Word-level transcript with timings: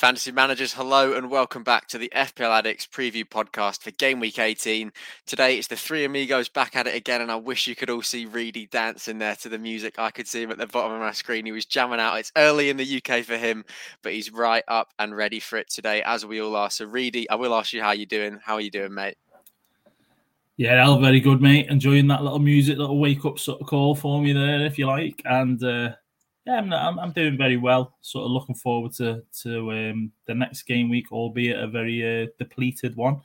Fantasy 0.00 0.32
managers, 0.32 0.72
hello 0.72 1.12
and 1.12 1.30
welcome 1.30 1.62
back 1.62 1.86
to 1.88 1.98
the 1.98 2.10
FPL 2.16 2.58
Addicts 2.58 2.86
preview 2.86 3.22
podcast 3.22 3.82
for 3.82 3.90
game 3.90 4.18
week 4.18 4.38
18. 4.38 4.90
Today 5.26 5.58
it's 5.58 5.66
the 5.66 5.76
three 5.76 6.06
amigos 6.06 6.48
back 6.48 6.74
at 6.74 6.86
it 6.86 6.94
again, 6.94 7.20
and 7.20 7.30
I 7.30 7.36
wish 7.36 7.66
you 7.66 7.76
could 7.76 7.90
all 7.90 8.00
see 8.00 8.24
Reedy 8.24 8.64
dancing 8.64 9.18
there 9.18 9.36
to 9.36 9.50
the 9.50 9.58
music. 9.58 9.98
I 9.98 10.10
could 10.10 10.26
see 10.26 10.42
him 10.42 10.50
at 10.50 10.56
the 10.56 10.66
bottom 10.66 10.92
of 10.92 11.00
my 11.00 11.12
screen. 11.12 11.44
He 11.44 11.52
was 11.52 11.66
jamming 11.66 12.00
out. 12.00 12.18
It's 12.18 12.32
early 12.34 12.70
in 12.70 12.78
the 12.78 13.02
UK 13.04 13.22
for 13.26 13.36
him, 13.36 13.62
but 14.00 14.14
he's 14.14 14.32
right 14.32 14.64
up 14.68 14.88
and 14.98 15.14
ready 15.14 15.38
for 15.38 15.58
it 15.58 15.68
today, 15.68 16.02
as 16.06 16.24
we 16.24 16.40
all 16.40 16.56
are. 16.56 16.70
So, 16.70 16.86
Reedy, 16.86 17.28
I 17.28 17.34
will 17.34 17.54
ask 17.54 17.74
you 17.74 17.82
how 17.82 17.92
you 17.92 18.06
doing. 18.06 18.38
How 18.42 18.54
are 18.54 18.62
you 18.62 18.70
doing, 18.70 18.94
mate? 18.94 19.18
Yeah, 20.56 20.82
all 20.82 20.98
very 20.98 21.20
good, 21.20 21.42
mate. 21.42 21.66
Enjoying 21.68 22.06
that 22.06 22.22
little 22.22 22.38
music, 22.38 22.78
little 22.78 22.98
wake 22.98 23.26
up 23.26 23.38
sort 23.38 23.60
of 23.60 23.66
call 23.66 23.94
for 23.94 24.22
me 24.22 24.32
there, 24.32 24.64
if 24.64 24.78
you 24.78 24.86
like. 24.86 25.20
And 25.26 25.62
uh, 25.62 25.90
yeah, 26.46 26.58
I'm, 26.58 26.72
I'm, 26.72 26.98
I'm 26.98 27.12
doing 27.12 27.36
very 27.36 27.56
well. 27.56 27.94
Sort 28.00 28.24
of 28.24 28.30
looking 28.30 28.54
forward 28.54 28.92
to 28.94 29.22
to 29.42 29.72
um, 29.72 30.12
the 30.26 30.34
next 30.34 30.62
game 30.62 30.88
week, 30.88 31.12
albeit 31.12 31.58
a 31.58 31.66
very 31.66 32.24
uh, 32.24 32.26
depleted 32.38 32.96
one. 32.96 33.20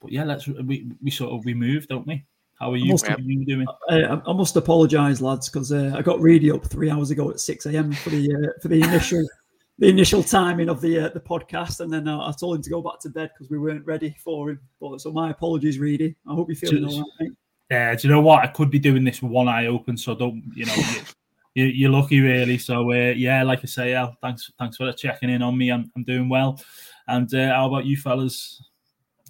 But 0.00 0.12
yeah, 0.12 0.24
let's 0.24 0.46
we, 0.46 0.90
we 1.02 1.10
sort 1.10 1.32
of 1.32 1.44
we 1.44 1.54
move, 1.54 1.88
don't 1.88 2.06
we? 2.06 2.24
How 2.58 2.72
are 2.72 2.76
you, 2.76 2.92
must, 2.92 3.08
are 3.08 3.20
you 3.20 3.44
doing? 3.44 3.66
I, 3.88 4.20
I 4.24 4.32
must 4.32 4.54
apologise, 4.54 5.20
lads, 5.20 5.48
because 5.48 5.72
uh, 5.72 5.94
I 5.96 6.02
got 6.02 6.20
Reedy 6.20 6.50
up 6.50 6.64
three 6.64 6.90
hours 6.90 7.10
ago 7.10 7.30
at 7.30 7.40
six 7.40 7.66
a.m. 7.66 7.92
for 7.92 8.10
the 8.10 8.32
uh, 8.34 8.60
for 8.60 8.68
the 8.68 8.80
initial 8.80 9.26
the 9.78 9.88
initial 9.88 10.22
timing 10.22 10.68
of 10.68 10.80
the 10.80 11.06
uh, 11.06 11.08
the 11.08 11.20
podcast, 11.20 11.80
and 11.80 11.92
then 11.92 12.06
I 12.06 12.32
told 12.38 12.56
him 12.56 12.62
to 12.62 12.70
go 12.70 12.82
back 12.82 13.00
to 13.00 13.08
bed 13.08 13.30
because 13.32 13.50
we 13.50 13.58
weren't 13.58 13.84
ready 13.86 14.14
for 14.22 14.50
him. 14.50 14.60
But 14.80 15.00
so 15.00 15.10
my 15.10 15.30
apologies, 15.30 15.78
Reedy. 15.78 16.14
I 16.28 16.34
hope 16.34 16.48
you're 16.48 16.56
feeling 16.56 16.84
all 16.84 17.04
right. 17.20 17.30
Yeah, 17.70 17.94
do 17.94 18.06
you 18.06 18.14
know 18.14 18.20
what? 18.20 18.44
I 18.44 18.48
could 18.48 18.70
be 18.70 18.78
doing 18.78 19.02
this 19.02 19.22
with 19.22 19.32
one 19.32 19.48
eye 19.48 19.66
open, 19.66 19.96
so 19.96 20.14
don't 20.14 20.44
you 20.54 20.66
know? 20.66 20.76
you, 21.54 21.88
are 21.88 21.90
lucky, 21.90 22.20
really. 22.20 22.58
So 22.58 22.90
uh, 22.90 23.12
yeah, 23.16 23.42
like 23.42 23.60
I 23.62 23.66
say, 23.66 23.94
Al, 23.94 24.16
thanks 24.22 24.50
thanks 24.58 24.76
for 24.76 24.92
checking 24.92 25.30
in 25.30 25.42
on 25.42 25.56
me. 25.56 25.70
I'm, 25.70 25.90
I'm 25.96 26.04
doing 26.04 26.28
well. 26.28 26.60
And 27.08 27.32
uh, 27.34 27.48
how 27.48 27.66
about 27.66 27.84
you, 27.84 27.96
fellas? 27.96 28.62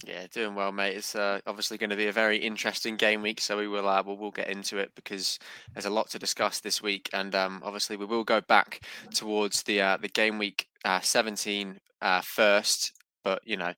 Yeah, 0.05 0.27
doing 0.33 0.55
well, 0.55 0.73
mate. 0.73 0.97
It's 0.97 1.15
uh, 1.15 1.41
obviously 1.47 1.79
going 1.79 1.91
to 1.91 1.97
be 1.97 2.09
a 2.09 2.13
very 2.13 2.37
interesting 2.37 2.97
game 2.97 3.23
week, 3.23 3.41
so 3.41 3.57
we 3.57 3.69
will 3.69 3.89
uh, 3.89 4.03
we'll, 4.05 4.17
we'll 4.17 4.33
get 4.33 4.49
into 4.49 4.79
it 4.79 4.91
because 4.97 5.39
there's 5.73 5.87
a 5.87 5.91
lot 5.91 6.11
to 6.11 6.19
discuss 6.19 6.61
this 6.61 6.83
week, 6.83 7.09
and 7.13 7.35
um, 7.35 7.63
obviously 7.65 7.97
we 7.97 8.05
will 8.05 8.25
go 8.25 8.41
back 8.41 8.85
towards 9.15 9.63
the 9.63 9.81
uh, 9.81 9.97
the 9.97 10.09
game 10.09 10.39
week 10.39 10.67
uh, 10.85 11.01
17 11.01 11.79
uh, 12.01 12.21
first. 12.21 12.93
But 13.23 13.43
you 13.45 13.57
know, 13.57 13.73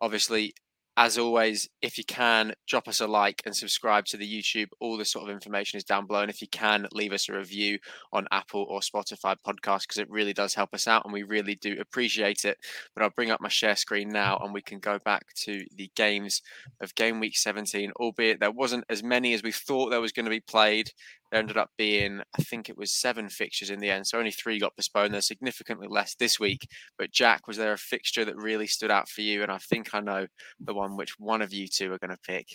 obviously 0.00 0.54
as 0.98 1.16
always, 1.16 1.68
if 1.80 1.96
you 1.96 2.02
can, 2.02 2.52
drop 2.66 2.88
us 2.88 3.00
a 3.00 3.06
like 3.06 3.40
and 3.46 3.54
subscribe 3.54 4.04
to 4.06 4.16
the 4.16 4.26
YouTube. 4.26 4.66
All 4.80 4.96
the 4.96 5.04
sort 5.04 5.28
of 5.28 5.30
information 5.30 5.76
is 5.76 5.84
down 5.84 6.08
below. 6.08 6.22
And 6.22 6.30
if 6.30 6.42
you 6.42 6.48
can, 6.48 6.88
leave 6.92 7.12
us 7.12 7.28
a 7.28 7.34
review 7.34 7.78
on 8.12 8.26
Apple 8.32 8.66
or 8.68 8.80
Spotify 8.80 9.36
podcast 9.46 9.82
because 9.82 9.98
it 9.98 10.10
really 10.10 10.32
does 10.32 10.54
help 10.54 10.74
us 10.74 10.88
out 10.88 11.04
and 11.04 11.12
we 11.12 11.22
really 11.22 11.54
do 11.54 11.76
appreciate 11.80 12.44
it. 12.44 12.58
But 12.96 13.04
I'll 13.04 13.10
bring 13.10 13.30
up 13.30 13.40
my 13.40 13.48
share 13.48 13.76
screen 13.76 14.08
now 14.08 14.38
and 14.42 14.52
we 14.52 14.60
can 14.60 14.80
go 14.80 14.98
back 15.04 15.32
to 15.44 15.64
the 15.76 15.88
games 15.94 16.42
of 16.80 16.96
game 16.96 17.20
week 17.20 17.36
17, 17.36 17.92
albeit 18.00 18.40
there 18.40 18.50
wasn't 18.50 18.84
as 18.90 19.04
many 19.04 19.34
as 19.34 19.44
we 19.44 19.52
thought 19.52 19.90
there 19.90 20.00
was 20.00 20.10
going 20.12 20.26
to 20.26 20.30
be 20.30 20.40
played. 20.40 20.90
There 21.30 21.40
ended 21.40 21.58
up 21.58 21.70
being, 21.76 22.20
I 22.38 22.42
think 22.42 22.68
it 22.68 22.78
was 22.78 22.92
seven 22.92 23.28
fixtures 23.28 23.70
in 23.70 23.80
the 23.80 23.90
end. 23.90 24.06
So 24.06 24.18
only 24.18 24.30
three 24.30 24.58
got 24.58 24.76
postponed. 24.76 25.12
There's 25.12 25.26
significantly 25.26 25.86
less 25.88 26.14
this 26.14 26.40
week. 26.40 26.66
But 26.96 27.12
Jack, 27.12 27.46
was 27.46 27.58
there 27.58 27.72
a 27.72 27.78
fixture 27.78 28.24
that 28.24 28.36
really 28.36 28.66
stood 28.66 28.90
out 28.90 29.08
for 29.08 29.20
you? 29.20 29.42
And 29.42 29.52
I 29.52 29.58
think 29.58 29.94
I 29.94 30.00
know 30.00 30.26
the 30.60 30.74
one 30.74 30.96
which 30.96 31.18
one 31.18 31.42
of 31.42 31.52
you 31.52 31.68
two 31.68 31.92
are 31.92 31.98
going 31.98 32.10
to 32.10 32.18
pick. 32.26 32.46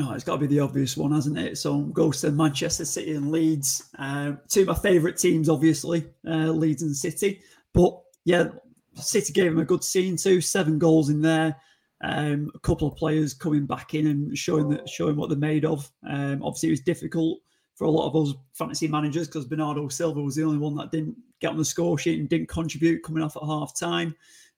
Oh, 0.00 0.12
it's 0.14 0.24
got 0.24 0.36
to 0.36 0.40
be 0.40 0.46
the 0.46 0.60
obvious 0.60 0.96
one, 0.96 1.12
hasn't 1.12 1.38
it? 1.38 1.58
So 1.58 1.78
goes 1.80 2.22
to 2.22 2.32
Manchester 2.32 2.84
City 2.84 3.14
and 3.14 3.30
Leeds. 3.30 3.90
Uh, 3.98 4.32
two 4.48 4.62
of 4.62 4.68
my 4.68 4.74
favourite 4.74 5.18
teams, 5.18 5.48
obviously, 5.48 6.06
uh, 6.26 6.48
Leeds 6.50 6.82
and 6.82 6.96
City. 6.96 7.40
But 7.74 8.00
yeah, 8.24 8.46
City 8.94 9.32
gave 9.32 9.52
them 9.52 9.60
a 9.60 9.66
good 9.66 9.84
scene 9.84 10.16
too. 10.16 10.40
Seven 10.40 10.78
goals 10.78 11.10
in 11.10 11.20
there. 11.20 11.56
Um, 12.02 12.50
a 12.54 12.58
couple 12.60 12.88
of 12.88 12.96
players 12.96 13.32
coming 13.32 13.64
back 13.64 13.94
in 13.94 14.08
and 14.08 14.36
showing 14.36 14.70
that 14.70 14.88
showing 14.88 15.14
what 15.14 15.28
they're 15.28 15.38
made 15.38 15.64
of. 15.64 15.88
Um, 16.08 16.42
obviously, 16.42 16.70
it 16.70 16.72
was 16.72 16.80
difficult 16.80 17.38
for 17.74 17.84
a 17.84 17.90
lot 17.90 18.06
of 18.06 18.16
us 18.16 18.34
fantasy 18.52 18.88
managers 18.88 19.26
because 19.26 19.44
Bernardo 19.44 19.88
Silva 19.88 20.20
was 20.20 20.34
the 20.34 20.44
only 20.44 20.58
one 20.58 20.74
that 20.76 20.90
didn't 20.90 21.16
get 21.40 21.50
on 21.50 21.56
the 21.56 21.64
score 21.64 21.98
sheet 21.98 22.20
and 22.20 22.28
didn't 22.28 22.48
contribute 22.48 23.02
coming 23.02 23.22
off 23.22 23.36
at 23.36 23.42
half 23.42 23.76
time. 23.76 24.14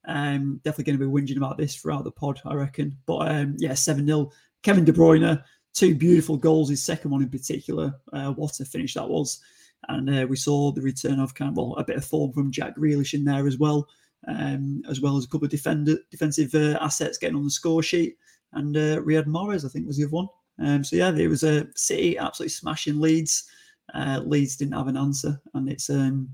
Um, 0.06 0.60
definitely 0.64 0.84
going 0.84 0.98
to 0.98 1.06
be 1.06 1.32
whinging 1.32 1.38
about 1.38 1.56
this 1.56 1.76
throughout 1.76 2.04
the 2.04 2.10
pod, 2.10 2.40
I 2.44 2.54
reckon. 2.54 2.96
But 3.06 3.30
um, 3.30 3.56
yeah, 3.58 3.74
7 3.74 4.06
0. 4.06 4.30
Kevin 4.62 4.84
De 4.84 4.92
Bruyne, 4.92 5.42
two 5.72 5.94
beautiful 5.94 6.36
goals, 6.36 6.70
his 6.70 6.82
second 6.82 7.10
one 7.10 7.22
in 7.22 7.28
particular. 7.28 7.94
Uh, 8.12 8.32
what 8.32 8.60
a 8.60 8.64
finish 8.64 8.94
that 8.94 9.08
was. 9.08 9.40
And 9.88 10.08
uh, 10.08 10.26
we 10.26 10.36
saw 10.36 10.72
the 10.72 10.80
return 10.80 11.20
of 11.20 11.34
kind 11.34 11.50
of 11.50 11.56
well, 11.56 11.74
a 11.76 11.84
bit 11.84 11.96
of 11.96 12.04
form 12.04 12.32
from 12.32 12.50
Jack 12.50 12.76
Grealish 12.76 13.12
in 13.12 13.24
there 13.24 13.46
as 13.46 13.58
well, 13.58 13.86
um, 14.26 14.82
as 14.88 15.00
well 15.00 15.16
as 15.16 15.24
a 15.24 15.28
couple 15.28 15.44
of 15.44 15.50
defender, 15.50 15.98
defensive 16.10 16.54
uh, 16.54 16.78
assets 16.80 17.18
getting 17.18 17.36
on 17.36 17.44
the 17.44 17.50
score 17.50 17.82
sheet. 17.82 18.16
And 18.52 18.76
uh, 18.76 19.00
Riyad 19.00 19.26
Mahrez, 19.26 19.64
I 19.64 19.68
think, 19.68 19.86
was 19.86 19.98
the 19.98 20.04
other 20.04 20.12
one. 20.12 20.28
Um, 20.58 20.84
so 20.84 20.96
yeah, 20.96 21.10
there 21.10 21.28
was 21.28 21.42
a 21.42 21.66
City 21.74 22.18
absolutely 22.18 22.50
smashing 22.50 23.00
Leeds. 23.00 23.48
Uh, 23.92 24.20
Leeds 24.24 24.56
didn't 24.56 24.74
have 24.74 24.88
an 24.88 24.96
answer, 24.96 25.40
and 25.54 25.68
it's 25.68 25.90
um, 25.90 26.28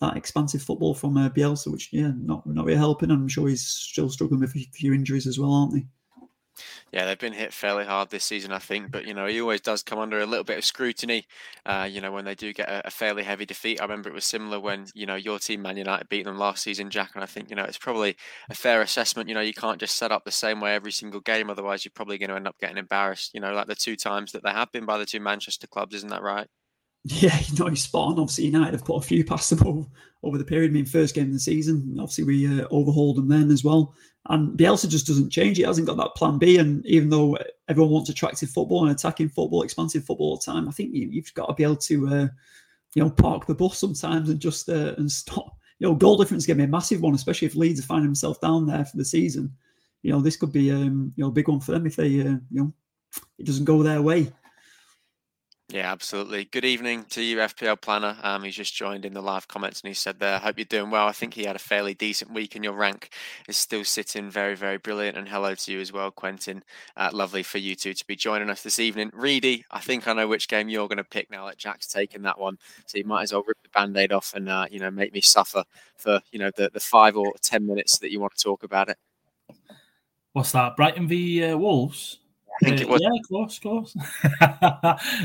that 0.00 0.16
expansive 0.16 0.62
football 0.62 0.94
from 0.94 1.16
uh, 1.16 1.28
Bielsa, 1.28 1.70
which 1.70 1.92
yeah, 1.92 2.12
not 2.16 2.46
not 2.46 2.64
really 2.64 2.78
helping. 2.78 3.10
I'm 3.10 3.28
sure 3.28 3.48
he's 3.48 3.66
still 3.66 4.08
struggling 4.08 4.40
with 4.40 4.54
a 4.54 4.66
few 4.72 4.92
injuries 4.92 5.26
as 5.26 5.38
well, 5.38 5.52
aren't 5.52 5.74
they? 5.74 5.86
Yeah, 6.92 7.06
they've 7.06 7.18
been 7.18 7.32
hit 7.32 7.52
fairly 7.52 7.84
hard 7.84 8.10
this 8.10 8.24
season, 8.24 8.52
I 8.52 8.58
think. 8.58 8.90
But 8.90 9.06
you 9.06 9.14
know, 9.14 9.26
he 9.26 9.40
always 9.40 9.60
does 9.60 9.82
come 9.82 9.98
under 9.98 10.20
a 10.20 10.26
little 10.26 10.44
bit 10.44 10.58
of 10.58 10.64
scrutiny. 10.64 11.26
Uh, 11.66 11.88
you 11.90 12.00
know, 12.00 12.12
when 12.12 12.24
they 12.24 12.34
do 12.34 12.52
get 12.52 12.68
a, 12.68 12.86
a, 12.86 12.90
fairly 12.90 13.22
heavy 13.22 13.46
defeat. 13.46 13.80
I 13.80 13.84
remember 13.84 14.08
it 14.08 14.14
was 14.14 14.24
similar 14.24 14.60
when 14.60 14.86
you 14.94 15.06
know 15.06 15.16
your 15.16 15.38
team, 15.38 15.62
Man 15.62 15.76
United, 15.76 16.08
beat 16.08 16.24
them 16.24 16.38
last 16.38 16.62
season, 16.62 16.90
Jack. 16.90 17.12
And 17.14 17.22
I 17.22 17.26
think 17.26 17.50
you 17.50 17.56
know 17.56 17.64
it's 17.64 17.78
probably 17.78 18.16
a 18.48 18.54
fair 18.54 18.82
assessment. 18.82 19.28
You 19.28 19.34
know, 19.34 19.40
you 19.40 19.54
can't 19.54 19.80
just 19.80 19.96
set 19.96 20.12
up 20.12 20.24
the 20.24 20.30
same 20.30 20.60
way 20.60 20.74
every 20.74 20.92
single 20.92 21.20
game, 21.20 21.50
otherwise 21.50 21.84
you're 21.84 21.92
probably 21.94 22.18
going 22.18 22.30
to 22.30 22.36
end 22.36 22.48
up 22.48 22.58
getting 22.60 22.78
embarrassed. 22.78 23.32
You 23.34 23.40
know, 23.40 23.52
like 23.52 23.66
the 23.66 23.74
two 23.74 23.96
times 23.96 24.32
that 24.32 24.42
they 24.42 24.50
have 24.50 24.72
been 24.72 24.84
by 24.86 24.98
the 24.98 25.06
two 25.06 25.20
Manchester 25.20 25.66
clubs, 25.66 25.94
isn't 25.94 26.10
that 26.10 26.22
right? 26.22 26.48
Yeah, 27.04 27.38
you 27.46 27.58
know, 27.58 27.70
he's 27.70 27.82
spot 27.82 28.12
on. 28.12 28.18
Obviously, 28.18 28.46
United 28.46 28.72
have 28.72 28.84
put 28.84 28.96
a 28.96 29.06
few 29.06 29.24
past 29.24 29.50
them 29.50 29.66
over, 29.66 29.86
over 30.22 30.38
the 30.38 30.44
period. 30.44 30.70
I 30.70 30.74
mean, 30.74 30.86
first 30.86 31.14
game 31.14 31.26
of 31.26 31.32
the 31.32 31.38
season, 31.38 31.96
obviously, 32.00 32.24
we 32.24 32.60
uh, 32.60 32.66
overhauled 32.70 33.16
them 33.16 33.28
then 33.28 33.50
as 33.50 33.62
well. 33.62 33.94
And 34.30 34.58
Bielsa 34.58 34.88
just 34.88 35.06
doesn't 35.06 35.30
change. 35.30 35.58
He 35.58 35.64
hasn't 35.64 35.86
got 35.86 35.98
that 35.98 36.14
plan 36.16 36.38
B. 36.38 36.56
And 36.56 36.84
even 36.86 37.10
though 37.10 37.36
everyone 37.68 37.92
wants 37.92 38.08
attractive 38.08 38.48
football 38.48 38.82
and 38.82 38.90
attacking 38.90 39.28
football, 39.28 39.62
expansive 39.62 40.04
football 40.04 40.30
all 40.30 40.36
the 40.36 40.50
time, 40.50 40.66
I 40.66 40.72
think 40.72 40.94
you, 40.94 41.10
have 41.20 41.34
got 41.34 41.46
to 41.46 41.54
be 41.54 41.62
able 41.62 41.76
to, 41.76 42.08
uh, 42.08 42.28
you 42.94 43.02
know, 43.02 43.10
park 43.10 43.46
the 43.46 43.54
bus 43.54 43.78
sometimes 43.78 44.30
and 44.30 44.40
just 44.40 44.68
uh, 44.68 44.94
and 44.96 45.12
stop. 45.12 45.56
You 45.80 45.88
know, 45.88 45.94
goal 45.94 46.16
difference 46.16 46.44
is 46.44 46.46
going 46.46 46.56
to 46.58 46.62
be 46.62 46.68
a 46.68 46.70
massive 46.70 47.02
one, 47.02 47.14
especially 47.14 47.46
if 47.46 47.56
Leeds 47.56 47.80
are 47.80 47.84
finding 47.84 48.06
themselves 48.06 48.38
down 48.38 48.66
there 48.66 48.84
for 48.84 48.96
the 48.96 49.04
season. 49.04 49.52
You 50.02 50.12
know, 50.12 50.20
this 50.20 50.36
could 50.36 50.52
be 50.52 50.70
um, 50.70 51.12
you 51.16 51.24
know 51.24 51.28
a 51.28 51.32
big 51.32 51.48
one 51.48 51.60
for 51.60 51.72
them 51.72 51.86
if 51.86 51.96
they 51.96 52.20
uh, 52.20 52.36
you 52.50 52.62
know 52.62 52.72
it 53.38 53.44
doesn't 53.44 53.64
go 53.64 53.82
their 53.82 54.00
way. 54.00 54.32
Yeah, 55.74 55.90
absolutely. 55.90 56.44
Good 56.44 56.64
evening 56.64 57.04
to 57.10 57.20
you, 57.20 57.38
FPL 57.38 57.80
Planner. 57.80 58.16
Um, 58.22 58.44
he's 58.44 58.54
just 58.54 58.76
joined 58.76 59.04
in 59.04 59.12
the 59.12 59.20
live 59.20 59.48
comments 59.48 59.80
and 59.80 59.88
he 59.88 59.94
said 59.94 60.20
there, 60.20 60.38
hope 60.38 60.56
you're 60.56 60.66
doing 60.66 60.88
well. 60.88 61.08
I 61.08 61.10
think 61.10 61.34
he 61.34 61.42
had 61.42 61.56
a 61.56 61.58
fairly 61.58 61.94
decent 61.94 62.32
week 62.32 62.54
and 62.54 62.62
your 62.62 62.74
rank 62.74 63.12
is 63.48 63.56
still 63.56 63.82
sitting 63.82 64.30
very, 64.30 64.54
very 64.54 64.76
brilliant. 64.76 65.18
And 65.18 65.28
hello 65.28 65.52
to 65.52 65.72
you 65.72 65.80
as 65.80 65.92
well, 65.92 66.12
Quentin. 66.12 66.62
Uh, 66.96 67.10
lovely 67.12 67.42
for 67.42 67.58
you 67.58 67.74
two 67.74 67.92
to 67.92 68.06
be 68.06 68.14
joining 68.14 68.50
us 68.50 68.62
this 68.62 68.78
evening. 68.78 69.10
Reedy, 69.12 69.64
I 69.72 69.80
think 69.80 70.06
I 70.06 70.12
know 70.12 70.28
which 70.28 70.46
game 70.46 70.68
you're 70.68 70.86
going 70.86 70.98
to 70.98 71.02
pick 71.02 71.28
now 71.28 71.44
that 71.46 71.58
Jack's 71.58 71.88
taken 71.88 72.22
that 72.22 72.38
one. 72.38 72.56
So 72.86 72.96
you 72.96 73.04
might 73.04 73.24
as 73.24 73.32
well 73.32 73.42
rip 73.44 73.60
the 73.64 73.68
band-aid 73.70 74.12
off 74.12 74.32
and, 74.32 74.48
uh, 74.48 74.66
you 74.70 74.78
know, 74.78 74.92
make 74.92 75.12
me 75.12 75.22
suffer 75.22 75.64
for, 75.96 76.20
you 76.30 76.38
know, 76.38 76.52
the, 76.56 76.70
the 76.72 76.78
five 76.78 77.16
or 77.16 77.32
10 77.42 77.66
minutes 77.66 77.98
that 77.98 78.12
you 78.12 78.20
want 78.20 78.36
to 78.36 78.44
talk 78.44 78.62
about 78.62 78.90
it. 78.90 78.98
What's 80.34 80.52
that? 80.52 80.76
Brighton 80.76 81.08
v 81.08 81.42
uh, 81.42 81.56
Wolves? 81.56 82.20
I 82.62 82.64
think 82.64 82.80
uh, 82.80 82.82
it 82.82 82.88
was. 82.88 83.00
Yeah, 83.02 83.10
of 83.18 83.28
course, 83.28 83.56
of 83.56 83.62
course. 83.62 83.96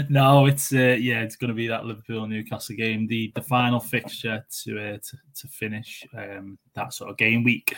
no, 0.10 0.48
it's 0.48 0.74
uh, 0.74 0.98
yeah, 1.00 1.22
it's 1.22 1.36
going 1.36 1.50
to 1.50 1.54
be 1.54 1.68
that 1.68 1.86
Liverpool 1.86 2.28
Newcastle 2.28 2.76
game, 2.76 3.08
the 3.08 3.32
the 3.36 3.42
final 3.42 3.80
fixture 3.80 4.44
to 4.64 4.80
uh, 4.80 4.98
to, 4.98 5.18
to 5.36 5.48
finish 5.48 6.06
um, 6.18 6.58
that 6.74 6.94
sort 6.94 7.12
of 7.12 7.18
game 7.18 7.44
week, 7.44 7.76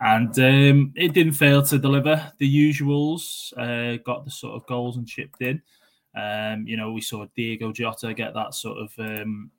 and 0.00 0.38
um, 0.38 0.92
it 0.96 1.12
didn't 1.12 1.34
fail 1.34 1.62
to 1.62 1.78
deliver. 1.78 2.32
The 2.38 2.72
usuals 2.72 3.52
uh, 3.58 3.98
got 4.04 4.24
the 4.24 4.30
sort 4.30 4.54
of 4.54 4.66
goals 4.66 4.96
and 4.96 5.06
chipped 5.06 5.42
in. 5.42 5.60
Um, 6.16 6.66
you 6.66 6.78
know, 6.78 6.92
we 6.92 7.02
saw 7.02 7.26
Diogo 7.36 7.72
Jota 7.72 8.14
get 8.14 8.34
that 8.34 8.54
sort 8.54 8.78
of. 8.78 8.92
Um, 8.98 9.50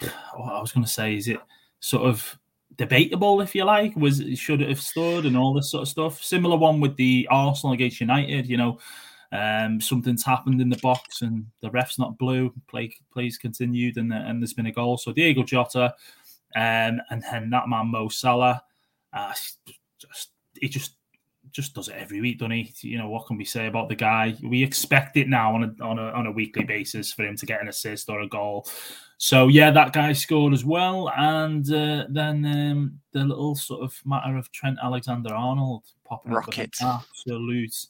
what 0.34 0.54
I 0.54 0.60
was 0.60 0.72
going 0.72 0.84
to 0.84 0.90
say 0.90 1.16
is 1.16 1.26
it 1.26 1.40
sort 1.80 2.08
of 2.08 2.38
debatable, 2.78 3.42
if 3.42 3.54
you 3.54 3.64
like. 3.64 3.94
Was 3.96 4.22
should 4.36 4.62
it 4.62 4.68
have 4.70 4.80
stood 4.80 5.26
and 5.26 5.36
all 5.36 5.52
this 5.52 5.70
sort 5.70 5.82
of 5.82 5.88
stuff. 5.88 6.22
Similar 6.22 6.56
one 6.56 6.80
with 6.80 6.96
the 6.96 7.28
Arsenal 7.30 7.74
against 7.74 8.00
United. 8.00 8.48
You 8.48 8.56
know, 8.56 8.78
um, 9.32 9.80
something's 9.80 10.24
happened 10.24 10.62
in 10.62 10.70
the 10.70 10.78
box 10.78 11.20
and 11.20 11.44
the 11.60 11.70
ref's 11.70 11.98
not 11.98 12.16
blue. 12.16 12.54
Play 12.68 12.96
plays 13.12 13.36
continued 13.36 13.98
and 13.98 14.12
and 14.12 14.40
there's 14.40 14.54
been 14.54 14.66
a 14.66 14.72
goal. 14.72 14.96
So 14.96 15.12
Diogo 15.12 15.42
Jota, 15.42 15.94
um, 16.56 17.00
and 17.10 17.22
then 17.30 17.50
that 17.50 17.68
man 17.68 17.88
Mo 17.88 18.08
Salah, 18.08 18.62
uh, 19.12 19.34
just 19.98 20.30
he 20.58 20.68
just 20.68 20.94
just 21.50 21.74
does 21.74 21.88
it 21.88 21.96
every 21.96 22.20
week, 22.20 22.38
doesn't 22.38 22.52
he? 22.52 22.72
You 22.82 22.98
know 22.98 23.08
what 23.08 23.26
can 23.26 23.36
we 23.36 23.44
say 23.44 23.66
about 23.66 23.88
the 23.88 23.96
guy? 23.96 24.36
We 24.42 24.62
expect 24.62 25.16
it 25.16 25.28
now 25.28 25.54
on 25.54 25.64
a 25.64 25.84
on 25.84 25.98
a 25.98 26.10
on 26.10 26.26
a 26.26 26.32
weekly 26.32 26.64
basis 26.64 27.12
for 27.12 27.26
him 27.26 27.36
to 27.36 27.46
get 27.46 27.60
an 27.60 27.68
assist 27.68 28.08
or 28.08 28.20
a 28.20 28.28
goal 28.28 28.66
So 29.20 29.48
yeah, 29.48 29.72
that 29.72 29.92
guy 29.92 30.12
scored 30.12 30.54
as 30.54 30.64
well, 30.64 31.10
and 31.16 31.68
uh, 31.72 32.06
then 32.08 32.44
um, 32.46 33.00
the 33.12 33.24
little 33.24 33.56
sort 33.56 33.82
of 33.82 34.00
matter 34.04 34.36
of 34.36 34.50
Trent 34.52 34.78
Alexander-Arnold 34.80 35.82
popping 36.04 36.32
Rocket. 36.32 36.48
up 36.48 36.56
with 36.56 36.80
an 36.80 36.86
absolute. 36.86 37.86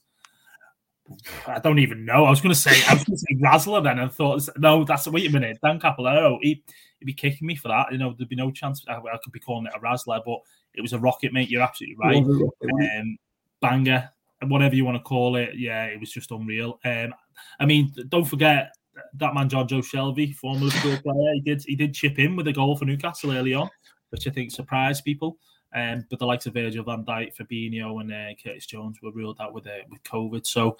I 1.46 1.58
don't 1.58 1.78
even 1.78 2.06
know. 2.06 2.24
I 2.24 2.30
was 2.30 2.40
going 2.40 2.54
to 2.54 2.60
say 2.60 2.70
I 2.88 2.94
was 2.94 3.04
going 3.04 3.16
to 3.16 3.24
say 3.28 3.34
Razzler 3.42 3.84
then, 3.84 3.98
and 3.98 4.10
thought 4.10 4.48
no, 4.56 4.84
that's 4.84 5.06
wait 5.06 5.28
a 5.28 5.32
minute, 5.32 5.58
Dan 5.62 5.78
Capolero. 5.78 6.38
He 6.40 6.62
he'd 6.98 7.04
be 7.04 7.12
kicking 7.12 7.46
me 7.46 7.56
for 7.56 7.68
that. 7.68 7.92
You 7.92 7.98
know, 7.98 8.14
there'd 8.16 8.30
be 8.30 8.36
no 8.36 8.50
chance 8.50 8.82
I, 8.88 8.94
I 8.94 9.18
could 9.22 9.32
be 9.32 9.40
calling 9.40 9.66
it 9.66 9.72
a 9.76 9.80
Razzler, 9.80 10.22
but 10.24 10.38
it 10.72 10.80
was 10.80 10.94
a 10.94 10.98
rocket, 10.98 11.34
mate. 11.34 11.50
You're 11.50 11.62
absolutely 11.62 11.96
right. 11.98 12.24
Um, 12.24 13.18
banger, 13.60 14.10
whatever 14.46 14.74
you 14.74 14.86
want 14.86 14.96
to 14.96 15.02
call 15.02 15.36
it. 15.36 15.50
Yeah, 15.56 15.84
it 15.84 16.00
was 16.00 16.10
just 16.10 16.30
unreal. 16.30 16.80
Um, 16.86 17.14
I 17.60 17.66
mean, 17.66 17.94
don't 18.08 18.24
forget 18.24 18.72
that 19.14 19.34
man 19.34 19.48
Jonjo 19.48 19.82
Shelvey, 19.82 20.34
former 20.34 20.66
Liverpool 20.66 20.98
player. 21.02 21.34
He 21.34 21.40
did 21.40 21.62
he 21.66 21.76
did 21.76 21.94
chip 21.94 22.18
in 22.18 22.36
with 22.36 22.48
a 22.48 22.52
goal 22.52 22.76
for 22.76 22.84
Newcastle 22.84 23.32
early 23.32 23.54
on, 23.54 23.68
which 24.10 24.26
I 24.26 24.30
think 24.30 24.50
surprised 24.50 25.04
people. 25.04 25.38
Um, 25.74 26.06
but 26.08 26.18
the 26.18 26.26
likes 26.26 26.46
of 26.46 26.54
Virgil 26.54 26.84
van 26.84 27.04
Dijk, 27.04 27.36
Fabinho, 27.36 28.00
and 28.00 28.12
uh, 28.12 28.34
Curtis 28.42 28.66
Jones 28.66 29.02
were 29.02 29.12
ruled 29.12 29.40
out 29.40 29.52
with 29.52 29.66
uh, 29.66 29.84
with 29.90 30.02
COVID. 30.04 30.46
So 30.46 30.76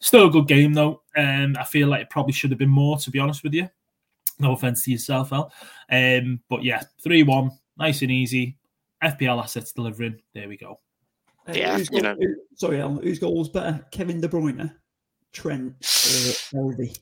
still 0.00 0.26
a 0.26 0.30
good 0.30 0.48
game 0.48 0.72
though. 0.72 1.02
Um, 1.16 1.56
I 1.58 1.64
feel 1.64 1.88
like 1.88 2.02
it 2.02 2.10
probably 2.10 2.32
should 2.32 2.50
have 2.50 2.58
been 2.58 2.68
more, 2.68 2.98
to 2.98 3.10
be 3.10 3.20
honest 3.20 3.44
with 3.44 3.54
you. 3.54 3.68
No 4.40 4.52
offense 4.52 4.84
to 4.84 4.90
yourself, 4.90 5.32
Al. 5.32 5.52
Um, 5.90 6.40
but 6.48 6.64
yeah, 6.64 6.82
three 7.00 7.22
one, 7.22 7.52
nice 7.78 8.02
and 8.02 8.10
easy. 8.10 8.56
FPL 9.02 9.42
assets 9.42 9.72
delivering. 9.72 10.20
There 10.34 10.48
we 10.48 10.56
go. 10.56 10.80
Yeah, 11.52 11.76
who's 11.76 11.90
you 11.92 12.00
goal, 12.00 12.14
know. 12.14 12.16
who, 12.20 12.34
sorry, 12.56 12.80
Alan, 12.80 13.02
whose 13.02 13.18
goal 13.18 13.38
was 13.38 13.50
better? 13.50 13.84
Kevin 13.90 14.20
De 14.20 14.28
Bruyne, 14.28 14.74
Trent, 15.32 15.74
or 16.54 16.72
Elvie? 16.72 16.98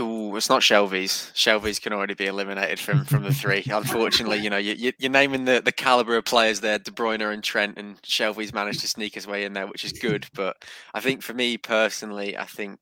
Ooh, 0.00 0.34
it's 0.36 0.48
not 0.48 0.62
Shelvey's. 0.62 1.30
Shelvey's 1.34 1.78
can 1.78 1.92
already 1.92 2.14
be 2.14 2.26
eliminated 2.26 2.80
from 2.80 3.04
from 3.04 3.22
the 3.22 3.34
three. 3.34 3.64
Unfortunately, 3.70 4.38
you 4.38 4.48
know, 4.48 4.56
you, 4.56 4.72
you, 4.72 4.92
you're 4.98 5.10
naming 5.10 5.44
the, 5.44 5.60
the 5.62 5.72
caliber 5.72 6.16
of 6.16 6.24
players 6.24 6.60
there, 6.60 6.78
De 6.78 6.90
Bruyne 6.90 7.32
and 7.32 7.44
Trent, 7.44 7.76
and 7.78 8.00
Shelvey's 8.02 8.54
managed 8.54 8.80
to 8.80 8.88
sneak 8.88 9.14
his 9.14 9.26
way 9.26 9.44
in 9.44 9.52
there, 9.52 9.66
which 9.66 9.84
is 9.84 9.92
good. 9.92 10.26
But 10.34 10.56
I 10.94 11.00
think 11.00 11.22
for 11.22 11.34
me 11.34 11.58
personally, 11.58 12.36
I 12.36 12.46
think, 12.46 12.78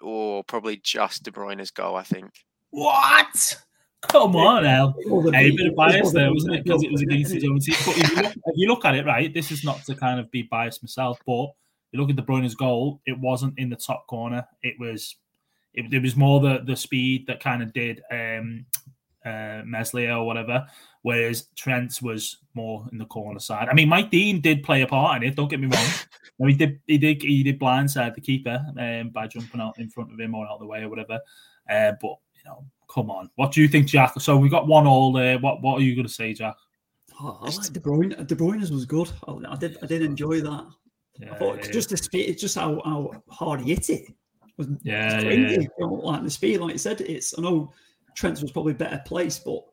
or 0.00 0.44
probably 0.44 0.76
just 0.76 1.24
De 1.24 1.30
Bruyne's 1.30 1.70
goal. 1.72 1.96
I 1.96 2.04
think. 2.04 2.30
What? 2.70 3.56
Come 4.08 4.36
on, 4.36 4.64
Al. 4.64 4.94
It 4.98 5.10
A 5.10 5.30
bit- 5.30 5.56
bit 5.56 5.66
of 5.68 5.74
bias 5.74 6.12
there, 6.12 6.32
wasn't 6.32 6.54
it? 6.56 6.64
Because 6.64 6.84
it 6.84 6.92
was 6.92 7.02
against 7.02 7.32
his 7.32 7.44
own 7.44 7.58
team. 7.58 7.74
But 7.84 7.96
if 7.98 8.10
you, 8.10 8.22
look, 8.22 8.32
if 8.32 8.54
you 8.54 8.68
look 8.68 8.84
at 8.84 8.94
it, 8.94 9.06
right, 9.06 9.32
this 9.32 9.50
is 9.50 9.64
not 9.64 9.84
to 9.86 9.94
kind 9.94 10.20
of 10.20 10.30
be 10.30 10.42
biased 10.42 10.82
myself, 10.82 11.18
but 11.26 11.48
you 11.90 12.00
look 12.00 12.10
at 12.10 12.16
De 12.16 12.22
Bruyne's 12.22 12.54
goal, 12.54 13.00
it 13.06 13.18
wasn't 13.18 13.58
in 13.58 13.70
the 13.70 13.76
top 13.76 14.06
corner. 14.06 14.46
It 14.62 14.74
was 14.78 15.16
it, 15.76 15.92
it 15.92 16.02
was 16.02 16.16
more 16.16 16.40
the 16.40 16.62
the 16.64 16.76
speed 16.76 17.26
that 17.26 17.40
kind 17.40 17.62
of 17.62 17.72
did 17.72 18.02
um 18.10 18.66
uh 19.24 19.62
Meslier 19.64 20.14
or 20.14 20.26
whatever, 20.26 20.66
whereas 21.02 21.48
Trent's 21.56 22.02
was 22.02 22.38
more 22.54 22.86
in 22.92 22.98
the 22.98 23.04
corner 23.04 23.40
side. 23.40 23.68
I 23.68 23.74
mean, 23.74 23.88
Mike 23.88 24.10
Dean 24.10 24.40
did 24.40 24.64
play 24.64 24.82
a 24.82 24.86
part 24.86 25.22
in 25.22 25.28
it, 25.28 25.36
don't 25.36 25.48
get 25.48 25.60
me 25.60 25.68
wrong. 25.68 25.86
No, 26.38 26.48
he 26.48 26.54
did 26.54 26.80
he 26.86 26.98
did 26.98 27.22
he 27.22 27.42
did 27.42 27.58
blindside 27.58 28.14
the 28.14 28.20
keeper 28.20 28.62
um, 28.78 29.08
by 29.08 29.26
jumping 29.26 29.60
out 29.60 29.78
in 29.78 29.88
front 29.88 30.12
of 30.12 30.20
him 30.20 30.34
or 30.34 30.46
out 30.46 30.54
of 30.54 30.60
the 30.60 30.66
way 30.66 30.82
or 30.82 30.90
whatever. 30.90 31.18
Uh, 31.70 31.92
but 32.00 32.16
you 32.34 32.44
know, 32.44 32.66
come 32.92 33.10
on. 33.10 33.30
What 33.36 33.52
do 33.52 33.62
you 33.62 33.68
think, 33.68 33.86
Jack? 33.86 34.20
So 34.20 34.36
we 34.36 34.48
got 34.48 34.66
one 34.66 34.86
all 34.86 35.12
there. 35.12 35.38
What 35.38 35.62
what 35.62 35.78
are 35.78 35.82
you 35.82 35.94
going 35.94 36.06
to 36.06 36.12
say, 36.12 36.34
Jack? 36.34 36.56
Oh, 37.20 37.38
I 37.40 37.46
like 37.46 37.72
De 37.72 37.80
Bruyne. 37.80 38.26
De 38.26 38.36
Bruyne's 38.36 38.70
was 38.70 38.84
good. 38.84 39.10
I, 39.26 39.32
I 39.48 39.56
did. 39.56 39.78
I 39.82 39.86
did 39.86 40.02
enjoy 40.02 40.42
that. 40.42 40.66
Yeah, 41.18 41.32
I 41.32 41.38
thought 41.38 41.64
yeah, 41.64 41.70
just 41.70 41.88
the 41.88 41.96
speed. 41.96 42.28
It's 42.28 42.42
just 42.42 42.56
how, 42.56 42.80
how 42.84 43.22
hard 43.30 43.62
he 43.62 43.74
hit 43.74 43.88
it. 43.88 44.14
Was 44.56 44.68
Yeah, 44.82 45.06
it's 45.06 45.14
yeah, 45.14 45.20
crazy. 45.30 45.62
yeah. 45.62 45.68
You 45.78 46.00
like 46.02 46.22
the 46.22 46.30
speed, 46.30 46.58
like 46.58 46.72
you 46.72 46.78
said, 46.78 47.00
it's. 47.00 47.38
I 47.38 47.42
know 47.42 47.72
Trent's 48.14 48.42
was 48.42 48.52
probably 48.52 48.74
better 48.74 49.02
placed, 49.04 49.44
but 49.44 49.64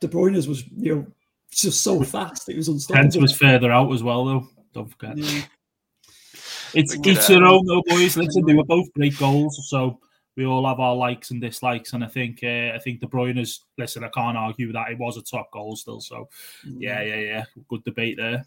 De 0.00 0.08
Bruyne's 0.08 0.46
was 0.48 0.64
you 0.76 0.94
know 0.94 1.06
just 1.50 1.82
so 1.82 2.02
fast. 2.02 2.48
It 2.48 2.56
was 2.56 2.68
unstoppable. 2.68 3.10
Trent 3.10 3.22
was 3.22 3.36
further 3.36 3.72
out 3.72 3.92
as 3.92 4.02
well, 4.02 4.24
though. 4.24 4.48
Don't 4.72 4.88
forget. 4.90 5.16
Yeah. 5.16 5.42
It's 6.74 6.94
each 6.94 7.26
their 7.26 7.44
own, 7.44 7.64
though, 7.64 7.82
boys. 7.86 8.16
Listen, 8.16 8.44
they 8.44 8.54
were 8.54 8.64
both 8.64 8.92
great 8.92 9.16
goals, 9.18 9.68
so 9.70 9.98
we 10.36 10.44
all 10.44 10.66
have 10.66 10.80
our 10.80 10.94
likes 10.94 11.30
and 11.30 11.40
dislikes. 11.40 11.94
And 11.94 12.04
I 12.04 12.08
think 12.08 12.40
uh, 12.42 12.72
I 12.74 12.78
think 12.82 13.00
De 13.00 13.06
Bruyne's. 13.06 13.62
Listen, 13.78 14.04
I 14.04 14.08
can't 14.08 14.36
argue 14.36 14.72
that 14.72 14.90
it 14.90 14.98
was 14.98 15.16
a 15.16 15.22
top 15.22 15.50
goal 15.52 15.76
still. 15.76 16.00
So 16.00 16.28
yeah, 16.64 17.00
yeah, 17.02 17.16
yeah. 17.20 17.44
Good 17.68 17.84
debate 17.84 18.18
there. 18.18 18.44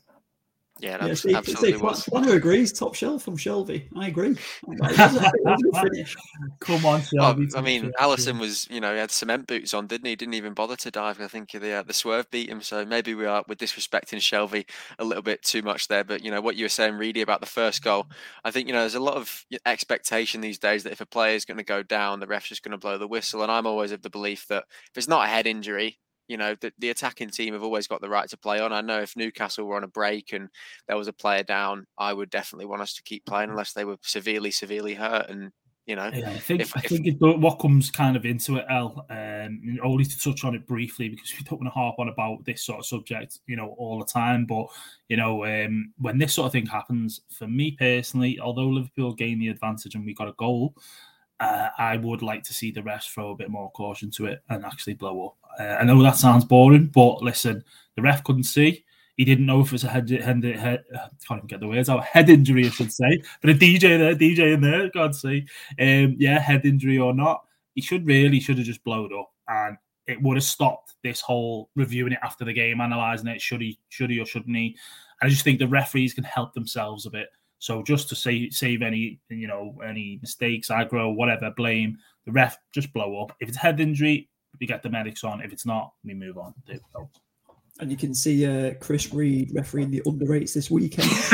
Yeah, 0.80 1.04
it 1.04 1.08
Yeah, 1.08 1.14
see, 1.14 1.34
absolutely 1.36 1.74
see, 1.74 1.78
was. 1.78 2.04
Planner 2.06 2.34
agrees. 2.34 2.72
Top 2.72 2.96
shelf 2.96 3.24
from 3.24 3.38
Shelvey. 3.38 3.88
I 3.96 4.08
agree. 4.08 4.38
It 4.68 4.80
was 4.80 5.16
a- 5.16 5.32
it 5.34 5.44
was 5.44 5.62
a 5.62 5.64
good 5.64 5.92
finish. 5.92 6.16
Come 6.60 6.86
on, 6.86 7.02
Well, 7.14 7.36
Shelvey. 7.36 7.56
I 7.58 7.62
mean, 7.62 7.92
Alisson 8.00 8.40
was, 8.40 8.68
you 8.70 8.80
know, 8.80 8.94
he 8.94 9.00
had 9.00 9.12
cement 9.12 9.48
boots 9.48 9.74
on, 9.74 9.88
didn't 9.88 10.08
he? 10.08 10.16
Didn't 10.16 10.36
even 10.36 10.54
bother 10.54 10.76
to 10.78 10.92
dive. 10.92 11.20
I 11.20 11.28
think 11.28 11.52
the 11.52 11.72
uh, 11.72 11.84
the 11.84 11.94
swerve 11.94 12.30
beat 12.32 12.50
him. 12.50 12.62
So 12.62 12.86
maybe 12.86 13.16
we 13.16 13.26
are 13.26 13.44
we're 13.48 13.56
disrespecting 13.56 14.20
Shelvey 14.20 14.66
a 14.98 15.04
little 15.04 15.24
bit 15.24 15.44
too 15.44 15.62
much 15.62 15.88
there. 15.88 16.04
But 16.04 16.24
you 16.24 16.32
know 16.32 16.42
what 16.42 16.56
you 16.56 16.66
were 16.66 16.70
saying, 16.70 16.96
Reedy, 16.96 17.22
about 17.22 17.42
the 17.42 17.46
first 17.48 17.84
goal. 17.84 18.08
I 18.44 18.52
think 18.52 18.68
you 18.68 18.74
know 18.74 18.82
there's 18.82 18.96
a 18.96 19.00
lot 19.00 19.18
of 19.18 19.46
expectation 19.66 20.42
these 20.42 20.60
days 20.60 20.84
that 20.84 20.94
if 20.94 21.02
a 21.02 21.06
player 21.06 21.36
is 21.36 21.46
going 21.46 21.58
to 21.58 21.64
go 21.64 21.84
down, 21.84 22.20
the 22.20 22.28
ref's 22.28 22.50
just 22.50 22.64
going 22.64 22.72
to 22.72 22.78
blow 22.78 22.98
the 22.98 23.08
whistle. 23.08 23.42
And 23.44 23.52
I'm 23.52 23.68
always 23.68 23.92
of 23.92 24.02
the 24.02 24.10
belief 24.10 24.48
that 24.48 24.64
if 24.92 24.98
it's 24.98 25.08
not 25.08 25.26
a 25.26 25.30
head 25.30 25.48
injury. 25.48 26.00
You 26.30 26.38
know, 26.38 26.56
the, 26.62 26.72
the 26.80 26.92
attacking 26.92 27.32
team 27.32 27.54
have 27.54 27.64
always 27.64 27.88
got 27.88 28.00
the 28.02 28.08
right 28.10 28.30
to 28.30 28.38
play 28.38 28.60
on. 28.62 28.72
I 28.72 28.82
know 28.82 29.02
if 29.02 29.18
Newcastle 29.18 29.66
were 29.66 29.76
on 29.76 29.84
a 29.84 29.88
break 29.88 30.32
and 30.32 30.48
there 30.88 30.96
was 30.96 31.08
a 31.10 31.14
player 31.14 31.44
down, 31.44 31.86
I 31.98 32.14
would 32.14 32.30
definitely 32.30 32.68
want 32.68 32.84
us 32.84 32.94
to 32.94 33.04
keep 33.04 33.26
playing 33.26 33.50
unless 33.50 33.74
they 33.74 33.84
were 33.84 33.98
severely, 34.04 34.52
severely 34.52 34.94
hurt. 34.94 35.28
And, 35.28 35.52
you 35.88 35.96
know, 35.96 36.12
Yeah, 36.14 36.30
I 36.30 36.38
think 36.38 36.62
If- 36.62 36.78
I 36.78 36.82
if- 36.84 36.90
think 36.92 37.08
it, 37.08 37.16
what 37.20 37.56
comes 37.60 37.90
kind 37.90 38.16
of 38.16 38.26
into 38.26 38.58
it, 38.58 38.66
El, 38.70 39.08
um, 39.10 39.80
only 39.84 40.06
to 40.06 40.20
touch 40.20 40.44
on 40.44 40.54
it 40.54 40.68
briefly 40.68 41.10
because 41.10 41.34
we 41.36 41.44
don't 41.44 41.60
want 41.62 41.66
to 41.74 41.80
harp 41.80 41.96
on 41.98 42.10
about 42.10 42.46
this 42.46 42.64
sort 42.64 42.78
of 42.78 42.86
subject, 42.86 43.40
you 43.48 43.56
know, 43.56 43.70
all 43.80 43.98
the 43.98 44.06
time. 44.06 44.46
But 44.46 44.68
you 45.08 45.18
know, 45.18 45.44
um, 45.46 45.92
when 45.98 46.20
this 46.20 46.36
sort 46.36 46.46
of 46.46 46.52
thing 46.52 46.68
happens, 46.68 47.22
for 47.32 47.48
me 47.48 47.72
personally, 47.72 48.40
although 48.40 48.68
Liverpool 48.70 49.14
gained 49.14 49.42
the 49.42 49.48
advantage 49.48 49.96
and 49.96 50.06
we 50.06 50.14
got 50.14 50.28
a 50.30 50.34
goal, 50.34 50.76
uh, 51.40 51.70
I 51.78 51.98
would 51.98 52.22
like 52.22 52.44
to 52.44 52.54
see 52.54 52.72
the 52.72 52.84
rest 52.84 53.12
throw 53.12 53.32
a 53.32 53.36
bit 53.36 53.50
more 53.50 53.72
caution 53.72 54.12
to 54.12 54.26
it 54.26 54.44
and 54.50 54.66
actually 54.66 54.96
blow 54.96 55.28
up. 55.28 55.36
Uh, 55.60 55.78
I 55.80 55.84
know 55.84 56.02
that 56.04 56.18
sounds 56.18 56.46
boring, 56.46 56.88
but 56.88 57.24
listen, 57.24 57.64
the 57.96 58.02
ref 58.02 58.24
couldn't 58.24 58.44
see. 58.44 58.84
He 59.16 59.26
didn't 59.26 59.46
know 59.46 59.60
if 59.60 59.68
it 59.68 59.74
was 59.74 59.84
a 59.84 59.90
head, 59.90 60.10
head, 60.10 60.44
head 60.44 60.84
can't 61.28 61.40
even 61.40 61.48
get 61.48 61.60
the 61.60 61.68
words 61.68 61.90
out, 61.90 62.06
head 62.06 62.30
injury, 62.30 62.66
I 62.66 62.70
should 62.70 62.92
say. 62.92 63.22
But 63.42 63.50
a 63.50 63.54
DJ 63.54 63.82
there, 63.82 64.16
DJ 64.16 64.54
in 64.54 64.62
there, 64.62 64.90
God 64.90 65.14
see, 65.14 65.46
um, 65.80 66.16
yeah, 66.18 66.40
head 66.40 66.66
injury 66.66 66.98
or 66.98 67.14
not. 67.14 67.44
He 67.76 67.82
should 67.82 68.06
really 68.06 68.40
should 68.40 68.58
have 68.58 68.66
just 68.66 68.84
blown 68.84 69.12
up, 69.18 69.32
and 69.48 69.78
it 70.08 70.22
would 70.22 70.38
have 70.38 70.44
stopped 70.44 70.96
this 71.04 71.22
whole 71.22 71.70
reviewing 71.76 72.14
it 72.14 72.20
after 72.24 72.46
the 72.46 72.54
game, 72.54 72.80
analysing 72.80 73.28
it. 73.28 73.42
Should 73.42 73.62
he, 73.62 73.78
should 73.90 74.10
he, 74.10 74.20
or 74.20 74.26
shouldn't 74.26 74.56
he? 74.56 74.78
And 75.20 75.28
I 75.28 75.30
just 75.30 75.44
think 75.44 75.60
the 75.60 75.68
referees 75.68 76.14
can 76.14 76.24
help 76.24 76.54
themselves 76.54 77.06
a 77.06 77.10
bit. 77.10 77.28
So 77.60 77.84
just 77.84 78.10
to 78.10 78.16
save 78.16 78.54
save 78.54 78.82
any 78.82 79.20
you 79.30 79.48
know 79.48 79.76
any 79.86 80.18
mistakes, 80.22 80.70
aggro, 80.70 81.14
whatever, 81.14 81.52
blame 81.52 81.98
the 82.26 82.32
ref. 82.32 82.58
Just 82.74 82.92
blow 82.94 83.22
up. 83.22 83.36
If 83.40 83.50
it's 83.50 83.58
head 83.58 83.80
injury, 83.80 84.30
we 84.60 84.68
get 84.68 84.82
the 84.82 84.90
medics 84.90 85.24
on. 85.24 85.42
If 85.42 85.54
it's 85.54 85.66
not, 85.66 85.94
we 86.04 86.14
move 86.14 86.38
on. 86.38 86.54
There 86.66 86.78
we 86.78 86.82
go. 86.94 87.10
And 87.82 87.90
you 87.90 87.96
can 87.96 88.14
see 88.14 88.46
uh, 88.46 88.74
Chris 88.82 89.14
Reed 89.14 89.52
refereeing 89.54 89.90
the 89.90 90.02
under 90.06 90.34
eights 90.36 90.54
this 90.54 90.70
weekend. 90.70 91.10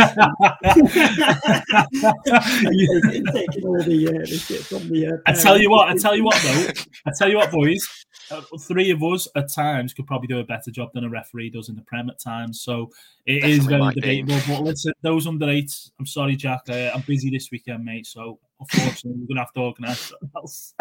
You- 2.71 3.01
taking, 3.01 3.25
taking 3.25 3.73
the, 3.73 4.07
uh, 4.09 4.19
the 4.19 4.37
shit 4.37 4.61
from 4.61 4.87
the. 4.89 5.07
Uh, 5.07 5.17
I 5.25 5.33
tell 5.33 5.57
you 5.59 5.69
what, 5.69 5.83
I 5.83 5.85
parents. 5.95 6.03
tell 6.03 6.15
you 6.15 6.23
what 6.23 6.41
though, 6.43 6.67
I 7.05 7.11
tell 7.17 7.29
you 7.29 7.37
what, 7.37 7.51
boys, 7.51 7.87
uh, 8.31 8.41
three 8.61 8.91
of 8.91 9.01
us 9.03 9.27
at 9.35 9.51
times 9.51 9.93
could 9.93 10.05
probably 10.07 10.27
do 10.27 10.39
a 10.39 10.43
better 10.43 10.71
job 10.71 10.89
than 10.93 11.03
a 11.03 11.09
referee 11.09 11.49
does 11.49 11.69
in 11.69 11.75
the 11.75 11.81
Prem 11.81 12.09
at 12.09 12.19
times. 12.19 12.61
So 12.61 12.91
it 13.25 13.43
is 13.43 13.65
Definitely 13.65 13.67
very 13.67 13.79
might 13.81 13.95
be. 13.95 14.01
debatable. 14.21 14.55
But 14.57 14.63
listen, 14.65 14.93
those 15.01 15.27
under 15.27 15.49
eights, 15.49 15.91
I'm 15.99 16.05
sorry, 16.05 16.35
Jack, 16.35 16.61
uh, 16.69 16.91
I'm 16.93 17.01
busy 17.01 17.29
this 17.29 17.49
weekend, 17.51 17.83
mate. 17.85 18.05
So 18.07 18.39
unfortunately, 18.59 19.19
we're 19.21 19.27
gonna 19.27 19.41
have 19.41 19.53
to 19.53 19.61
organise 19.61 19.99
something 19.99 20.29
else. 20.35 20.73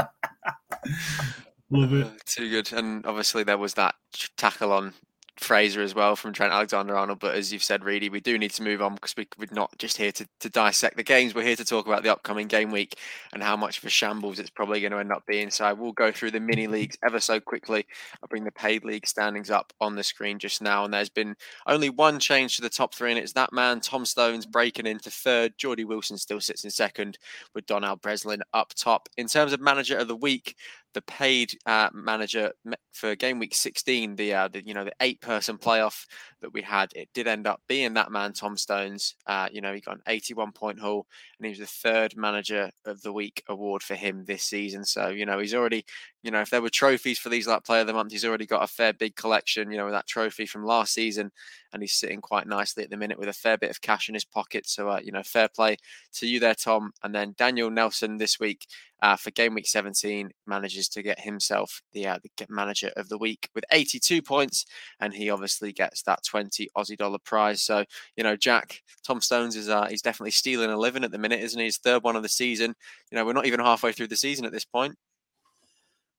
Love 1.71 1.95
it. 1.95 2.07
Uh, 2.07 2.11
too 2.27 2.51
good. 2.51 2.73
And 2.73 3.05
obviously 3.07 3.43
there 3.45 3.59
was 3.59 3.75
that 3.75 3.95
tackle 4.37 4.73
on 4.73 4.93
Fraser 5.37 5.83
as 5.83 5.95
well 5.95 6.15
from 6.17 6.33
Trent 6.33 6.53
Alexander-Arnold. 6.53 7.19
But 7.19 7.35
as 7.35 7.53
you've 7.53 7.63
said, 7.63 7.85
really, 7.85 8.09
we 8.09 8.21
do 8.21 8.39
need 8.39 8.53
to 8.53 8.63
move 8.63 8.81
on 8.81 8.95
because 8.95 9.15
we, 9.17 9.27
we're 9.39 9.49
not 9.51 9.77
just 9.79 9.97
here 9.97 10.13
to, 10.13 10.27
to 10.41 10.49
dissect 10.49 10.97
the 10.97 11.03
games. 11.03 11.35
We're 11.35 11.43
here 11.43 11.57
to 11.57 11.65
talk 11.65 11.87
about 11.87 12.03
the 12.03 12.13
upcoming 12.13 12.47
game 12.47 12.71
week 12.71 12.99
and 13.33 13.43
how 13.43 13.57
much 13.57 13.79
of 13.79 13.85
a 13.85 13.91
shambles 13.91 14.39
it's 14.39 14.51
probably 14.51 14.81
going 14.81 14.93
to 14.93 14.99
end 14.99 15.13
up 15.13 15.25
being. 15.27 15.51
So 15.51 15.65
I 15.65 15.73
will 15.73 15.93
go 15.93 16.13
through 16.13 16.31
the 16.31 16.41
mini 16.41 16.67
leagues 16.69 16.97
ever 17.05 17.21
so 17.21 17.41
quickly. 17.41 17.87
I'll 18.23 18.29
bring 18.29 18.45
the 18.45 18.53
paid 18.53 18.85
league 18.85 19.07
standings 19.07 19.51
up 19.51 19.73
on 19.81 19.97
the 19.97 20.05
screen 20.05 20.39
just 20.39 20.63
now. 20.63 20.85
And 20.85 20.95
there's 20.95 21.09
been 21.09 21.35
only 21.67 21.91
one 21.91 22.19
change 22.21 22.57
to 22.57 22.63
the 22.63 22.71
top 22.71 22.95
three, 22.95 23.11
and 23.11 23.19
it's 23.19 23.33
that 23.33 23.53
man, 23.53 23.81
Tom 23.81 24.05
Stones, 24.05 24.47
breaking 24.47 24.87
into 24.87 25.11
third. 25.11 25.55
Geordie 25.59 25.85
Wilson 25.85 26.17
still 26.17 26.41
sits 26.41 26.65
in 26.65 26.71
second 26.71 27.19
with 27.55 27.67
Donald 27.67 28.01
Breslin 28.01 28.43
up 28.53 28.73
top. 28.75 29.09
In 29.17 29.27
terms 29.27 29.53
of 29.53 29.61
manager 29.61 29.97
of 29.97 30.09
the 30.09 30.17
week, 30.17 30.57
the 30.95 31.03
paid 31.03 31.59
uh, 31.67 31.91
manager 31.93 32.53
for 32.93 33.15
game 33.17 33.39
week 33.39 33.55
16, 33.55 34.17
the, 34.17 34.33
uh, 34.33 34.49
the 34.49 34.65
you 34.65 34.73
know 34.73 34.85
the 34.85 34.95
eight 35.01 35.21
person 35.21 35.59
playoff 35.59 36.07
that 36.41 36.53
we 36.53 36.63
had, 36.63 36.93
it 36.95 37.09
did 37.13 37.27
end 37.27 37.47
up 37.47 37.61
being 37.69 37.95
that 37.95 38.11
man 38.11 38.33
Tom 38.33 38.57
Stones. 38.57 39.17
Uh, 39.27 39.49
you 39.53 39.61
know 39.61 39.75
he 39.75 39.81
got 39.81 39.97
an 39.97 40.03
81 40.07 40.53
point 40.53 40.79
haul, 40.79 41.07
and 41.39 41.47
he 41.47 41.51
was 41.51 41.59
the 41.59 41.67
third 41.67 42.17
manager 42.17 42.71
of 42.87 43.03
the 43.03 43.13
week 43.13 43.43
award 43.49 43.83
for 43.83 43.95
him 43.95 44.25
this 44.25 44.45
season. 44.45 44.85
So 44.85 45.09
you 45.09 45.27
know 45.27 45.39
he's 45.39 45.55
already 45.55 45.85
you 46.25 46.31
know 46.31 46.41
if 46.41 46.49
there 46.49 46.63
were 46.63 46.71
trophies 46.71 47.19
for 47.19 47.29
these 47.29 47.47
like 47.47 47.65
player 47.65 47.83
of 47.83 47.87
the 47.87 47.93
month, 47.93 48.11
he's 48.11 48.25
already 48.25 48.47
got 48.47 48.65
a 48.65 48.67
fair 48.67 48.95
big 48.95 49.15
collection. 49.15 49.71
You 49.71 49.77
know 49.77 49.85
with 49.85 49.93
that 49.93 50.07
trophy 50.07 50.47
from 50.47 50.65
last 50.65 50.95
season, 50.95 51.31
and 51.73 51.83
he's 51.83 51.93
sitting 51.93 52.23
quite 52.23 52.47
nicely 52.47 52.83
at 52.83 52.89
the 52.89 52.97
minute 52.97 53.19
with 53.19 53.29
a 53.29 53.35
fair 53.35 53.59
bit 53.59 53.71
of 53.71 53.83
cash 53.83 54.09
in 54.09 54.15
his 54.15 54.25
pocket. 54.25 54.67
So 54.67 54.89
uh, 54.89 55.01
you 55.05 55.13
know 55.13 55.23
fair 55.23 55.49
play 55.55 55.77
to 56.15 56.27
you 56.27 56.41
there, 56.41 56.55
Tom. 56.55 56.93
And 57.03 57.15
then 57.15 57.35
Daniel 57.37 57.71
Nelson 57.71 58.17
this 58.17 58.41
week 58.41 58.67
uh, 59.03 59.17
for 59.17 59.33
game 59.33 59.53
week 59.53 59.67
17 59.67 60.31
manages 60.47 60.89
to 60.89 61.03
get 61.03 61.21
himself 61.21 61.83
the, 61.93 62.07
uh, 62.07 62.19
the 62.23 62.47
manager 62.49 62.91
of 62.97 63.11
the 63.11 63.19
week 63.19 63.51
with 63.55 63.65
82 63.71 64.23
points, 64.23 64.65
and 65.01 65.13
he 65.13 65.29
obviously 65.29 65.73
gets 65.75 66.03
that 66.05 66.25
20 66.25 66.71
Aussie 66.75 66.97
dollar 66.97 67.19
prize. 67.19 67.61
So 67.61 67.85
you 68.17 68.25
know, 68.25 68.35
Jack 68.35 68.81
Tom 69.07 69.21
Stones 69.21 69.57
is 69.57 69.69
uh, 69.69 69.89
he's 69.89 70.01
definitely 70.01 70.31
stealing 70.31 70.71
a 70.71 70.79
living 70.79 71.05
at 71.05 71.11
the 71.11 71.19
minute, 71.19 71.41
isn't 71.41 71.59
he? 71.59 71.67
His 71.67 71.77
third 71.77 72.03
one 72.03 72.17
of 72.17 72.23
the 72.23 72.31
season. 72.31 72.75
You 73.11 73.19
know, 73.19 73.27
we're 73.27 73.35
not 73.35 73.47
even 73.47 73.61
halfway 73.61 73.93
through 73.93 74.09
the 74.09 74.17
season 74.17 74.47
at 74.47 74.53
this 74.53 74.65
point. 74.65 74.97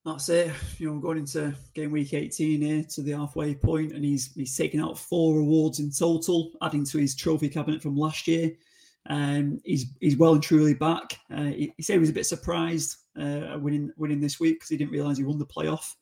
That's 0.05 0.29
it. 0.29 0.51
You 0.77 0.88
know, 0.88 0.93
we're 0.93 1.01
going 1.01 1.17
into 1.17 1.55
game 1.74 1.91
week 1.91 2.13
18 2.13 2.62
here 2.62 2.83
to 2.83 3.01
the 3.01 3.13
halfway 3.13 3.55
point, 3.55 3.91
and 3.91 4.05
he's 4.05 4.31
he's 4.35 4.55
taken 4.55 4.79
out 4.79 5.00
four 5.00 5.39
awards 5.39 5.79
in 5.79 5.89
total, 5.89 6.51
adding 6.62 6.85
to 6.85 7.00
his 7.00 7.15
trophy 7.15 7.50
cabinet 7.50 7.81
from 7.81 7.97
last 7.97 8.27
year. 8.27 8.51
Um, 9.09 9.59
he's 9.65 9.88
he's 10.00 10.15
well 10.15 10.33
and 10.33 10.43
truly 10.43 10.75
back. 10.75 11.17
Uh, 11.33 11.45
he, 11.45 11.74
he, 11.75 11.83
said 11.83 11.93
he 11.93 12.00
was 12.00 12.09
a 12.09 12.13
bit 12.13 12.27
surprised 12.27 12.97
uh, 13.19 13.57
winning 13.59 13.91
winning 13.97 14.19
this 14.19 14.39
week 14.39 14.57
because 14.57 14.69
he 14.69 14.77
didn't 14.77 14.91
realise 14.91 15.17
he 15.17 15.24
won 15.24 15.39
the 15.39 15.45
playoff. 15.45 15.95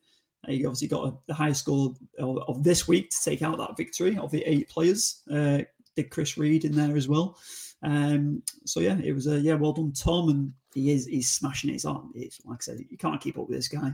Uh, 0.46 0.52
he 0.52 0.66
obviously 0.66 0.90
got 0.90 1.08
a, 1.08 1.14
the 1.28 1.34
highest 1.34 1.62
score 1.62 1.94
of, 2.20 2.38
of, 2.50 2.62
this 2.62 2.90
week 2.90 3.10
to 3.10 3.18
take 3.24 3.42
out 3.42 3.58
that 3.58 3.78
victory 3.78 4.18
of 4.18 4.32
the 4.32 4.44
eight 4.44 4.68
players. 4.68 5.22
Uh, 5.32 5.60
did 5.96 6.10
Chris 6.10 6.38
Reed 6.38 6.66
in 6.66 6.76
there 6.76 6.98
as 6.98 7.08
well. 7.08 7.38
Um, 7.84 8.42
so 8.66 8.80
yeah, 8.80 8.98
it 9.04 9.14
was 9.14 9.28
a 9.28 9.40
yeah, 9.40 9.56
well 9.56 9.74
done, 9.74 9.92
Tom, 9.92 10.30
and 10.30 10.54
he 10.74 10.92
is 10.92 11.06
he's 11.06 11.30
smashing 11.30 11.74
it. 11.74 11.86
On. 11.86 12.12
It's, 12.16 12.40
like 12.46 12.60
I 12.62 12.62
said, 12.62 12.80
you 12.90 12.98
can't 12.98 13.22
keep 13.22 13.38
up 13.38 13.48
with 13.48 13.58
this 13.58 13.68
guy. 13.68 13.92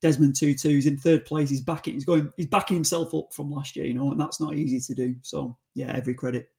Desmond 0.00 0.34
Tutu 0.34 0.78
is 0.78 0.86
in 0.86 0.96
third 0.96 1.24
place. 1.24 1.50
He's 1.50 1.60
backing. 1.60 1.94
He's 1.94 2.04
going. 2.04 2.32
He's 2.36 2.46
backing 2.46 2.76
himself 2.76 3.14
up 3.14 3.32
from 3.32 3.50
last 3.50 3.76
year, 3.76 3.86
you 3.86 3.94
know, 3.94 4.10
and 4.10 4.20
that's 4.20 4.40
not 4.40 4.54
easy 4.54 4.80
to 4.80 4.94
do. 4.94 5.14
So 5.22 5.56
yeah, 5.74 5.92
every 5.94 6.14
credit. 6.14 6.50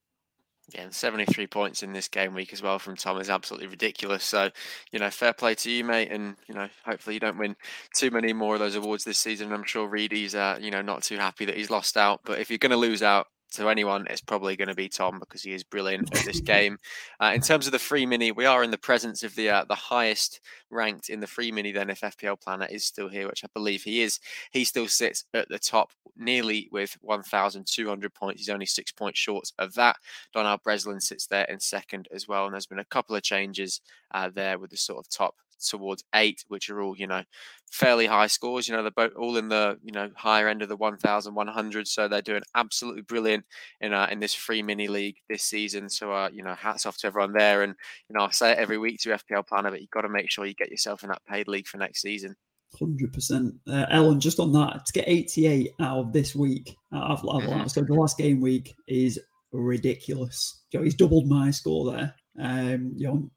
Yeah, 0.73 0.87
73 0.89 1.45
points 1.47 1.83
in 1.83 1.91
this 1.91 2.07
game 2.07 2.33
week 2.33 2.53
as 2.53 2.61
well 2.61 2.79
from 2.79 2.95
Tom 2.95 3.19
is 3.19 3.29
absolutely 3.29 3.67
ridiculous. 3.67 4.23
So, 4.23 4.49
you 4.91 4.99
know, 4.99 5.09
fair 5.09 5.33
play 5.33 5.55
to 5.55 5.69
you, 5.69 5.83
mate. 5.83 6.09
And, 6.09 6.37
you 6.47 6.55
know, 6.55 6.69
hopefully 6.85 7.15
you 7.15 7.19
don't 7.19 7.37
win 7.37 7.57
too 7.93 8.09
many 8.11 8.31
more 8.31 8.53
of 8.53 8.61
those 8.61 8.75
awards 8.75 9.03
this 9.03 9.17
season. 9.17 9.51
I'm 9.51 9.65
sure 9.65 9.87
Reedy's, 9.87 10.35
uh, 10.35 10.57
you 10.61 10.71
know, 10.71 10.81
not 10.81 11.03
too 11.03 11.17
happy 11.17 11.43
that 11.45 11.57
he's 11.57 11.69
lost 11.69 11.97
out. 11.97 12.21
But 12.23 12.39
if 12.39 12.49
you're 12.49 12.59
going 12.59 12.71
to 12.71 12.77
lose 12.77 13.03
out, 13.03 13.27
to 13.53 13.69
anyone, 13.69 14.05
it's 14.09 14.21
probably 14.21 14.55
going 14.55 14.67
to 14.67 14.75
be 14.75 14.89
Tom 14.89 15.19
because 15.19 15.43
he 15.43 15.53
is 15.53 15.63
brilliant 15.63 16.15
at 16.15 16.25
this 16.25 16.39
game. 16.53 16.77
Uh, 17.19 17.31
in 17.35 17.41
terms 17.41 17.65
of 17.65 17.71
the 17.71 17.79
free 17.79 18.05
mini, 18.05 18.31
we 18.31 18.45
are 18.45 18.63
in 18.63 18.71
the 18.71 18.77
presence 18.77 19.23
of 19.23 19.35
the 19.35 19.49
uh, 19.49 19.65
the 19.65 19.75
highest 19.75 20.41
ranked 20.69 21.09
in 21.09 21.19
the 21.19 21.27
free 21.27 21.51
mini. 21.51 21.71
Then, 21.71 21.89
if 21.89 22.01
FPL 22.01 22.41
Planner 22.41 22.67
is 22.69 22.85
still 22.85 23.09
here, 23.09 23.27
which 23.27 23.43
I 23.43 23.47
believe 23.53 23.83
he 23.83 24.01
is, 24.01 24.19
he 24.51 24.63
still 24.63 24.87
sits 24.87 25.25
at 25.33 25.49
the 25.49 25.59
top, 25.59 25.91
nearly 26.15 26.69
with 26.71 26.97
1,200 27.01 28.13
points. 28.13 28.41
He's 28.41 28.49
only 28.49 28.65
six 28.65 28.91
points 28.91 29.19
short 29.19 29.51
of 29.59 29.73
that. 29.75 29.97
Donald 30.33 30.61
Breslin 30.63 30.99
sits 30.99 31.27
there 31.27 31.45
in 31.45 31.59
second 31.59 32.07
as 32.13 32.27
well, 32.27 32.45
and 32.45 32.53
there's 32.53 32.65
been 32.65 32.79
a 32.79 32.85
couple 32.85 33.15
of 33.15 33.23
changes 33.23 33.81
uh, 34.13 34.29
there 34.33 34.59
with 34.59 34.71
the 34.71 34.77
sort 34.77 34.99
of 34.99 35.09
top 35.09 35.35
towards 35.69 36.03
eight, 36.15 36.43
which 36.47 36.69
are 36.69 36.81
all, 36.81 36.97
you 36.97 37.07
know, 37.07 37.23
fairly 37.71 38.05
high 38.05 38.27
scores. 38.27 38.67
You 38.67 38.75
know, 38.75 38.83
they're 38.83 38.91
both 38.91 39.15
all 39.15 39.37
in 39.37 39.49
the, 39.49 39.77
you 39.83 39.91
know, 39.91 40.09
higher 40.15 40.47
end 40.47 40.61
of 40.61 40.69
the 40.69 40.75
1,100. 40.75 41.87
So 41.87 42.07
they're 42.07 42.21
doing 42.21 42.43
absolutely 42.55 43.01
brilliant 43.01 43.45
in 43.81 43.93
uh, 43.93 44.07
in 44.11 44.19
this 44.19 44.33
free 44.33 44.61
mini 44.61 44.87
league 44.87 45.17
this 45.29 45.43
season. 45.43 45.89
So, 45.89 46.11
uh, 46.11 46.29
you 46.31 46.43
know, 46.43 46.53
hats 46.53 46.85
off 46.85 46.97
to 46.97 47.07
everyone 47.07 47.33
there. 47.33 47.63
And, 47.63 47.75
you 48.09 48.17
know, 48.17 48.25
I 48.25 48.31
say 48.31 48.51
it 48.51 48.59
every 48.59 48.77
week 48.77 48.99
to 49.01 49.09
FPL 49.09 49.47
Planner, 49.47 49.71
but 49.71 49.81
you've 49.81 49.89
got 49.89 50.01
to 50.01 50.09
make 50.09 50.29
sure 50.29 50.45
you 50.45 50.53
get 50.53 50.71
yourself 50.71 51.03
in 51.03 51.09
that 51.09 51.25
paid 51.27 51.47
league 51.47 51.67
for 51.67 51.77
next 51.77 52.01
season. 52.01 52.35
Hundred 52.79 53.09
uh, 53.09 53.13
percent, 53.13 53.53
Ellen. 53.67 54.19
Just 54.19 54.39
on 54.39 54.51
that, 54.53 54.85
to 54.85 54.93
get 54.93 55.07
eighty-eight 55.07 55.71
out 55.79 55.99
of 55.99 56.13
this 56.13 56.35
week, 56.35 56.75
out 56.91 57.11
of, 57.11 57.21
mm-hmm. 57.21 57.67
so 57.67 57.81
the 57.81 57.93
last 57.93 58.17
game 58.17 58.41
week 58.41 58.73
is 58.87 59.19
ridiculous. 59.51 60.63
You 60.71 60.79
know, 60.79 60.83
he's 60.83 60.95
doubled 60.95 61.27
my 61.27 61.51
score 61.51 61.91
there. 61.91 62.15
Um, 62.39 62.93
you 62.95 63.07
know, 63.07 63.29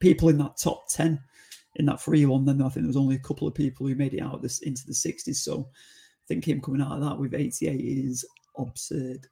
people 0.00 0.28
in 0.28 0.38
that 0.38 0.56
top 0.58 0.84
ten 0.88 1.20
in 1.76 1.86
that 1.86 2.00
free 2.00 2.24
one, 2.26 2.44
then 2.44 2.60
I 2.62 2.68
think 2.68 2.84
there 2.84 2.86
was 2.86 2.96
only 2.96 3.16
a 3.16 3.20
couple 3.20 3.48
of 3.48 3.54
people 3.54 3.86
who 3.86 3.94
made 3.94 4.14
it 4.14 4.20
out 4.20 4.42
this 4.42 4.60
into 4.60 4.86
the 4.86 4.92
60s. 4.92 5.36
So 5.36 5.68
I 5.70 6.24
think 6.28 6.46
him 6.46 6.60
coming 6.60 6.80
out 6.80 6.92
of 6.92 7.00
that 7.02 7.18
with 7.18 7.34
88 7.34 7.74
is 7.74 8.24
absurd. 8.58 9.26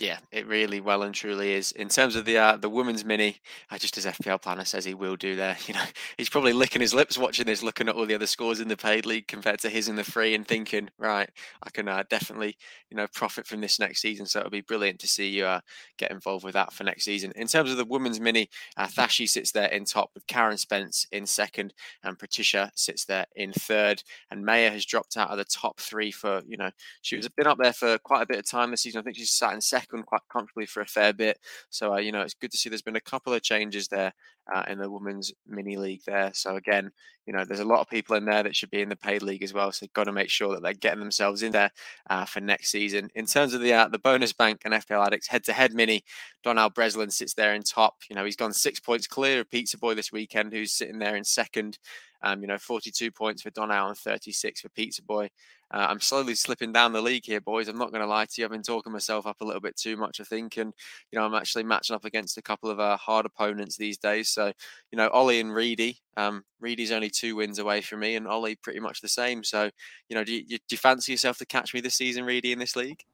Yeah, 0.00 0.18
it 0.32 0.46
really 0.46 0.80
well 0.80 1.02
and 1.02 1.14
truly 1.14 1.52
is. 1.52 1.72
In 1.72 1.90
terms 1.90 2.16
of 2.16 2.24
the 2.24 2.38
uh, 2.38 2.56
the 2.56 2.70
women's 2.70 3.04
mini, 3.04 3.36
I 3.70 3.76
just 3.76 3.98
as 3.98 4.06
FPL 4.06 4.40
planner 4.40 4.64
says 4.64 4.86
he 4.86 4.94
will 4.94 5.14
do 5.14 5.36
there. 5.36 5.56
You 5.70 5.74
know, 5.74 5.84
he's 6.16 6.30
probably 6.30 6.52
licking 6.54 6.80
his 6.80 6.94
lips 6.94 7.18
watching 7.18 7.46
this, 7.46 7.62
looking 7.62 7.86
at 7.88 7.94
all 7.94 8.06
the 8.06 8.14
other 8.14 8.26
scores 8.26 8.58
in 8.60 8.66
the 8.66 8.76
paid 8.76 9.06
league 9.06 9.28
compared 9.28 9.60
to 9.60 9.68
his 9.68 9.88
in 9.88 9.94
the 9.94 10.02
free, 10.02 10.34
and 10.34 10.48
thinking, 10.48 10.88
right, 10.98 11.28
I 11.62 11.70
can 11.70 11.86
uh, 11.86 12.02
definitely 12.08 12.56
you 12.90 12.96
know 12.96 13.06
profit 13.12 13.46
from 13.46 13.60
this 13.60 13.78
next 13.78 14.00
season. 14.00 14.24
So 14.24 14.38
it'll 14.40 14.50
be 14.50 14.62
brilliant 14.62 14.98
to 15.00 15.06
see 15.06 15.28
you 15.28 15.44
uh, 15.44 15.60
get 15.98 16.10
involved 16.10 16.44
with 16.44 16.54
that 16.54 16.72
for 16.72 16.82
next 16.82 17.04
season. 17.04 17.32
In 17.36 17.46
terms 17.46 17.70
of 17.70 17.76
the 17.76 17.84
women's 17.84 18.20
mini, 18.20 18.48
uh, 18.78 18.86
Thashi 18.86 19.26
sits 19.26 19.52
there 19.52 19.68
in 19.68 19.84
top 19.84 20.10
with 20.14 20.26
Karen 20.26 20.56
Spence 20.56 21.06
in 21.12 21.26
second, 21.26 21.74
and 22.02 22.18
Patricia 22.18 22.72
sits 22.74 23.04
there 23.04 23.26
in 23.36 23.52
third. 23.52 24.02
And 24.30 24.46
Maya 24.46 24.70
has 24.70 24.86
dropped 24.86 25.18
out 25.18 25.30
of 25.30 25.36
the 25.36 25.44
top 25.44 25.78
three 25.78 26.10
for 26.10 26.40
you 26.48 26.56
know 26.56 26.70
she 27.02 27.16
was 27.16 27.28
been 27.28 27.46
up 27.46 27.58
there 27.60 27.74
for 27.74 27.98
quite 27.98 28.22
a 28.22 28.26
bit 28.26 28.38
of 28.38 28.46
time 28.46 28.70
this 28.70 28.80
season. 28.80 29.00
I 29.00 29.02
think 29.04 29.16
she's 29.18 29.30
sat 29.30 29.52
in 29.52 29.60
second 29.60 29.89
quite 30.02 30.22
comfortably 30.30 30.66
for 30.66 30.80
a 30.80 30.86
fair 30.86 31.12
bit. 31.12 31.38
So, 31.68 31.94
uh, 31.94 31.98
you 31.98 32.12
know, 32.12 32.22
it's 32.22 32.34
good 32.34 32.50
to 32.52 32.56
see 32.56 32.68
there's 32.68 32.82
been 32.82 32.96
a 32.96 33.00
couple 33.00 33.32
of 33.32 33.42
changes 33.42 33.88
there 33.88 34.12
uh, 34.52 34.64
in 34.68 34.78
the 34.78 34.90
women's 34.90 35.32
mini 35.46 35.76
league 35.76 36.02
there. 36.06 36.30
So, 36.34 36.56
again, 36.56 36.90
you 37.26 37.32
know, 37.32 37.44
there's 37.44 37.60
a 37.60 37.64
lot 37.64 37.80
of 37.80 37.88
people 37.88 38.16
in 38.16 38.24
there 38.24 38.42
that 38.42 38.56
should 38.56 38.70
be 38.70 38.80
in 38.80 38.88
the 38.88 38.96
paid 38.96 39.22
league 39.22 39.42
as 39.42 39.52
well. 39.52 39.70
So, 39.72 39.84
they've 39.84 39.92
got 39.92 40.04
to 40.04 40.12
make 40.12 40.30
sure 40.30 40.54
that 40.54 40.62
they're 40.62 40.72
getting 40.72 41.00
themselves 41.00 41.42
in 41.42 41.52
there 41.52 41.70
uh, 42.08 42.24
for 42.24 42.40
next 42.40 42.70
season. 42.70 43.10
In 43.14 43.26
terms 43.26 43.54
of 43.54 43.60
the 43.60 43.72
uh, 43.72 43.88
the 43.88 43.98
bonus 43.98 44.32
bank 44.32 44.62
and 44.64 44.74
FPL 44.74 45.06
Addicts 45.06 45.28
head 45.28 45.44
to 45.44 45.52
head 45.52 45.74
mini, 45.74 46.04
Donald 46.42 46.74
Breslin 46.74 47.10
sits 47.10 47.34
there 47.34 47.54
in 47.54 47.62
top. 47.62 47.96
You 48.08 48.16
know, 48.16 48.24
he's 48.24 48.36
gone 48.36 48.52
six 48.52 48.80
points 48.80 49.06
clear 49.06 49.40
of 49.40 49.50
Pizza 49.50 49.78
Boy 49.78 49.94
this 49.94 50.12
weekend, 50.12 50.52
who's 50.52 50.72
sitting 50.72 50.98
there 50.98 51.16
in 51.16 51.24
second. 51.24 51.78
Um, 52.22 52.42
you 52.42 52.48
know, 52.48 52.58
42 52.58 53.10
points 53.10 53.42
for 53.42 53.50
Donald 53.50 53.88
and 53.88 53.98
36 53.98 54.60
for 54.60 54.68
Pizza 54.70 55.02
Boy. 55.02 55.30
Uh, 55.72 55.86
I'm 55.88 56.00
slowly 56.00 56.34
slipping 56.34 56.72
down 56.72 56.92
the 56.92 57.00
league 57.00 57.24
here, 57.24 57.40
boys. 57.40 57.68
I'm 57.68 57.78
not 57.78 57.92
going 57.92 58.02
to 58.02 58.06
lie 58.08 58.24
to 58.24 58.32
you. 58.36 58.44
I've 58.44 58.50
been 58.50 58.62
talking 58.62 58.92
myself 58.92 59.24
up 59.24 59.40
a 59.40 59.44
little 59.44 59.60
bit 59.60 59.76
too 59.76 59.96
much, 59.96 60.20
I 60.20 60.24
think. 60.24 60.56
And, 60.56 60.72
you 61.12 61.18
know, 61.18 61.24
I'm 61.24 61.34
actually 61.34 61.62
matching 61.62 61.94
up 61.94 62.04
against 62.04 62.38
a 62.38 62.42
couple 62.42 62.70
of 62.70 62.80
uh, 62.80 62.96
hard 62.96 63.24
opponents 63.24 63.76
these 63.76 63.96
days. 63.96 64.28
So, 64.30 64.52
you 64.90 64.96
know, 64.96 65.08
Ollie 65.10 65.38
and 65.38 65.54
Reedy. 65.54 65.98
Um, 66.16 66.42
Reedy's 66.60 66.90
only 66.90 67.08
two 67.08 67.36
wins 67.36 67.60
away 67.60 67.82
from 67.82 68.00
me, 68.00 68.16
and 68.16 68.26
Ollie 68.26 68.56
pretty 68.56 68.80
much 68.80 69.00
the 69.00 69.08
same. 69.08 69.44
So, 69.44 69.70
you 70.08 70.16
know, 70.16 70.24
do 70.24 70.34
you, 70.34 70.44
do 70.44 70.58
you 70.72 70.76
fancy 70.76 71.12
yourself 71.12 71.38
to 71.38 71.46
catch 71.46 71.72
me 71.72 71.80
this 71.80 71.94
season, 71.94 72.24
Reedy, 72.24 72.50
in 72.50 72.58
this 72.58 72.74
league? 72.74 73.04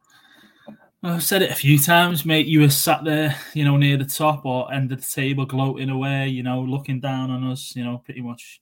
I've 1.03 1.23
said 1.23 1.43
it 1.43 1.51
a 1.51 1.55
few 1.55 1.79
times, 1.79 2.25
mate. 2.25 2.47
You 2.47 2.63
were 2.63 2.71
sat 2.71 3.05
there, 3.05 3.37
you 3.53 3.65
know, 3.65 3.77
near 3.77 3.99
the 3.99 4.07
top 4.07 4.47
or 4.47 4.73
end 4.73 4.91
of 4.93 5.01
the 5.01 5.07
table, 5.07 5.45
gloating 5.45 5.91
away, 5.91 6.29
you 6.29 6.43
know, 6.43 6.63
looking 6.63 7.01
down 7.01 7.31
on 7.31 7.45
us, 7.45 7.77
you 7.77 7.85
know, 7.85 7.99
pretty 7.99 8.23
much 8.23 8.61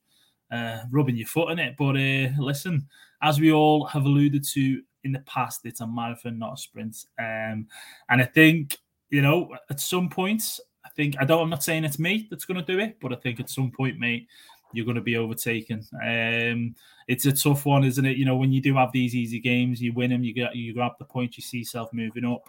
uh, 0.54 0.84
rubbing 0.90 1.16
your 1.16 1.26
foot 1.26 1.50
in 1.50 1.58
it. 1.58 1.74
But 1.76 1.96
uh, 1.96 2.42
listen, 2.42 2.86
as 3.22 3.40
we 3.40 3.52
all 3.52 3.86
have 3.86 4.04
alluded 4.04 4.44
to 4.44 4.82
in 5.02 5.12
the 5.12 5.20
past, 5.20 5.60
it's 5.64 5.80
a 5.80 5.86
marathon, 5.86 6.38
not 6.38 6.54
a 6.54 6.56
sprint. 6.56 6.96
Um, 7.18 7.66
and 8.08 8.22
I 8.22 8.24
think, 8.24 8.78
you 9.10 9.22
know, 9.22 9.54
at 9.70 9.80
some 9.80 10.08
points, 10.08 10.60
I 10.84 10.90
think, 10.90 11.16
I 11.20 11.24
don't, 11.24 11.42
I'm 11.42 11.50
not 11.50 11.64
saying 11.64 11.84
it's 11.84 11.98
me 11.98 12.28
that's 12.30 12.44
going 12.44 12.64
to 12.64 12.72
do 12.72 12.78
it, 12.78 12.98
but 13.00 13.12
I 13.12 13.16
think 13.16 13.40
at 13.40 13.50
some 13.50 13.70
point, 13.70 13.98
mate, 13.98 14.28
you're 14.72 14.84
going 14.84 14.96
to 14.96 15.00
be 15.00 15.16
overtaken. 15.16 15.86
Um, 16.04 16.74
it's 17.06 17.26
a 17.26 17.32
tough 17.32 17.64
one, 17.64 17.84
isn't 17.84 18.04
it? 18.04 18.16
You 18.16 18.24
know, 18.24 18.36
when 18.36 18.52
you 18.52 18.60
do 18.60 18.74
have 18.76 18.92
these 18.92 19.14
easy 19.14 19.40
games, 19.40 19.80
you 19.80 19.92
win 19.92 20.10
them, 20.10 20.24
you 20.24 20.34
get 20.34 20.56
you 20.56 20.74
grab 20.74 20.92
the 20.98 21.04
point, 21.04 21.36
you 21.36 21.42
see 21.42 21.58
yourself 21.58 21.92
moving 21.92 22.24
up. 22.24 22.48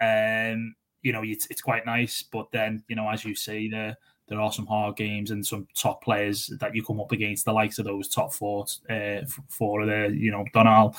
Um, 0.00 0.74
you 1.02 1.12
know, 1.12 1.22
it's, 1.22 1.46
it's 1.50 1.60
quite 1.60 1.86
nice, 1.86 2.22
but 2.22 2.50
then 2.50 2.82
you 2.88 2.96
know, 2.96 3.08
as 3.10 3.24
you 3.24 3.34
say, 3.34 3.68
there 3.68 3.96
there 4.28 4.40
are 4.40 4.52
some 4.52 4.66
hard 4.66 4.96
games 4.96 5.30
and 5.30 5.46
some 5.46 5.68
top 5.74 6.02
players 6.02 6.50
that 6.60 6.74
you 6.74 6.82
come 6.82 7.00
up 7.00 7.12
against. 7.12 7.44
The 7.44 7.52
likes 7.52 7.78
of 7.78 7.84
those 7.84 8.08
top 8.08 8.34
four, 8.34 8.66
uh, 8.90 9.20
four 9.48 9.82
of 9.82 9.88
the 9.88 10.16
you 10.16 10.30
know 10.30 10.44
Donal, 10.52 10.96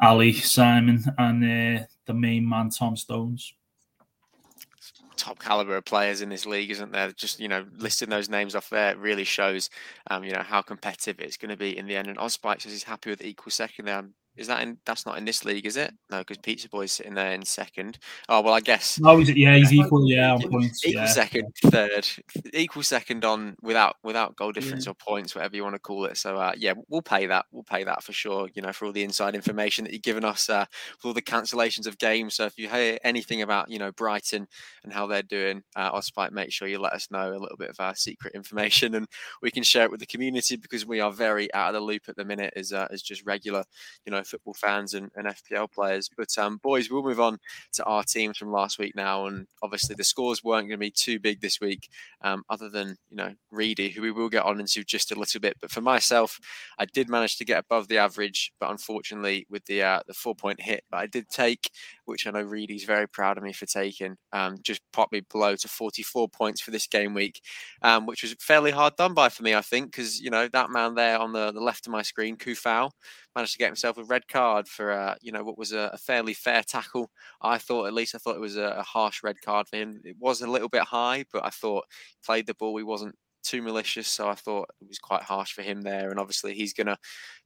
Ali, 0.00 0.32
Simon, 0.32 1.04
and 1.18 1.44
uh, 1.44 1.84
the 2.06 2.14
main 2.14 2.48
man 2.48 2.70
Tom 2.70 2.96
Stones 2.96 3.52
top 5.20 5.38
caliber 5.38 5.76
of 5.76 5.84
players 5.84 6.22
in 6.22 6.30
this 6.30 6.46
league, 6.46 6.70
isn't 6.70 6.92
there? 6.92 7.12
Just 7.12 7.40
you 7.40 7.48
know, 7.48 7.66
listing 7.76 8.08
those 8.08 8.28
names 8.28 8.54
off 8.54 8.70
there 8.70 8.96
really 8.96 9.24
shows, 9.24 9.68
um, 10.10 10.24
you 10.24 10.32
know, 10.32 10.42
how 10.42 10.62
competitive 10.62 11.20
it's 11.20 11.36
going 11.36 11.50
to 11.50 11.56
be 11.56 11.76
in 11.76 11.86
the 11.86 11.94
end. 11.94 12.08
And 12.08 12.18
Osspike 12.18 12.62
says 12.62 12.72
he's 12.72 12.84
happy 12.84 13.10
with 13.10 13.22
equal 13.22 13.50
second 13.50 13.84
there. 13.84 13.98
I'm 13.98 14.14
Is 14.36 14.46
that 14.46 14.62
in? 14.62 14.78
That's 14.86 15.04
not 15.06 15.18
in 15.18 15.24
this 15.24 15.44
league, 15.44 15.66
is 15.66 15.76
it? 15.76 15.92
No, 16.10 16.18
because 16.18 16.38
Pizza 16.38 16.68
Boy's 16.68 16.92
sitting 16.92 17.14
there 17.14 17.32
in 17.32 17.44
second. 17.44 17.98
Oh 18.28 18.40
well, 18.40 18.54
I 18.54 18.60
guess. 18.60 18.98
Oh, 19.04 19.20
is 19.20 19.28
it? 19.28 19.36
Yeah, 19.36 19.56
he's 19.56 19.72
equal. 19.72 20.08
Yeah, 20.08 20.32
on 20.34 20.50
points. 20.50 20.86
Equal 20.86 21.02
yeah. 21.02 21.08
second, 21.08 21.52
third, 21.64 22.08
equal 22.54 22.82
second 22.82 23.24
on 23.24 23.56
without 23.60 23.96
without 24.02 24.36
goal 24.36 24.52
difference 24.52 24.86
or 24.86 24.94
points, 24.94 25.34
whatever 25.34 25.56
you 25.56 25.62
want 25.62 25.74
to 25.74 25.80
call 25.80 26.04
it. 26.04 26.16
So 26.16 26.36
uh, 26.36 26.52
yeah, 26.56 26.74
we'll 26.88 27.02
pay 27.02 27.26
that. 27.26 27.46
We'll 27.50 27.64
pay 27.64 27.84
that 27.84 28.02
for 28.02 28.12
sure. 28.12 28.48
You 28.54 28.62
know, 28.62 28.72
for 28.72 28.86
all 28.86 28.92
the 28.92 29.02
inside 29.02 29.34
information 29.34 29.84
that 29.84 29.92
you've 29.92 30.02
given 30.02 30.24
us, 30.24 30.48
uh, 30.48 30.64
for 30.98 31.08
all 31.08 31.14
the 31.14 31.22
cancellations 31.22 31.86
of 31.86 31.98
games. 31.98 32.34
So 32.34 32.46
if 32.46 32.56
you 32.56 32.68
hear 32.68 32.98
anything 33.04 33.42
about 33.42 33.70
you 33.70 33.78
know 33.78 33.92
Brighton 33.92 34.46
and 34.84 34.92
how 34.92 35.06
they're 35.06 35.22
doing, 35.22 35.62
uh, 35.76 35.92
Ospite, 35.92 36.32
make 36.32 36.52
sure 36.52 36.68
you 36.68 36.78
let 36.78 36.92
us 36.92 37.10
know 37.10 37.32
a 37.32 37.36
little 37.36 37.58
bit 37.58 37.70
of 37.70 37.76
our 37.80 37.94
secret 37.94 38.34
information, 38.34 38.94
and 38.96 39.06
we 39.42 39.50
can 39.50 39.64
share 39.64 39.84
it 39.84 39.90
with 39.90 40.00
the 40.00 40.06
community 40.06 40.56
because 40.56 40.86
we 40.86 41.00
are 41.00 41.12
very 41.12 41.52
out 41.52 41.74
of 41.74 41.74
the 41.74 41.80
loop 41.80 42.02
at 42.08 42.16
the 42.16 42.24
minute 42.24 42.52
as 42.56 42.72
uh, 42.72 42.86
as 42.90 43.02
just 43.02 43.26
regular, 43.26 43.64
you 44.06 44.12
know, 44.12 44.19
football 44.24 44.54
fans 44.54 44.94
and, 44.94 45.10
and 45.14 45.26
FPL 45.26 45.70
players. 45.70 46.08
But 46.16 46.36
um, 46.38 46.58
boys, 46.62 46.90
we'll 46.90 47.02
move 47.02 47.20
on 47.20 47.38
to 47.74 47.84
our 47.84 48.02
teams 48.02 48.38
from 48.38 48.52
last 48.52 48.78
week 48.78 48.94
now, 48.94 49.26
and 49.26 49.46
obviously 49.62 49.94
the 49.94 50.04
scores 50.04 50.44
weren't 50.44 50.68
going 50.68 50.78
to 50.78 50.86
be 50.86 50.90
too 50.90 51.18
big 51.18 51.40
this 51.40 51.60
week, 51.60 51.88
um, 52.22 52.42
other 52.48 52.68
than 52.68 52.96
you 53.08 53.16
know 53.16 53.34
Reedy, 53.50 53.90
who 53.90 54.02
we 54.02 54.10
will 54.10 54.28
get 54.28 54.44
on 54.44 54.60
into 54.60 54.84
just 54.84 55.12
a 55.12 55.18
little 55.18 55.40
bit. 55.40 55.56
But 55.60 55.70
for 55.70 55.80
myself, 55.80 56.38
I 56.78 56.84
did 56.86 57.08
manage 57.08 57.36
to 57.38 57.44
get 57.44 57.58
above 57.58 57.88
the 57.88 57.98
average, 57.98 58.52
but 58.60 58.70
unfortunately 58.70 59.46
with 59.50 59.64
the 59.66 59.82
uh, 59.82 60.00
the 60.06 60.14
four 60.14 60.34
point 60.34 60.60
hit, 60.60 60.84
but 60.90 60.98
I 60.98 61.06
did 61.06 61.28
take, 61.28 61.70
which 62.04 62.26
I 62.26 62.30
know 62.30 62.42
Reedy's 62.42 62.84
very 62.84 63.08
proud 63.08 63.38
of 63.38 63.44
me 63.44 63.52
for 63.52 63.66
taking, 63.66 64.16
um, 64.32 64.58
just 64.62 64.80
popped 64.92 65.12
me 65.12 65.22
below 65.30 65.56
to 65.56 65.68
44 65.68 66.28
points 66.28 66.60
for 66.60 66.70
this 66.70 66.86
game 66.86 67.14
week, 67.14 67.40
um, 67.82 68.06
which 68.06 68.22
was 68.22 68.34
fairly 68.38 68.70
hard 68.70 68.96
done 68.96 69.14
by 69.14 69.28
for 69.28 69.42
me, 69.42 69.54
I 69.54 69.62
think, 69.62 69.90
because 69.90 70.20
you 70.20 70.30
know 70.30 70.48
that 70.48 70.70
man 70.70 70.94
there 70.94 71.18
on 71.18 71.32
the, 71.32 71.52
the 71.52 71.60
left 71.60 71.86
of 71.86 71.92
my 71.92 72.02
screen, 72.02 72.36
Coufal, 72.36 72.90
managed 73.34 73.52
to 73.52 73.58
get 73.58 73.66
himself 73.66 73.98
a 73.98 74.04
red 74.04 74.26
card 74.28 74.68
for 74.68 74.92
uh, 74.92 75.14
you 75.20 75.32
know 75.32 75.44
what 75.44 75.58
was 75.58 75.72
a, 75.72 75.90
a, 75.92 75.98
fairly 75.98 76.34
fair 76.34 76.62
tackle. 76.62 77.10
I 77.42 77.58
thought 77.58 77.86
at 77.86 77.94
least 77.94 78.14
I 78.14 78.18
thought 78.18 78.36
it 78.36 78.40
was 78.40 78.56
a, 78.56 78.76
a, 78.78 78.82
harsh 78.82 79.22
red 79.22 79.40
card 79.40 79.68
for 79.68 79.76
him. 79.76 80.00
It 80.04 80.16
was 80.18 80.42
a 80.42 80.50
little 80.50 80.68
bit 80.68 80.82
high, 80.82 81.24
but 81.32 81.44
I 81.44 81.50
thought 81.50 81.84
played 82.24 82.46
the 82.46 82.54
ball. 82.54 82.76
He 82.76 82.84
wasn't 82.84 83.16
too 83.42 83.62
malicious, 83.62 84.08
so 84.08 84.28
I 84.28 84.34
thought 84.34 84.68
it 84.80 84.88
was 84.88 84.98
quite 84.98 85.22
harsh 85.22 85.52
for 85.52 85.62
him 85.62 85.82
there. 85.82 86.10
And 86.10 86.18
obviously 86.18 86.54
he's 86.54 86.74
gonna 86.74 86.98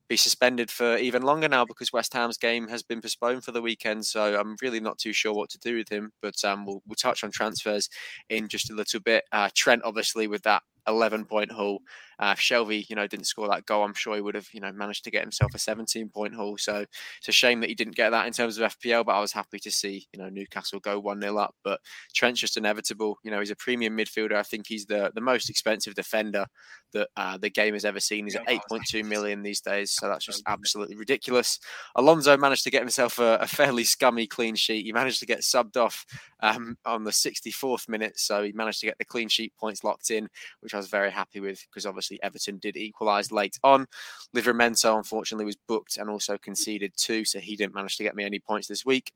be 0.09 0.17
suspended 0.17 0.71
for 0.71 0.97
even 0.99 1.23
longer 1.23 1.49
now 1.49 1.65
because 1.65 1.93
West 1.93 2.13
Ham's 2.13 2.37
game 2.37 2.69
has 2.69 2.83
been 2.83 3.01
postponed 3.01 3.45
for 3.45 3.53
the 3.53 3.63
weekend. 3.63 4.05
So 4.05 4.39
I'm 4.39 4.57
really 4.61 4.81
not 4.81 4.99
too 4.99 5.13
sure 5.13 5.33
what 5.33 5.49
to 5.51 5.59
do 5.59 5.77
with 5.77 5.89
him. 5.89 6.13
But 6.21 6.45
um, 6.45 6.67
we'll, 6.67 6.83
we'll 6.87 6.97
touch 6.97 7.25
on 7.25 7.31
transfers 7.31 7.89
in 8.29 8.49
just 8.49 8.71
a 8.71 8.75
little 8.75 9.01
bit. 9.01 9.25
Uh, 9.33 9.49
Trent, 9.55 9.83
obviously, 9.85 10.27
with 10.27 10.43
that 10.43 10.63
11 10.87 11.25
point 11.25 11.53
haul. 11.53 11.83
Uh, 12.19 12.35
if 12.37 12.39
Shelvey, 12.39 12.89
you 12.89 12.97
know, 12.97 13.07
didn't 13.07 13.27
score 13.27 13.49
that 13.49 13.67
goal, 13.67 13.85
I'm 13.85 13.95
sure 13.95 14.15
he 14.15 14.21
would 14.21 14.37
have, 14.37 14.49
you 14.53 14.61
know, 14.61 14.73
managed 14.73 15.05
to 15.05 15.11
get 15.11 15.23
himself 15.23 15.55
a 15.55 15.59
17 15.59 16.09
point 16.11 16.35
haul. 16.35 16.57
So 16.57 16.85
it's 17.19 17.29
a 17.29 17.33
shame 17.33 17.61
that 17.61 17.69
he 17.69 17.75
didn't 17.75 17.97
get 17.97 18.11
that 18.11 18.27
in 18.27 18.33
terms 18.33 18.59
of 18.59 18.71
FPL, 18.79 19.05
but 19.05 19.17
I 19.17 19.21
was 19.21 19.33
happy 19.33 19.59
to 19.59 19.71
see, 19.71 20.07
you 20.13 20.21
know, 20.21 20.29
Newcastle 20.29 20.81
go 20.81 21.01
1 21.01 21.21
0 21.21 21.37
up. 21.39 21.55
But 21.65 21.81
Trent's 22.15 22.41
just 22.41 22.57
inevitable. 22.57 23.19
You 23.25 23.31
know, 23.31 23.41
he's 23.41 23.51
a 23.51 23.57
premium 23.57 23.97
midfielder. 23.97 24.35
I 24.35 24.43
think 24.43 24.67
he's 24.67 24.87
the, 24.87 25.11
the 25.15 25.21
most 25.21 25.51
expensive 25.51 25.95
defender 25.95 26.47
that 26.93 27.09
uh, 27.17 27.37
the 27.37 27.51
game 27.51 27.75
has 27.75 27.85
ever 27.85 28.01
seen. 28.01 28.25
He's 28.25 28.37
at 28.37 28.47
8.2 28.47 29.05
million 29.05 29.43
these 29.43 29.61
days. 29.61 29.91
So 29.91 30.09
that's 30.09 30.25
just 30.25 30.43
absolutely 30.47 30.97
ridiculous. 30.97 31.59
Alonso 31.97 32.37
managed 32.37 32.65
to 32.65 32.71
get 32.71 32.83
himself 32.83 33.19
a, 33.19 33.39
a 33.41 33.47
fairly 33.47 33.85
scummy 33.85 34.27
clean 34.27 34.55
sheet. 34.55 34.87
He 34.87 34.93
managed 34.93 35.21
to 35.21 35.27
get 35.27 35.41
subbed 35.41 35.77
off 35.77 36.07
um, 36.41 36.79
on 36.85 37.05
the 37.05 37.11
64th 37.11 37.89
minute. 37.89 38.19
So 38.19 38.43
he 38.43 38.53
managed 38.53 38.81
to 38.81 38.87
get 38.87 38.99
the 38.99 39.05
clean 39.05 39.29
sheet 39.29 39.53
points 39.59 39.83
locked 39.85 40.11
in, 40.11 40.29
which 40.61 40.74
I 40.75 40.79
was 40.79 40.89
very 40.89 41.11
happy 41.11 41.41
with 41.41 41.65
because 41.69 41.87
obviously 41.87 42.23
Everton 42.23 42.59
did 42.59 42.77
equalise 42.77 43.31
late 43.33 43.59
on. 43.63 43.87
Livramento 44.35 44.97
unfortunately 44.97 45.45
was 45.45 45.57
booked 45.57 45.97
and 45.97 46.11
also 46.11 46.37
conceded 46.39 46.93
two, 46.97 47.25
so 47.25 47.39
he 47.39 47.57
didn't 47.57 47.75
manage 47.75 47.97
to 47.97 48.03
get 48.03 48.17
me 48.17 48.25
any 48.25 48.41
points 48.41 48.69
this 48.69 48.85
week. 48.85 49.13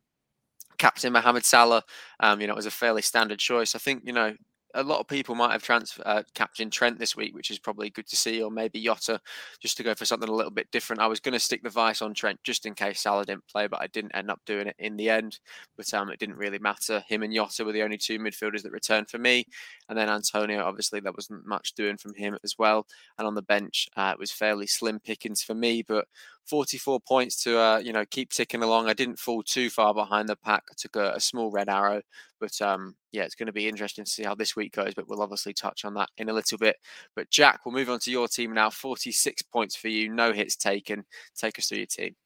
Captain 0.78 1.12
Mohamed 1.12 1.44
Salah, 1.44 1.82
um, 2.20 2.40
you 2.40 2.46
know, 2.46 2.52
it 2.52 2.56
was 2.56 2.66
a 2.66 2.70
fairly 2.70 3.02
standard 3.02 3.38
choice. 3.40 3.74
I 3.74 3.78
think, 3.78 4.02
you 4.04 4.12
know, 4.12 4.34
a 4.74 4.82
lot 4.82 5.00
of 5.00 5.08
people 5.08 5.34
might 5.34 5.52
have 5.52 5.62
transfer 5.62 6.02
uh, 6.04 6.22
captain 6.34 6.70
Trent 6.70 6.98
this 6.98 7.16
week, 7.16 7.34
which 7.34 7.50
is 7.50 7.58
probably 7.58 7.90
good 7.90 8.06
to 8.08 8.16
see, 8.16 8.42
or 8.42 8.50
maybe 8.50 8.82
Jota, 8.82 9.20
just 9.60 9.76
to 9.78 9.82
go 9.82 9.94
for 9.94 10.04
something 10.04 10.28
a 10.28 10.34
little 10.34 10.50
bit 10.50 10.70
different. 10.70 11.00
I 11.00 11.06
was 11.06 11.20
going 11.20 11.32
to 11.32 11.38
stick 11.38 11.62
the 11.62 11.70
vice 11.70 12.02
on 12.02 12.14
Trent 12.14 12.38
just 12.44 12.66
in 12.66 12.74
case 12.74 13.00
Salah 13.00 13.24
didn't 13.24 13.46
play, 13.46 13.66
but 13.66 13.80
I 13.80 13.86
didn't 13.88 14.14
end 14.14 14.30
up 14.30 14.40
doing 14.46 14.66
it 14.66 14.76
in 14.78 14.96
the 14.96 15.08
end. 15.08 15.38
But 15.76 15.92
um, 15.94 16.10
it 16.10 16.18
didn't 16.18 16.36
really 16.36 16.58
matter. 16.58 17.02
Him 17.08 17.22
and 17.22 17.34
Jota 17.34 17.64
were 17.64 17.72
the 17.72 17.82
only 17.82 17.98
two 17.98 18.18
midfielders 18.18 18.62
that 18.62 18.72
returned 18.72 19.08
for 19.08 19.18
me, 19.18 19.46
and 19.88 19.96
then 19.96 20.08
Antonio. 20.08 20.64
Obviously, 20.64 21.00
there 21.00 21.12
wasn't 21.12 21.46
much 21.46 21.74
doing 21.74 21.96
from 21.96 22.14
him 22.14 22.36
as 22.44 22.56
well. 22.58 22.86
And 23.18 23.26
on 23.26 23.34
the 23.34 23.42
bench, 23.42 23.88
uh, 23.96 24.10
it 24.12 24.18
was 24.18 24.30
fairly 24.30 24.66
slim 24.66 25.00
pickings 25.00 25.42
for 25.42 25.54
me, 25.54 25.82
but 25.82 26.06
44 26.48 27.00
points 27.00 27.42
to 27.44 27.58
uh, 27.58 27.78
you 27.78 27.92
know 27.92 28.04
keep 28.10 28.30
ticking 28.30 28.62
along. 28.62 28.88
I 28.88 28.94
didn't 28.94 29.18
fall 29.18 29.42
too 29.42 29.70
far 29.70 29.94
behind 29.94 30.28
the 30.28 30.36
pack. 30.36 30.64
I 30.70 30.74
took 30.76 30.96
a, 30.96 31.12
a 31.14 31.20
small 31.20 31.50
red 31.50 31.68
arrow, 31.68 32.02
but 32.40 32.60
um, 32.60 32.96
yeah, 33.12 33.24
it's 33.24 33.34
going 33.34 33.46
to 33.46 33.52
be 33.52 33.68
interesting 33.68 34.04
to 34.04 34.10
see 34.10 34.24
how 34.24 34.34
this 34.34 34.56
week 34.56 34.72
goes. 34.72 34.94
But 34.94 35.08
we'll 35.08 35.22
obviously 35.22 35.54
touch 35.54 35.84
on 35.84 35.94
that 35.94 36.08
in 36.16 36.28
a 36.28 36.32
little 36.32 36.58
bit. 36.58 36.76
But 37.14 37.30
Jack, 37.30 37.60
we'll 37.64 37.74
move 37.74 37.90
on 37.90 38.00
to 38.00 38.10
your 38.10 38.28
team 38.28 38.54
now. 38.54 38.70
46 38.70 39.42
points 39.42 39.76
for 39.76 39.88
you, 39.88 40.08
no 40.08 40.32
hits 40.32 40.56
taken. 40.56 41.04
Take 41.36 41.58
us 41.58 41.68
through 41.68 41.78
your 41.78 41.86
team. 41.86 42.16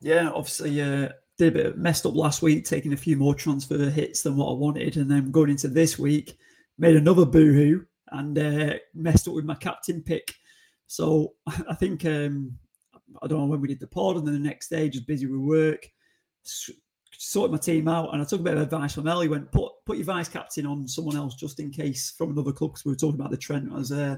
Yeah, 0.00 0.30
obviously, 0.30 0.80
uh, 0.80 1.08
did 1.38 1.56
a 1.56 1.62
bit 1.62 1.78
messed 1.78 2.06
up 2.06 2.14
last 2.14 2.42
week, 2.42 2.64
taking 2.64 2.92
a 2.92 2.96
few 2.96 3.16
more 3.16 3.34
transfer 3.34 3.90
hits 3.90 4.22
than 4.22 4.36
what 4.36 4.50
I 4.50 4.54
wanted, 4.54 4.96
and 4.96 5.10
then 5.10 5.30
going 5.30 5.50
into 5.50 5.68
this 5.68 5.98
week, 5.98 6.36
made 6.78 6.96
another 6.96 7.24
boohoo 7.24 7.84
and 8.10 8.38
uh, 8.38 8.74
messed 8.94 9.28
up 9.28 9.34
with 9.34 9.44
my 9.44 9.54
captain 9.54 10.02
pick. 10.02 10.34
So 10.86 11.34
I 11.68 11.74
think 11.74 12.04
um, 12.04 12.58
I 13.22 13.26
don't 13.26 13.40
know 13.40 13.46
when 13.46 13.60
we 13.60 13.68
did 13.68 13.80
the 13.80 13.86
pod, 13.86 14.16
and 14.16 14.26
then 14.26 14.34
the 14.34 14.40
next 14.40 14.68
day, 14.68 14.88
just 14.88 15.06
busy 15.06 15.26
with 15.26 15.40
work, 15.40 15.90
sorted 17.18 17.52
my 17.52 17.58
team 17.58 17.88
out, 17.88 18.12
and 18.12 18.22
I 18.22 18.24
took 18.24 18.40
a 18.40 18.44
bit 18.44 18.54
of 18.54 18.62
advice 18.62 18.94
from 18.94 19.08
Ellie. 19.08 19.28
Went 19.28 19.50
put 19.52 19.72
put 19.84 19.96
your 19.96 20.06
vice 20.06 20.28
captain 20.28 20.66
on 20.66 20.86
someone 20.86 21.16
else 21.16 21.34
just 21.34 21.60
in 21.60 21.70
case 21.70 22.14
from 22.16 22.32
another 22.32 22.52
club 22.52 22.72
because 22.72 22.84
we 22.84 22.92
were 22.92 22.96
talking 22.96 23.20
about 23.20 23.30
the 23.30 23.36
Trent 23.36 23.70
as 23.76 23.92
uh, 23.92 24.16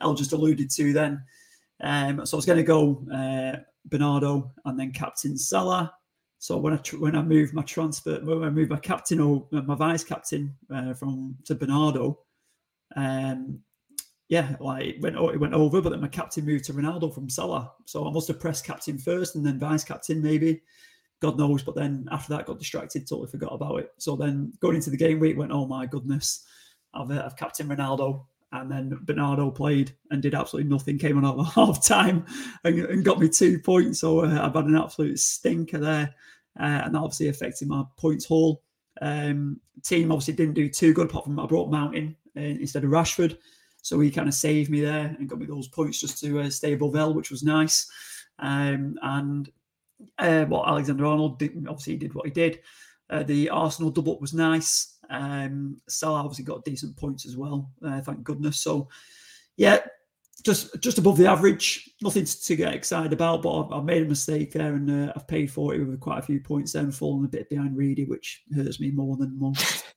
El 0.00 0.14
just 0.14 0.32
alluded 0.32 0.70
to 0.70 0.92
then. 0.92 1.22
Um, 1.80 2.26
so 2.26 2.36
I 2.36 2.38
was 2.38 2.46
going 2.46 2.58
to 2.58 2.64
go 2.64 3.04
uh, 3.12 3.58
Bernardo 3.84 4.52
and 4.64 4.78
then 4.78 4.92
captain 4.92 5.36
Salah. 5.36 5.92
So 6.38 6.56
when 6.56 6.72
I 6.72 6.76
when 6.98 7.16
I 7.16 7.22
moved 7.22 7.52
my 7.52 7.62
transfer, 7.62 8.20
when 8.22 8.44
I 8.44 8.50
moved 8.50 8.70
my 8.70 8.78
captain 8.78 9.20
or 9.20 9.46
my 9.50 9.74
vice 9.74 10.04
captain 10.04 10.54
uh, 10.72 10.94
from 10.94 11.36
to 11.44 11.54
Bernardo, 11.54 12.20
um, 12.96 13.60
yeah, 14.28 14.56
like 14.60 14.84
it 14.84 15.00
went 15.00 15.16
it 15.16 15.40
went 15.40 15.54
over, 15.54 15.80
but 15.80 15.90
then 15.90 16.02
my 16.02 16.08
captain 16.08 16.44
moved 16.44 16.64
to 16.66 16.74
Ronaldo 16.74 17.14
from 17.14 17.30
Salah. 17.30 17.72
So 17.86 18.06
I 18.06 18.10
must 18.10 18.28
have 18.28 18.40
pressed 18.40 18.64
captain 18.64 18.98
first 18.98 19.34
and 19.34 19.44
then 19.44 19.58
vice 19.58 19.84
captain 19.84 20.22
maybe. 20.22 20.60
God 21.20 21.38
knows. 21.38 21.62
But 21.62 21.74
then 21.74 22.06
after 22.10 22.34
that, 22.34 22.46
got 22.46 22.58
distracted, 22.58 23.08
totally 23.08 23.30
forgot 23.30 23.52
about 23.52 23.80
it. 23.80 23.92
So 23.98 24.16
then 24.16 24.52
going 24.60 24.76
into 24.76 24.90
the 24.90 24.96
game 24.96 25.18
week, 25.18 25.36
went, 25.36 25.52
oh 25.52 25.66
my 25.66 25.86
goodness, 25.86 26.44
I've, 26.94 27.10
uh, 27.10 27.22
I've 27.24 27.36
captain 27.36 27.68
Ronaldo. 27.68 28.24
And 28.52 28.70
then 28.70 28.98
Bernardo 29.02 29.50
played 29.50 29.94
and 30.10 30.22
did 30.22 30.34
absolutely 30.34 30.70
nothing. 30.70 30.98
Came 30.98 31.22
on 31.22 31.38
at 31.40 31.46
half 31.54 31.84
time 31.84 32.24
and, 32.64 32.78
and, 32.78 33.04
got 33.04 33.20
me 33.20 33.28
two 33.28 33.58
points. 33.58 34.00
So 34.00 34.24
uh, 34.24 34.40
I've 34.42 34.54
had 34.54 34.64
an 34.64 34.76
absolute 34.76 35.18
stinker 35.18 35.76
there, 35.76 36.14
uh, 36.58 36.82
and 36.84 36.94
that 36.94 36.98
obviously 36.98 37.28
affected 37.28 37.68
my 37.68 37.84
points 37.98 38.24
haul. 38.24 38.62
Um, 39.02 39.60
team 39.84 40.10
obviously 40.10 40.32
didn't 40.32 40.54
do 40.54 40.70
too 40.70 40.94
good 40.94 41.10
apart 41.10 41.26
from 41.26 41.38
I 41.38 41.44
brought 41.44 41.70
Mountain 41.70 42.16
uh, 42.38 42.40
instead 42.40 42.84
of 42.84 42.90
Rashford. 42.90 43.36
So 43.82 43.98
he 44.00 44.10
kind 44.10 44.28
of 44.28 44.34
saved 44.34 44.70
me 44.70 44.80
there 44.80 45.16
and 45.18 45.28
got 45.28 45.38
me 45.38 45.46
those 45.46 45.68
points 45.68 46.00
just 46.00 46.20
to 46.20 46.40
uh, 46.40 46.50
stay 46.50 46.72
above 46.72 46.96
L, 46.96 47.14
which 47.14 47.30
was 47.30 47.42
nice. 47.42 47.90
Um, 48.38 48.98
and 49.02 49.50
uh, 50.18 50.44
what 50.44 50.68
Alexander 50.68 51.06
Arnold 51.06 51.38
did, 51.38 51.52
obviously 51.68 51.96
did 51.96 52.14
what 52.14 52.26
he 52.26 52.32
did. 52.32 52.60
Uh, 53.10 53.22
the 53.22 53.48
Arsenal 53.48 53.90
double 53.90 54.14
up 54.14 54.20
was 54.20 54.34
nice. 54.34 54.98
Um, 55.10 55.80
Salah 55.88 56.20
obviously 56.20 56.44
got 56.44 56.64
decent 56.64 56.96
points 56.96 57.26
as 57.26 57.36
well, 57.36 57.70
uh, 57.84 58.00
thank 58.02 58.22
goodness. 58.22 58.60
So, 58.60 58.88
yeah, 59.56 59.78
just 60.44 60.80
just 60.80 60.98
above 60.98 61.16
the 61.16 61.26
average. 61.26 61.90
Nothing 62.02 62.26
to 62.26 62.56
get 62.56 62.74
excited 62.74 63.12
about, 63.12 63.42
but 63.42 63.60
I've, 63.60 63.72
I've 63.72 63.84
made 63.84 64.02
a 64.02 64.06
mistake 64.06 64.52
there 64.52 64.74
and 64.74 65.08
uh, 65.08 65.12
I've 65.16 65.26
paid 65.26 65.50
for 65.50 65.74
it 65.74 65.84
with 65.84 65.98
quite 66.00 66.18
a 66.18 66.22
few 66.22 66.40
points 66.40 66.72
there 66.72 66.82
and 66.82 66.94
fallen 66.94 67.24
a 67.24 67.28
bit 67.28 67.48
behind 67.48 67.76
Reedy, 67.76 68.04
which 68.04 68.42
hurts 68.54 68.80
me 68.80 68.90
more 68.90 69.16
than 69.16 69.38
most. 69.38 69.84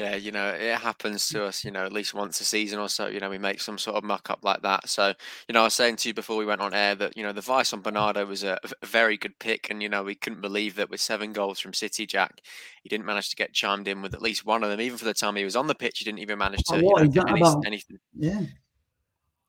Yeah, 0.00 0.16
you 0.16 0.32
know, 0.32 0.48
it 0.48 0.78
happens 0.78 1.28
to 1.28 1.38
mm. 1.38 1.48
us, 1.48 1.62
you 1.62 1.70
know, 1.70 1.84
at 1.84 1.92
least 1.92 2.14
once 2.14 2.40
a 2.40 2.44
season 2.44 2.78
or 2.78 2.88
so, 2.88 3.08
you 3.08 3.20
know, 3.20 3.28
we 3.28 3.36
make 3.36 3.60
some 3.60 3.76
sort 3.76 3.98
of 3.98 4.04
muck 4.04 4.30
up 4.30 4.38
like 4.42 4.62
that. 4.62 4.88
So, 4.88 5.12
you 5.46 5.52
know, 5.52 5.60
I 5.60 5.64
was 5.64 5.74
saying 5.74 5.96
to 5.96 6.08
you 6.08 6.14
before 6.14 6.38
we 6.38 6.46
went 6.46 6.62
on 6.62 6.72
air 6.72 6.94
that, 6.94 7.18
you 7.18 7.22
know, 7.22 7.34
the 7.34 7.42
Vice 7.42 7.74
on 7.74 7.82
Bernardo 7.82 8.24
was 8.24 8.42
a, 8.42 8.58
a 8.80 8.86
very 8.86 9.18
good 9.18 9.38
pick. 9.38 9.68
And, 9.68 9.82
you 9.82 9.90
know, 9.90 10.02
we 10.02 10.14
couldn't 10.14 10.40
believe 10.40 10.76
that 10.76 10.88
with 10.88 11.02
seven 11.02 11.34
goals 11.34 11.60
from 11.60 11.74
City, 11.74 12.06
Jack, 12.06 12.40
he 12.82 12.88
didn't 12.88 13.04
manage 13.04 13.28
to 13.28 13.36
get 13.36 13.52
chimed 13.52 13.88
in 13.88 14.00
with 14.00 14.14
at 14.14 14.22
least 14.22 14.46
one 14.46 14.64
of 14.64 14.70
them. 14.70 14.80
Even 14.80 14.96
for 14.96 15.04
the 15.04 15.12
time 15.12 15.36
he 15.36 15.44
was 15.44 15.56
on 15.56 15.66
the 15.66 15.74
pitch, 15.74 15.98
he 15.98 16.06
didn't 16.06 16.20
even 16.20 16.38
manage 16.38 16.62
oh, 16.70 16.80
to, 16.80 16.86
oh, 16.86 17.02
you 17.02 17.10
know, 17.10 17.24
any, 17.28 17.66
anything. 17.66 17.98
Yeah. 18.16 18.40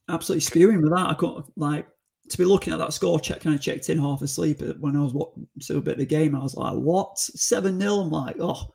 Absolutely 0.10 0.42
spewing 0.42 0.82
with 0.82 0.92
that. 0.92 1.08
I 1.08 1.14
got 1.14 1.46
like, 1.56 1.88
to 2.28 2.38
be 2.38 2.44
looking 2.44 2.74
at 2.74 2.80
that 2.80 2.92
score 2.92 3.22
check, 3.22 3.40
kind 3.40 3.56
of 3.56 3.62
checked 3.62 3.90
in 3.90 3.98
half 4.00 4.22
asleep 4.22 4.62
when 4.80 4.98
I 4.98 5.02
was 5.02 5.14
watching 5.14 5.48
a 5.70 5.82
bit 5.82 5.94
of 5.94 6.00
the 6.00 6.06
game. 6.06 6.36
I 6.36 6.44
was 6.44 6.56
like, 6.56 6.74
what? 6.74 7.18
7 7.18 7.80
0? 7.80 7.94
I'm 7.94 8.10
like, 8.10 8.36
oh, 8.42 8.74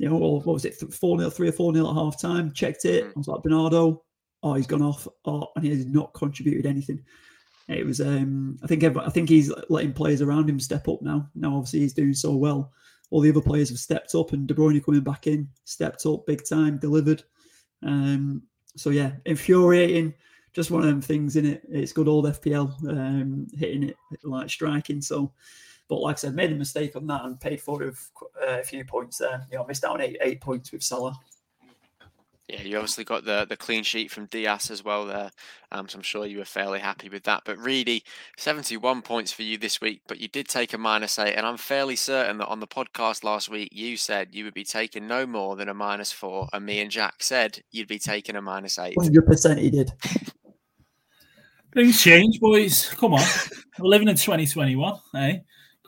you 0.00 0.08
know, 0.08 0.16
what 0.16 0.46
was 0.46 0.64
it, 0.64 0.76
4 0.76 1.18
0, 1.18 1.28
3 1.28 1.48
or 1.48 1.52
4 1.52 1.74
0 1.74 1.88
at 1.90 1.94
half 1.94 2.18
time? 2.18 2.52
Checked 2.52 2.86
it. 2.86 3.04
Mm. 3.04 3.08
I 3.08 3.12
was 3.16 3.28
like, 3.28 3.42
Bernardo, 3.42 4.02
oh, 4.42 4.54
he's 4.54 4.66
gone 4.66 4.80
off. 4.80 5.06
Oh, 5.26 5.48
and 5.54 5.64
he 5.64 5.70
has 5.70 5.84
not 5.84 6.14
contributed 6.14 6.64
anything. 6.64 7.04
It 7.68 7.84
was, 7.84 8.00
um, 8.00 8.58
I 8.62 8.66
think, 8.66 8.82
I 8.82 9.10
think 9.10 9.28
he's 9.28 9.52
letting 9.68 9.92
players 9.92 10.22
around 10.22 10.48
him 10.48 10.58
step 10.58 10.88
up 10.88 11.02
now. 11.02 11.28
Now, 11.34 11.54
obviously, 11.54 11.80
he's 11.80 11.92
doing 11.92 12.14
so 12.14 12.34
well. 12.34 12.72
All 13.10 13.20
the 13.20 13.28
other 13.28 13.42
players 13.42 13.68
have 13.68 13.78
stepped 13.78 14.14
up, 14.14 14.32
and 14.32 14.48
De 14.48 14.54
Bruyne 14.54 14.82
coming 14.82 15.02
back 15.02 15.26
in, 15.26 15.46
stepped 15.64 16.06
up 16.06 16.24
big 16.26 16.48
time, 16.48 16.78
delivered. 16.78 17.22
Um, 17.82 18.42
so 18.76 18.88
yeah, 18.88 19.12
infuriating. 19.26 20.14
Just 20.54 20.70
one 20.70 20.80
of 20.80 20.88
them 20.88 21.02
things 21.02 21.36
in 21.36 21.44
it. 21.44 21.62
It's 21.68 21.92
good 21.92 22.08
old 22.08 22.24
FPL 22.24 22.88
um, 22.88 23.48
hitting 23.52 23.82
it 23.82 23.96
like 24.24 24.48
striking. 24.48 25.02
So, 25.02 25.34
but 25.90 26.00
like 26.00 26.14
I 26.14 26.18
said, 26.18 26.36
made 26.36 26.52
a 26.52 26.54
mistake 26.54 26.94
on 26.94 27.06
that 27.08 27.24
and 27.24 27.38
paid 27.38 27.60
for 27.60 27.82
it 27.82 27.94
uh, 28.40 28.60
a 28.60 28.62
few 28.62 28.84
points 28.84 29.18
there. 29.18 29.44
You 29.50 29.58
know, 29.58 29.66
missed 29.66 29.84
out 29.84 29.94
on 29.94 30.00
eight 30.00 30.16
eight 30.22 30.40
points 30.40 30.70
with 30.70 30.84
Salah. 30.84 31.18
Yeah, 32.48 32.62
you 32.62 32.76
obviously 32.76 33.02
got 33.02 33.24
the 33.24 33.44
the 33.48 33.56
clean 33.56 33.82
sheet 33.82 34.10
from 34.10 34.26
Dias 34.26 34.70
as 34.70 34.84
well 34.84 35.04
there, 35.06 35.32
um, 35.72 35.88
so 35.88 35.98
I'm 35.98 36.02
sure 36.02 36.26
you 36.26 36.38
were 36.38 36.44
fairly 36.44 36.78
happy 36.78 37.08
with 37.08 37.24
that. 37.24 37.42
But 37.44 37.58
really, 37.58 38.04
71 38.38 39.02
points 39.02 39.32
for 39.32 39.42
you 39.42 39.58
this 39.58 39.80
week, 39.80 40.02
but 40.06 40.20
you 40.20 40.28
did 40.28 40.46
take 40.46 40.72
a 40.72 40.78
minus 40.78 41.18
eight, 41.18 41.34
and 41.34 41.44
I'm 41.44 41.56
fairly 41.56 41.96
certain 41.96 42.38
that 42.38 42.46
on 42.46 42.60
the 42.60 42.66
podcast 42.68 43.24
last 43.24 43.48
week 43.48 43.70
you 43.72 43.96
said 43.96 44.28
you 44.30 44.44
would 44.44 44.54
be 44.54 44.64
taking 44.64 45.08
no 45.08 45.26
more 45.26 45.56
than 45.56 45.68
a 45.68 45.74
minus 45.74 46.12
four, 46.12 46.48
and 46.52 46.64
me 46.64 46.80
and 46.80 46.90
Jack 46.90 47.16
said 47.18 47.60
you'd 47.72 47.88
be 47.88 47.98
taking 47.98 48.36
a 48.36 48.42
minus 48.42 48.78
eight. 48.78 48.96
100% 48.96 49.58
he 49.58 49.70
did. 49.70 49.92
Things 51.74 52.00
change, 52.00 52.38
boys. 52.38 52.88
Come 52.90 53.14
on, 53.14 53.26
we're 53.78 53.88
living 53.88 54.08
in 54.08 54.16
2021, 54.16 54.94
eh? 55.16 55.38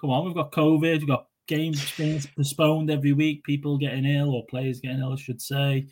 Come 0.02 0.10
on, 0.10 0.24
we've 0.24 0.34
got 0.34 0.50
COVID, 0.50 0.80
we've 0.82 1.06
got 1.06 1.28
games 1.46 1.92
being 1.96 2.20
postponed 2.36 2.90
every 2.90 3.12
week, 3.12 3.44
people 3.44 3.78
getting 3.78 4.04
ill 4.04 4.34
or 4.34 4.44
players 4.46 4.80
getting 4.80 4.98
ill, 4.98 5.12
I 5.12 5.16
should 5.16 5.40
say. 5.40 5.86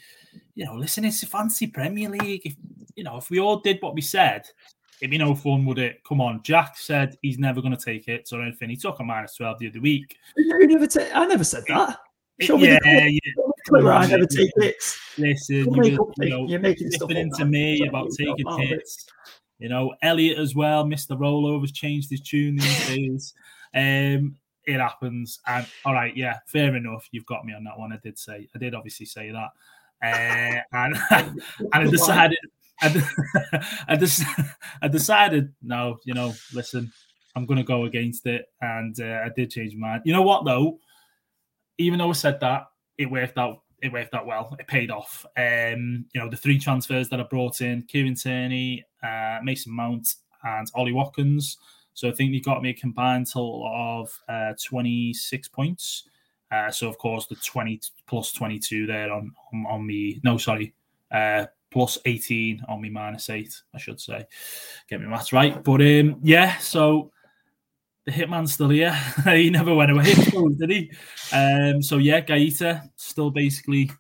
You 0.57 0.65
know, 0.65 0.75
listen, 0.75 1.05
it's 1.05 1.23
a 1.23 1.27
fancy 1.27 1.69
Premier 1.69 2.09
League. 2.09 2.43
If 2.45 2.57
you 2.97 3.05
know, 3.05 3.19
if 3.19 3.31
we 3.31 3.39
all 3.39 3.61
did 3.61 3.79
what 3.81 3.95
we 3.95 4.01
said, 4.01 4.43
it'd 5.01 5.13
be 5.13 5.19
no 5.19 5.37
fun, 5.37 5.65
would 5.65 5.79
it? 5.79 6.03
Come 6.03 6.21
on, 6.21 6.43
Jack 6.43 6.77
said 6.77 7.17
he's 7.23 7.39
never 7.39 7.63
going 7.63 7.77
to 7.77 7.83
take 7.85 8.09
it 8.09 8.29
or 8.33 8.43
anything. 8.43 8.69
He 8.69 8.77
took 8.77 8.99
a 8.99 9.05
minus 9.05 9.37
twelve 9.37 9.61
the 9.61 9.69
other 9.69 9.81
week. 9.81 10.17
You 10.37 10.67
never 10.67 10.89
t- 10.89 11.13
I 11.15 11.27
never 11.27 11.45
said 11.45 11.63
that. 11.69 11.99
Show 12.41 12.57
yeah, 12.57 12.79
yeah. 12.85 13.21
Twitter, 13.67 13.93
I 13.93 14.07
never 14.07 14.27
take 14.27 14.51
hits. 14.59 14.99
Listen, 15.19 15.73
you, 15.75 16.13
you 16.19 16.31
know, 16.31 16.49
you're 16.49 16.59
making 16.59 16.91
stuff 16.91 17.11
into 17.13 17.45
me 17.45 17.87
about 17.87 18.09
taking 18.19 18.59
hits. 18.59 19.07
You 19.61 19.69
know, 19.69 19.95
Elliot 20.03 20.39
as 20.39 20.55
well, 20.55 20.85
Mr. 20.85 21.19
Rollovers 21.19 21.73
changed 21.73 22.11
his 22.11 22.23
tune 22.23 22.57
these 22.57 22.89
days. 22.89 23.35
Um, 23.75 24.37
it 24.65 24.79
happens. 24.79 25.41
And 25.47 25.67
all 25.85 25.95
right, 25.95 26.17
yeah, 26.17 26.39
fair 26.47 26.75
enough. 26.77 27.09
You've 27.13 27.27
got 27.27 27.45
me 27.45 27.55
on 27.55 27.65
that 27.65 27.79
one. 27.79 27.93
I 27.93 27.99
did 28.03 28.19
say, 28.19 28.49
I 28.55 28.59
did 28.59 28.75
obviously 28.75 29.07
say 29.07 29.31
that. 29.31 29.51
Uh, 30.03 30.61
and 30.73 30.97
and 31.11 31.43
I 31.73 31.85
decided, 31.85 32.39
I, 32.81 33.05
I, 33.89 34.55
I 34.83 34.89
decided, 34.89 35.53
no, 35.63 35.99
you 36.05 36.15
know, 36.15 36.35
listen, 36.53 36.93
I'm 37.37 37.47
going 37.47 37.59
to 37.59 37.65
go 37.65 37.85
against 37.85 38.27
it. 38.27 38.47
And 38.61 38.99
uh, 39.01 39.23
I 39.25 39.31
did 39.35 39.51
change 39.51 39.75
my 39.75 39.89
mind. 39.89 40.03
You 40.05 40.13
know 40.13 40.23
what, 40.23 40.45
though? 40.45 40.79
Even 41.79 41.99
though 41.99 42.11
I 42.11 42.15
said 42.15 42.41
that, 42.41 42.67
it 42.99 43.11
worked 43.11 43.39
out. 43.39 43.63
It 43.83 43.93
worked 43.93 44.13
out 44.15 44.27
well. 44.27 44.55
It 44.59 44.67
paid 44.67 44.91
off. 44.91 45.25
Um, 45.39 46.05
you 46.13 46.21
know, 46.21 46.29
the 46.29 46.37
three 46.37 46.59
transfers 46.59 47.09
that 47.09 47.19
I 47.19 47.23
brought 47.23 47.63
in: 47.63 47.83
Kieran 47.85 48.15
Tierney, 48.15 48.85
uh, 49.03 49.39
Mason 49.43 49.75
Mount, 49.75 50.07
and 50.45 50.71
Ollie 50.75 50.93
Watkins. 50.93 51.57
So 51.95 52.09
I 52.09 52.13
think 52.13 52.33
he 52.33 52.41
got 52.41 52.63
me 52.63 52.71
a 52.71 52.75
combined 52.75 53.31
total 53.31 53.71
of 53.73 54.19
uh, 54.29 54.55
26 54.63 55.49
points. 55.49 56.05
Uh, 56.51 56.71
so 56.71 56.89
of 56.89 56.99
course 56.99 57.27
the 57.27 57.37
20 57.37 57.81
plus 58.07 58.33
22 58.33 58.87
there 58.87 59.13
on 59.13 59.33
on, 59.53 59.67
on 59.69 59.87
me. 59.87 60.21
No, 60.25 60.37
sorry, 60.37 60.75
uh, 61.13 61.47
plus 61.71 61.99
18 62.05 62.65
on 62.69 62.81
me 62.81 62.91
minus 62.91 63.31
eight. 63.31 63.63
I 63.75 63.79
should 63.79 64.01
say. 64.01 64.25
Get 64.89 65.01
me 65.01 65.07
maths 65.07 65.33
right. 65.33 65.63
But 65.63 65.81
um, 65.81 66.19
yeah, 66.23 66.57
so 66.59 67.13
the 68.05 68.13
hitman's 68.13 68.53
still 68.53 68.71
here. 68.71 68.93
he 69.25 69.51
never 69.51 69.75
went 69.75 69.93
away, 69.93 70.13
did 70.59 70.71
he? 70.71 70.91
Um, 71.33 71.83
so 71.83 71.99
yeah, 71.99 72.21
Guaita 72.21 72.91
still 72.97 73.31
basically 73.31 73.91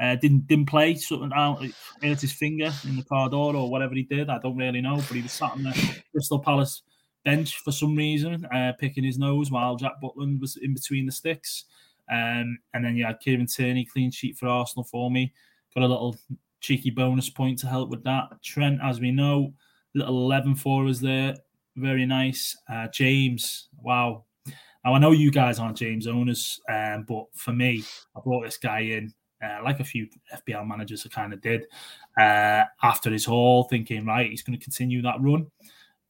uh, 0.00 0.14
didn't 0.16 0.46
didn't 0.46 0.66
play. 0.66 0.94
Something 0.94 1.32
out 1.34 1.64
hurt 2.02 2.20
his 2.20 2.32
finger 2.32 2.72
in 2.84 2.96
the 2.96 3.04
car 3.04 3.28
door 3.28 3.56
or 3.56 3.70
whatever 3.70 3.94
he 3.94 4.02
did. 4.02 4.28
I 4.30 4.38
don't 4.38 4.56
really 4.56 4.80
know, 4.80 4.96
but 4.96 5.16
he 5.16 5.22
was 5.22 5.32
sat 5.32 5.52
on 5.52 5.64
the 5.64 6.02
Crystal 6.12 6.38
Palace 6.38 6.82
bench 7.26 7.58
for 7.58 7.72
some 7.72 7.96
reason, 7.96 8.46
uh, 8.46 8.72
picking 8.78 9.02
his 9.02 9.18
nose 9.18 9.50
while 9.50 9.74
Jack 9.74 9.94
Butland 10.02 10.40
was 10.40 10.56
in 10.56 10.72
between 10.72 11.04
the 11.04 11.12
sticks. 11.12 11.64
Um, 12.10 12.56
and 12.72 12.84
then 12.84 12.94
you 12.94 13.04
yeah, 13.04 13.14
Kieran 13.14 13.46
Tierney 13.46 13.84
clean 13.84 14.12
sheet 14.12 14.38
for 14.38 14.46
Arsenal 14.46 14.84
for 14.84 15.10
me. 15.10 15.34
Got 15.74 15.82
a 15.82 15.88
little 15.88 16.16
cheeky 16.60 16.90
bonus 16.90 17.28
point 17.28 17.58
to 17.58 17.66
help 17.66 17.90
with 17.90 18.04
that. 18.04 18.28
Trent, 18.44 18.78
as 18.80 19.00
we 19.00 19.10
know, 19.10 19.52
little 19.94 20.24
11 20.24 20.54
for 20.54 20.86
us 20.86 21.00
there. 21.00 21.34
Very 21.74 22.06
nice. 22.06 22.56
Uh, 22.70 22.86
James, 22.92 23.68
wow. 23.82 24.24
Now 24.84 24.94
I 24.94 24.98
know 25.00 25.10
you 25.10 25.32
guys 25.32 25.58
aren't 25.58 25.76
James 25.76 26.06
owners, 26.06 26.60
um, 26.72 27.04
but 27.08 27.24
for 27.34 27.52
me, 27.52 27.82
I 28.16 28.20
brought 28.20 28.44
this 28.44 28.56
guy 28.56 28.78
in 28.78 29.12
uh, 29.42 29.58
like 29.64 29.80
a 29.80 29.84
few 29.84 30.06
FPL 30.32 30.64
managers 30.64 31.04
I 31.04 31.08
kind 31.08 31.32
of 31.32 31.42
did 31.42 31.64
uh, 32.16 32.64
after 32.84 33.10
his 33.10 33.24
haul, 33.24 33.64
thinking, 33.64 34.06
right, 34.06 34.30
he's 34.30 34.42
going 34.42 34.56
to 34.56 34.64
continue 34.64 35.02
that 35.02 35.20
run 35.20 35.48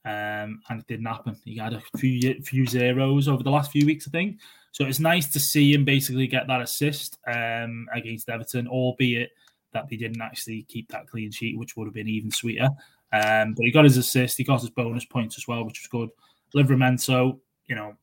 um, 0.07 0.62
and 0.69 0.81
it 0.81 0.87
didn't 0.87 1.07
happen. 1.07 1.37
He 1.45 1.59
had 1.59 1.75
a 1.75 1.83
few 1.99 2.40
few 2.42 2.64
zeros 2.64 3.29
over 3.29 3.42
the 3.42 3.51
last 3.51 3.73
few 3.73 3.85
weeks, 3.85 4.07
I 4.07 4.11
think. 4.12 4.38
So 4.71 4.85
it's 4.85 5.01
nice 5.01 5.27
to 5.33 5.40
see 5.40 5.75
him 5.75 5.85
basically 5.85 6.27
get 6.29 6.47
that 6.47 6.61
assist 6.61 7.19
um, 7.27 7.88
against 7.92 8.29
Everton, 8.29 8.69
albeit 8.69 9.31
that 9.73 9.88
they 9.88 9.97
didn't 9.97 10.21
actually 10.21 10.62
keep 10.69 10.88
that 10.88 11.09
clean 11.09 11.33
sheet, 11.33 11.59
which 11.59 11.77
would 11.77 11.87
have 11.87 11.95
been 11.95 12.09
even 12.09 12.31
sweeter. 12.31 12.69
Um, 13.12 13.55
but 13.55 13.64
he 13.64 13.73
got 13.73 13.85
his 13.85 13.97
assist, 13.97 14.38
he 14.38 14.45
got 14.45 14.61
his 14.61 14.71
bonus 14.71 15.05
points 15.05 15.38
as 15.38 15.49
well, 15.49 15.64
which 15.64 15.81
was 15.81 15.88
good. 15.88 16.11
Livramento, 16.55 17.38
you 17.66 17.75
know, 17.75 17.97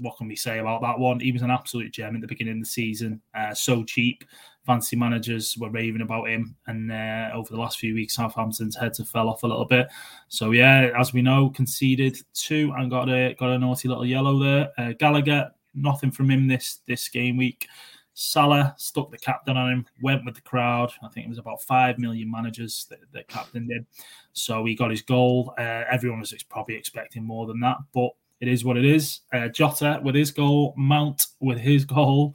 what 0.00 0.16
can 0.16 0.28
we 0.28 0.36
say 0.36 0.58
about 0.58 0.82
that 0.82 0.98
one? 0.98 1.20
He 1.20 1.32
was 1.32 1.42
an 1.42 1.50
absolute 1.50 1.92
gem 1.92 2.14
at 2.14 2.20
the 2.20 2.26
beginning 2.26 2.54
of 2.54 2.60
the 2.60 2.66
season. 2.66 3.20
Uh, 3.34 3.54
so 3.54 3.84
cheap. 3.84 4.24
Fancy 4.66 4.96
managers 4.96 5.56
were 5.56 5.70
raving 5.70 6.02
about 6.02 6.28
him. 6.28 6.54
And 6.66 6.92
uh, 6.92 7.30
over 7.34 7.50
the 7.50 7.60
last 7.60 7.78
few 7.78 7.94
weeks, 7.94 8.14
Southampton's 8.14 8.76
heads 8.76 8.98
have 8.98 9.08
fell 9.08 9.28
off 9.28 9.42
a 9.42 9.46
little 9.46 9.64
bit. 9.64 9.88
So, 10.28 10.50
yeah, 10.50 10.90
as 10.98 11.12
we 11.12 11.22
know, 11.22 11.50
conceded 11.50 12.18
two 12.34 12.72
and 12.76 12.90
got 12.90 13.08
a 13.08 13.34
got 13.38 13.50
a 13.50 13.58
naughty 13.58 13.88
little 13.88 14.06
yellow 14.06 14.38
there. 14.38 14.70
Uh, 14.76 14.92
Gallagher, 14.98 15.50
nothing 15.74 16.10
from 16.10 16.30
him 16.30 16.46
this 16.46 16.80
this 16.86 17.08
game 17.08 17.36
week. 17.36 17.66
Salah 18.14 18.74
stuck 18.76 19.10
the 19.10 19.16
captain 19.16 19.56
on 19.56 19.72
him, 19.72 19.86
went 20.02 20.26
with 20.26 20.34
the 20.34 20.42
crowd. 20.42 20.92
I 21.02 21.08
think 21.08 21.24
it 21.24 21.30
was 21.30 21.38
about 21.38 21.62
5 21.62 21.98
million 21.98 22.30
managers 22.30 22.86
that, 22.90 22.98
that 23.12 23.28
captain 23.28 23.66
did. 23.66 23.86
So 24.34 24.64
he 24.66 24.74
got 24.74 24.90
his 24.90 25.00
goal. 25.00 25.54
Uh, 25.56 25.84
everyone 25.90 26.20
was 26.20 26.34
probably 26.50 26.74
expecting 26.74 27.24
more 27.24 27.46
than 27.46 27.60
that. 27.60 27.78
But 27.94 28.10
it 28.40 28.48
is 28.48 28.64
what 28.64 28.76
it 28.76 28.84
is. 28.84 29.20
Uh, 29.32 29.48
Jota 29.48 30.00
with 30.02 30.14
his 30.14 30.30
goal, 30.30 30.74
Mount 30.76 31.26
with 31.40 31.58
his 31.58 31.84
goal, 31.84 32.34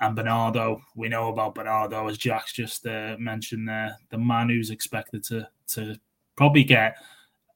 and 0.00 0.16
Bernardo. 0.16 0.80
We 0.96 1.08
know 1.08 1.28
about 1.28 1.54
Bernardo, 1.54 2.08
as 2.08 2.18
Jack's 2.18 2.52
just 2.52 2.86
uh, 2.86 3.16
mentioned 3.18 3.68
there, 3.68 3.96
the 4.10 4.18
man 4.18 4.48
who's 4.48 4.70
expected 4.70 5.24
to 5.24 5.48
to 5.68 5.96
probably 6.36 6.64
get 6.64 6.96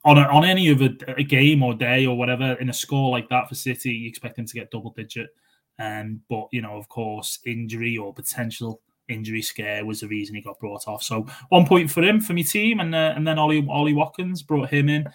on 0.04 0.18
a, 0.18 0.22
on 0.22 0.44
any 0.44 0.68
of 0.68 0.82
a, 0.82 0.90
a, 1.16 1.22
game 1.22 1.62
or 1.62 1.74
day 1.74 2.04
or 2.04 2.16
whatever 2.16 2.54
in 2.54 2.68
a 2.68 2.72
score 2.72 3.10
like 3.10 3.28
that 3.28 3.48
for 3.48 3.54
City. 3.54 3.90
You 3.90 4.08
expect 4.08 4.38
him 4.38 4.46
to 4.46 4.54
get 4.54 4.70
double 4.70 4.92
digit, 4.96 5.30
um, 5.78 6.20
but 6.28 6.48
you 6.52 6.62
know, 6.62 6.76
of 6.76 6.88
course, 6.88 7.38
injury 7.46 7.96
or 7.96 8.12
potential 8.12 8.80
injury 9.08 9.42
scare 9.42 9.84
was 9.84 10.00
the 10.00 10.08
reason 10.08 10.34
he 10.34 10.40
got 10.40 10.58
brought 10.58 10.86
off. 10.86 11.02
So 11.02 11.26
one 11.48 11.66
point 11.66 11.90
for 11.90 12.02
him 12.02 12.20
for 12.20 12.32
my 12.32 12.42
team, 12.42 12.80
and 12.80 12.94
uh, 12.94 13.12
and 13.16 13.26
then 13.26 13.38
Ollie 13.38 13.66
Ollie 13.68 13.94
Watkins 13.94 14.42
brought 14.42 14.70
him 14.70 14.88
in 14.88 15.08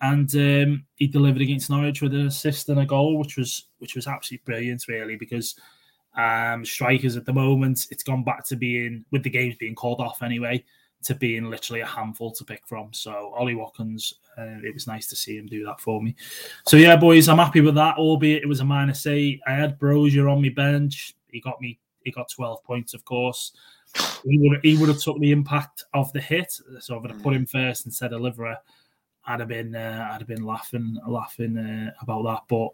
and 0.00 0.34
um, 0.34 0.86
he 0.96 1.06
delivered 1.06 1.42
against 1.42 1.70
Norwich 1.70 2.02
with 2.02 2.14
an 2.14 2.26
assist 2.26 2.68
and 2.68 2.80
a 2.80 2.86
goal, 2.86 3.18
which 3.18 3.36
was 3.36 3.68
which 3.78 3.94
was 3.94 4.06
absolutely 4.06 4.44
brilliant, 4.44 4.88
really, 4.88 5.16
because 5.16 5.54
um, 6.16 6.64
strikers 6.64 7.16
at 7.16 7.26
the 7.26 7.32
moment 7.32 7.86
it's 7.90 8.02
gone 8.02 8.24
back 8.24 8.44
to 8.46 8.56
being 8.56 9.04
with 9.10 9.22
the 9.22 9.30
games 9.30 9.56
being 9.56 9.74
called 9.74 10.00
off 10.00 10.22
anyway 10.22 10.64
to 11.04 11.14
being 11.14 11.50
literally 11.50 11.80
a 11.80 11.86
handful 11.86 12.32
to 12.32 12.44
pick 12.44 12.66
from. 12.66 12.92
So 12.92 13.32
Ollie 13.36 13.54
Watkins, 13.54 14.14
uh, 14.38 14.58
it 14.62 14.72
was 14.72 14.86
nice 14.86 15.06
to 15.08 15.16
see 15.16 15.36
him 15.36 15.46
do 15.46 15.64
that 15.66 15.80
for 15.80 16.02
me. 16.02 16.16
So 16.66 16.76
yeah, 16.76 16.96
boys, 16.96 17.28
I'm 17.28 17.38
happy 17.38 17.60
with 17.60 17.74
that. 17.74 17.96
Albeit 17.98 18.42
it 18.42 18.48
was 18.48 18.60
a 18.60 18.64
minus 18.64 19.06
eight. 19.06 19.40
I 19.46 19.52
had 19.52 19.78
Broja 19.78 20.30
on 20.30 20.42
my 20.42 20.48
bench. 20.48 21.14
He 21.30 21.40
got 21.40 21.60
me. 21.60 21.78
He 22.04 22.10
got 22.10 22.30
12 22.30 22.62
points, 22.64 22.94
of 22.94 23.04
course. 23.04 23.52
He 24.24 24.38
would 24.38 24.60
he 24.62 24.76
would 24.76 24.88
have 24.88 25.00
took 25.00 25.20
the 25.20 25.30
impact 25.30 25.84
of 25.94 26.12
the 26.12 26.20
hit. 26.20 26.52
So 26.80 26.96
I'm 26.96 27.02
going 27.02 27.16
to 27.16 27.22
put 27.22 27.34
him 27.34 27.46
first 27.46 27.86
instead 27.86 28.12
of 28.12 28.20
Liverer. 28.20 28.56
I'd 29.26 29.40
have 29.40 29.48
been 29.48 29.74
uh, 29.74 30.08
I'd 30.12 30.20
have 30.20 30.28
been 30.28 30.44
laughing 30.44 30.98
laughing 31.06 31.56
uh, 31.56 31.92
about 32.00 32.24
that, 32.24 32.42
but 32.48 32.70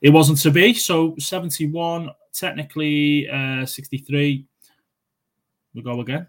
it 0.00 0.10
wasn't 0.10 0.40
to 0.40 0.50
be. 0.50 0.72
So 0.74 1.14
71, 1.18 2.10
technically 2.32 3.28
uh, 3.28 3.66
63. 3.66 4.46
We 5.74 5.82
go 5.82 6.00
again. 6.00 6.26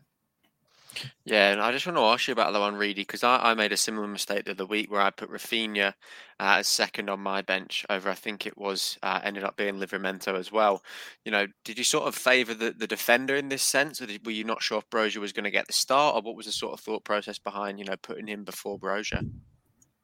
Yeah, 1.24 1.52
and 1.52 1.62
I 1.62 1.72
just 1.72 1.86
want 1.86 1.98
to 1.98 2.04
ask 2.04 2.28
you 2.28 2.34
about 2.34 2.52
the 2.52 2.60
one, 2.60 2.76
Reedy, 2.76 3.02
because 3.02 3.24
I, 3.24 3.38
I, 3.38 3.54
made 3.54 3.72
a 3.72 3.78
similar 3.78 4.08
mistake 4.08 4.44
the 4.44 4.52
other 4.52 4.66
week 4.66 4.92
where 4.92 5.00
I 5.00 5.10
put 5.10 5.32
Raphinha 5.32 5.88
uh, 5.88 5.94
as 6.40 6.68
second 6.68 7.10
on 7.10 7.22
my 7.22 7.42
bench 7.42 7.86
over, 7.90 8.10
I 8.10 8.14
think 8.14 8.46
it 8.46 8.58
was, 8.58 8.98
uh, 9.02 9.22
ended 9.24 9.46
up 9.46 9.56
being 9.56 9.76
Livramento 9.76 10.38
as 10.38 10.52
well. 10.52 10.84
You 11.24 11.32
know, 11.32 11.48
did 11.64 11.78
you 11.78 11.86
sort 11.86 12.08
of 12.08 12.16
favour 12.16 12.54
the, 12.54 12.72
the 12.72 12.88
defender 12.88 13.36
in 13.38 13.48
this 13.48 13.64
sense, 13.64 14.02
or 14.02 14.06
did, 14.06 14.26
were 14.26 14.34
you 14.34 14.44
not 14.44 14.62
sure 14.62 14.80
if 14.80 14.90
Broja 14.90 15.18
was 15.18 15.32
going 15.32 15.46
to 15.46 15.52
get 15.52 15.68
the 15.68 15.74
start, 15.74 16.16
or 16.16 16.22
what 16.22 16.36
was 16.36 16.46
the 16.46 16.52
sort 16.52 16.74
of 16.74 16.82
thought 16.82 17.06
process 17.06 17.40
behind, 17.40 17.80
you 17.80 17.86
know, 17.86 17.98
putting 18.02 18.28
him 18.28 18.44
before 18.44 18.78
Broja? 18.78 19.26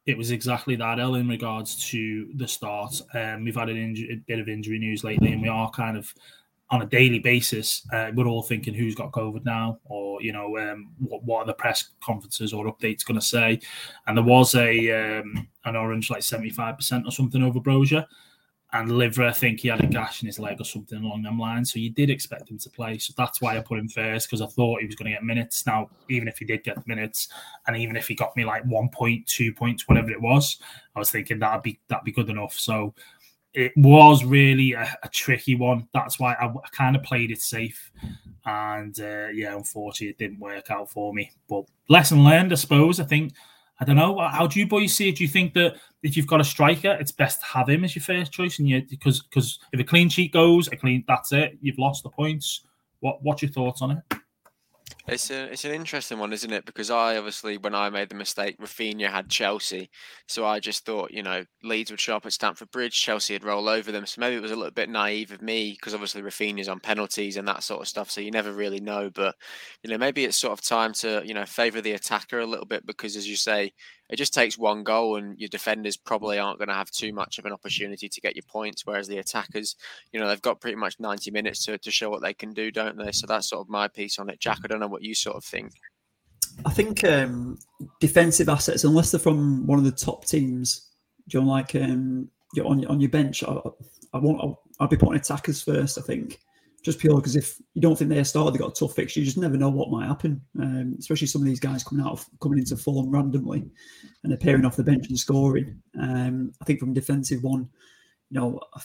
It 0.07 0.17
was 0.17 0.31
exactly 0.31 0.75
that, 0.77 0.99
El, 0.99 1.15
in 1.15 1.27
regards 1.27 1.89
to 1.89 2.29
the 2.35 2.47
start. 2.47 2.99
Um, 3.13 3.43
we've 3.43 3.55
had 3.55 3.69
an 3.69 3.75
inju- 3.75 4.13
a 4.13 4.15
bit 4.25 4.39
of 4.39 4.47
injury 4.47 4.79
news 4.79 5.03
lately, 5.03 5.33
and 5.33 5.41
we 5.41 5.49
are 5.49 5.69
kind 5.69 5.97
of 5.97 6.11
on 6.69 6.81
a 6.81 6.85
daily 6.85 7.19
basis. 7.19 7.85
Uh, 7.93 8.11
we're 8.15 8.25
all 8.25 8.41
thinking 8.41 8.73
who's 8.73 8.95
got 8.95 9.11
COVID 9.11 9.43
now, 9.43 9.79
or 9.83 10.21
you 10.21 10.31
know, 10.31 10.57
um, 10.57 10.89
what, 10.97 11.23
what 11.23 11.39
are 11.39 11.45
the 11.45 11.53
press 11.53 11.89
conferences 12.01 12.53
or 12.53 12.73
updates 12.73 13.05
going 13.05 13.19
to 13.19 13.25
say? 13.25 13.59
And 14.07 14.17
there 14.17 14.23
was 14.23 14.55
a 14.55 15.19
um, 15.19 15.47
an 15.65 15.75
orange 15.75 16.09
like 16.09 16.23
seventy 16.23 16.51
five 16.51 16.77
percent 16.77 17.05
or 17.05 17.11
something 17.11 17.43
over 17.43 17.59
Broja 17.59 18.07
and 18.73 18.97
Liver, 18.97 19.23
I 19.23 19.31
think 19.31 19.61
he 19.61 19.69
had 19.69 19.81
a 19.81 19.87
gash 19.87 20.21
in 20.21 20.27
his 20.27 20.39
leg 20.39 20.59
or 20.59 20.65
something 20.65 21.01
along 21.01 21.23
them 21.23 21.39
lines. 21.39 21.71
So 21.71 21.79
you 21.79 21.89
did 21.89 22.09
expect 22.09 22.51
him 22.51 22.57
to 22.59 22.69
play. 22.69 22.97
So 22.97 23.13
that's 23.15 23.39
why 23.39 23.57
I 23.57 23.61
put 23.61 23.79
him 23.79 23.87
first 23.87 24.27
because 24.27 24.41
I 24.41 24.45
thought 24.47 24.81
he 24.81 24.85
was 24.85 24.95
going 24.95 25.09
to 25.09 25.15
get 25.15 25.23
minutes. 25.23 25.65
Now, 25.65 25.89
even 26.09 26.27
if 26.27 26.37
he 26.37 26.45
did 26.45 26.63
get 26.63 26.85
minutes, 26.85 27.29
and 27.65 27.77
even 27.77 27.95
if 27.95 28.09
he 28.09 28.15
got 28.15 28.35
me 28.35 28.43
like 28.43 28.65
one 28.65 28.89
point, 28.89 29.25
two 29.25 29.53
points, 29.53 29.87
whatever 29.87 30.11
it 30.11 30.21
was, 30.21 30.57
I 30.95 30.99
was 30.99 31.11
thinking 31.11 31.39
that'd 31.39 31.63
be 31.63 31.79
that'd 31.87 32.03
be 32.03 32.11
good 32.11 32.29
enough. 32.29 32.53
So 32.53 32.93
it 33.53 33.71
was 33.77 34.25
really 34.25 34.73
a, 34.73 34.93
a 35.01 35.07
tricky 35.09 35.55
one. 35.55 35.87
That's 35.93 36.19
why 36.19 36.33
I, 36.33 36.47
I 36.47 36.69
kind 36.71 36.97
of 36.97 37.03
played 37.03 37.31
it 37.31 37.41
safe. 37.41 37.91
And 38.45 38.99
uh, 38.99 39.27
yeah, 39.33 39.55
unfortunately, 39.55 40.09
it 40.09 40.17
didn't 40.17 40.39
work 40.39 40.71
out 40.71 40.91
for 40.91 41.13
me. 41.13 41.31
But 41.49 41.63
lesson 41.87 42.25
learned, 42.25 42.51
I 42.51 42.55
suppose. 42.55 42.99
I 42.99 43.05
think 43.05 43.33
I 43.79 43.85
don't 43.85 43.95
know. 43.95 44.17
How 44.19 44.47
do 44.47 44.59
you 44.59 44.67
boys 44.67 44.95
see 44.95 45.09
it? 45.09 45.17
Do 45.17 45.23
you 45.23 45.29
think 45.29 45.53
that 45.53 45.77
if 46.01 46.17
you've 46.17 46.27
got 46.27 46.41
a 46.41 46.43
striker, 46.43 46.97
it's 46.99 47.11
best 47.11 47.41
to 47.41 47.45
have 47.45 47.69
him 47.69 47.83
as 47.83 47.95
your 47.95 48.03
first 48.03 48.31
choice? 48.31 48.57
And 48.59 48.67
you 48.67 48.83
because 48.89 49.21
because 49.21 49.59
if 49.71 49.79
a 49.79 49.83
clean 49.83 50.09
sheet 50.09 50.33
goes, 50.33 50.67
a 50.69 50.75
clean 50.75 51.03
that's 51.07 51.31
it. 51.31 51.57
You've 51.61 51.77
lost 51.77 52.03
the 52.03 52.09
points. 52.09 52.61
What 53.01 53.21
what's 53.21 53.41
your 53.41 53.51
thoughts 53.51 53.81
on 53.81 53.91
it? 53.91 54.19
It's 55.09 55.29
a 55.31 55.45
it's 55.45 55.63
an 55.63 55.71
interesting 55.71 56.19
one, 56.19 56.33
isn't 56.33 56.51
it? 56.51 56.65
Because 56.65 56.91
I 56.91 57.15
obviously, 57.15 57.57
when 57.57 57.73
I 57.73 57.89
made 57.89 58.09
the 58.09 58.15
mistake, 58.15 58.57
Raphinha 58.59 59.09
had 59.09 59.29
Chelsea, 59.29 59.89
so 60.27 60.45
I 60.45 60.59
just 60.59 60.85
thought, 60.85 61.11
you 61.11 61.23
know, 61.23 61.45
Leeds 61.63 61.91
would 61.91 61.99
show 62.01 62.17
up 62.17 62.25
at 62.25 62.33
Stamford 62.33 62.71
Bridge, 62.71 63.01
Chelsea 63.01 63.33
would 63.33 63.45
roll 63.45 63.69
over 63.69 63.89
them. 63.89 64.05
So 64.05 64.19
maybe 64.19 64.35
it 64.35 64.41
was 64.41 64.51
a 64.51 64.55
little 64.57 64.71
bit 64.71 64.89
naive 64.89 65.31
of 65.31 65.41
me 65.41 65.71
because 65.71 65.93
obviously 65.93 66.21
Raphinha's 66.21 66.67
on 66.67 66.81
penalties 66.81 67.37
and 67.37 67.47
that 67.47 67.63
sort 67.63 67.81
of 67.81 67.87
stuff, 67.87 68.11
so 68.11 68.19
you 68.19 68.31
never 68.31 68.51
really 68.51 68.81
know. 68.81 69.09
But 69.09 69.35
you 69.81 69.89
know, 69.89 69.97
maybe 69.97 70.25
it's 70.25 70.35
sort 70.35 70.51
of 70.51 70.61
time 70.61 70.91
to 70.95 71.21
you 71.25 71.33
know 71.33 71.45
favour 71.45 71.79
the 71.79 71.93
attacker 71.93 72.39
a 72.39 72.45
little 72.45 72.65
bit 72.65 72.85
because, 72.85 73.15
as 73.15 73.29
you 73.29 73.37
say, 73.37 73.71
it 74.09 74.15
just 74.15 74.33
takes 74.33 74.57
one 74.57 74.83
goal 74.83 75.17
and 75.17 75.37
your 75.39 75.49
defenders 75.49 75.97
probably 75.97 76.39
aren't 76.39 76.59
going 76.59 76.69
to 76.69 76.73
have 76.73 76.89
too 76.91 77.13
much 77.13 77.39
of 77.39 77.45
an 77.45 77.51
opportunity 77.51 78.07
to 78.07 78.21
get 78.21 78.35
your 78.35 78.43
points 78.43 78.85
whereas 78.85 79.07
the 79.07 79.17
attackers 79.17 79.75
you 80.11 80.19
know 80.19 80.27
they've 80.27 80.41
got 80.41 80.61
pretty 80.61 80.77
much 80.77 80.99
90 80.99 81.31
minutes 81.31 81.65
to, 81.65 81.77
to 81.77 81.91
show 81.91 82.09
what 82.09 82.21
they 82.21 82.33
can 82.33 82.53
do 82.53 82.71
don't 82.71 82.97
they? 82.97 83.11
So 83.11 83.27
that's 83.27 83.49
sort 83.49 83.61
of 83.61 83.69
my 83.69 83.87
piece 83.87 84.19
on 84.19 84.29
it. 84.29 84.39
Jack 84.39 84.59
i 84.63 84.67
don't 84.67 84.79
know 84.79 84.87
what 84.87 85.03
you 85.03 85.13
sort 85.13 85.35
of 85.35 85.43
think. 85.43 85.73
I 86.65 86.71
think 86.71 87.03
um, 87.03 87.59
defensive 87.99 88.49
assets 88.49 88.83
unless 88.83 89.11
they're 89.11 89.19
from 89.19 89.67
one 89.67 89.77
of 89.77 89.85
the 89.85 89.91
top 89.91 90.25
teams 90.25 90.87
know 91.27 91.45
like 91.45 91.75
um, 91.75 92.29
you're 92.53 92.65
on, 92.65 92.85
on 92.85 92.99
your 92.99 93.09
bench 93.09 93.43
I, 93.43 93.59
I 94.13 94.17
won't 94.17 94.41
I'll, 94.41 94.61
I'll 94.79 94.87
be 94.87 94.97
putting 94.97 95.19
attackers 95.19 95.61
first 95.61 95.97
i 95.97 96.01
think 96.01 96.39
just 96.87 96.99
purely 96.99 97.19
because 97.19 97.35
if 97.35 97.59
you 97.73 97.81
don't 97.81 97.97
think 97.97 98.09
they 98.09 98.23
start, 98.23 98.53
they've 98.53 98.61
got 98.61 98.71
a 98.71 98.79
tough 98.79 98.95
fixture. 98.95 99.19
You 99.19 99.25
just 99.25 99.37
never 99.37 99.57
know 99.57 99.67
what 99.67 99.91
might 99.91 100.07
happen. 100.07 100.39
Um, 100.57 100.95
especially 100.97 101.27
some 101.27 101.41
of 101.41 101.45
these 101.45 101.59
guys 101.59 101.83
coming 101.83 102.05
out 102.05 102.13
of 102.13 102.25
coming 102.41 102.59
into 102.59 102.77
form 102.77 103.11
randomly 103.11 103.65
and 104.23 104.31
appearing 104.31 104.63
off 104.63 104.77
the 104.77 104.85
bench 104.85 105.09
and 105.09 105.19
scoring. 105.19 105.81
Um, 105.99 106.53
I 106.61 106.65
think 106.65 106.79
from 106.79 106.93
defensive 106.93 107.43
one, 107.43 107.67
you 108.29 108.39
know, 108.39 108.61
I, 108.73 108.81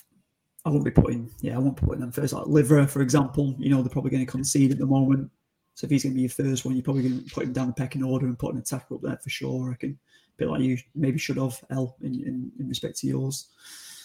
I 0.64 0.70
won't 0.70 0.84
be 0.84 0.90
putting 0.90 1.30
yeah, 1.42 1.54
I 1.54 1.58
won't 1.58 1.76
putting 1.76 2.00
them 2.00 2.10
first. 2.10 2.32
Like 2.32 2.48
Liver, 2.48 2.88
for 2.88 3.02
example, 3.02 3.54
you 3.56 3.70
know, 3.70 3.82
they're 3.82 3.92
probably 3.92 4.10
going 4.10 4.26
to 4.26 4.32
concede 4.32 4.72
at 4.72 4.78
the 4.78 4.86
moment. 4.86 5.30
So 5.74 5.84
if 5.84 5.92
he's 5.92 6.02
going 6.02 6.14
to 6.14 6.16
be 6.16 6.22
your 6.22 6.30
first 6.30 6.64
one, 6.64 6.74
you're 6.74 6.82
probably 6.82 7.08
going 7.08 7.24
to 7.24 7.30
put 7.32 7.44
him 7.44 7.52
down 7.52 7.68
the 7.68 7.72
pecking 7.72 8.02
order 8.02 8.26
and 8.26 8.36
put 8.36 8.52
an 8.52 8.60
attacker 8.60 8.96
up 8.96 9.02
there 9.02 9.20
for 9.22 9.30
sure. 9.30 9.66
I 9.66 9.70
reckon. 9.70 9.96
A 10.34 10.38
bit 10.38 10.48
like 10.48 10.62
you 10.62 10.76
maybe 10.96 11.18
should 11.18 11.36
have 11.36 11.62
L 11.70 11.94
in, 12.00 12.14
in, 12.14 12.50
in 12.58 12.68
respect 12.68 12.98
to 12.98 13.06
yours. 13.06 13.48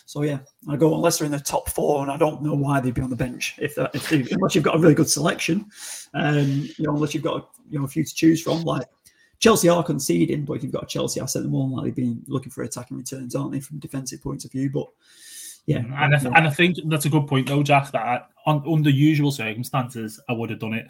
So 0.07 0.23
yeah, 0.23 0.39
I 0.69 0.77
go 0.77 0.95
unless 0.95 1.19
they're 1.19 1.25
in 1.25 1.33
the 1.33 1.39
top 1.39 1.69
four, 1.69 2.01
and 2.01 2.09
I 2.09 2.15
don't 2.15 2.41
know 2.41 2.53
why 2.53 2.79
they'd 2.79 2.93
be 2.93 3.01
on 3.01 3.09
the 3.09 3.15
bench 3.17 3.55
if 3.59 3.77
if 3.77 4.09
they, 4.09 4.25
unless 4.31 4.55
you've 4.55 4.63
got 4.63 4.77
a 4.77 4.79
really 4.79 4.93
good 4.95 5.09
selection, 5.09 5.65
um, 6.13 6.69
you 6.77 6.85
know, 6.85 6.95
unless 6.95 7.13
you've 7.13 7.25
got 7.25 7.41
a, 7.41 7.45
you 7.69 7.77
know 7.77 7.83
a 7.83 7.89
few 7.89 8.05
to 8.05 8.15
choose 8.15 8.41
from. 8.41 8.61
Like 8.61 8.87
Chelsea 9.39 9.67
are 9.67 9.83
conceding, 9.83 10.45
but 10.45 10.53
if 10.53 10.63
you've 10.63 10.71
got 10.71 10.83
a 10.83 10.87
Chelsea 10.87 11.19
asset, 11.19 11.41
they're 11.41 11.51
more 11.51 11.67
likely 11.67 11.91
being 11.91 12.23
looking 12.27 12.53
for 12.53 12.63
attacking 12.63 12.95
returns, 12.95 13.35
aren't 13.35 13.51
they, 13.51 13.59
from 13.59 13.79
defensive 13.79 14.23
point 14.23 14.45
of 14.45 14.51
view? 14.53 14.69
But 14.69 14.87
yeah, 15.65 15.79
and 15.79 16.15
I, 16.15 16.17
th- 16.17 16.33
and 16.33 16.47
I 16.47 16.51
think 16.51 16.77
that's 16.85 17.03
a 17.03 17.09
good 17.09 17.27
point 17.27 17.49
though, 17.49 17.61
Jack. 17.61 17.91
That 17.91 18.29
on, 18.45 18.63
under 18.65 18.89
usual 18.89 19.31
circumstances, 19.31 20.21
I 20.29 20.31
would 20.31 20.51
have 20.51 20.59
done 20.59 20.73
it. 20.73 20.87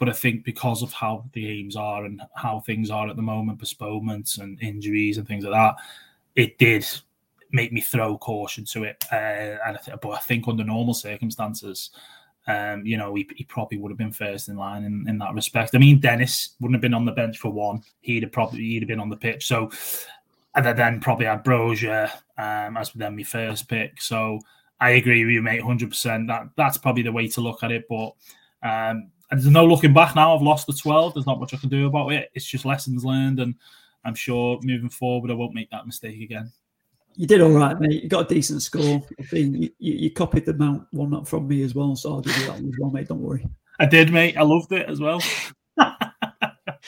But 0.00 0.08
I 0.08 0.12
think 0.12 0.44
because 0.44 0.82
of 0.82 0.92
how 0.92 1.24
the 1.34 1.48
aims 1.48 1.76
are 1.76 2.04
and 2.04 2.20
how 2.34 2.58
things 2.58 2.90
are 2.90 3.08
at 3.08 3.14
the 3.14 3.22
moment, 3.22 3.60
postponements 3.60 4.38
and 4.38 4.60
injuries 4.60 5.18
and 5.18 5.26
things 5.26 5.44
like 5.44 5.52
that, 5.52 5.76
it 6.34 6.58
did 6.58 6.84
make 7.52 7.72
me 7.72 7.80
throw 7.80 8.18
caution 8.18 8.64
to 8.66 8.84
it. 8.84 9.04
Uh, 9.12 9.58
and 9.66 9.76
I 9.76 9.80
th- 9.84 9.98
but 10.00 10.10
I 10.10 10.18
think 10.18 10.48
under 10.48 10.64
normal 10.64 10.94
circumstances, 10.94 11.90
um, 12.46 12.86
you 12.86 12.96
know, 12.96 13.14
he, 13.14 13.28
he, 13.34 13.44
probably 13.44 13.78
would 13.78 13.90
have 13.90 13.98
been 13.98 14.12
first 14.12 14.48
in 14.48 14.56
line 14.56 14.84
in, 14.84 15.04
in 15.08 15.18
that 15.18 15.34
respect. 15.34 15.74
I 15.74 15.78
mean, 15.78 15.98
Dennis 15.98 16.50
wouldn't 16.60 16.76
have 16.76 16.82
been 16.82 16.94
on 16.94 17.04
the 17.04 17.12
bench 17.12 17.38
for 17.38 17.50
one; 17.50 17.82
he'd 18.00 18.22
have 18.22 18.32
probably 18.32 18.60
he'd 18.60 18.82
have 18.82 18.88
been 18.88 19.00
on 19.00 19.08
the 19.08 19.16
pitch. 19.16 19.46
So, 19.46 19.70
and 20.54 20.64
then 20.64 21.00
probably 21.00 21.26
had 21.26 21.44
Broja 21.44 22.10
um, 22.38 22.76
as 22.76 22.92
then 22.92 23.16
my 23.16 23.24
first 23.24 23.68
pick. 23.68 24.00
So 24.00 24.38
I 24.78 24.90
agree 24.90 25.24
with 25.24 25.34
you, 25.34 25.42
mate, 25.42 25.62
hundred 25.62 25.90
percent. 25.90 26.28
That 26.28 26.50
that's 26.56 26.78
probably 26.78 27.02
the 27.02 27.12
way 27.12 27.26
to 27.28 27.40
look 27.40 27.64
at 27.64 27.72
it. 27.72 27.84
But 27.88 28.12
um, 28.62 29.10
there's 29.30 29.46
no 29.46 29.66
looking 29.66 29.92
back 29.92 30.14
now. 30.14 30.36
I've 30.36 30.42
lost 30.42 30.68
the 30.68 30.72
twelve. 30.72 31.14
There's 31.14 31.26
not 31.26 31.40
much 31.40 31.52
I 31.52 31.56
can 31.56 31.68
do 31.68 31.86
about 31.86 32.12
it. 32.12 32.30
It's 32.34 32.46
just 32.46 32.64
lessons 32.64 33.04
learned, 33.04 33.40
and 33.40 33.56
I'm 34.04 34.14
sure 34.14 34.60
moving 34.62 34.90
forward 34.90 35.32
I 35.32 35.34
won't 35.34 35.54
make 35.54 35.70
that 35.70 35.86
mistake 35.86 36.20
again. 36.22 36.52
You 37.16 37.26
did 37.26 37.40
all 37.40 37.50
right, 37.50 37.78
mate. 37.80 38.02
You 38.02 38.08
got 38.08 38.30
a 38.30 38.34
decent 38.34 38.62
score. 38.62 39.02
I 39.18 39.22
think 39.22 39.56
you, 39.56 39.70
you, 39.78 40.10
copied 40.10 40.44
the 40.44 40.52
Mount 40.52 40.86
one 40.90 41.14
up 41.14 41.26
from 41.26 41.48
me 41.48 41.62
as 41.62 41.74
well, 41.74 41.96
so 41.96 42.12
I'll 42.12 42.20
give 42.20 42.36
you 42.36 42.46
that 42.46 42.56
one 42.56 42.68
as 42.68 42.74
well, 42.78 42.90
mate. 42.90 43.08
Don't 43.08 43.22
worry. 43.22 43.46
I 43.80 43.86
did, 43.86 44.12
mate. 44.12 44.36
I 44.36 44.42
loved 44.42 44.70
it 44.72 44.88
as 44.88 45.00
well. 45.00 45.22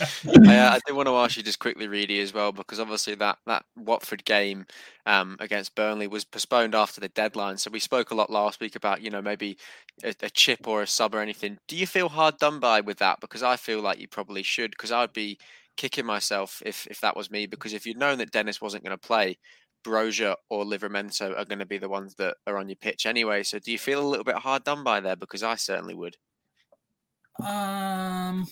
I, 0.00 0.56
uh, 0.58 0.70
I 0.74 0.80
did 0.86 0.94
want 0.94 1.08
to 1.08 1.16
ask 1.16 1.36
you 1.36 1.42
just 1.42 1.58
quickly, 1.58 1.88
Reedy, 1.88 2.20
as 2.20 2.32
well, 2.32 2.52
because 2.52 2.78
obviously 2.78 3.14
that 3.16 3.38
that 3.46 3.64
Watford 3.76 4.24
game 4.24 4.66
um, 5.06 5.36
against 5.40 5.74
Burnley 5.74 6.06
was 6.06 6.24
postponed 6.24 6.74
after 6.74 7.00
the 7.00 7.08
deadline. 7.08 7.56
So 7.56 7.70
we 7.70 7.80
spoke 7.80 8.10
a 8.10 8.14
lot 8.14 8.30
last 8.30 8.60
week 8.60 8.76
about 8.76 9.02
you 9.02 9.10
know 9.10 9.22
maybe 9.22 9.58
a, 10.04 10.14
a, 10.22 10.30
chip 10.30 10.68
or 10.68 10.82
a 10.82 10.86
sub 10.86 11.14
or 11.14 11.20
anything. 11.20 11.58
Do 11.68 11.76
you 11.76 11.86
feel 11.86 12.08
hard 12.08 12.38
done 12.38 12.60
by 12.60 12.80
with 12.80 12.98
that? 12.98 13.20
Because 13.20 13.42
I 13.42 13.56
feel 13.56 13.80
like 13.80 13.98
you 13.98 14.08
probably 14.08 14.42
should. 14.42 14.72
Because 14.72 14.92
I'd 14.92 15.12
be 15.12 15.38
kicking 15.76 16.06
myself 16.06 16.62
if 16.64 16.86
if 16.86 17.00
that 17.00 17.16
was 17.16 17.30
me. 17.30 17.46
Because 17.46 17.72
if 17.72 17.86
you'd 17.86 17.98
known 17.98 18.18
that 18.18 18.32
Dennis 18.32 18.60
wasn't 18.60 18.84
going 18.84 18.96
to 18.96 19.06
play, 19.06 19.38
Broja 19.84 20.34
or 20.50 20.64
Livramento 20.64 21.36
are 21.36 21.44
going 21.44 21.58
to 21.58 21.66
be 21.66 21.78
the 21.78 21.88
ones 21.88 22.14
that 22.16 22.36
are 22.46 22.58
on 22.58 22.68
your 22.68 22.76
pitch 22.76 23.06
anyway. 23.06 23.42
So 23.42 23.58
do 23.58 23.72
you 23.72 23.78
feel 23.78 24.00
a 24.00 24.08
little 24.08 24.24
bit 24.24 24.36
hard 24.36 24.64
done 24.64 24.84
by 24.84 25.00
there? 25.00 25.16
Because 25.16 25.42
I 25.42 25.54
certainly 25.56 25.94
would. 25.94 26.16
Um, 27.40 28.46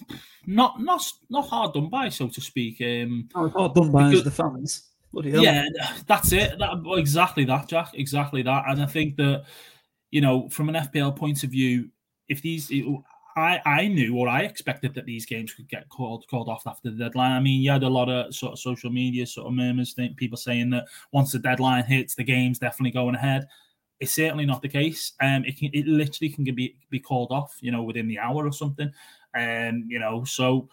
not 0.47 0.81
not 0.81 1.11
not 1.29 1.49
hard 1.49 1.75
done 1.75 1.89
by, 1.89 2.09
so 2.09 2.29
to 2.29 2.41
speak. 2.41 2.81
Um, 2.81 3.29
oh, 3.35 3.49
hard 3.49 3.75
done 3.75 3.91
by 3.91 4.11
because, 4.11 4.25
the 4.25 4.31
fans. 4.31 4.91
Yeah, 5.12 5.67
that's 6.07 6.33
it. 6.33 6.59
That, 6.59 6.83
exactly 6.99 7.45
that, 7.47 7.69
Jack. 7.69 7.91
Exactly 7.95 8.43
that. 8.43 8.65
And 8.69 8.83
I 8.83 8.87
think 8.87 9.17
that 9.17 9.45
you 10.11 10.21
know, 10.21 10.49
from 10.49 10.69
an 10.69 10.77
FPL 10.77 11.17
point 11.17 11.43
of 11.43 11.51
view, 11.51 11.91
if 12.29 12.43
these 12.43 12.71
I, 13.37 13.61
I 13.66 13.88
knew 13.88 14.16
or 14.16 14.29
I 14.29 14.42
expected 14.42 14.94
that 14.94 15.05
these 15.05 15.27
games 15.27 15.53
could 15.53 15.68
get 15.68 15.88
called 15.90 16.25
called 16.29 16.49
off 16.49 16.66
after 16.66 16.90
the 16.90 16.96
deadline. 16.96 17.33
I 17.33 17.40
mean, 17.40 17.61
you 17.61 17.70
had 17.70 17.83
a 17.83 17.88
lot 17.88 18.09
of 18.09 18.35
sort 18.35 18.55
of 18.55 18.59
social 18.59 18.90
media 18.90 19.27
sort 19.27 19.46
of 19.46 19.53
murmurs, 19.53 19.92
think 19.92 20.16
people 20.16 20.38
saying 20.38 20.70
that 20.70 20.87
once 21.12 21.33
the 21.33 21.38
deadline 21.38 21.85
hits, 21.85 22.14
the 22.14 22.25
game's 22.25 22.59
definitely 22.59 22.92
going 22.92 23.14
ahead. 23.14 23.46
It's 24.01 24.14
certainly 24.14 24.46
not 24.46 24.62
the 24.62 24.68
case. 24.68 25.12
Um, 25.20 25.44
it 25.44 25.59
can 25.59 25.70
it 25.75 25.87
literally 25.87 26.31
can 26.31 26.44
be 26.44 26.77
be 26.88 26.99
called 26.99 27.31
off, 27.31 27.57
you 27.61 27.70
know, 27.70 27.83
within 27.83 28.09
the 28.09 28.18
hour 28.18 28.46
or 28.46 28.53
something. 28.53 28.90
Um, 29.35 29.85
you 29.87 29.99
know, 29.99 30.25
so 30.25 30.70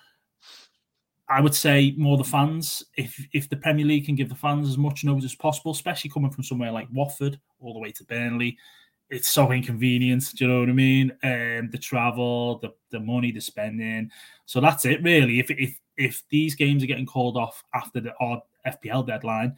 I 1.28 1.42
would 1.42 1.56
say 1.56 1.94
more 1.98 2.18
the 2.18 2.24
fans. 2.24 2.86
If 2.96 3.20
if 3.34 3.50
the 3.50 3.58
Premier 3.58 3.86
League 3.86 4.06
can 4.06 4.16
give 4.16 4.30
the 4.30 4.36
fans 4.36 4.70
as 4.70 4.78
much 4.78 5.04
notice 5.04 5.26
as 5.26 5.36
possible, 5.36 5.72
especially 5.72 6.12
coming 6.12 6.32
from 6.32 6.46
somewhere 6.46 6.72
like 6.72 6.88
Watford 6.94 7.40
all 7.60 7.74
the 7.74 7.80
way 7.80 7.92
to 7.92 8.06
Burnley, 8.06 8.58
it's 9.10 9.30
so 9.30 9.52
inconvenient. 9.52 10.24
Do 10.36 10.46
you 10.46 10.52
know 10.52 10.60
what 10.62 10.70
I 10.70 10.74
mean? 10.74 11.12
Um, 11.24 11.70
the 11.72 11.80
travel, 11.80 12.60
the 12.60 12.74
the 12.92 13.00
money, 13.00 13.32
the 13.32 13.42
spending. 13.42 14.10
So 14.46 14.60
that's 14.62 14.86
it, 14.86 15.04
really. 15.04 15.40
If 15.40 15.52
if 15.52 15.80
if 15.98 16.24
these 16.30 16.56
games 16.56 16.84
are 16.84 16.88
getting 16.88 17.06
called 17.06 17.38
off 17.38 17.64
after 17.74 18.00
the 18.00 18.14
odd 18.20 18.40
FPL 18.66 19.06
deadline, 19.06 19.56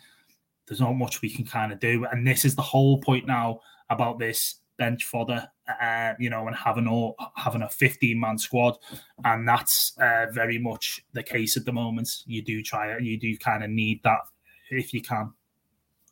there's 0.67 0.81
not 0.81 0.93
much 0.93 1.21
we 1.21 1.29
can 1.29 1.45
kind 1.45 1.71
of 1.71 1.79
do. 1.79 2.05
And 2.12 2.25
this 2.27 2.45
is 2.45 2.55
the 2.55 2.62
whole 2.62 2.99
point 3.01 3.27
now 3.27 3.62
about 3.89 4.19
this 4.19 4.55
bench 4.77 5.05
fodder, 5.05 5.47
uh, 5.81 6.13
you 6.19 6.29
know, 6.29 6.47
and 6.47 6.55
having 6.55 6.88
all 6.88 7.15
having 7.36 7.62
a 7.62 7.69
15 7.69 8.19
man 8.19 8.38
squad, 8.38 8.77
and 9.23 9.47
that's 9.47 9.93
uh, 9.99 10.27
very 10.31 10.58
much 10.58 11.01
the 11.13 11.23
case 11.23 11.58
at 11.58 11.65
the 11.65 11.71
moment. 11.71 12.10
You 12.25 12.41
do 12.41 12.62
try, 12.62 12.97
you 12.97 13.19
do 13.19 13.38
kind 13.38 13.63
of 13.63 13.69
need 13.69 14.01
that 14.03 14.21
if 14.69 14.93
you 14.93 15.01
can. 15.01 15.34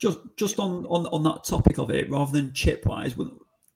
Just 0.04 0.20
just 0.36 0.60
on, 0.60 0.86
on 0.88 1.06
on 1.08 1.24
that 1.24 1.46
topic 1.46 1.78
of 1.78 1.89
it, 1.89 2.10
rather 2.10 2.34
than 2.34 2.52
chip 2.52 2.86
wise, 2.86 3.16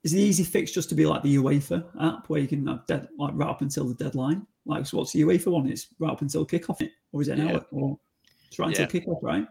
is 0.04 0.12
the 0.12 0.22
easy 0.22 0.44
fix 0.44 0.74
just 0.74 0.90
to 0.90 0.96
be 0.96 1.06
like 1.06 1.24
the 1.24 1.38
UEFA 1.38 1.86
app 2.02 2.28
where 2.28 2.42
you 2.42 2.50
can 2.50 2.68
have 2.68 2.86
dead, 2.86 3.08
like 3.18 3.32
right 3.34 3.50
up 3.50 3.62
until 3.62 3.88
the 3.88 3.94
deadline? 3.94 4.46
Like, 4.66 4.86
so 4.86 4.98
what's 4.98 5.14
the 5.14 5.22
UEFA 5.22 5.54
one? 5.54 5.70
It's 5.70 5.88
right 6.00 6.12
up 6.12 6.22
until 6.22 6.46
kickoff, 6.46 6.86
or 7.14 7.22
is 7.22 7.30
it 7.30 7.40
an 7.40 7.48
yeah. 7.48 7.54
hour 7.54 7.66
or 7.72 7.98
it's 8.46 8.60
right 8.60 8.76
yeah. 8.76 8.82
until 8.82 9.00
kickoff, 9.00 9.20
right? 9.24 9.48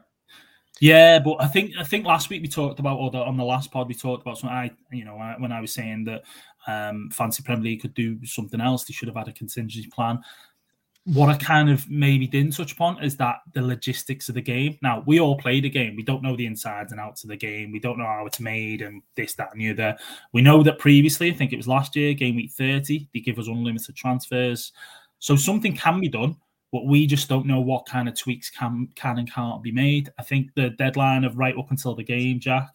Yeah, 0.79 1.19
but 1.19 1.37
I 1.41 1.47
think 1.47 1.73
I 1.79 1.85
think 1.85 2.05
last 2.05 2.29
week 2.29 2.43
we 2.43 2.49
talked 2.49 2.79
about, 2.79 2.99
or 2.99 3.11
the, 3.11 3.21
on 3.21 3.39
the 3.39 3.45
last 3.45 3.73
pod 3.73 3.89
we 3.89 3.95
talked 3.95 4.21
about 4.21 4.37
something. 4.37 4.55
I, 4.55 4.71
you 4.93 5.07
know, 5.07 5.17
I, 5.17 5.37
when 5.39 5.51
I 5.51 5.63
was 5.63 5.73
saying 5.73 6.05
that 6.05 6.25
um, 6.67 7.09
Fantasy 7.11 7.43
Premier 7.43 7.65
League 7.65 7.81
could 7.81 7.95
do 7.95 8.23
something 8.27 8.61
else, 8.61 8.85
they 8.85 8.93
should 8.93 9.09
have 9.09 9.17
had 9.17 9.29
a 9.29 9.33
contingency 9.33 9.89
plan. 9.89 10.21
What 11.07 11.29
I 11.29 11.37
kind 11.37 11.71
of 11.71 11.89
maybe 11.89 12.27
didn't 12.27 12.57
touch 12.57 12.73
upon 12.73 13.03
is 13.03 13.17
that 13.17 13.37
the 13.55 13.63
logistics 13.63 14.29
of 14.29 14.35
the 14.35 14.43
game. 14.43 14.77
Now 14.83 15.05
we 15.07 15.21
all 15.21 15.39
play 15.39 15.61
the 15.61 15.71
game. 15.71 15.95
We 15.95 16.03
don't 16.03 16.23
know 16.23 16.37
the 16.37 16.47
insides 16.47 16.91
and 16.91 17.01
outs 17.01 17.23
of 17.23 17.31
the 17.31 17.37
game. 17.37 17.71
We 17.71 17.79
don't 17.79 17.99
know 17.99 18.07
how 18.07 18.27
it's 18.27 18.41
made 18.41 18.83
and 18.83 19.03
this, 19.15 19.35
that, 19.35 19.53
and 19.53 19.61
the 19.61 19.71
other. 19.71 19.97
We 20.33 20.43
know 20.43 20.65
that 20.65 20.79
previously, 20.81 21.31
I 21.31 21.35
think 21.35 21.53
it 21.53 21.57
was 21.57 21.69
last 21.69 21.95
year, 21.95 22.13
game 22.13 22.35
week 22.35 22.51
thirty, 22.53 23.09
they 23.15 23.21
give 23.21 23.39
us 23.39 23.47
unlimited 23.47 23.95
transfers. 23.95 24.73
So 25.21 25.37
something 25.37 25.77
can 25.77 26.01
be 26.01 26.09
done 26.09 26.37
but 26.73 26.87
we 26.87 27.07
just 27.07 27.29
don't 27.29 27.47
know 27.47 27.61
what 27.61 27.87
kind 27.87 28.09
of 28.09 28.19
tweaks 28.19 28.51
can 28.51 28.89
can 28.95 29.19
and 29.19 29.33
can't 29.33 29.63
be 29.63 29.73
made. 29.73 30.11
I 30.19 30.23
think 30.23 30.51
the 30.55 30.71
deadline 30.71 31.25
of 31.25 31.39
right 31.39 31.57
up 31.57 31.71
until 31.71 31.95
the 31.95 32.03
game, 32.03 32.41
Jack. 32.41 32.69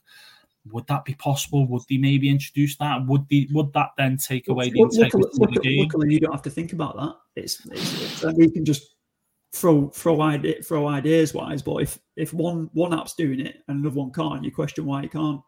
Would 0.69 0.88
that 0.88 1.06
be 1.06 1.15
possible? 1.15 1.67
Would 1.67 1.84
they 1.89 1.97
maybe 1.97 2.30
introduce 2.30 2.78
that? 2.78 3.06
Would 3.08 3.28
the 3.30 3.50
would 3.52 3.74
that 3.74 3.89
then 3.97 4.17
take 4.17 4.47
away 4.47 4.69
the 4.69 4.82
integrity 4.82 5.17
look, 5.17 5.34
look, 5.34 5.50
of 5.50 5.56
the 5.56 5.62
game? 5.62 5.80
Luckily, 5.80 6.13
you 6.13 6.19
don't 6.19 6.32
have 6.32 6.43
to 6.43 6.52
think 6.52 6.74
about 6.74 6.95
that. 6.97 7.15
It's, 7.36 7.65
it's, 7.65 8.24
it's 8.24 8.38
we 8.38 8.52
can 8.52 8.63
just 8.63 8.95
throw 9.54 9.89
throw 9.89 10.21
idea, 10.21 10.62
throw 10.62 10.88
ideas 10.88 11.34
wise. 11.34 11.62
But 11.62 11.78
if 11.78 12.00
if 12.15 12.34
one 12.34 12.69
one 12.74 12.93
app's 12.93 13.15
doing 13.15 13.39
it 13.39 13.63
and 13.67 13.80
another 13.80 14.00
one 14.00 14.12
can't, 14.12 14.43
you 14.43 14.52
question 14.52 14.86
why 14.86 15.04
it 15.04 15.12
can't. 15.12 15.41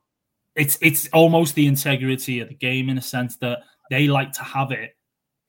It's 0.55 0.77
it's 0.81 1.07
almost 1.09 1.55
the 1.55 1.67
integrity 1.67 2.39
of 2.39 2.49
the 2.49 2.55
game 2.55 2.89
in 2.89 2.97
a 2.97 3.01
sense 3.01 3.37
that 3.37 3.59
they 3.89 4.07
like 4.07 4.31
to 4.33 4.43
have 4.43 4.71
it 4.71 4.95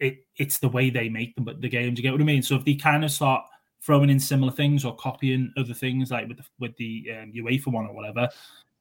it 0.00 0.18
it's 0.37 0.59
the 0.59 0.68
way 0.68 0.90
they 0.90 1.09
make 1.09 1.35
them, 1.35 1.44
but 1.44 1.61
the 1.61 1.68
games. 1.68 1.98
You 1.98 2.03
get 2.03 2.12
what 2.12 2.20
I 2.20 2.24
mean? 2.24 2.42
So 2.42 2.57
if 2.57 2.64
they 2.64 2.74
kind 2.74 3.05
of 3.05 3.11
start 3.11 3.44
throwing 3.83 4.11
in 4.11 4.18
similar 4.18 4.53
things 4.53 4.85
or 4.85 4.96
copying 4.96 5.53
other 5.57 5.74
things, 5.74 6.11
like 6.11 6.27
with 6.29 6.38
the, 6.38 6.44
with 6.59 6.77
the 6.77 7.07
um, 7.12 7.33
UEFA 7.37 7.68
one 7.68 7.87
or 7.87 7.94
whatever, 7.94 8.29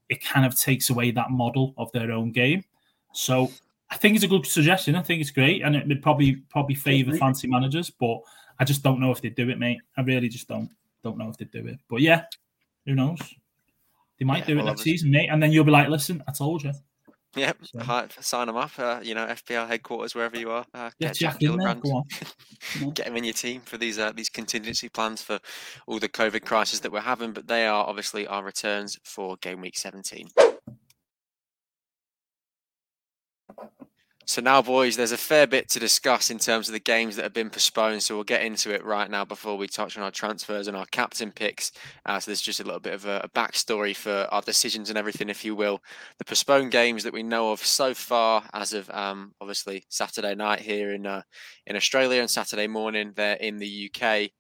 it 0.09 0.23
kind 0.23 0.45
of 0.45 0.59
takes 0.59 0.89
away 0.89 1.11
that 1.11 1.31
model 1.31 1.73
of 1.77 1.91
their 1.91 2.11
own 2.11 2.31
game. 2.31 2.63
So 3.13 3.49
I 3.89 3.97
think 3.97 4.15
it's 4.15 4.23
a 4.23 4.27
good 4.27 4.45
suggestion. 4.45 4.95
I 4.95 5.01
think 5.01 5.21
it's 5.21 5.31
great, 5.31 5.61
and 5.61 5.75
it 5.75 5.87
would 5.87 6.01
probably 6.01 6.37
probably 6.49 6.75
favour 6.75 7.15
fantasy 7.15 7.47
managers, 7.47 7.89
but 7.89 8.19
I 8.59 8.65
just 8.65 8.83
don't 8.83 8.99
know 8.99 9.11
if 9.11 9.21
they 9.21 9.29
do 9.29 9.49
it, 9.49 9.59
mate. 9.59 9.81
I 9.97 10.01
really 10.01 10.29
just 10.29 10.47
don't 10.47 10.69
don't 11.03 11.17
know 11.17 11.29
if 11.29 11.37
they 11.37 11.45
do 11.45 11.67
it. 11.67 11.79
But 11.89 12.01
yeah, 12.01 12.23
who 12.85 12.95
knows? 12.95 13.19
They 14.19 14.25
might 14.25 14.39
yeah, 14.39 14.45
do 14.45 14.53
it 14.53 14.57
well, 14.57 14.65
next 14.65 14.81
season, 14.81 15.11
mate, 15.11 15.29
and 15.31 15.41
then 15.41 15.51
you'll 15.51 15.63
be 15.63 15.71
like, 15.71 15.89
"Listen, 15.89 16.23
I 16.27 16.31
told 16.31 16.63
you." 16.63 16.71
Yep, 17.35 17.57
so. 17.63 18.07
sign 18.19 18.47
them 18.47 18.57
up. 18.57 18.71
Uh, 18.77 18.99
you 19.01 19.15
know, 19.15 19.25
FPL 19.25 19.67
headquarters 19.67 20.13
wherever 20.13 20.37
you 20.37 20.51
are. 20.51 20.65
Uh, 20.73 20.91
get 21.01 21.15
Jack 21.15 21.39
Gillibrand. 21.39 21.81
get 22.93 23.07
him 23.07 23.17
in 23.17 23.23
your 23.23 23.33
team 23.33 23.61
for 23.61 23.77
these 23.77 23.97
uh, 23.97 24.11
these 24.15 24.29
contingency 24.29 24.89
plans 24.89 25.21
for 25.21 25.39
all 25.87 25.99
the 25.99 26.09
COVID 26.09 26.45
crisis 26.45 26.79
that 26.81 26.91
we're 26.91 27.01
having. 27.01 27.33
But 27.33 27.47
they 27.47 27.65
are 27.65 27.85
obviously 27.85 28.27
our 28.27 28.43
returns 28.43 28.99
for 29.03 29.37
game 29.37 29.61
week 29.61 29.77
17. 29.77 30.29
So 34.33 34.41
now, 34.41 34.63
boys, 34.63 34.95
there's 34.95 35.11
a 35.11 35.17
fair 35.17 35.45
bit 35.45 35.69
to 35.69 35.79
discuss 35.79 36.31
in 36.31 36.39
terms 36.39 36.67
of 36.67 36.73
the 36.73 36.79
games 36.79 37.15
that 37.15 37.21
have 37.21 37.35
been 37.35 37.51
postponed. 37.51 38.01
So 38.01 38.15
we'll 38.15 38.23
get 38.23 38.41
into 38.41 38.73
it 38.73 38.83
right 38.83 39.07
now 39.07 39.23
before 39.23 39.59
we 39.59 39.67
touch 39.67 39.95
on 39.95 40.01
our 40.01 40.09
transfers 40.09 40.67
and 40.67 40.75
our 40.75 40.87
captain 40.87 41.31
picks. 41.31 41.71
Uh, 42.03 42.19
so 42.19 42.31
there's 42.31 42.41
just 42.41 42.59
a 42.59 42.63
little 42.63 42.79
bit 42.79 42.95
of 42.95 43.05
a, 43.05 43.21
a, 43.25 43.29
backstory 43.29 43.95
for 43.95 44.27
our 44.31 44.41
decisions 44.41 44.89
and 44.89 44.97
everything, 44.97 45.29
if 45.29 45.45
you 45.45 45.53
will. 45.53 45.83
The 46.17 46.25
postponed 46.25 46.71
games 46.71 47.03
that 47.03 47.13
we 47.13 47.21
know 47.21 47.51
of 47.51 47.63
so 47.63 47.93
far, 47.93 48.43
as 48.55 48.73
of 48.73 48.89
um, 48.89 49.35
obviously 49.39 49.85
Saturday 49.89 50.33
night 50.33 50.61
here 50.61 50.95
in 50.95 51.05
uh, 51.05 51.21
in 51.67 51.75
Australia 51.75 52.19
and 52.19 52.27
Saturday 52.27 52.65
morning 52.65 53.13
there 53.15 53.35
in 53.35 53.59
the 53.59 53.91
UK. 53.93 54.31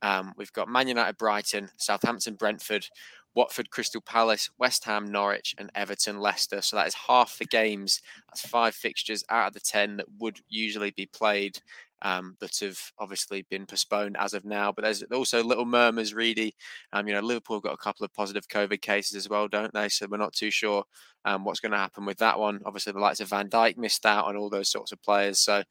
Um, 0.00 0.32
we've 0.38 0.52
got 0.54 0.70
Man 0.70 0.88
United, 0.88 1.18
Brighton, 1.18 1.68
Southampton, 1.76 2.36
Brentford, 2.36 2.86
Watford, 3.34 3.70
Crystal 3.70 4.00
Palace, 4.00 4.50
West 4.58 4.84
Ham, 4.84 5.06
Norwich, 5.06 5.54
and 5.58 5.70
Everton, 5.74 6.18
Leicester. 6.18 6.62
So 6.62 6.76
that 6.76 6.86
is 6.86 6.94
half 6.94 7.38
the 7.38 7.46
games. 7.46 8.00
That's 8.28 8.46
five 8.46 8.74
fixtures 8.74 9.24
out 9.30 9.48
of 9.48 9.54
the 9.54 9.60
10 9.60 9.96
that 9.96 10.06
would 10.18 10.40
usually 10.48 10.90
be 10.90 11.06
played 11.06 11.58
um, 12.02 12.36
that 12.40 12.58
have 12.58 12.78
obviously 12.98 13.46
been 13.48 13.64
postponed 13.64 14.16
as 14.18 14.34
of 14.34 14.44
now. 14.44 14.72
But 14.72 14.82
there's 14.82 15.02
also 15.04 15.42
little 15.42 15.64
murmurs, 15.64 16.12
really. 16.12 16.54
Um, 16.92 17.06
you 17.06 17.14
know, 17.14 17.20
Liverpool 17.20 17.60
got 17.60 17.74
a 17.74 17.78
couple 17.78 18.04
of 18.04 18.12
positive 18.12 18.48
COVID 18.48 18.82
cases 18.82 19.16
as 19.16 19.28
well, 19.28 19.48
don't 19.48 19.72
they? 19.72 19.88
So 19.88 20.06
we're 20.10 20.16
not 20.16 20.34
too 20.34 20.50
sure 20.50 20.84
um, 21.24 21.44
what's 21.44 21.60
going 21.60 21.72
to 21.72 21.78
happen 21.78 22.04
with 22.04 22.18
that 22.18 22.38
one. 22.38 22.60
Obviously, 22.66 22.92
the 22.92 22.98
likes 22.98 23.20
of 23.20 23.28
Van 23.28 23.48
Dijk 23.48 23.76
missed 23.76 24.04
out 24.04 24.26
on 24.26 24.36
all 24.36 24.50
those 24.50 24.70
sorts 24.70 24.92
of 24.92 25.00
players. 25.02 25.38
So 25.38 25.62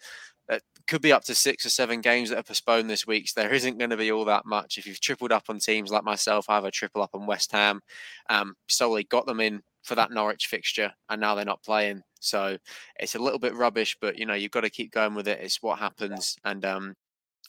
it 0.49 0.63
could 0.87 1.01
be 1.01 1.13
up 1.13 1.23
to 1.25 1.35
six 1.35 1.65
or 1.65 1.69
seven 1.69 2.01
games 2.01 2.29
that 2.29 2.39
are 2.39 2.43
postponed 2.43 2.89
this 2.89 3.07
week. 3.07 3.29
So 3.29 3.41
there 3.41 3.53
isn't 3.53 3.77
going 3.77 3.91
to 3.91 3.97
be 3.97 4.11
all 4.11 4.25
that 4.25 4.45
much. 4.45 4.77
If 4.77 4.85
you've 4.85 4.99
tripled 4.99 5.31
up 5.31 5.45
on 5.49 5.59
teams 5.59 5.91
like 5.91 6.03
myself, 6.03 6.49
I 6.49 6.55
have 6.55 6.65
a 6.65 6.71
triple 6.71 7.01
up 7.01 7.11
on 7.13 7.25
West 7.25 7.51
Ham. 7.51 7.81
Um, 8.29 8.55
solely 8.67 9.03
got 9.05 9.25
them 9.25 9.39
in 9.39 9.61
for 9.83 9.95
that 9.95 10.11
Norwich 10.11 10.47
fixture, 10.47 10.91
and 11.09 11.21
now 11.21 11.35
they're 11.35 11.45
not 11.45 11.63
playing. 11.63 12.01
So 12.19 12.57
it's 12.99 13.15
a 13.15 13.19
little 13.19 13.39
bit 13.39 13.55
rubbish, 13.55 13.97
but 13.99 14.17
you 14.17 14.25
know 14.25 14.35
you've 14.35 14.51
got 14.51 14.61
to 14.61 14.69
keep 14.69 14.91
going 14.91 15.15
with 15.15 15.27
it. 15.27 15.39
It's 15.41 15.61
what 15.61 15.79
happens, 15.79 16.35
and 16.43 16.63
um, 16.65 16.95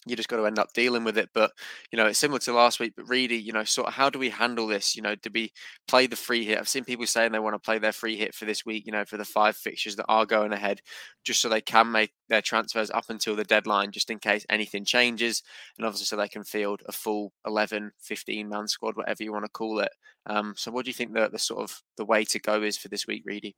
you 0.04 0.16
just 0.16 0.28
got 0.28 0.38
to 0.38 0.46
end 0.46 0.58
up 0.58 0.72
dealing 0.72 1.04
with 1.04 1.16
it. 1.16 1.30
But 1.32 1.52
you 1.90 1.96
know, 1.96 2.06
it's 2.06 2.18
similar 2.18 2.40
to 2.40 2.52
last 2.52 2.80
week. 2.80 2.94
But 2.96 3.08
really, 3.08 3.36
you 3.36 3.52
know, 3.52 3.64
sort 3.64 3.88
of 3.88 3.94
how 3.94 4.10
do 4.10 4.18
we 4.18 4.30
handle 4.30 4.66
this? 4.66 4.96
You 4.96 5.02
know, 5.02 5.14
do 5.14 5.30
we 5.32 5.52
play 5.86 6.06
the 6.06 6.16
free 6.16 6.44
hit? 6.44 6.58
I've 6.58 6.68
seen 6.68 6.84
people 6.84 7.06
saying 7.06 7.32
they 7.32 7.38
want 7.38 7.54
to 7.54 7.58
play 7.58 7.78
their 7.78 7.92
free 7.92 8.16
hit 8.16 8.34
for 8.34 8.44
this 8.44 8.66
week. 8.66 8.86
You 8.86 8.92
know, 8.92 9.04
for 9.04 9.16
the 9.16 9.24
five 9.24 9.56
fixtures 9.56 9.96
that 9.96 10.06
are 10.08 10.26
going 10.26 10.52
ahead, 10.52 10.80
just 11.24 11.40
so 11.40 11.48
they 11.48 11.60
can 11.60 11.90
make 11.90 12.12
their 12.28 12.42
transfers 12.42 12.90
up 12.90 13.06
until 13.08 13.36
the 13.36 13.44
deadline, 13.44 13.92
just 13.92 14.10
in 14.10 14.18
case 14.18 14.44
anything 14.48 14.84
changes, 14.84 15.42
and 15.76 15.86
obviously 15.86 16.06
so 16.06 16.16
they 16.16 16.28
can 16.28 16.44
field 16.44 16.82
a 16.86 16.92
full 16.92 17.32
11, 17.46 17.92
15 18.00 18.48
man 18.48 18.66
squad, 18.66 18.96
whatever 18.96 19.22
you 19.22 19.32
want 19.32 19.44
to 19.44 19.50
call 19.50 19.80
it. 19.80 19.92
Um, 20.26 20.54
so, 20.56 20.70
what 20.70 20.84
do 20.84 20.90
you 20.90 20.94
think 20.94 21.12
the 21.12 21.28
the 21.28 21.38
sort 21.38 21.62
of 21.62 21.82
the 21.96 22.04
way 22.04 22.24
to 22.24 22.38
go 22.38 22.62
is 22.62 22.76
for 22.76 22.88
this 22.88 23.06
week, 23.06 23.22
Reedy? 23.24 23.56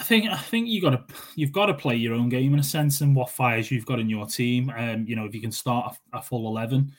I 0.00 0.02
think 0.02 0.30
I 0.30 0.36
think 0.36 0.66
you 0.68 0.80
got 0.80 0.90
to 0.90 1.14
you've 1.36 1.52
got 1.52 1.66
to 1.66 1.74
play 1.74 1.94
your 1.94 2.14
own 2.14 2.30
game 2.30 2.54
in 2.54 2.58
a 2.58 2.64
sense, 2.64 3.02
and 3.02 3.14
what 3.14 3.28
fires 3.28 3.70
you've 3.70 3.84
got 3.84 4.00
in 4.00 4.08
your 4.08 4.26
team. 4.26 4.72
Um, 4.74 5.04
you 5.06 5.14
know, 5.14 5.26
if 5.26 5.34
you 5.34 5.42
can 5.42 5.52
start 5.52 5.94
a, 6.12 6.18
a 6.18 6.22
full 6.22 6.46
eleven, 6.46 6.92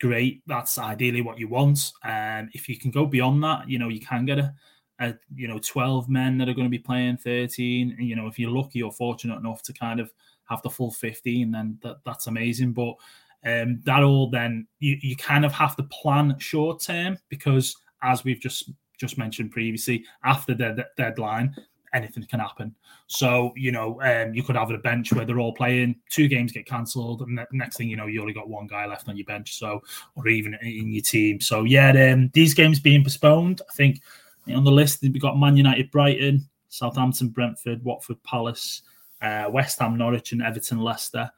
great. 0.00 0.42
That's 0.46 0.76
ideally 0.76 1.22
what 1.22 1.38
you 1.38 1.48
want. 1.48 1.92
And 2.04 2.48
um, 2.48 2.50
if 2.52 2.68
you 2.68 2.78
can 2.78 2.90
go 2.90 3.06
beyond 3.06 3.42
that, 3.42 3.70
you 3.70 3.78
know, 3.78 3.88
you 3.88 4.00
can 4.00 4.26
get 4.26 4.38
a, 4.38 4.54
a 5.00 5.14
you 5.34 5.48
know 5.48 5.58
twelve 5.58 6.10
men 6.10 6.36
that 6.36 6.48
are 6.48 6.54
going 6.54 6.66
to 6.66 6.70
be 6.70 6.78
playing 6.78 7.16
thirteen. 7.16 7.96
And, 7.98 8.06
you 8.06 8.16
know, 8.16 8.26
if 8.26 8.38
you're 8.38 8.50
lucky 8.50 8.82
or 8.82 8.92
fortunate 8.92 9.38
enough 9.38 9.62
to 9.62 9.72
kind 9.72 9.98
of 9.98 10.12
have 10.44 10.60
the 10.60 10.70
full 10.70 10.90
fifteen, 10.90 11.50
then 11.50 11.78
that, 11.82 11.96
that's 12.04 12.26
amazing. 12.26 12.72
But 12.72 12.96
um, 13.46 13.80
that 13.84 14.02
all 14.02 14.28
then 14.28 14.66
you, 14.78 14.98
you 15.00 15.16
kind 15.16 15.46
of 15.46 15.52
have 15.52 15.74
to 15.76 15.84
plan 15.84 16.38
short 16.38 16.82
term 16.82 17.16
because 17.30 17.76
as 18.02 18.24
we've 18.24 18.40
just 18.40 18.70
just 18.98 19.18
mentioned 19.18 19.50
previously, 19.50 20.04
after 20.24 20.54
the, 20.54 20.74
the 20.74 20.86
deadline, 20.96 21.54
anything 21.96 22.24
can 22.24 22.40
happen. 22.40 22.74
So, 23.06 23.52
you 23.56 23.72
know, 23.72 24.00
um, 24.02 24.34
you 24.34 24.42
could 24.42 24.56
have 24.56 24.70
a 24.70 24.78
bench 24.78 25.12
where 25.12 25.24
they're 25.24 25.40
all 25.40 25.54
playing, 25.54 25.96
two 26.10 26.28
games 26.28 26.52
get 26.52 26.66
cancelled, 26.66 27.22
and 27.22 27.38
the 27.38 27.46
next 27.52 27.76
thing 27.76 27.88
you 27.88 27.96
know, 27.96 28.06
you 28.06 28.20
only 28.20 28.34
got 28.34 28.48
one 28.48 28.66
guy 28.66 28.86
left 28.86 29.08
on 29.08 29.16
your 29.16 29.24
bench. 29.24 29.58
So, 29.58 29.82
or 30.14 30.28
even 30.28 30.54
in 30.62 30.92
your 30.92 31.02
team. 31.02 31.40
So, 31.40 31.64
yeah, 31.64 32.12
um, 32.12 32.30
these 32.34 32.54
games 32.54 32.78
being 32.78 33.02
postponed, 33.02 33.62
I 33.68 33.72
think 33.74 34.00
on 34.54 34.64
the 34.64 34.70
list, 34.70 35.02
we've 35.02 35.20
got 35.20 35.38
Man 35.38 35.56
United, 35.56 35.90
Brighton, 35.90 36.46
Southampton, 36.68 37.28
Brentford, 37.30 37.82
Watford, 37.82 38.22
Palace, 38.22 38.82
uh, 39.22 39.46
West 39.50 39.78
Ham, 39.80 39.96
Norwich, 39.96 40.32
and 40.32 40.42
Everton, 40.42 40.78
Leicester. 40.78 41.30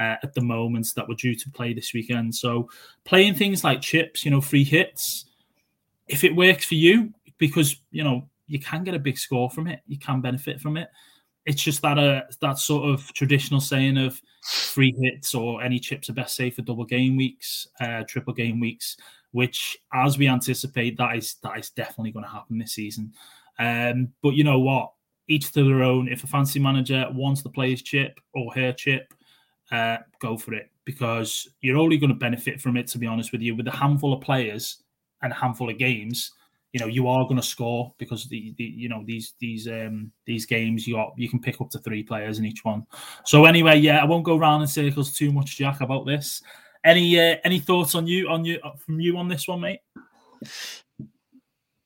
Uh, 0.00 0.16
at 0.24 0.34
the 0.34 0.40
moment 0.40 0.88
that 0.96 1.06
were 1.06 1.14
due 1.14 1.36
to 1.36 1.48
play 1.50 1.72
this 1.72 1.94
weekend. 1.94 2.34
So 2.34 2.68
playing 3.04 3.34
things 3.34 3.62
like 3.62 3.80
chips, 3.80 4.24
you 4.24 4.32
know, 4.32 4.40
free 4.40 4.64
hits, 4.64 5.26
if 6.08 6.24
it 6.24 6.34
works 6.34 6.64
for 6.64 6.74
you, 6.74 7.14
because 7.38 7.76
you 7.92 8.02
know 8.02 8.28
you 8.46 8.58
can 8.58 8.84
get 8.84 8.94
a 8.94 8.98
big 8.98 9.18
score 9.18 9.50
from 9.50 9.66
it. 9.66 9.80
You 9.86 9.98
can 9.98 10.20
benefit 10.20 10.60
from 10.60 10.76
it. 10.76 10.88
It's 11.46 11.62
just 11.62 11.82
that 11.82 11.98
uh, 11.98 12.22
that 12.40 12.58
sort 12.58 12.88
of 12.88 13.12
traditional 13.12 13.60
saying 13.60 13.98
of 13.98 14.20
free 14.42 14.94
hits 14.98 15.34
or 15.34 15.62
any 15.62 15.78
chips 15.78 16.08
are 16.08 16.14
best 16.14 16.36
saved 16.36 16.56
for 16.56 16.62
double 16.62 16.86
game 16.86 17.16
weeks, 17.16 17.66
uh, 17.80 18.02
triple 18.08 18.32
game 18.32 18.60
weeks, 18.60 18.96
which, 19.32 19.76
as 19.92 20.16
we 20.16 20.26
anticipate, 20.26 20.96
that 20.96 21.16
is 21.16 21.36
that 21.42 21.58
is 21.58 21.70
definitely 21.70 22.12
going 22.12 22.24
to 22.24 22.30
happen 22.30 22.58
this 22.58 22.72
season. 22.72 23.12
Um, 23.58 24.08
but 24.22 24.30
you 24.30 24.44
know 24.44 24.58
what? 24.58 24.92
Each 25.28 25.52
to 25.52 25.64
their 25.64 25.82
own. 25.82 26.08
If 26.08 26.24
a 26.24 26.26
fantasy 26.26 26.60
manager 26.60 27.06
wants 27.12 27.42
the 27.42 27.50
player's 27.50 27.82
chip 27.82 28.18
or 28.32 28.52
her 28.54 28.72
chip, 28.72 29.12
uh, 29.70 29.98
go 30.20 30.38
for 30.38 30.54
it 30.54 30.70
because 30.84 31.48
you're 31.60 31.78
only 31.78 31.98
going 31.98 32.10
to 32.10 32.14
benefit 32.16 32.60
from 32.60 32.76
it. 32.76 32.86
To 32.88 32.98
be 32.98 33.06
honest 33.06 33.32
with 33.32 33.42
you, 33.42 33.54
with 33.54 33.68
a 33.68 33.76
handful 33.76 34.14
of 34.14 34.22
players 34.22 34.82
and 35.20 35.32
a 35.32 35.36
handful 35.36 35.68
of 35.68 35.78
games, 35.78 36.32
you 36.74 36.80
know 36.80 36.86
you 36.86 37.06
are 37.06 37.22
going 37.22 37.36
to 37.36 37.42
score 37.42 37.94
because 37.98 38.26
the, 38.26 38.52
the 38.58 38.64
you 38.64 38.88
know 38.88 39.04
these 39.06 39.34
these 39.38 39.68
um 39.68 40.10
these 40.26 40.44
games 40.44 40.88
you 40.88 40.96
got 40.96 41.14
you 41.16 41.28
can 41.28 41.40
pick 41.40 41.60
up 41.60 41.70
to 41.70 41.78
three 41.78 42.02
players 42.02 42.40
in 42.40 42.44
each 42.44 42.64
one. 42.64 42.84
So 43.24 43.44
anyway, 43.44 43.78
yeah, 43.78 44.02
I 44.02 44.04
won't 44.04 44.24
go 44.24 44.36
round 44.36 44.62
in 44.62 44.66
circles 44.66 45.12
too 45.16 45.30
much, 45.30 45.56
Jack, 45.56 45.80
about 45.80 46.04
this. 46.04 46.42
Any 46.84 47.18
uh, 47.18 47.36
any 47.44 47.60
thoughts 47.60 47.94
on 47.94 48.08
you 48.08 48.28
on 48.28 48.44
you 48.44 48.58
from 48.84 48.98
you 48.98 49.16
on 49.16 49.28
this 49.28 49.46
one, 49.46 49.60
mate? 49.60 49.80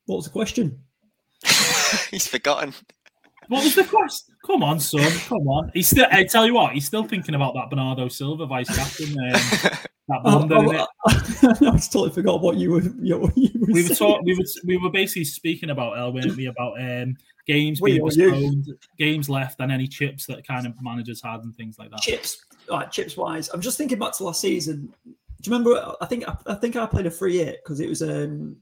What 0.07 0.17
was 0.17 0.25
the 0.25 0.31
question? 0.31 0.81
He's 2.11 2.27
forgotten. 2.27 2.73
What 3.49 3.65
was 3.65 3.75
the 3.75 3.85
question? 3.85 4.35
Come 4.45 4.63
on, 4.63 4.79
son. 4.81 5.11
Come 5.27 5.47
on. 5.49 5.71
He's 5.75 5.89
still. 5.89 6.07
I 6.11 6.25
tell 6.25 6.47
you 6.47 6.55
what, 6.55 6.73
he's 6.73 6.87
still 6.87 7.05
thinking 7.05 7.35
about 7.35 7.55
that 7.55 7.71
Bernardo 7.71 8.09
Silva 8.09 8.47
vice 8.47 8.75
captain. 8.75 9.11
Um, 9.19 9.79
that 10.09 10.23
blunder. 10.23 10.57
I, 10.57 10.87
I, 11.07 11.15
I, 11.43 11.51
I 11.51 11.79
totally 11.79 12.11
forgot 12.11 12.41
what 12.41 12.57
you 12.57 12.73
were. 12.73 12.83
You, 13.01 13.19
what 13.19 13.37
you 13.37 13.51
were 13.55 13.73
we 13.73 13.83
were 13.89 13.95
talking. 13.95 14.25
We 14.25 14.35
were 14.35 14.45
we 14.65 14.77
were 14.79 14.91
basically 14.91 15.25
speaking 15.25 15.71
about 15.71 15.99
El, 15.99 16.13
weren't 16.13 16.37
we? 16.37 16.47
About 16.47 16.81
um, 16.81 17.17
games 17.47 17.81
being 17.81 18.01
postponed, 18.01 18.67
games 18.99 19.29
left, 19.29 19.61
and 19.61 19.71
any 19.71 19.87
chips 19.87 20.27
that 20.27 20.47
kind 20.47 20.67
of 20.67 20.75
managers 20.81 21.23
had 21.23 21.41
and 21.41 21.55
things 21.57 21.79
like 21.79 21.91
that. 21.91 22.01
Chips, 22.01 22.45
right? 22.71 22.91
Chips 22.91 23.17
wise, 23.17 23.49
I'm 23.51 23.61
just 23.61 23.79
thinking 23.79 23.99
back 23.99 24.17
to 24.17 24.25
last 24.25 24.41
season. 24.41 24.93
Do 25.05 25.51
you 25.51 25.57
remember? 25.57 25.95
I 26.01 26.07
think 26.07 26.25
I, 26.47 26.55
think 26.55 26.77
I 26.77 26.87
played 26.87 27.07
a 27.07 27.11
free 27.11 27.39
hit 27.39 27.61
because 27.63 27.81
it 27.81 27.89
was 27.89 28.03
um 28.03 28.57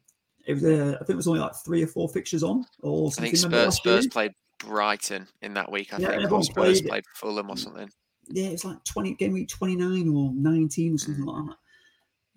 it 0.47 0.55
was 0.55 0.65
uh, 0.65 0.97
I 1.01 1.05
think 1.05 1.11
it 1.11 1.17
was 1.17 1.29
only 1.29 1.41
like 1.41 1.55
three 1.65 1.83
or 1.83 1.87
four 1.87 2.09
fixtures 2.09 2.43
on. 2.43 2.65
Or 2.81 3.11
I 3.19 3.23
think 3.23 3.37
Spurs, 3.37 3.77
Spurs 3.77 4.07
played 4.09 4.33
Brighton 4.59 5.27
in 5.43 5.55
that 5.55 5.71
week. 5.71 5.93
I 5.93 5.99
yeah, 5.99 6.09
think 6.09 6.23
everyone 6.23 6.43
Spurs 6.43 6.81
played, 6.81 6.89
played 6.89 7.05
Fulham 7.15 7.51
or 7.51 7.57
something. 7.57 7.91
Yeah, 8.29 8.47
it's 8.47 8.65
like 8.65 8.83
twenty 8.85 9.15
game 9.15 9.33
week 9.33 9.49
twenty 9.49 9.77
nine 9.77 10.09
or 10.09 10.33
nineteen 10.35 10.95
or 10.95 10.99
something 10.99 11.25
mm. 11.25 11.47
like 11.47 11.47
that. 11.47 11.57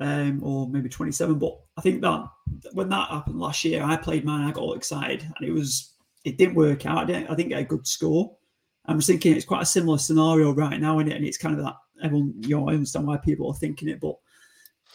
Um, 0.02 0.42
or 0.42 0.70
maybe 0.70 0.88
27. 0.88 1.38
But 1.40 1.60
I 1.78 1.82
think 1.82 2.02
that 2.04 2.26
when 2.72 2.88
that 2.88 3.10
happened 3.10 3.38
last 3.38 3.66
year, 3.66 3.84
I 3.84 3.98
played 3.98 4.24
mine, 4.24 4.48
I 4.48 4.52
got 4.52 4.62
all 4.62 4.74
excited, 4.74 5.24
and 5.24 5.46
it 5.46 5.52
was 5.52 5.94
it 6.24 6.38
didn't 6.38 6.56
work 6.56 6.86
out. 6.86 7.00
I 7.00 7.06
didn't, 7.06 7.30
I 7.30 7.36
didn't 7.36 7.50
get 7.50 7.62
a 7.62 7.66
good 7.66 7.86
score. 7.86 8.36
I'm 8.86 9.00
just 9.00 9.10
thinking 9.10 9.36
it's 9.36 9.46
quite 9.46 9.62
a 9.62 9.66
similar 9.66 9.98
scenario 9.98 10.54
right 10.54 10.80
now, 10.80 11.00
is 11.00 11.08
it? 11.08 11.14
and 11.18 11.26
it's 11.26 11.38
kind 11.38 11.58
of 11.58 11.66
that 11.66 11.76
everyone, 12.02 12.34
you 12.42 12.56
know, 12.56 12.70
I 12.70 12.74
understand 12.74 13.08
why 13.08 13.18
people 13.18 13.50
are 13.50 13.56
thinking 13.56 13.90
it, 13.90 14.00
but 14.00 14.16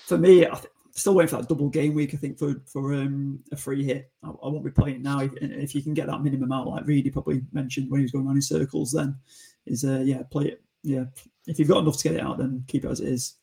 for 0.07 0.19
me, 0.19 0.47
I 0.47 0.51
th- 0.51 0.67
still 0.95 1.15
waiting 1.15 1.29
for 1.29 1.37
that 1.37 1.49
double 1.49 1.69
game 1.69 1.95
week. 1.95 2.15
I 2.15 2.17
think 2.17 2.39
for 2.39 2.55
for 2.67 2.95
um, 2.95 3.41
a 3.53 3.57
free 3.57 3.85
hit, 3.85 4.11
I, 4.23 4.29
I, 4.29 4.49
won't 4.49 4.65
be 4.65 4.71
playing 4.71 5.03
now. 5.03 5.21
If, 5.21 5.33
if, 5.41 5.75
you 5.75 5.83
can 5.83 5.95
get 5.95 6.07
that 6.07 6.23
minimum 6.23 6.53
out, 6.53 6.69
like 6.69 6.87
Reedy 6.87 7.11
probably 7.11 7.43
mentioned 7.53 7.91
when 7.91 8.01
he 8.01 8.05
was 8.05 8.13
going 8.13 8.27
around 8.27 8.37
in 8.37 8.43
circles, 8.43 8.93
then 8.93 9.17
is 9.67 9.85
uh, 9.85 10.03
yeah, 10.05 10.23
play 10.31 10.47
it. 10.47 10.63
Yeah, 10.83 11.05
if 11.47 11.59
you've 11.59 11.69
got 11.69 11.79
enough 11.79 11.97
to 11.99 12.09
get 12.09 12.17
it 12.17 12.23
out, 12.23 12.39
then 12.39 12.65
keep 12.69 12.85
it 12.85 12.91
as 12.91 13.01
it 13.01 13.09
is. 13.09 13.37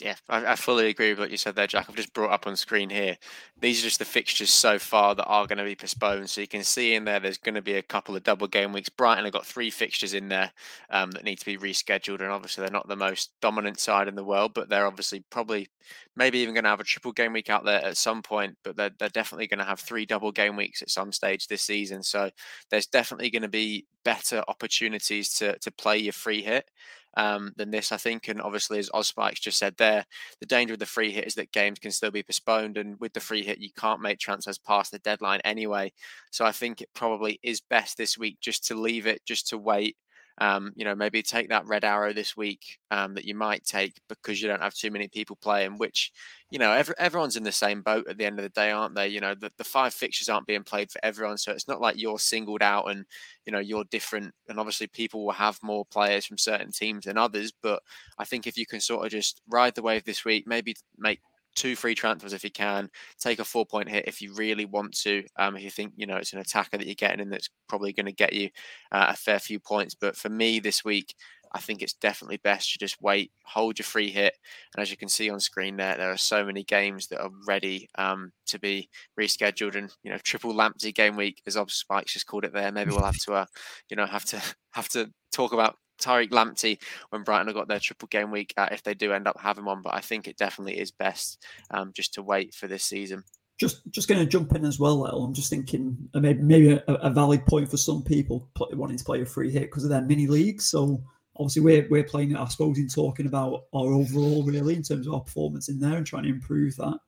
Yeah, 0.00 0.16
I, 0.28 0.46
I, 0.46 0.56
fully 0.56 0.88
agree 0.88 1.10
with 1.10 1.20
what 1.20 1.30
you 1.30 1.36
said 1.36 1.54
there, 1.54 1.66
Jack. 1.66 1.86
I've 1.88 1.94
just 1.94 2.12
brought 2.12 2.32
up 2.32 2.46
on 2.46 2.56
screen 2.56 2.90
here. 2.90 3.16
These 3.60 3.80
are 3.80 3.84
just 3.84 3.98
the 4.00 4.04
fixtures 4.04 4.50
so 4.50 4.78
far 4.78 5.14
that 5.14 5.26
are 5.26 5.46
going 5.46 5.58
to 5.58 5.64
be 5.64 5.76
postponed. 5.76 6.28
So 6.28 6.40
you 6.40 6.48
can 6.48 6.64
see 6.64 6.94
in 6.94 7.04
there, 7.04 7.20
there's 7.20 7.38
going 7.38 7.54
to 7.54 7.62
be 7.62 7.74
a 7.74 7.82
couple 7.82 8.16
of 8.16 8.24
double 8.24 8.48
game 8.48 8.72
weeks. 8.72 8.88
Brighton 8.88 9.24
have 9.24 9.32
got 9.32 9.46
three 9.46 9.70
fixtures 9.70 10.14
in 10.14 10.28
there 10.28 10.50
um, 10.90 11.12
that 11.12 11.24
need 11.24 11.38
to 11.38 11.44
be 11.44 11.56
rescheduled, 11.58 12.20
and 12.20 12.32
obviously 12.32 12.62
they're 12.62 12.72
not 12.72 12.88
the 12.88 12.96
most 12.96 13.30
dominant 13.40 13.78
side 13.78 14.08
in 14.08 14.16
the 14.16 14.24
world, 14.24 14.54
but 14.54 14.68
they're 14.68 14.86
obviously 14.86 15.24
probably 15.30 15.68
maybe 16.16 16.38
even 16.38 16.54
going 16.54 16.64
to 16.64 16.70
have 16.70 16.80
a 16.80 16.84
triple 16.84 17.12
game 17.12 17.32
week 17.32 17.50
out 17.50 17.64
there 17.64 17.84
at 17.84 17.96
some 17.96 18.22
point. 18.22 18.56
But 18.64 18.76
they're 18.76 18.90
they're 18.98 19.08
definitely 19.10 19.46
going 19.46 19.60
to 19.60 19.64
have 19.64 19.78
three 19.78 20.06
double 20.06 20.32
game 20.32 20.56
weeks 20.56 20.82
at 20.82 20.90
some 20.90 21.12
stage 21.12 21.46
this 21.46 21.62
season. 21.62 22.02
So 22.02 22.30
there's 22.70 22.86
definitely 22.86 23.30
going 23.30 23.42
to 23.42 23.48
be 23.48 23.86
better 24.04 24.42
opportunities 24.48 25.32
to 25.34 25.58
to 25.58 25.70
play 25.70 25.98
your 25.98 26.14
free 26.14 26.42
hit 26.42 26.68
um, 27.16 27.52
than 27.56 27.70
this, 27.70 27.92
I 27.92 27.96
think. 27.96 28.28
And 28.28 28.40
obviously, 28.40 28.78
as 28.78 28.90
Ozspikes 28.90 29.40
just 29.40 29.58
said 29.58 29.76
there, 29.76 30.04
the 30.40 30.46
danger 30.46 30.74
of 30.74 30.80
the 30.80 30.86
free 30.86 31.12
hit 31.12 31.26
is 31.26 31.34
that 31.34 31.52
games 31.52 31.78
can 31.78 31.90
still 31.90 32.10
be 32.10 32.22
postponed. 32.22 32.76
And 32.76 32.98
with 33.00 33.12
the 33.12 33.20
free 33.20 33.44
hit, 33.44 33.58
you 33.58 33.70
can't 33.78 34.00
make 34.00 34.18
transfers 34.18 34.58
past 34.58 34.92
the 34.92 34.98
deadline 35.00 35.40
anyway. 35.44 35.92
So 36.30 36.44
I 36.44 36.52
think 36.52 36.80
it 36.80 36.88
probably 36.94 37.38
is 37.42 37.60
best 37.60 37.96
this 37.96 38.16
week 38.18 38.38
just 38.40 38.66
to 38.68 38.74
leave 38.74 39.06
it, 39.06 39.24
just 39.24 39.48
to 39.48 39.58
wait 39.58 39.96
um, 40.42 40.72
you 40.74 40.84
know, 40.84 40.96
maybe 40.96 41.22
take 41.22 41.50
that 41.50 41.68
red 41.68 41.84
arrow 41.84 42.12
this 42.12 42.36
week 42.36 42.80
um, 42.90 43.14
that 43.14 43.24
you 43.24 43.32
might 43.32 43.64
take 43.64 44.00
because 44.08 44.42
you 44.42 44.48
don't 44.48 44.60
have 44.60 44.74
too 44.74 44.90
many 44.90 45.06
people 45.06 45.36
playing, 45.36 45.78
which, 45.78 46.10
you 46.50 46.58
know, 46.58 46.72
every, 46.72 46.96
everyone's 46.98 47.36
in 47.36 47.44
the 47.44 47.52
same 47.52 47.80
boat 47.80 48.08
at 48.08 48.18
the 48.18 48.24
end 48.24 48.40
of 48.40 48.42
the 48.42 48.48
day, 48.48 48.72
aren't 48.72 48.96
they? 48.96 49.06
You 49.06 49.20
know, 49.20 49.36
the, 49.36 49.52
the 49.56 49.62
five 49.62 49.94
fixtures 49.94 50.28
aren't 50.28 50.48
being 50.48 50.64
played 50.64 50.90
for 50.90 50.98
everyone. 51.04 51.38
So 51.38 51.52
it's 51.52 51.68
not 51.68 51.80
like 51.80 51.94
you're 51.96 52.18
singled 52.18 52.60
out 52.60 52.90
and, 52.90 53.04
you 53.46 53.52
know, 53.52 53.60
you're 53.60 53.84
different. 53.84 54.34
And 54.48 54.58
obviously 54.58 54.88
people 54.88 55.24
will 55.24 55.32
have 55.32 55.62
more 55.62 55.84
players 55.84 56.26
from 56.26 56.38
certain 56.38 56.72
teams 56.72 57.04
than 57.04 57.16
others. 57.16 57.52
But 57.62 57.80
I 58.18 58.24
think 58.24 58.48
if 58.48 58.58
you 58.58 58.66
can 58.66 58.80
sort 58.80 59.06
of 59.06 59.12
just 59.12 59.42
ride 59.48 59.76
the 59.76 59.82
wave 59.82 60.02
this 60.02 60.24
week, 60.24 60.48
maybe 60.48 60.74
make 60.98 61.20
two 61.54 61.76
free 61.76 61.94
transfers 61.94 62.32
if 62.32 62.44
you 62.44 62.50
can. 62.50 62.88
Take 63.18 63.38
a 63.38 63.44
four 63.44 63.66
point 63.66 63.88
hit 63.88 64.06
if 64.06 64.20
you 64.20 64.34
really 64.34 64.64
want 64.64 64.96
to. 65.00 65.24
Um, 65.38 65.56
if 65.56 65.62
you 65.62 65.70
think 65.70 65.92
you 65.96 66.06
know 66.06 66.16
it's 66.16 66.32
an 66.32 66.38
attacker 66.38 66.78
that 66.78 66.86
you're 66.86 66.94
getting 66.94 67.20
in 67.20 67.30
that's 67.30 67.50
probably 67.68 67.92
going 67.92 68.06
to 68.06 68.12
get 68.12 68.32
you 68.32 68.50
uh, 68.90 69.06
a 69.10 69.16
fair 69.16 69.38
few 69.38 69.60
points. 69.60 69.94
But 69.94 70.16
for 70.16 70.28
me 70.28 70.60
this 70.60 70.84
week, 70.84 71.14
I 71.54 71.60
think 71.60 71.82
it's 71.82 71.92
definitely 71.92 72.38
best 72.38 72.72
to 72.72 72.78
just 72.78 73.00
wait, 73.02 73.30
hold 73.44 73.78
your 73.78 73.84
free 73.84 74.10
hit, 74.10 74.34
and 74.74 74.82
as 74.82 74.90
you 74.90 74.96
can 74.96 75.08
see 75.08 75.28
on 75.28 75.40
screen 75.40 75.76
there, 75.76 75.96
there 75.96 76.10
are 76.10 76.16
so 76.16 76.44
many 76.44 76.64
games 76.64 77.08
that 77.08 77.20
are 77.20 77.30
ready 77.46 77.88
um, 77.96 78.32
to 78.46 78.58
be 78.58 78.88
rescheduled. 79.20 79.76
And 79.76 79.92
you 80.02 80.10
know, 80.10 80.18
triple 80.18 80.54
Lamptey 80.54 80.94
game 80.94 81.16
week, 81.16 81.42
as 81.46 81.56
Ozspikes 81.56 82.06
just 82.06 82.26
called 82.26 82.44
it 82.44 82.52
there. 82.52 82.72
Maybe 82.72 82.90
we'll 82.90 83.04
have 83.04 83.18
to, 83.24 83.34
uh, 83.34 83.46
you 83.88 83.96
know, 83.96 84.06
have 84.06 84.24
to 84.26 84.42
have 84.72 84.88
to 84.90 85.10
talk 85.32 85.52
about 85.52 85.76
Tariq 86.02 86.30
Lamptey 86.30 86.78
when 87.10 87.22
Brighton 87.22 87.46
have 87.46 87.56
got 87.56 87.68
their 87.68 87.80
triple 87.80 88.08
game 88.08 88.30
week 88.30 88.52
uh, 88.56 88.68
if 88.70 88.82
they 88.82 88.94
do 88.94 89.12
end 89.12 89.28
up 89.28 89.38
having 89.38 89.64
one. 89.64 89.82
But 89.82 89.94
I 89.94 90.00
think 90.00 90.26
it 90.26 90.36
definitely 90.36 90.78
is 90.78 90.90
best 90.90 91.44
um, 91.70 91.92
just 91.94 92.14
to 92.14 92.22
wait 92.22 92.54
for 92.54 92.66
this 92.66 92.84
season. 92.84 93.24
Just 93.58 93.82
just 93.90 94.08
going 94.08 94.20
to 94.20 94.26
jump 94.26 94.54
in 94.54 94.64
as 94.64 94.78
well, 94.78 95.00
Lel. 95.00 95.24
I'm 95.24 95.34
just 95.34 95.50
thinking 95.50 95.96
uh, 96.14 96.20
maybe 96.20 96.42
maybe 96.42 96.72
a, 96.72 96.82
a, 96.86 97.10
valid 97.10 97.46
point 97.46 97.70
for 97.70 97.76
some 97.76 98.02
people 98.02 98.48
wanting 98.72 98.96
to 98.96 99.04
play 99.04 99.20
a 99.20 99.26
free 99.26 99.50
hit 99.50 99.62
because 99.64 99.84
of 99.84 99.90
their 99.90 100.02
mini 100.02 100.26
leagues. 100.26 100.68
So 100.68 101.02
obviously 101.36 101.62
we're 101.62 101.86
we're 101.88 102.04
playing 102.04 102.36
I 102.36 102.46
suppose, 102.46 102.78
in 102.78 102.88
talking 102.88 103.26
about 103.26 103.64
our 103.74 103.92
overall 103.92 104.42
really 104.42 104.74
in 104.74 104.82
terms 104.82 105.06
of 105.06 105.14
our 105.14 105.20
performance 105.20 105.68
in 105.68 105.78
there 105.78 105.96
and 105.96 106.06
trying 106.06 106.24
to 106.24 106.30
improve 106.30 106.76
that. 106.76 106.98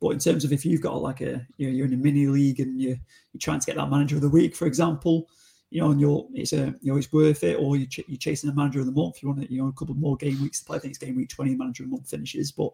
But 0.00 0.10
in 0.10 0.18
terms 0.18 0.44
of 0.44 0.52
if 0.52 0.64
you've 0.64 0.82
got 0.82 1.00
like 1.00 1.20
a 1.22 1.46
you 1.56 1.66
know 1.66 1.72
you're 1.72 1.86
in 1.86 1.94
a 1.94 1.98
mini 1.98 2.26
league 2.26 2.60
and 2.60 2.80
you 2.80 2.88
you're 2.88 3.40
trying 3.40 3.60
to 3.60 3.66
get 3.66 3.76
that 3.76 3.90
manager 3.90 4.16
of 4.16 4.22
the 4.22 4.28
week, 4.28 4.54
for 4.54 4.66
example, 4.66 5.28
you 5.70 5.80
know, 5.80 5.90
and 5.90 6.00
you're 6.00 6.26
it's 6.34 6.52
a 6.52 6.74
you 6.80 6.92
know 6.92 6.96
it's 6.96 7.12
worth 7.12 7.42
it, 7.42 7.58
or 7.58 7.76
you're, 7.76 7.88
ch- 7.88 8.04
you're 8.06 8.18
chasing 8.18 8.50
a 8.50 8.54
manager 8.54 8.80
of 8.80 8.86
the 8.86 8.92
month. 8.92 9.22
You 9.22 9.28
want 9.28 9.42
to, 9.42 9.52
you 9.52 9.62
know 9.62 9.68
a 9.68 9.72
couple 9.72 9.94
more 9.94 10.16
game 10.16 10.40
weeks 10.40 10.60
to 10.60 10.64
play. 10.64 10.76
I 10.76 10.80
think 10.80 10.92
it's 10.92 10.98
game 10.98 11.16
week 11.16 11.28
twenty, 11.28 11.56
manager 11.56 11.82
of 11.82 11.90
the 11.90 11.96
month 11.96 12.08
finishes. 12.08 12.52
But 12.52 12.70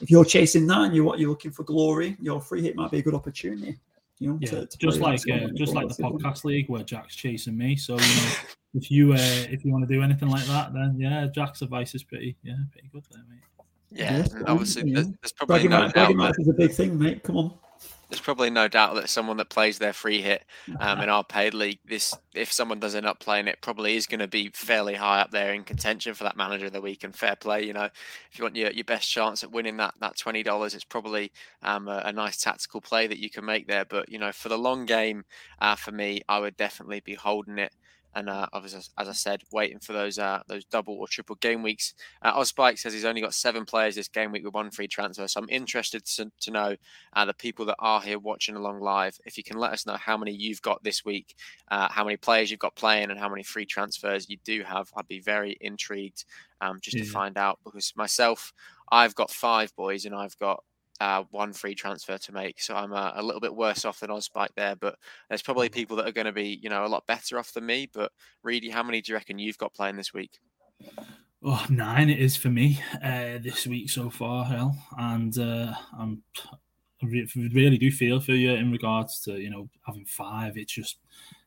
if 0.00 0.10
you're 0.10 0.24
chasing 0.24 0.66
that 0.68 0.82
and 0.82 0.94
you're 0.94 1.04
what 1.04 1.18
you're 1.18 1.30
looking 1.30 1.50
for 1.50 1.64
glory, 1.64 2.16
your 2.20 2.40
free 2.40 2.62
hit 2.62 2.76
might 2.76 2.90
be 2.90 2.98
a 2.98 3.02
good 3.02 3.14
opportunity. 3.14 3.78
You 4.18 4.28
know, 4.28 4.38
yeah, 4.40 4.50
to, 4.50 4.66
to 4.66 4.78
just 4.78 5.00
like 5.00 5.20
uh, 5.30 5.48
just 5.56 5.74
like 5.74 5.88
the 5.88 6.02
podcast 6.02 6.44
league 6.44 6.68
where 6.68 6.84
Jack's 6.84 7.16
chasing 7.16 7.56
me. 7.56 7.74
So 7.74 7.94
you 7.94 8.00
know, 8.00 8.32
if 8.74 8.90
you 8.90 9.12
uh, 9.14 9.46
if 9.50 9.64
you 9.64 9.72
want 9.72 9.86
to 9.88 9.92
do 9.92 10.00
anything 10.02 10.28
like 10.28 10.44
that, 10.46 10.72
then 10.72 10.96
yeah, 10.98 11.26
Jack's 11.26 11.62
advice 11.62 11.94
is 11.94 12.04
pretty 12.04 12.36
yeah 12.44 12.54
pretty 12.70 12.88
good 12.92 13.04
there, 13.10 13.22
mate. 13.28 13.40
Yeah, 13.90 14.18
yes, 14.18 14.34
obviously, 14.46 14.88
yeah. 14.88 14.94
There's, 14.94 15.08
there's, 15.20 15.32
probably 15.32 15.68
no 15.68 15.88
doubt. 15.88 16.34
is 16.38 16.48
a 16.48 16.54
big 16.54 16.72
thing, 16.72 16.98
mate. 16.98 17.22
Come 17.24 17.36
on 17.36 17.52
there's 18.12 18.20
probably 18.20 18.50
no 18.50 18.68
doubt 18.68 18.94
that 18.94 19.08
someone 19.08 19.38
that 19.38 19.48
plays 19.48 19.78
their 19.78 19.94
free 19.94 20.20
hit 20.20 20.44
um, 20.80 21.00
in 21.02 21.08
our 21.08 21.24
paid 21.24 21.54
league, 21.54 21.78
this 21.86 22.14
if 22.34 22.52
someone 22.52 22.78
does 22.78 22.94
end 22.94 23.06
up 23.06 23.20
playing 23.20 23.48
it, 23.48 23.62
probably 23.62 23.96
is 23.96 24.06
going 24.06 24.20
to 24.20 24.28
be 24.28 24.50
fairly 24.52 24.92
high 24.92 25.22
up 25.22 25.30
there 25.30 25.54
in 25.54 25.64
contention 25.64 26.12
for 26.12 26.24
that 26.24 26.36
manager 26.36 26.66
of 26.66 26.74
the 26.74 26.80
week. 26.82 27.04
And 27.04 27.16
fair 27.16 27.36
play, 27.36 27.64
you 27.64 27.72
know, 27.72 27.88
if 28.30 28.38
you 28.38 28.44
want 28.44 28.54
your, 28.54 28.70
your 28.70 28.84
best 28.84 29.10
chance 29.10 29.42
at 29.42 29.50
winning 29.50 29.78
that 29.78 29.94
that 30.00 30.18
twenty 30.18 30.42
dollars, 30.42 30.74
it's 30.74 30.84
probably 30.84 31.32
um, 31.62 31.88
a, 31.88 32.02
a, 32.04 32.12
nice 32.12 32.36
tactical 32.36 32.82
play 32.82 33.06
that 33.06 33.18
you 33.18 33.30
can 33.30 33.46
make 33.46 33.66
there. 33.66 33.86
But 33.86 34.10
you 34.10 34.18
know, 34.18 34.30
for 34.30 34.50
the 34.50 34.58
long 34.58 34.84
game, 34.84 35.24
uh, 35.58 35.76
for 35.76 35.92
me, 35.92 36.20
I 36.28 36.38
would 36.38 36.58
definitely 36.58 37.00
be 37.00 37.14
holding 37.14 37.56
it 37.56 37.72
and 38.14 38.28
uh, 38.28 38.46
obviously, 38.52 38.82
as 38.98 39.08
I 39.08 39.12
said, 39.12 39.42
waiting 39.52 39.78
for 39.78 39.92
those 39.92 40.18
uh, 40.18 40.42
those 40.46 40.64
double 40.66 40.94
or 40.94 41.08
triple 41.08 41.36
game 41.36 41.62
weeks. 41.62 41.94
Uh, 42.20 42.38
Ozspike 42.38 42.78
says 42.78 42.92
he's 42.92 43.04
only 43.04 43.20
got 43.20 43.34
seven 43.34 43.64
players 43.64 43.94
this 43.94 44.08
game 44.08 44.32
week 44.32 44.44
with 44.44 44.54
one 44.54 44.70
free 44.70 44.88
transfer. 44.88 45.26
So 45.26 45.40
I'm 45.40 45.48
interested 45.48 46.04
to, 46.04 46.30
to 46.40 46.50
know 46.50 46.76
uh, 47.14 47.24
the 47.24 47.34
people 47.34 47.64
that 47.66 47.76
are 47.78 48.00
here 48.00 48.18
watching 48.18 48.56
along 48.56 48.80
live. 48.80 49.18
If 49.24 49.38
you 49.38 49.44
can 49.44 49.56
let 49.56 49.72
us 49.72 49.86
know 49.86 49.96
how 49.96 50.16
many 50.16 50.32
you've 50.32 50.62
got 50.62 50.82
this 50.84 51.04
week, 51.04 51.34
uh, 51.70 51.88
how 51.90 52.04
many 52.04 52.16
players 52.16 52.50
you've 52.50 52.60
got 52.60 52.76
playing, 52.76 53.10
and 53.10 53.18
how 53.18 53.28
many 53.28 53.42
free 53.42 53.66
transfers 53.66 54.28
you 54.28 54.36
do 54.44 54.62
have, 54.62 54.90
I'd 54.96 55.08
be 55.08 55.20
very 55.20 55.56
intrigued 55.60 56.24
um, 56.60 56.80
just 56.80 56.96
yeah. 56.96 57.04
to 57.04 57.10
find 57.10 57.38
out. 57.38 57.60
Because 57.64 57.92
myself, 57.96 58.52
I've 58.90 59.14
got 59.14 59.30
five 59.30 59.74
boys, 59.74 60.04
and 60.04 60.14
I've 60.14 60.38
got 60.38 60.62
uh, 61.02 61.24
one 61.30 61.52
free 61.52 61.74
transfer 61.74 62.16
to 62.16 62.32
make. 62.32 62.60
So 62.60 62.76
I'm 62.76 62.92
uh, 62.92 63.10
a 63.16 63.22
little 63.22 63.40
bit 63.40 63.54
worse 63.54 63.84
off 63.84 63.98
than 63.98 64.10
Ozspike 64.10 64.54
there, 64.56 64.76
but 64.76 64.96
there's 65.28 65.42
probably 65.42 65.68
mm-hmm. 65.68 65.74
people 65.74 65.96
that 65.96 66.06
are 66.06 66.12
going 66.12 66.26
to 66.26 66.32
be, 66.32 66.60
you 66.62 66.70
know, 66.70 66.84
a 66.84 66.86
lot 66.86 67.08
better 67.08 67.40
off 67.40 67.52
than 67.52 67.66
me. 67.66 67.90
But 67.92 68.12
Reedy, 68.44 68.70
how 68.70 68.84
many 68.84 69.00
do 69.00 69.10
you 69.10 69.16
reckon 69.16 69.38
you've 69.38 69.58
got 69.58 69.74
playing 69.74 69.96
this 69.96 70.14
week? 70.14 70.38
Oh, 71.42 71.66
nine 71.68 72.08
it 72.08 72.20
is 72.20 72.36
for 72.36 72.50
me 72.50 72.80
uh, 73.02 73.38
this 73.42 73.66
week 73.66 73.90
so 73.90 74.10
far, 74.10 74.44
hell, 74.44 74.76
and 74.96 75.36
uh, 75.36 75.74
I'm 75.98 76.22
I 77.02 77.06
really 77.52 77.78
do 77.78 77.90
feel 77.90 78.20
for 78.20 78.30
you 78.30 78.52
in 78.52 78.70
regards 78.70 79.20
to 79.22 79.32
you 79.40 79.50
know 79.50 79.68
having 79.84 80.04
five. 80.04 80.56
It's 80.56 80.72
just 80.72 80.98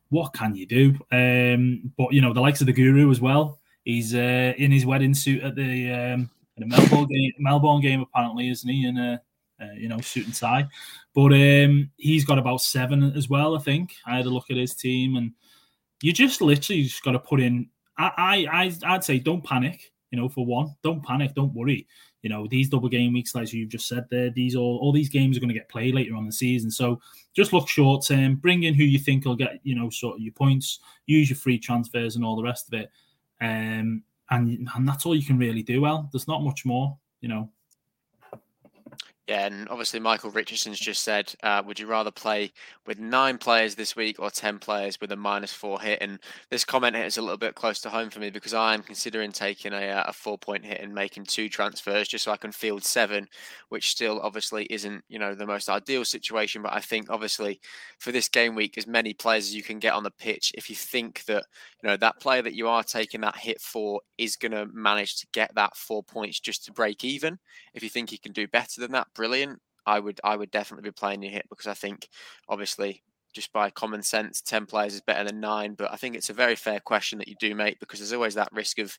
what 0.09 0.33
can 0.33 0.53
you 0.53 0.65
do? 0.65 0.95
Um, 1.13 1.93
but 1.97 2.11
you 2.11 2.19
know 2.19 2.33
the 2.33 2.41
likes 2.41 2.59
of 2.59 2.67
the 2.67 2.73
Guru 2.73 3.09
as 3.09 3.21
well. 3.21 3.59
He's 3.85 4.13
uh, 4.13 4.53
in 4.57 4.69
his 4.69 4.85
wedding 4.85 5.13
suit 5.13 5.43
at 5.43 5.55
the 5.55 5.93
um, 5.93 6.29
the 6.57 6.65
Melbourne 6.65 7.07
game, 7.07 7.31
Melbourne 7.39 7.81
game 7.81 8.01
apparently, 8.01 8.49
isn't 8.49 8.69
he? 8.69 8.85
And 8.85 8.99
uh, 8.99 9.17
uh, 9.61 9.73
you 9.77 9.87
know, 9.87 9.99
suit 10.01 10.25
and 10.25 10.35
tie. 10.35 10.67
But 11.13 11.33
um, 11.33 11.89
he's 11.97 12.25
got 12.25 12.39
about 12.39 12.61
seven 12.61 13.03
as 13.15 13.29
well, 13.29 13.55
I 13.55 13.59
think. 13.59 13.95
I 14.05 14.17
had 14.17 14.25
a 14.25 14.29
look 14.29 14.49
at 14.49 14.57
his 14.57 14.75
team, 14.75 15.15
and 15.15 15.31
you 16.01 16.13
just 16.13 16.41
literally 16.41 16.83
just 16.83 17.03
got 17.03 17.13
to 17.13 17.19
put 17.19 17.39
in. 17.39 17.69
I, 17.97 18.47
I, 18.51 18.93
I'd 18.93 19.03
say 19.03 19.19
don't 19.19 19.43
panic. 19.43 19.91
You 20.11 20.21
know, 20.21 20.29
for 20.29 20.45
one, 20.45 20.75
don't 20.83 21.03
panic, 21.03 21.33
don't 21.35 21.53
worry. 21.53 21.87
You 22.21 22.29
know, 22.29 22.47
these 22.47 22.69
double 22.69 22.89
game 22.89 23.13
weeks, 23.13 23.35
like 23.35 23.51
you've 23.51 23.69
just 23.69 23.87
said 23.87 24.05
there, 24.09 24.29
these 24.29 24.55
all 24.55 24.79
all 24.81 24.91
these 24.91 25.09
games 25.09 25.35
are 25.35 25.39
going 25.39 25.49
to 25.49 25.53
get 25.53 25.69
played 25.69 25.93
later 25.93 26.13
on 26.13 26.21
in 26.21 26.27
the 26.27 26.31
season. 26.31 26.71
So 26.71 27.01
just 27.35 27.53
look 27.53 27.67
short 27.67 28.05
term, 28.05 28.35
bring 28.35 28.63
in 28.63 28.73
who 28.73 28.83
you 28.83 28.97
think 28.97 29.25
will 29.25 29.35
get, 29.35 29.59
you 29.63 29.75
know, 29.75 29.89
sort 29.89 30.15
of 30.15 30.21
your 30.21 30.33
points, 30.33 30.79
use 31.05 31.29
your 31.29 31.37
free 31.37 31.59
transfers 31.59 32.15
and 32.15 32.25
all 32.25 32.35
the 32.35 32.43
rest 32.43 32.67
of 32.67 32.79
it. 32.79 32.89
Um, 33.41 34.03
and 34.31 34.67
and 34.75 34.87
that's 34.87 35.05
all 35.05 35.15
you 35.15 35.25
can 35.25 35.37
really 35.37 35.63
do. 35.63 35.81
Well, 35.81 36.09
there's 36.11 36.27
not 36.27 36.43
much 36.43 36.65
more 36.65 36.97
you 37.25 37.29
know, 37.29 37.49
yeah, 39.27 39.47
and 39.47 39.67
obviously 39.69 39.99
Michael 39.99 40.29
Richardson's 40.29 40.79
just 40.79 41.01
said, 41.01 41.33
uh, 41.41 41.63
would 41.65 41.79
you 41.79 41.87
rather 41.87 42.11
play 42.11 42.53
with 42.85 42.99
nine 42.99 43.39
players 43.39 43.73
this 43.73 43.95
week 43.95 44.19
or 44.19 44.29
10 44.29 44.59
players 44.59 45.01
with 45.01 45.11
a 45.11 45.15
minus 45.15 45.51
four 45.51 45.81
hit? 45.81 45.97
And 45.99 46.19
this 46.51 46.63
comment 46.63 46.95
is 46.95 47.17
a 47.17 47.23
little 47.23 47.37
bit 47.37 47.55
close 47.55 47.79
to 47.81 47.89
home 47.89 48.11
for 48.11 48.19
me 48.19 48.29
because 48.29 48.53
I 48.53 48.75
am 48.75 48.83
considering 48.83 49.31
taking 49.31 49.73
a, 49.73 49.89
uh, 49.89 50.03
a 50.07 50.13
four 50.13 50.37
point 50.37 50.63
hit 50.63 50.79
and 50.79 50.93
making 50.93 51.23
two 51.23 51.49
transfers 51.49 52.07
just 52.07 52.23
so 52.23 52.33
I 52.33 52.37
can 52.37 52.51
field 52.51 52.83
seven, 52.83 53.27
which 53.69 53.89
still 53.89 54.19
obviously 54.21 54.65
isn't, 54.65 55.03
you 55.09 55.17
know, 55.17 55.33
the 55.33 55.47
most 55.47 55.69
ideal 55.69 56.05
situation. 56.05 56.61
But 56.61 56.73
I 56.73 56.79
think 56.79 57.09
obviously 57.09 57.59
for 57.97 58.11
this 58.11 58.29
game 58.29 58.53
week, 58.53 58.77
as 58.77 58.85
many 58.85 59.15
players 59.15 59.45
as 59.45 59.55
you 59.55 59.63
can 59.63 59.79
get 59.79 59.93
on 59.93 60.03
the 60.03 60.11
pitch, 60.11 60.51
if 60.55 60.69
you 60.69 60.75
think 60.75 61.25
that, 61.25 61.45
you 61.81 61.89
know, 61.89 61.97
that 61.97 62.19
player 62.19 62.43
that 62.43 62.53
you 62.53 62.67
are 62.67 62.83
taking 62.83 63.21
that 63.21 63.37
hit 63.37 63.59
for 63.59 64.01
is 64.19 64.35
going 64.35 64.51
to 64.51 64.67
manage 64.71 65.15
to 65.15 65.27
get 65.33 65.53
that 65.55 65.75
four 65.75 66.03
points 66.03 66.39
just 66.39 66.63
to 66.65 66.71
break 66.71 67.03
even, 67.03 67.39
if 67.73 67.81
you 67.81 67.89
think 67.89 68.11
he 68.11 68.19
can 68.19 68.31
do 68.31 68.47
better 68.47 68.79
than 68.79 68.91
that, 68.91 69.07
brilliant. 69.15 69.59
I 69.85 69.99
would 69.99 70.19
I 70.23 70.35
would 70.35 70.51
definitely 70.51 70.89
be 70.89 70.93
playing 70.93 71.23
your 71.23 71.31
hit 71.31 71.45
because 71.49 71.67
I 71.67 71.73
think 71.73 72.09
obviously 72.49 73.03
just 73.35 73.51
by 73.51 73.69
common 73.69 74.01
sense, 74.01 74.41
10 74.41 74.65
players 74.65 74.95
is 74.95 75.01
better 75.01 75.25
than 75.25 75.41
nine. 75.41 75.75
But 75.75 75.91
I 75.91 75.97
think 75.97 76.15
it's 76.15 76.29
a 76.29 76.33
very 76.33 76.55
fair 76.55 76.79
question 76.79 77.19
that 77.19 77.27
you 77.27 77.35
do 77.37 77.53
make 77.53 77.79
because 77.81 77.99
there's 77.99 78.13
always 78.13 78.33
that 78.35 78.51
risk 78.53 78.79
of, 78.79 78.97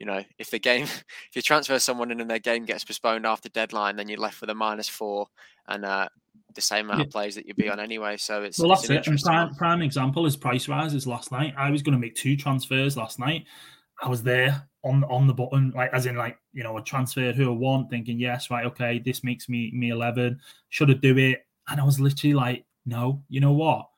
you 0.00 0.04
know, 0.04 0.22
if 0.38 0.50
the 0.50 0.58
game, 0.58 0.82
if 0.84 1.30
you 1.34 1.40
transfer 1.40 1.78
someone 1.78 2.10
in 2.10 2.20
and 2.20 2.28
their 2.28 2.40
game 2.40 2.64
gets 2.64 2.84
postponed 2.84 3.24
after 3.24 3.48
deadline, 3.48 3.96
then 3.96 4.08
you're 4.08 4.18
left 4.18 4.40
with 4.40 4.50
a 4.50 4.54
minus 4.54 4.88
four 4.88 5.28
and 5.68 5.84
uh, 5.84 6.08
the 6.54 6.60
same 6.60 6.86
amount 6.86 6.98
yeah. 6.98 7.04
of 7.06 7.12
plays 7.12 7.36
that 7.36 7.46
you'd 7.46 7.56
be 7.56 7.70
on 7.70 7.78
anyway. 7.78 8.16
So 8.16 8.42
it's, 8.42 8.58
well, 8.58 8.72
it's 8.72 8.88
that's 8.88 9.06
it. 9.06 9.10
And 9.10 9.20
prime, 9.20 9.54
prime 9.54 9.82
example 9.82 10.26
is 10.26 10.36
price 10.36 10.68
rises 10.68 11.06
last 11.06 11.30
night. 11.30 11.54
I 11.56 11.70
was 11.70 11.82
going 11.82 11.94
to 11.94 11.98
make 11.98 12.16
two 12.16 12.36
transfers 12.36 12.96
last 12.96 13.20
night. 13.20 13.46
I 14.02 14.08
was 14.08 14.22
there 14.22 14.68
on 14.86 15.04
on 15.04 15.26
the 15.26 15.34
button, 15.34 15.72
like 15.74 15.92
as 15.92 16.06
in 16.06 16.16
like 16.16 16.38
you 16.52 16.62
know, 16.62 16.76
I 16.76 16.80
transferred 16.80 17.34
who 17.34 17.52
I 17.52 17.56
want, 17.56 17.90
thinking 17.90 18.18
yes, 18.18 18.50
right, 18.50 18.66
okay, 18.66 18.98
this 19.04 19.24
makes 19.24 19.48
me 19.48 19.70
me 19.74 19.90
eleven. 19.90 20.40
Should 20.70 20.90
I 20.90 20.94
do 20.94 21.16
it? 21.18 21.44
And 21.68 21.80
I 21.80 21.84
was 21.84 22.00
literally 22.00 22.34
like, 22.34 22.64
no, 22.84 23.22
you 23.28 23.40
know 23.40 23.52
what? 23.52 23.88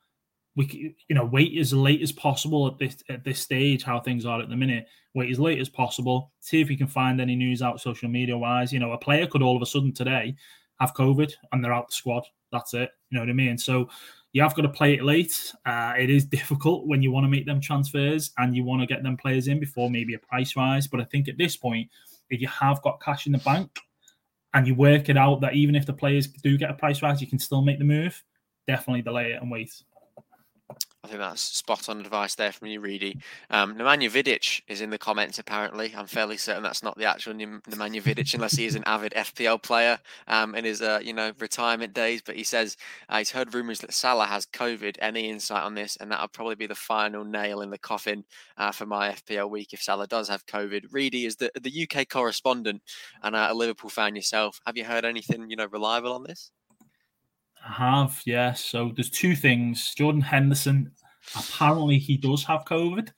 We 0.57 0.97
you 1.09 1.15
know 1.15 1.25
wait 1.25 1.57
as 1.59 1.73
late 1.73 2.03
as 2.03 2.13
possible 2.13 2.67
at 2.67 2.79
this 2.79 2.97
at 3.09 3.25
this 3.25 3.41
stage. 3.41 3.83
How 3.85 4.01
things 4.01 4.27
are 4.27 4.41
at 4.41 4.49
the 4.49 4.57
minute, 4.57 4.87
wait 5.15 5.31
as 5.31 5.39
late 5.39 5.61
as 5.61 5.69
possible. 5.69 6.33
See 6.41 6.61
if 6.61 6.69
we 6.69 6.77
can 6.77 6.89
find 6.89 7.21
any 7.21 7.37
news 7.37 7.63
out 7.63 7.81
social 7.81 8.09
media 8.09 8.37
wise. 8.37 8.73
You 8.73 8.81
know, 8.81 8.93
a 8.93 8.99
player 8.99 9.27
could 9.27 9.43
all 9.43 9.57
of 9.57 9.63
a 9.63 9.67
sudden 9.67 9.93
today 9.93 10.35
have 10.81 10.95
COVID 10.95 11.33
and 11.53 11.63
they're 11.63 11.73
out 11.73 11.89
the 11.89 11.95
squad. 11.95 12.25
That's 12.51 12.75
it. 12.75 12.91
You 13.11 13.17
know 13.17 13.21
what 13.21 13.31
I 13.31 13.35
mean? 13.35 13.59
So 13.59 13.89
you 14.33 14.43
have 14.43 14.55
got 14.55 14.63
to 14.63 14.69
play 14.69 14.95
it 14.95 15.05
late. 15.05 15.55
Uh, 15.65 15.95
it 15.99 16.11
is 16.11 16.25
difficult 16.25 16.87
when 16.87 17.03
you 17.03 17.11
want 17.11 17.25
to 17.25 17.29
make 17.29 17.47
them 17.47 17.61
transfers 17.61 18.31
and 18.39 18.55
you 18.55 18.63
want 18.63 18.81
to 18.81 18.87
get 18.87 19.03
them 19.03 19.17
players 19.17 19.49
in 19.49 19.59
before 19.59 19.91
maybe 19.91 20.15
a 20.15 20.19
price 20.19 20.55
rise. 20.57 20.87
But 20.87 21.01
I 21.01 21.05
think 21.05 21.29
at 21.29 21.39
this 21.39 21.57
point, 21.57 21.89
if 22.31 22.41
you 22.41 22.49
have 22.49 22.83
got 22.83 23.01
cash 23.01 23.27
in 23.27 23.33
the 23.33 23.39
bank 23.39 23.71
and 24.55 24.67
you 24.67 24.75
work 24.75 25.09
it 25.09 25.17
out 25.17 25.41
that 25.41 25.55
even 25.55 25.75
if 25.75 25.87
the 25.87 25.93
players 25.93 26.27
do 26.27 26.59
get 26.59 26.71
a 26.71 26.75
price 26.75 27.03
rise, 27.03 27.21
you 27.21 27.27
can 27.27 27.39
still 27.39 27.63
make 27.63 27.79
the 27.79 27.85
move, 27.85 28.23
definitely 28.67 29.03
delay 29.03 29.33
it 29.33 29.41
and 29.41 29.51
wait. 29.51 29.83
I 31.09 31.11
think 31.13 31.23
that's 31.23 31.41
spot 31.41 31.89
on 31.89 32.01
advice 32.01 32.35
there 32.35 32.53
from 32.53 32.69
you, 32.69 32.81
Reedy. 32.81 33.17
Um, 33.49 33.77
Nemanja 33.77 34.11
Vidic 34.11 34.61
is 34.69 34.83
in 34.83 34.91
the 34.91 34.99
comments, 34.99 35.39
apparently. 35.39 35.95
I'm 35.97 36.07
fairly 36.07 36.37
certain 36.37 36.63
that's 36.63 36.83
not 36.83 36.99
the 36.99 37.07
actual 37.07 37.33
Nemanja 37.33 38.03
Vidic, 38.03 38.35
unless 38.35 38.57
he 38.57 38.67
is 38.67 38.75
an 38.75 38.85
avid 38.85 39.15
FPL 39.15 39.63
player 39.63 39.99
um, 40.27 40.55
in 40.55 40.67
his 40.67 40.83
uh, 40.83 41.01
you 41.03 41.15
know 41.15 41.33
retirement 41.39 41.95
days. 41.95 42.21
But 42.21 42.37
he 42.37 42.45
says 42.45 42.77
uh, 43.09 43.17
he's 43.17 43.31
heard 43.31 43.55
rumours 43.55 43.81
that 43.81 43.95
Salah 43.95 44.27
has 44.27 44.45
COVID. 44.45 44.97
Any 45.01 45.31
insight 45.31 45.63
on 45.63 45.75
this? 45.75 45.97
And 45.97 46.13
that'll 46.13 46.29
probably 46.29 46.57
be 46.57 46.67
the 46.67 46.75
final 46.75 47.25
nail 47.25 47.63
in 47.63 47.71
the 47.71 47.79
coffin 47.79 48.23
uh, 48.59 48.71
for 48.71 48.85
my 48.85 49.13
FPL 49.13 49.49
week 49.49 49.73
if 49.73 49.83
Salah 49.83 50.09
does 50.09 50.29
have 50.29 50.45
COVID. 50.45 50.93
Reedy 50.93 51.25
is 51.25 51.37
the, 51.37 51.51
the 51.59 51.89
UK 51.91 52.07
correspondent 52.07 52.83
and 53.23 53.35
uh, 53.35 53.49
a 53.51 53.55
Liverpool 53.55 53.89
fan 53.89 54.15
yourself. 54.15 54.61
Have 54.67 54.77
you 54.77 54.85
heard 54.85 55.07
anything 55.07 55.49
you 55.49 55.57
know 55.57 55.69
reliable 55.73 56.13
on 56.13 56.25
this? 56.25 56.51
I 57.67 57.73
have, 57.73 58.21
yes. 58.25 58.65
So 58.65 58.93
there's 58.95 59.11
two 59.11 59.35
things. 59.35 59.95
Jordan 59.95 60.21
Henderson, 60.21 60.91
apparently 61.37 61.99
he 61.99 62.17
does 62.17 62.45
have 62.45 62.65
COVID. 62.65 63.11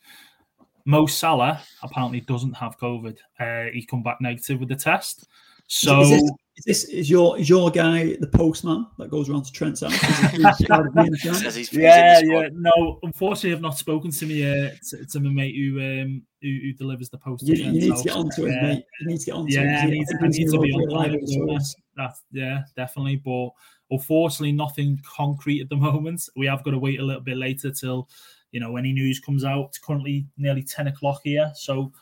Mo 0.86 1.06
Salah 1.06 1.60
apparently 1.82 2.20
doesn't 2.20 2.54
have 2.54 2.78
COVID. 2.78 3.18
Uh, 3.38 3.70
he 3.72 3.86
come 3.88 4.02
back 4.02 4.20
negative 4.20 4.60
with 4.60 4.68
the 4.68 4.76
test. 4.76 5.26
So 5.72 6.00
is 6.00 6.10
this, 6.10 6.22
is 6.22 6.64
this 6.66 6.84
is 6.86 7.08
your 7.08 7.38
is 7.38 7.48
your 7.48 7.70
guy 7.70 8.16
the 8.18 8.26
postman 8.26 8.88
that 8.98 9.08
goes 9.08 9.30
around 9.30 9.44
to 9.44 9.52
Trent's 9.52 9.82
house? 9.82 9.92
yeah, 11.72 12.20
yeah. 12.24 12.48
No, 12.52 12.98
unfortunately, 13.04 13.52
I've 13.52 13.60
not 13.60 13.78
spoken 13.78 14.10
to 14.10 14.26
me 14.26 14.42
uh, 14.50 14.70
to, 14.90 15.06
to, 15.06 15.20
my 15.20 15.30
mate 15.30 15.54
who 15.54 15.80
um 15.80 16.22
who, 16.42 16.48
who 16.48 16.72
delivers 16.72 17.08
the 17.08 17.18
post. 17.18 17.46
You, 17.46 17.54
you 17.54 17.70
need 17.70 17.96
to 17.96 18.02
get 18.02 18.16
onto 18.16 18.46
it, 18.46 18.62
mate. 18.62 18.84
You 19.00 19.06
need 19.06 19.20
to 19.20 19.26
get 19.26 19.34
onto 19.36 19.52
yeah, 19.52 19.60
it. 19.60 19.86
I 19.86 19.90
need, 19.90 20.06
I 20.20 20.26
need 20.26 20.50
to 20.50 20.58
be 20.58 20.72
on 20.72 21.14
it. 21.14 21.62
That, 21.96 22.14
yeah, 22.32 22.62
definitely. 22.74 23.16
But 23.16 23.50
Unfortunately, 23.90 24.52
nothing 24.52 25.00
concrete 25.04 25.60
at 25.60 25.68
the 25.68 25.76
moment. 25.88 26.28
We 26.36 26.46
have 26.46 26.64
got 26.64 26.72
to 26.72 26.78
wait 26.78 27.00
a 27.00 27.04
little 27.04 27.22
bit 27.22 27.36
later 27.36 27.70
till 27.70 28.08
you 28.52 28.60
know 28.60 28.76
any 28.76 28.92
news 28.92 29.20
comes 29.20 29.44
out. 29.44 29.66
It's 29.66 29.78
currently 29.78 30.26
nearly 30.36 30.62
ten 30.62 30.86
o'clock 30.86 31.20
here, 31.24 31.50
so 31.54 31.92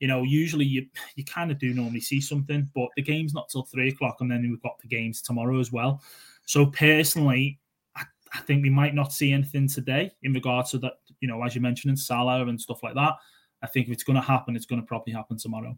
you 0.00 0.08
know 0.08 0.22
usually 0.22 0.64
you 0.64 0.86
you 1.16 1.24
kind 1.24 1.50
of 1.50 1.58
do 1.58 1.74
normally 1.74 2.00
see 2.00 2.20
something, 2.20 2.68
but 2.74 2.88
the 2.96 3.02
game's 3.02 3.34
not 3.34 3.48
till 3.48 3.64
three 3.64 3.88
o'clock, 3.88 4.16
and 4.20 4.30
then 4.30 4.42
we've 4.42 4.62
got 4.62 4.78
the 4.80 4.88
games 4.88 5.22
tomorrow 5.22 5.58
as 5.60 5.72
well. 5.72 6.02
So 6.44 6.66
personally, 6.66 7.58
I, 7.96 8.04
I 8.34 8.40
think 8.40 8.62
we 8.62 8.70
might 8.70 8.94
not 8.94 9.12
see 9.12 9.32
anything 9.32 9.68
today 9.68 10.12
in 10.22 10.32
regards 10.32 10.70
to 10.72 10.78
that. 10.78 10.94
You 11.20 11.28
know, 11.28 11.42
as 11.42 11.54
you 11.54 11.60
mentioned 11.60 11.90
in 11.90 11.96
Salah 11.96 12.46
and 12.46 12.60
stuff 12.60 12.82
like 12.82 12.94
that. 12.94 13.14
I 13.62 13.66
think 13.66 13.86
if 13.86 13.92
it's 13.92 14.04
going 14.04 14.14
to 14.14 14.22
happen, 14.22 14.54
it's 14.54 14.66
going 14.66 14.80
to 14.80 14.86
probably 14.86 15.12
happen 15.12 15.36
tomorrow. 15.36 15.76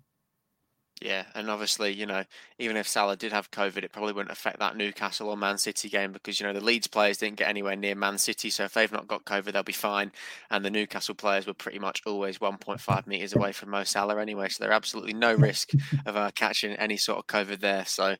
Yeah, 1.00 1.24
and 1.34 1.48
obviously, 1.48 1.94
you 1.94 2.04
know, 2.04 2.24
even 2.58 2.76
if 2.76 2.86
Salah 2.86 3.16
did 3.16 3.32
have 3.32 3.50
COVID, 3.50 3.84
it 3.84 3.90
probably 3.90 4.12
wouldn't 4.12 4.32
affect 4.32 4.58
that 4.58 4.76
Newcastle 4.76 5.30
or 5.30 5.36
Man 5.36 5.56
City 5.56 5.88
game 5.88 6.12
because, 6.12 6.38
you 6.38 6.46
know, 6.46 6.52
the 6.52 6.62
Leeds 6.62 6.88
players 6.88 7.16
didn't 7.16 7.38
get 7.38 7.48
anywhere 7.48 7.74
near 7.74 7.94
Man 7.94 8.18
City. 8.18 8.50
So 8.50 8.64
if 8.64 8.74
they've 8.74 8.92
not 8.92 9.08
got 9.08 9.24
COVID, 9.24 9.50
they'll 9.50 9.62
be 9.62 9.72
fine. 9.72 10.12
And 10.50 10.62
the 10.62 10.70
Newcastle 10.70 11.14
players 11.14 11.46
were 11.46 11.54
pretty 11.54 11.78
much 11.78 12.02
always 12.04 12.36
1.5 12.36 13.06
metres 13.06 13.34
away 13.34 13.52
from 13.52 13.70
Mo 13.70 13.82
Salah 13.84 14.20
anyway. 14.20 14.50
So 14.50 14.62
there's 14.62 14.74
absolutely 14.74 15.14
no 15.14 15.32
risk 15.32 15.70
of 16.06 16.16
uh, 16.18 16.32
catching 16.34 16.72
any 16.72 16.98
sort 16.98 17.18
of 17.18 17.26
COVID 17.28 17.60
there. 17.60 17.86
So 17.86 18.16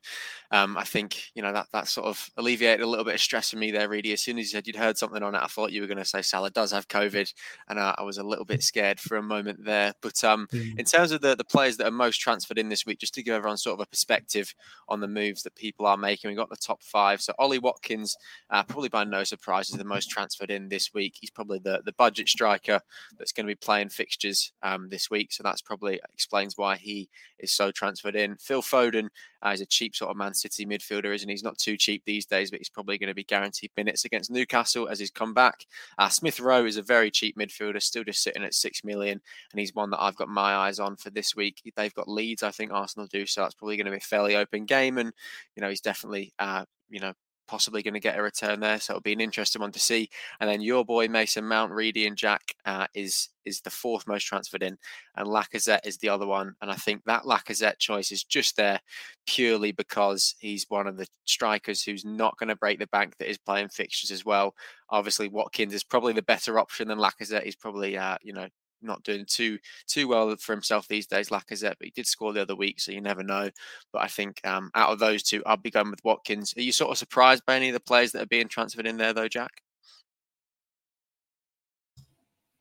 um, 0.49 0.75
I 0.75 0.85
think, 0.85 1.29
you 1.35 1.43
know, 1.43 1.53
that, 1.53 1.67
that 1.73 1.87
sort 1.87 2.07
of 2.07 2.31
alleviated 2.35 2.81
a 2.81 2.87
little 2.87 3.05
bit 3.05 3.13
of 3.13 3.21
stress 3.21 3.51
for 3.51 3.57
me 3.57 3.69
there, 3.69 3.89
Reedy. 3.89 4.11
As 4.11 4.21
soon 4.21 4.39
as 4.39 4.45
you 4.45 4.57
said 4.57 4.65
you'd 4.65 4.75
heard 4.75 4.97
something 4.97 5.21
on 5.21 5.35
it, 5.35 5.41
I 5.43 5.47
thought 5.47 5.71
you 5.71 5.81
were 5.81 5.87
going 5.87 5.99
to 5.99 6.05
say 6.05 6.23
Salah 6.23 6.49
does 6.49 6.71
have 6.71 6.87
COVID. 6.87 7.31
And 7.69 7.77
uh, 7.77 7.93
I 7.95 8.01
was 8.01 8.17
a 8.17 8.23
little 8.23 8.45
bit 8.45 8.63
scared 8.63 8.99
for 8.99 9.17
a 9.17 9.23
moment 9.23 9.63
there. 9.63 9.93
But 10.01 10.23
um, 10.23 10.47
in 10.51 10.85
terms 10.85 11.11
of 11.11 11.21
the, 11.21 11.35
the 11.35 11.43
players 11.43 11.77
that 11.77 11.85
are 11.85 11.91
most 11.91 12.17
transferred 12.17 12.57
in 12.57 12.70
this 12.71 12.85
week, 12.85 12.99
just 12.99 13.13
to 13.13 13.23
give 13.23 13.35
everyone 13.35 13.57
sort 13.57 13.79
of 13.79 13.83
a 13.83 13.89
perspective 13.89 14.53
on 14.89 14.99
the 14.99 15.07
moves 15.07 15.43
that 15.43 15.53
people 15.53 15.85
are 15.85 15.97
making. 15.97 16.29
We 16.29 16.35
got 16.35 16.49
the 16.49 16.55
top 16.55 16.81
five. 16.81 17.21
So 17.21 17.33
Ollie 17.37 17.59
Watkins, 17.59 18.15
uh, 18.49 18.63
probably 18.63 18.89
by 18.89 19.03
no 19.03 19.23
surprise, 19.23 19.69
is 19.69 19.77
the 19.77 19.83
most 19.83 20.09
transferred 20.09 20.49
in 20.49 20.69
this 20.69 20.93
week. 20.93 21.15
He's 21.19 21.29
probably 21.29 21.59
the, 21.59 21.81
the 21.85 21.93
budget 21.93 22.27
striker 22.27 22.79
that's 23.19 23.31
going 23.31 23.45
to 23.45 23.51
be 23.51 23.55
playing 23.55 23.89
fixtures 23.89 24.53
um, 24.63 24.89
this 24.89 25.11
week. 25.11 25.31
So 25.31 25.43
that's 25.43 25.61
probably 25.61 25.99
explains 26.11 26.57
why 26.57 26.77
he 26.77 27.09
is 27.37 27.51
so 27.51 27.71
transferred 27.71 28.15
in. 28.15 28.37
Phil 28.37 28.61
Foden 28.61 29.09
uh, 29.45 29.49
is 29.49 29.61
a 29.61 29.65
cheap 29.65 29.95
sort 29.95 30.11
of 30.11 30.17
Man 30.17 30.33
City 30.33 30.65
midfielder, 30.65 31.13
isn't 31.13 31.27
he? 31.27 31.33
He's 31.33 31.43
not 31.43 31.57
too 31.57 31.77
cheap 31.77 32.03
these 32.05 32.25
days, 32.25 32.51
but 32.51 32.59
he's 32.59 32.69
probably 32.69 32.97
going 32.97 33.09
to 33.09 33.15
be 33.15 33.23
guaranteed 33.23 33.71
minutes 33.75 34.05
against 34.05 34.31
Newcastle 34.31 34.87
as 34.87 34.99
he's 34.99 35.11
come 35.11 35.33
back. 35.33 35.65
Uh, 35.97 36.09
Smith 36.09 36.39
Rowe 36.39 36.65
is 36.65 36.77
a 36.77 36.83
very 36.83 37.11
cheap 37.11 37.37
midfielder, 37.37 37.81
still 37.81 38.03
just 38.03 38.23
sitting 38.23 38.43
at 38.43 38.53
six 38.53 38.83
million, 38.83 39.21
and 39.51 39.59
he's 39.59 39.75
one 39.75 39.89
that 39.91 40.01
I've 40.01 40.15
got 40.15 40.29
my 40.29 40.55
eyes 40.55 40.79
on 40.79 40.95
for 40.95 41.09
this 41.09 41.35
week. 41.35 41.61
They've 41.75 41.93
got 41.93 42.07
Leeds, 42.07 42.43
I 42.43 42.51
think 42.51 42.71
Arsenal 42.71 43.07
do, 43.07 43.25
so 43.25 43.41
that's 43.41 43.55
probably 43.55 43.77
going 43.77 43.85
to 43.85 43.91
be 43.91 43.97
a 43.97 44.01
fairly 44.01 44.35
open 44.35 44.65
game, 44.65 44.97
and 44.97 45.11
you 45.55 45.61
know 45.61 45.69
he's 45.69 45.81
definitely 45.81 46.33
uh, 46.39 46.65
you 46.89 46.99
know 46.99 47.13
possibly 47.47 47.83
going 47.83 47.93
to 47.93 47.99
get 47.99 48.17
a 48.17 48.21
return 48.21 48.59
there. 48.59 48.79
So 48.79 48.93
it'll 48.93 49.01
be 49.01 49.13
an 49.13 49.21
interesting 49.21 49.61
one 49.61 49.71
to 49.71 49.79
see. 49.79 50.09
And 50.39 50.49
then 50.49 50.61
your 50.61 50.85
boy 50.85 51.07
Mason 51.07 51.45
Mount, 51.45 51.71
Reedy 51.71 52.07
and 52.07 52.17
Jack 52.17 52.55
uh, 52.65 52.87
is 52.93 53.29
is 53.43 53.61
the 53.61 53.69
fourth 53.71 54.07
most 54.07 54.23
transferred 54.23 54.61
in, 54.61 54.77
and 55.15 55.27
Lacazette 55.27 55.85
is 55.85 55.97
the 55.97 56.09
other 56.09 56.27
one. 56.27 56.53
And 56.61 56.69
I 56.69 56.75
think 56.75 57.03
that 57.05 57.23
Lacazette 57.23 57.79
choice 57.79 58.11
is 58.11 58.23
just 58.23 58.55
there 58.55 58.79
purely 59.25 59.71
because 59.71 60.35
he's 60.39 60.65
one 60.69 60.87
of 60.87 60.97
the 60.97 61.07
strikers 61.25 61.83
who's 61.83 62.05
not 62.05 62.37
going 62.37 62.49
to 62.49 62.55
break 62.55 62.79
the 62.79 62.87
bank 62.87 63.17
that 63.17 63.29
is 63.29 63.37
playing 63.37 63.69
fixtures 63.69 64.11
as 64.11 64.25
well. 64.25 64.53
Obviously, 64.89 65.27
Watkins 65.27 65.73
is 65.73 65.83
probably 65.83 66.13
the 66.13 66.21
better 66.21 66.59
option 66.59 66.87
than 66.87 66.99
Lacazette. 66.99 67.43
He's 67.43 67.55
probably 67.55 67.97
uh, 67.97 68.17
you 68.21 68.33
know 68.33 68.47
not 68.81 69.03
doing 69.03 69.25
too 69.25 69.57
too 69.87 70.07
well 70.07 70.35
for 70.37 70.53
himself 70.53 70.87
these 70.87 71.07
days, 71.07 71.29
Lacazette, 71.29 71.75
but 71.77 71.85
he 71.85 71.91
did 71.91 72.07
score 72.07 72.33
the 72.33 72.41
other 72.41 72.55
week, 72.55 72.79
so 72.79 72.91
you 72.91 73.01
never 73.01 73.23
know. 73.23 73.49
But 73.91 74.03
I 74.03 74.07
think 74.07 74.41
um, 74.45 74.71
out 74.75 74.89
of 74.89 74.99
those 74.99 75.23
two, 75.23 75.41
I'll 75.45 75.57
be 75.57 75.71
going 75.71 75.91
with 75.91 76.03
Watkins. 76.03 76.53
Are 76.57 76.61
you 76.61 76.71
sort 76.71 76.91
of 76.91 76.97
surprised 76.97 77.45
by 77.45 77.55
any 77.55 77.69
of 77.69 77.73
the 77.73 77.79
players 77.79 78.11
that 78.11 78.23
are 78.23 78.27
being 78.27 78.47
transferred 78.47 78.87
in 78.87 78.97
there, 78.97 79.13
though, 79.13 79.27
Jack? 79.27 79.61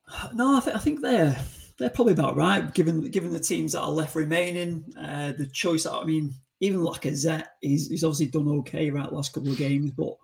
No, 0.35 0.57
I, 0.57 0.61
th- 0.61 0.77
I 0.77 0.79
think 0.81 1.01
they're 1.01 1.37
they're 1.79 1.91
probably 1.91 2.13
about 2.13 2.37
right, 2.37 2.73
given 2.75 3.11
given 3.11 3.33
the 3.33 3.41
teams 3.41 3.73
that 3.73 3.81
are 3.81 3.91
left 3.91 4.15
remaining. 4.15 4.85
Uh, 5.01 5.33
the 5.37 5.47
choice, 5.47 5.87
I 5.87 6.05
mean, 6.05 6.35
even 6.61 6.81
Lacazette, 6.81 7.47
he's, 7.61 7.89
he's 7.89 8.05
obviously 8.05 8.27
done 8.27 8.49
okay 8.59 8.91
right 8.91 9.13
last 9.13 9.33
couple 9.33 9.51
of 9.51 9.57
games, 9.57 9.91
but 9.91 10.15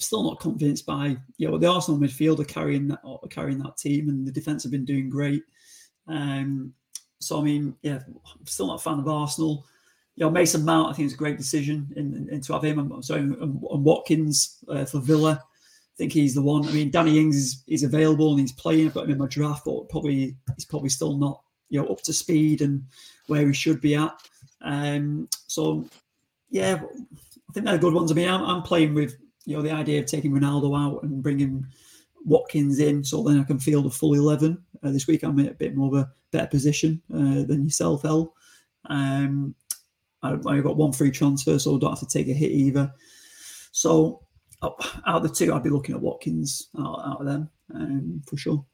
still 0.00 0.22
not 0.22 0.40
convinced 0.40 0.86
by 0.86 1.16
you 1.36 1.48
know 1.48 1.58
the 1.58 1.70
Arsenal 1.70 2.00
midfield 2.00 2.40
are 2.40 2.44
carrying 2.44 2.88
that 2.88 3.00
carrying 3.30 3.58
that 3.58 3.76
team, 3.76 4.08
and 4.08 4.26
the 4.26 4.32
defense 4.32 4.62
have 4.62 4.72
been 4.72 4.84
doing 4.84 5.08
great. 5.08 5.42
Um, 6.08 6.72
so 7.20 7.38
I 7.38 7.42
mean, 7.42 7.76
yeah, 7.82 8.00
I'm 8.08 8.46
still 8.46 8.66
not 8.66 8.80
a 8.80 8.82
fan 8.82 8.98
of 8.98 9.08
Arsenal. 9.08 9.66
you 10.16 10.24
know, 10.24 10.30
Mason 10.30 10.64
Mount, 10.64 10.90
I 10.90 10.92
think 10.92 11.06
it's 11.06 11.14
a 11.14 11.18
great 11.18 11.38
decision 11.38 11.92
in, 11.96 12.14
in, 12.14 12.28
in 12.30 12.40
to 12.42 12.52
have 12.54 12.64
him. 12.64 12.78
I'm 12.78 13.02
sorry, 13.02 13.20
and, 13.20 13.36
and 13.36 13.60
Watkins 13.60 14.58
uh, 14.68 14.84
for 14.84 15.00
Villa. 15.00 15.42
I 15.42 15.96
think 15.96 16.12
he's 16.12 16.34
the 16.34 16.42
one. 16.42 16.66
I 16.66 16.72
mean, 16.72 16.90
Danny 16.90 17.18
Ings 17.18 17.36
is, 17.36 17.64
is 17.66 17.82
available 17.82 18.30
and 18.30 18.40
he's 18.40 18.52
playing. 18.52 18.86
I've 18.86 18.94
got 18.94 19.04
him 19.04 19.10
in 19.10 19.18
my 19.18 19.26
draft, 19.26 19.66
but 19.66 19.88
probably 19.90 20.34
he's 20.56 20.64
probably 20.64 20.88
still 20.88 21.16
not 21.16 21.42
you 21.68 21.80
know 21.80 21.88
up 21.88 22.02
to 22.02 22.12
speed 22.12 22.62
and 22.62 22.84
where 23.26 23.46
he 23.46 23.52
should 23.52 23.80
be 23.80 23.94
at. 23.94 24.12
Um, 24.62 25.28
so 25.46 25.86
yeah, 26.50 26.80
I 26.82 27.52
think 27.52 27.66
they're 27.66 27.78
good 27.78 27.94
ones. 27.94 28.10
I 28.10 28.14
mean, 28.14 28.28
I'm, 28.28 28.42
I'm 28.42 28.62
playing 28.62 28.94
with 28.94 29.14
you 29.44 29.56
know 29.56 29.62
the 29.62 29.70
idea 29.70 30.00
of 30.00 30.06
taking 30.06 30.32
Ronaldo 30.32 30.78
out 30.78 31.02
and 31.02 31.22
bringing 31.22 31.66
Watkins 32.24 32.78
in, 32.78 33.02
so 33.02 33.22
then 33.22 33.40
I 33.40 33.44
can 33.44 33.58
field 33.58 33.86
a 33.86 33.90
full 33.90 34.14
eleven. 34.14 34.62
Uh, 34.82 34.90
this 34.90 35.06
week 35.06 35.22
I'm 35.22 35.38
in 35.38 35.48
a 35.48 35.54
bit 35.54 35.76
more 35.76 35.88
of 35.88 35.94
a 35.94 36.12
better 36.30 36.46
position 36.46 37.00
uh, 37.12 37.44
than 37.44 37.64
yourself, 37.64 38.04
El. 38.04 38.34
Um, 38.86 39.54
I, 40.22 40.38
I 40.46 40.60
got 40.60 40.76
one 40.76 40.92
free 40.92 41.10
transfer, 41.10 41.58
so 41.58 41.76
I 41.76 41.78
don't 41.78 41.90
have 41.90 42.08
to 42.08 42.18
take 42.18 42.28
a 42.28 42.32
hit 42.34 42.50
either. 42.50 42.92
So 43.72 44.22
out 44.62 44.76
of 45.06 45.22
the 45.22 45.28
two, 45.28 45.54
I'd 45.54 45.62
be 45.62 45.70
looking 45.70 45.94
at 45.94 46.00
Watkins 46.02 46.68
out, 46.78 47.02
out 47.06 47.20
of 47.20 47.26
them 47.26 47.50
um, 47.74 48.22
for 48.26 48.36
sure. 48.36 48.64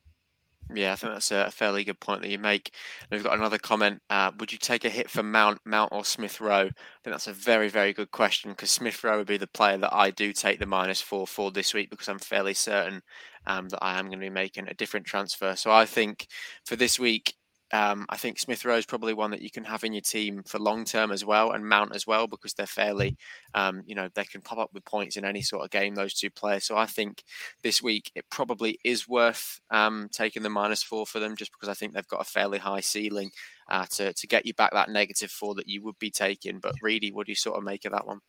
Yeah, 0.75 0.93
I 0.93 0.97
think 0.97 1.12
that's 1.12 1.31
a 1.31 1.51
fairly 1.53 1.85
good 1.85 2.01
point 2.01 2.23
that 2.23 2.31
you 2.31 2.39
make. 2.39 2.73
And 3.03 3.17
we've 3.17 3.25
got 3.25 3.39
another 3.39 3.59
comment. 3.59 4.03
Uh, 4.11 4.33
would 4.39 4.51
you 4.51 4.59
take 4.59 4.85
a 4.85 4.91
hit 4.91 5.09
for 5.09 5.23
Mount, 5.23 5.61
Mount 5.64 5.93
or 5.93 6.05
Smith 6.05 6.41
Rowe? 6.41 6.67
I 6.67 7.03
think 7.05 7.14
that's 7.14 7.29
a 7.29 7.33
very, 7.33 7.69
very 7.69 7.93
good 7.93 8.11
question 8.11 8.51
because 8.51 8.73
Smith 8.73 9.05
Rowe 9.05 9.19
would 9.19 9.29
be 9.29 9.37
the 9.37 9.47
player 9.47 9.79
that 9.79 9.95
I 9.95 10.11
do 10.11 10.33
take 10.33 10.59
the 10.59 10.67
minus 10.67 11.01
four 11.01 11.27
for 11.27 11.53
this 11.53 11.73
week 11.73 11.89
because 11.89 12.09
I'm 12.09 12.19
fairly 12.19 12.53
certain 12.55 13.03
um, 13.47 13.69
that 13.69 13.83
I 13.83 13.97
am 13.99 14.07
going 14.07 14.19
to 14.19 14.27
be 14.27 14.31
making 14.31 14.67
a 14.67 14.75
different 14.75 15.07
transfer. 15.07 15.55
So 15.55 15.71
I 15.71 15.87
think 15.87 16.27
for 16.64 16.75
this 16.75 16.99
week, 16.99 17.35
um, 17.73 18.07
I 18.09 18.17
think 18.17 18.39
Smith 18.39 18.64
Rowe 18.64 18.77
is 18.77 18.87
probably 18.87 19.12
one 19.14 19.31
that 19.33 19.43
you 19.43 19.51
can 19.51 19.64
have 19.64 19.83
in 19.83 19.93
your 19.93 20.03
team 20.03 20.43
for 20.45 20.59
long 20.59 20.85
term 20.85 21.11
as 21.11 21.25
well, 21.25 21.51
and 21.53 21.69
Mount 21.69 21.95
as 21.95 22.07
well 22.07 22.27
because 22.27 22.55
they're 22.55 22.67
fairly, 22.67 23.17
um, 23.55 23.83
you 23.87 23.95
know, 23.95 24.09
they 24.14 24.25
can 24.25 24.41
pop 24.41 24.59
up 24.59 24.71
with 24.73 24.85
points 24.85 25.17
in 25.17 25.25
any 25.25 25.43
sort 25.43 25.64
of 25.64 25.71
game. 25.71 25.95
Those 25.95 26.14
two 26.14 26.31
players. 26.31 26.64
So 26.64 26.77
I 26.77 26.87
think 26.87 27.25
this 27.62 27.83
week 27.83 28.12
it 28.14 28.25
probably 28.31 28.79
is 28.85 29.09
worth 29.09 29.61
um, 29.71 30.09
taking 30.12 30.43
the 30.43 30.51
minus 30.51 30.83
four 30.83 31.07
for 31.07 31.19
them, 31.19 31.35
just 31.37 31.53
because 31.53 31.69
I 31.69 31.75
think 31.75 31.93
they've 31.93 32.07
got 32.07 32.21
a 32.21 32.25
fairly 32.25 32.59
high 32.59 32.81
ceiling 32.81 33.31
uh, 33.69 33.87
to 33.93 34.12
to 34.12 34.27
get 34.27 34.47
you 34.47 34.55
back 34.55 34.73
that 34.73 34.91
negative 34.91 35.31
four 35.31 35.55
that 35.57 35.69
you 35.69 35.83
would 35.83 35.99
be 35.99 36.11
taking. 36.11 36.61
But 36.61 36.75
Reedy, 36.83 37.11
what 37.12 37.27
do 37.27 37.33
you 37.33 37.37
sort 37.37 37.59
of 37.59 37.64
make 37.64 37.85
of 37.85 37.93
that 37.93 38.07
one? 38.07 38.21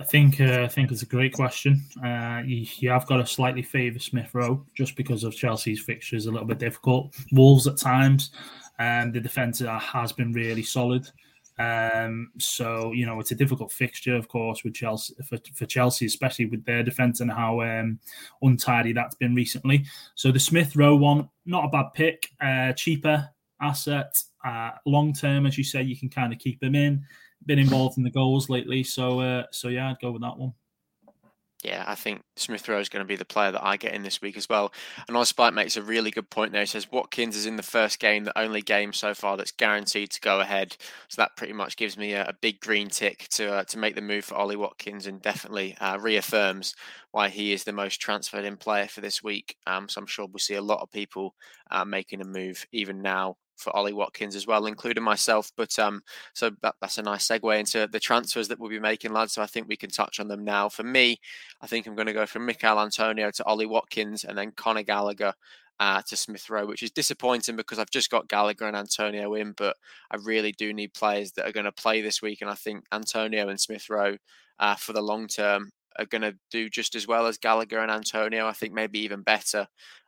I 0.00 0.04
think 0.04 0.40
uh, 0.40 0.62
I 0.62 0.68
think 0.68 0.90
it's 0.90 1.02
a 1.02 1.06
great 1.06 1.32
question. 1.32 1.84
Uh, 2.02 2.42
you, 2.44 2.66
you, 2.78 2.90
have 2.90 3.06
got 3.06 3.18
to 3.18 3.26
slightly 3.26 3.62
favour 3.62 3.98
Smith 3.98 4.30
Rowe 4.34 4.64
just 4.74 4.96
because 4.96 5.24
of 5.24 5.36
Chelsea's 5.36 5.80
fixtures 5.80 6.26
a 6.26 6.32
little 6.32 6.46
bit 6.46 6.58
difficult. 6.58 7.14
Wolves 7.32 7.66
at 7.66 7.76
times, 7.76 8.30
and 8.78 9.08
um, 9.08 9.12
the 9.12 9.20
defence 9.20 9.60
has 9.60 10.12
been 10.12 10.32
really 10.32 10.62
solid. 10.62 11.08
Um, 11.58 12.32
so 12.38 12.92
you 12.92 13.06
know 13.06 13.20
it's 13.20 13.30
a 13.30 13.36
difficult 13.36 13.72
fixture, 13.72 14.16
of 14.16 14.26
course, 14.26 14.64
with 14.64 14.74
Chelsea 14.74 15.14
for, 15.28 15.38
for 15.54 15.66
Chelsea, 15.66 16.06
especially 16.06 16.46
with 16.46 16.64
their 16.64 16.82
defence 16.82 17.20
and 17.20 17.30
how 17.30 17.60
um, 17.60 17.98
untidy 18.42 18.92
that's 18.92 19.16
been 19.16 19.34
recently. 19.34 19.84
So 20.14 20.32
the 20.32 20.40
Smith 20.40 20.74
Rowe 20.76 20.96
one, 20.96 21.28
not 21.46 21.66
a 21.66 21.68
bad 21.68 21.92
pick, 21.94 22.30
uh, 22.40 22.72
cheaper 22.72 23.28
asset, 23.60 24.12
uh, 24.44 24.70
long 24.86 25.12
term, 25.12 25.46
as 25.46 25.56
you 25.56 25.64
say, 25.64 25.82
you 25.82 25.96
can 25.96 26.08
kind 26.08 26.32
of 26.32 26.38
keep 26.38 26.62
him 26.62 26.74
in 26.74 27.04
been 27.46 27.58
involved 27.58 27.98
in 27.98 28.04
the 28.04 28.10
goals 28.10 28.48
lately. 28.48 28.82
So, 28.82 29.20
uh, 29.20 29.44
so 29.50 29.68
yeah, 29.68 29.90
I'd 29.90 30.00
go 30.00 30.12
with 30.12 30.22
that 30.22 30.36
one. 30.36 30.52
Yeah, 31.64 31.82
I 31.86 31.94
think 31.94 32.20
Smith 32.36 32.68
Rowe 32.68 32.78
is 32.78 32.90
going 32.90 33.02
to 33.02 33.08
be 33.08 33.16
the 33.16 33.24
player 33.24 33.50
that 33.50 33.64
I 33.64 33.78
get 33.78 33.94
in 33.94 34.02
this 34.02 34.20
week 34.20 34.36
as 34.36 34.50
well. 34.50 34.70
And 35.08 35.16
Ozspike 35.16 35.54
makes 35.54 35.78
a 35.78 35.82
really 35.82 36.10
good 36.10 36.28
point 36.28 36.52
there. 36.52 36.60
He 36.60 36.66
says 36.66 36.92
Watkins 36.92 37.36
is 37.36 37.46
in 37.46 37.56
the 37.56 37.62
first 37.62 37.98
game, 38.00 38.24
the 38.24 38.38
only 38.38 38.60
game 38.60 38.92
so 38.92 39.14
far 39.14 39.38
that's 39.38 39.50
guaranteed 39.50 40.10
to 40.10 40.20
go 40.20 40.40
ahead. 40.40 40.76
So 41.08 41.22
that 41.22 41.38
pretty 41.38 41.54
much 41.54 41.78
gives 41.78 41.96
me 41.96 42.12
a, 42.12 42.26
a 42.26 42.34
big 42.34 42.60
green 42.60 42.90
tick 42.90 43.28
to 43.30 43.50
uh, 43.50 43.64
to 43.64 43.78
make 43.78 43.94
the 43.94 44.02
move 44.02 44.26
for 44.26 44.34
Ollie 44.34 44.56
Watkins 44.56 45.06
and 45.06 45.22
definitely 45.22 45.74
uh, 45.80 45.98
reaffirms 45.98 46.74
why 47.12 47.30
he 47.30 47.54
is 47.54 47.64
the 47.64 47.72
most 47.72 47.98
transferred 47.98 48.44
in 48.44 48.58
player 48.58 48.86
for 48.86 49.00
this 49.00 49.22
week. 49.22 49.56
Um, 49.66 49.88
so 49.88 50.02
I'm 50.02 50.06
sure 50.06 50.26
we'll 50.26 50.40
see 50.40 50.56
a 50.56 50.62
lot 50.62 50.82
of 50.82 50.92
people 50.92 51.34
uh, 51.70 51.86
making 51.86 52.20
a 52.20 52.26
move 52.26 52.66
even 52.72 53.00
now 53.00 53.36
for 53.56 53.74
Ollie 53.74 53.92
Watkins 53.92 54.36
as 54.36 54.46
well, 54.46 54.66
including 54.66 55.04
myself. 55.04 55.50
But 55.56 55.78
um, 55.78 56.02
so 56.32 56.50
that, 56.62 56.74
that's 56.80 56.98
a 56.98 57.02
nice 57.02 57.26
segue 57.26 57.58
into 57.58 57.88
the 57.90 58.00
transfers 58.00 58.48
that 58.48 58.58
we'll 58.58 58.70
be 58.70 58.80
making, 58.80 59.12
lads. 59.12 59.32
So 59.32 59.42
I 59.42 59.46
think 59.46 59.68
we 59.68 59.76
can 59.76 59.90
touch 59.90 60.20
on 60.20 60.28
them 60.28 60.44
now. 60.44 60.68
For 60.68 60.82
me, 60.82 61.18
I 61.60 61.66
think 61.66 61.86
I'm 61.86 61.94
going 61.94 62.06
to 62.06 62.12
go 62.12 62.26
from 62.26 62.46
Michail 62.46 62.80
Antonio 62.80 63.30
to 63.30 63.44
Ollie 63.44 63.66
Watkins 63.66 64.24
and 64.24 64.36
then 64.36 64.52
Conor 64.52 64.82
Gallagher 64.82 65.34
uh, 65.80 66.02
to 66.02 66.16
Smith 66.16 66.48
Rowe, 66.48 66.66
which 66.66 66.82
is 66.82 66.90
disappointing 66.90 67.56
because 67.56 67.78
I've 67.78 67.90
just 67.90 68.10
got 68.10 68.28
Gallagher 68.28 68.66
and 68.66 68.76
Antonio 68.76 69.34
in, 69.34 69.52
but 69.52 69.76
I 70.10 70.16
really 70.16 70.52
do 70.52 70.72
need 70.72 70.94
players 70.94 71.32
that 71.32 71.46
are 71.46 71.52
going 71.52 71.64
to 71.64 71.72
play 71.72 72.00
this 72.00 72.22
week. 72.22 72.42
And 72.42 72.50
I 72.50 72.54
think 72.54 72.84
Antonio 72.92 73.48
and 73.48 73.60
Smith 73.60 73.90
Rowe 73.90 74.16
uh, 74.58 74.76
for 74.76 74.92
the 74.92 75.02
long 75.02 75.26
term 75.26 75.70
are 75.98 76.06
going 76.06 76.22
to 76.22 76.36
do 76.50 76.68
just 76.68 76.94
as 76.94 77.06
well 77.06 77.26
as 77.26 77.38
Gallagher 77.38 77.78
and 77.78 77.90
Antonio. 77.90 78.46
I 78.46 78.52
think 78.52 78.72
maybe 78.72 79.00
even 79.00 79.22
better 79.22 79.66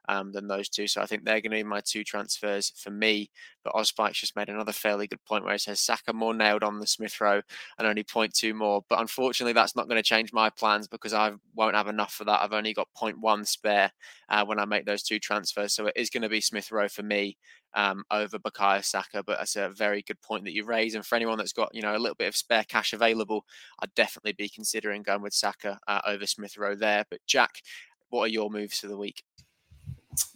um, 0.08 0.32
than 0.32 0.46
those 0.46 0.68
two. 0.68 0.86
So 0.86 1.00
I 1.00 1.06
think 1.06 1.24
they're 1.24 1.40
going 1.40 1.50
to 1.50 1.58
be 1.58 1.62
my 1.62 1.80
two 1.80 2.04
transfers 2.04 2.72
for 2.76 2.90
me. 2.90 3.30
But 3.64 3.74
Ozspike's 3.74 4.20
just 4.20 4.36
made 4.36 4.48
another 4.48 4.72
fairly 4.72 5.06
good 5.06 5.24
point 5.24 5.44
where 5.44 5.54
he 5.54 5.58
says 5.58 5.80
Saka 5.80 6.12
more 6.12 6.34
nailed 6.34 6.62
on 6.62 6.78
the 6.78 6.86
Smith 6.86 7.20
Rowe 7.20 7.42
and 7.78 7.86
only 7.86 8.04
0.2 8.04 8.54
more. 8.54 8.84
But 8.88 9.00
unfortunately, 9.00 9.52
that's 9.52 9.74
not 9.74 9.88
going 9.88 9.98
to 9.98 10.08
change 10.08 10.32
my 10.32 10.50
plans 10.50 10.86
because 10.86 11.12
I 11.12 11.32
won't 11.54 11.74
have 11.74 11.88
enough 11.88 12.12
for 12.12 12.24
that. 12.24 12.42
I've 12.42 12.52
only 12.52 12.72
got 12.72 12.88
0.1 12.96 13.46
spare 13.46 13.90
uh, 14.28 14.44
when 14.44 14.60
I 14.60 14.64
make 14.64 14.86
those 14.86 15.02
two 15.02 15.18
transfers. 15.18 15.72
So 15.72 15.86
it 15.86 15.94
is 15.96 16.10
going 16.10 16.22
to 16.22 16.28
be 16.28 16.40
Smith 16.40 16.70
Rowe 16.70 16.88
for 16.88 17.02
me 17.02 17.36
um, 17.74 18.04
over 18.10 18.38
Bukayo 18.38 18.84
Saka. 18.84 19.22
But 19.24 19.38
that's 19.38 19.56
a 19.56 19.70
very 19.70 20.02
good 20.02 20.20
point 20.22 20.44
that 20.44 20.54
you 20.54 20.64
raise. 20.64 20.94
And 20.94 21.04
for 21.04 21.16
anyone 21.16 21.38
that's 21.38 21.52
got 21.52 21.74
you 21.74 21.82
know 21.82 21.96
a 21.96 21.98
little 21.98 22.14
bit 22.14 22.28
of 22.28 22.36
spare 22.36 22.64
cash 22.64 22.92
available, 22.92 23.44
I'd 23.80 23.94
definitely 23.94 24.32
be 24.32 24.48
considering 24.48 25.02
going 25.02 25.22
with 25.22 25.34
Saka 25.34 25.80
uh, 25.88 26.00
over 26.06 26.26
Smith 26.26 26.56
Rowe 26.56 26.76
there. 26.76 27.04
But 27.10 27.20
Jack, 27.26 27.62
what 28.10 28.22
are 28.22 28.28
your 28.28 28.50
moves 28.50 28.78
for 28.78 28.86
the 28.86 28.96
week? 28.96 29.24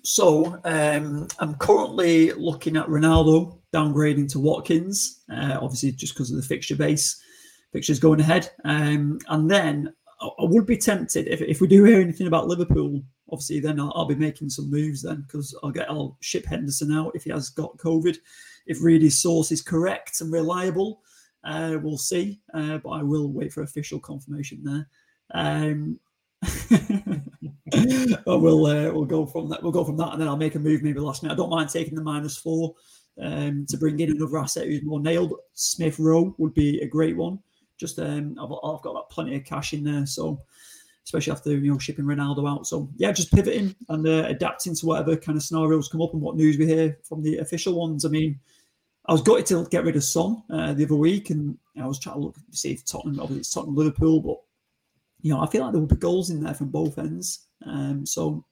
So 0.03 0.61
um, 0.65 1.29
I'm 1.39 1.55
currently 1.57 2.33
looking 2.33 2.77
at 2.77 2.87
Ronaldo 2.87 3.59
downgrading 3.73 4.31
to 4.33 4.41
Watkins, 4.41 5.21
uh, 5.33 5.59
obviously 5.61 5.93
just 5.93 6.15
because 6.15 6.31
of 6.31 6.37
the 6.37 6.43
fixture 6.43 6.77
base, 6.77 7.23
fixtures 7.73 8.01
going 8.01 8.21
ahead. 8.21 8.51
Um, 8.65 9.19
and 9.29 9.51
then 9.51 9.93
I 10.21 10.45
would 10.45 10.67
be 10.67 10.77
tempted 10.77 11.29
if, 11.29 11.41
if 11.41 11.61
we 11.61 11.67
do 11.67 11.85
hear 11.85 12.01
anything 12.01 12.27
about 12.27 12.49
Liverpool. 12.49 13.03
Obviously, 13.31 13.61
then 13.61 13.79
I'll, 13.79 13.93
I'll 13.95 14.07
be 14.07 14.17
making 14.17 14.51
some 14.51 14.71
moves 14.71 15.03
then 15.03 15.23
because 15.23 15.57
I'll 15.63 15.71
get 15.71 15.89
I'll 15.89 16.17
ship 16.21 16.45
Henderson 16.47 16.93
out 16.93 17.13
if 17.15 17.25
he 17.25 17.31
has 17.31 17.49
got 17.51 17.77
COVID. 17.79 18.19
If 18.67 18.83
Reedy's 18.83 19.19
source 19.19 19.53
is 19.53 19.63
correct 19.63 20.21
and 20.21 20.33
reliable, 20.33 21.01
uh, 21.45 21.79
we'll 21.81 21.97
see. 21.97 22.41
Uh, 22.53 22.79
but 22.79 22.91
I 22.91 23.03
will 23.03 23.29
wait 23.29 23.53
for 23.53 23.63
official 23.63 24.01
confirmation 24.01 24.63
there. 24.65 24.89
Um, 25.33 25.99
we'll 28.27 28.67
uh, 28.67 28.93
we'll 28.93 29.05
go 29.05 29.27
from 29.27 29.49
that. 29.51 29.63
We'll 29.63 29.73
go 29.73 29.85
from 29.85 29.97
that, 29.99 30.13
and 30.13 30.21
then 30.21 30.29
I'll 30.29 30.37
make 30.37 30.55
a 30.55 30.59
move 30.59 30.83
maybe 30.83 31.01
last 31.01 31.23
minute. 31.23 31.35
I 31.35 31.37
don't 31.37 31.51
mind 31.51 31.71
taking 31.71 31.95
the 31.95 32.03
minus 32.03 32.37
four 32.37 32.75
um, 33.21 33.67
to 33.69 33.77
bring 33.77 34.01
in 34.01 34.11
another 34.11 34.39
asset 34.39 34.67
who's 34.67 34.83
more 34.83 35.01
nailed. 35.01 35.35
Smith 35.55 35.99
Rowe 35.99 36.35
would 36.39 36.55
be 36.55 36.81
a 36.81 36.87
great 36.87 37.17
one. 37.17 37.39
Just 37.77 37.99
um, 37.99 38.37
I've, 38.41 38.53
I've 38.65 38.83
got 38.83 39.11
plenty 39.11 39.37
of 39.37 39.45
cash 39.45 39.73
in 39.73 39.85
there, 39.85 40.07
so 40.07 40.41
especially 41.05 41.33
after 41.33 41.51
you 41.51 41.73
know 41.73 41.79
shipping 41.79 42.05
Ronaldo 42.05 42.49
out. 42.49 42.67
So 42.67 42.91
yeah, 42.97 43.13
just 43.13 43.33
pivoting 43.33 43.75
and 43.89 44.07
uh, 44.07 44.25
adapting 44.27 44.75
to 44.77 44.87
whatever 44.87 45.17
kind 45.17 45.37
of 45.37 45.43
scenarios 45.43 45.89
come 45.89 46.03
up 46.03 46.13
and 46.13 46.23
what 46.23 46.37
news 46.37 46.59
we 46.59 46.67
hear 46.67 46.99
from 47.05 47.23
the 47.23 47.39
official 47.39 47.75
ones. 47.75 48.05
I 48.05 48.09
mean, 48.09 48.39
I 49.07 49.13
was 49.13 49.23
gutted 49.23 49.47
to 49.47 49.67
get 49.71 49.85
rid 49.85 49.97
of 49.97 50.05
Son 50.05 50.43
uh, 50.51 50.73
the 50.73 50.85
other 50.85 50.95
week, 50.95 51.31
and 51.31 51.59
I 51.81 51.87
was 51.87 51.99
trying 51.99 52.17
to 52.17 52.21
look 52.21 52.35
to 52.35 52.57
see 52.57 52.73
if 52.73 52.85
Tottenham, 52.85 53.21
obviously 53.21 53.41
it's 53.41 53.53
Tottenham 53.53 53.77
Liverpool, 53.77 54.21
but 54.21 54.37
you 55.23 55.33
know, 55.33 55.41
I 55.41 55.47
feel 55.47 55.63
like 55.63 55.73
there 55.73 55.81
will 55.81 55.87
be 55.87 55.97
goals 55.97 56.31
in 56.31 56.43
there 56.43 56.55
from 56.55 56.69
both 56.69 56.99
ends. 56.99 57.47
Um, 57.67 58.07
so, 58.07 58.45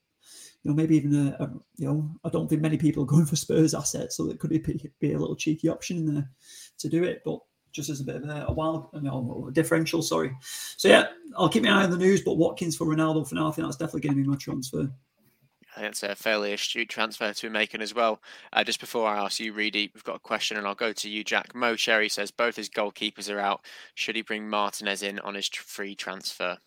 you 0.62 0.70
know, 0.70 0.74
maybe 0.74 0.96
even 0.96 1.28
a, 1.28 1.44
a, 1.44 1.50
you 1.76 1.88
know, 1.88 2.10
I 2.24 2.28
don't 2.28 2.48
think 2.48 2.62
many 2.62 2.76
people 2.76 3.02
are 3.02 3.06
going 3.06 3.26
for 3.26 3.36
Spurs 3.36 3.74
assets, 3.74 4.16
so 4.16 4.30
it 4.30 4.38
could 4.38 4.50
be, 4.50 4.90
be 5.00 5.12
a 5.12 5.18
little 5.18 5.36
cheeky 5.36 5.68
option 5.68 5.98
in 5.98 6.14
there 6.14 6.30
to 6.78 6.88
do 6.88 7.04
it. 7.04 7.22
But 7.24 7.40
just 7.72 7.90
as 7.90 8.00
a 8.00 8.04
bit 8.04 8.16
of 8.16 8.24
a, 8.24 8.46
a 8.48 8.52
wild, 8.52 8.88
know, 9.02 9.46
a 9.48 9.52
differential. 9.52 10.02
Sorry. 10.02 10.34
So 10.76 10.88
yeah, 10.88 11.08
I'll 11.36 11.48
keep 11.48 11.62
my 11.62 11.70
eye 11.70 11.84
on 11.84 11.90
the 11.90 11.96
news. 11.96 12.22
But 12.22 12.36
Watkins 12.36 12.76
for 12.76 12.86
Ronaldo 12.86 13.28
for 13.28 13.34
now, 13.34 13.48
I 13.48 13.52
think 13.52 13.66
that's 13.66 13.76
definitely 13.76 14.00
going 14.00 14.16
to 14.16 14.22
be 14.22 14.28
my 14.28 14.36
transfer. 14.36 14.90
I 15.78 15.86
it's 15.86 16.02
a 16.02 16.14
fairly 16.14 16.52
astute 16.52 16.88
transfer 16.88 17.32
to 17.32 17.46
be 17.46 17.52
making 17.52 17.82
as 17.82 17.94
well. 17.94 18.20
Uh, 18.52 18.64
just 18.64 18.80
before 18.80 19.08
I 19.08 19.24
ask 19.24 19.38
you, 19.40 19.52
Reedy, 19.52 19.90
we've 19.94 20.04
got 20.04 20.16
a 20.16 20.20
question, 20.20 20.56
and 20.56 20.66
I'll 20.66 20.74
go 20.74 20.92
to 20.92 21.08
you, 21.08 21.22
Jack. 21.22 21.54
Mo 21.54 21.76
Cherry 21.76 22.08
says 22.08 22.30
both 22.30 22.56
his 22.56 22.68
goalkeepers 22.68 23.32
are 23.32 23.38
out. 23.38 23.64
Should 23.94 24.16
he 24.16 24.22
bring 24.22 24.48
Martinez 24.48 25.02
in 25.02 25.18
on 25.20 25.34
his 25.34 25.48
free 25.48 25.94
transfer? 25.94 26.58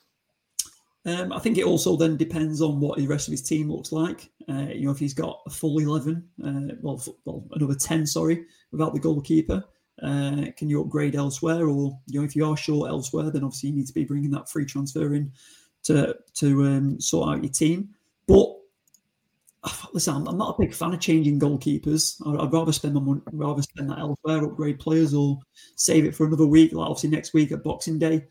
Um, 1.06 1.34
I 1.34 1.40
think 1.40 1.58
it 1.58 1.66
also 1.66 1.98
then 1.98 2.16
depends 2.16 2.62
on 2.62 2.80
what 2.80 2.98
the 2.98 3.08
rest 3.08 3.28
of 3.28 3.32
his 3.32 3.42
team 3.42 3.72
looks 3.72 3.92
like. 3.92 4.30
Uh, 4.48 4.68
you 4.74 4.86
know, 4.86 4.92
if 4.92 5.00
he's 5.00 5.16
got 5.16 5.42
a 5.48 5.50
full 5.50 5.80
eleven, 5.80 6.28
uh, 6.46 6.76
well, 6.82 7.04
well, 7.26 7.44
another 7.54 7.76
ten, 7.76 8.06
sorry, 8.06 8.46
without 8.72 8.94
the 8.94 9.00
goalkeeper, 9.00 9.64
uh, 10.04 10.46
can 10.58 10.70
you 10.70 10.82
upgrade 10.82 11.16
elsewhere? 11.16 11.68
Or 11.68 12.00
you 12.08 12.20
know, 12.20 12.26
if 12.26 12.36
you 12.36 12.46
are 12.46 12.56
short 12.56 12.90
elsewhere, 12.90 13.32
then 13.32 13.44
obviously 13.44 13.70
you 13.70 13.76
need 13.76 13.88
to 13.88 13.94
be 13.94 14.06
bringing 14.06 14.32
that 14.32 14.50
free 14.50 14.66
transfer 14.66 15.14
in 15.16 15.32
to 15.84 16.16
to 16.36 16.66
um, 16.66 17.02
sort 17.02 17.30
out 17.30 17.44
your 17.44 17.52
team. 17.52 17.90
But 18.28 18.61
listen, 19.94 20.16
I'm, 20.16 20.28
I'm 20.28 20.38
not 20.38 20.56
a 20.58 20.62
big 20.62 20.74
fan 20.74 20.94
of 20.94 21.00
changing 21.00 21.40
goalkeepers. 21.40 22.16
I'd, 22.28 22.44
I'd 22.44 22.54
rather 22.54 22.72
spend 22.72 22.96
my 22.96 23.02
money, 23.02 23.22
rather 23.32 23.62
spend 23.62 23.90
that 23.90 24.00
elsewhere, 24.00 24.44
upgrade 24.44 24.80
players, 24.80 25.14
or 25.14 25.38
save 25.76 26.06
it 26.06 26.16
for 26.16 26.26
another 26.26 26.48
week. 26.48 26.74
Like 26.74 26.90
obviously 26.90 27.10
next 27.10 27.34
week 27.34 27.52
at 27.52 27.64
Boxing 27.64 28.00
Day, 28.00 28.26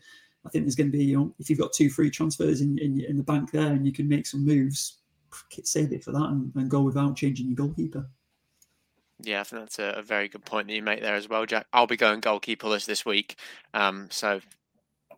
I 0.45 0.49
think 0.49 0.65
there's 0.65 0.75
going 0.75 0.91
to 0.91 0.97
be 0.97 1.05
you 1.05 1.17
know 1.17 1.35
if 1.39 1.49
you've 1.49 1.59
got 1.59 1.73
two 1.73 1.89
free 1.89 2.09
transfers 2.09 2.61
in, 2.61 2.77
in, 2.79 3.01
in 3.01 3.17
the 3.17 3.23
bank 3.23 3.51
there 3.51 3.71
and 3.71 3.85
you 3.85 3.93
can 3.93 4.09
make 4.09 4.25
some 4.25 4.45
moves, 4.45 4.99
save 5.63 5.93
it 5.93 6.03
for 6.03 6.11
that 6.11 6.29
and, 6.29 6.51
and 6.55 6.69
go 6.69 6.81
without 6.81 7.15
changing 7.15 7.47
your 7.47 7.55
goalkeeper. 7.55 8.09
Yeah, 9.23 9.41
I 9.41 9.43
think 9.43 9.61
that's 9.61 9.79
a, 9.79 9.99
a, 9.99 10.01
very 10.01 10.27
good 10.27 10.43
point 10.43 10.67
that 10.67 10.73
you 10.73 10.81
make 10.81 11.01
there 11.01 11.13
as 11.13 11.29
well, 11.29 11.45
Jack. 11.45 11.67
I'll 11.71 11.85
be 11.85 11.95
going 11.95 12.21
goalkeeperless 12.21 12.85
this 12.85 13.05
week, 13.05 13.35
um, 13.75 14.07
so 14.09 14.41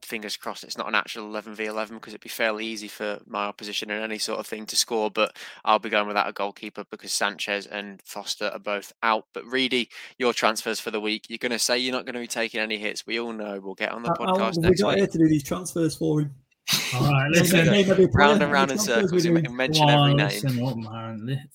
fingers 0.04 0.38
crossed 0.38 0.64
it's 0.64 0.78
not 0.78 0.88
an 0.88 0.96
actual 0.96 1.30
11v11 1.30 1.90
because 1.90 2.14
it'd 2.14 2.22
be 2.22 2.30
fairly 2.30 2.66
easy 2.66 2.88
for 2.88 3.20
my 3.26 3.46
opposition 3.46 3.90
in 3.90 4.02
any 4.02 4.18
sort 4.18 4.40
of 4.40 4.48
thing 4.48 4.66
to 4.68 4.76
score. 4.76 5.10
But 5.10 5.36
I'll 5.66 5.80
be 5.80 5.90
going 5.90 6.08
without 6.08 6.30
a 6.30 6.34
goalkeeper 6.34 6.86
because 6.90 7.12
Sanchez 7.12 7.66
and 7.68 8.02
Foster 8.04 8.48
are 8.54 8.60
both 8.60 8.94
out. 9.04 9.26
But 9.34 9.46
Reedy, 9.46 9.90
your 10.18 10.34
transfers 10.34 10.80
for 10.80 10.92
the 10.92 11.02
week, 11.02 11.26
you're 11.30 11.38
going 11.38 11.52
to 11.52 11.60
say 11.60 11.78
you're 11.78 11.94
not 11.94 12.06
going 12.06 12.16
to 12.16 12.20
be 12.20 12.28
taking 12.28 12.60
any 12.60 12.78
hits. 12.78 13.06
We 13.06 13.20
all 13.20 13.34
know. 13.34 13.60
We'll 13.60 13.76
get 13.76 13.92
on 13.92 14.04
the 14.04 14.10
podcast 14.10 14.58
next 14.58 14.82
we 14.82 14.84
got 14.84 14.98
here 14.98 15.08
to 15.08 15.18
do 15.18 15.28
these 15.28 15.44
transfers 15.44 15.96
for 15.96 16.22
him. 16.22 16.34
All 16.96 17.12
right, 17.12 17.30
listen. 17.30 18.10
round 18.14 18.42
and 18.42 18.50
round 18.50 18.72
in 18.72 18.78
circles, 18.80 19.26
and 19.26 19.54
mention 19.54 19.90
every 19.90 20.14
name. 20.14 20.28
Listen 20.28 20.66
up, 20.66 20.78
man. 20.78 21.50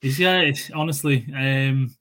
He's 0.00 0.18
yeah, 0.18 0.50
honestly, 0.74 1.24
um, 1.32 1.94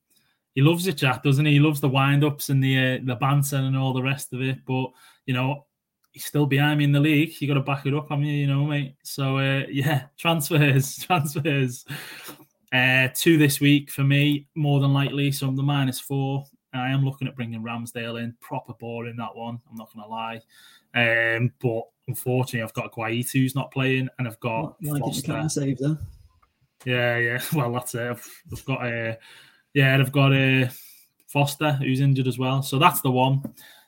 he 0.56 0.62
loves 0.62 0.88
it, 0.88 0.98
Jack, 0.98 1.24
doesn't 1.24 1.46
he? 1.46 1.54
He 1.54 1.60
loves 1.60 1.82
the 1.82 1.90
wind 1.90 2.24
ups 2.24 2.50
and 2.50 2.64
the 2.64 2.78
uh, 2.78 3.00
the 3.04 3.16
banter 3.16 3.58
and 3.58 3.78
all 3.78 3.94
the 3.94 4.04
rest 4.04 4.34
of 4.34 4.42
it. 4.42 4.60
But 4.66 4.88
you 5.26 5.34
know, 5.34 5.66
he's 6.12 6.26
still 6.26 6.46
behind 6.46 6.78
me 6.78 6.86
in 6.86 6.92
the 6.92 7.00
league. 7.00 7.40
You 7.40 7.48
got 7.48 7.56
to 7.56 7.62
back 7.62 7.86
it 7.86 7.94
up 7.94 8.12
on 8.12 8.24
you, 8.24 8.34
you 8.34 8.48
know, 8.48 8.66
mate. 8.66 8.96
So 9.04 9.38
uh, 9.38 9.64
yeah, 9.70 10.04
transfers, 10.18 10.98
transfers. 11.06 11.86
Uh, 12.72 13.08
two 13.14 13.38
this 13.38 13.60
week 13.60 13.92
for 13.92 14.04
me, 14.04 14.48
more 14.56 14.80
than 14.80 14.94
likely. 14.94 15.32
So 15.32 15.48
I'm 15.48 15.56
the 15.56 15.64
minus 15.64 16.00
four. 16.00 16.46
I 16.74 16.90
am 16.90 17.06
looking 17.06 17.28
at 17.28 17.36
bringing 17.36 17.62
Ramsdale 17.62 18.22
in. 18.22 18.36
Proper 18.42 18.74
boring 18.74 19.16
that 19.18 19.36
one. 19.36 19.60
I'm 19.70 19.78
not 19.78 19.94
going 19.94 20.04
to 20.04 20.10
lie. 20.10 20.42
Um, 20.96 21.52
but 21.62 21.84
unfortunately, 22.08 22.64
I've 22.64 22.74
got 22.74 22.92
Guaita 22.92 23.32
who's 23.32 23.56
not 23.56 23.72
playing, 23.72 24.10
and 24.18 24.28
I've 24.28 24.40
got 24.40 24.76
well, 24.82 25.00
Foster. 25.00 25.50
Save 25.50 25.78
there. 25.80 25.98
Yeah, 26.86 27.18
yeah. 27.18 27.42
Well, 27.54 27.72
that's 27.74 27.96
it. 27.96 28.10
I've, 28.10 28.44
I've 28.52 28.66
got 28.66 28.86
a 28.86 29.12
uh, 29.12 29.16
yeah, 29.74 29.98
I've 30.00 30.12
got 30.12 30.34
a 30.34 30.64
uh, 30.64 30.70
Foster 31.28 31.74
who's 31.74 32.00
injured 32.00 32.28
as 32.28 32.38
well. 32.38 32.62
So 32.62 32.80
that's 32.80 33.02
the 33.02 33.12
one. 33.12 33.44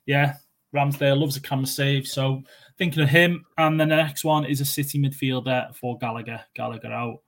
Yeah, 0.05 0.35
Ramsdale 0.75 1.19
loves 1.19 1.37
a 1.37 1.41
camera 1.41 1.65
save. 1.65 2.07
So 2.07 2.43
thinking 2.77 3.03
of 3.03 3.09
him. 3.09 3.45
And 3.57 3.79
then 3.79 3.89
the 3.89 3.95
next 3.95 4.23
one 4.23 4.45
is 4.45 4.61
a 4.61 4.65
City 4.65 4.99
midfielder 4.99 5.75
for 5.75 5.97
Gallagher. 5.97 6.41
Gallagher 6.53 6.91
out. 6.91 7.21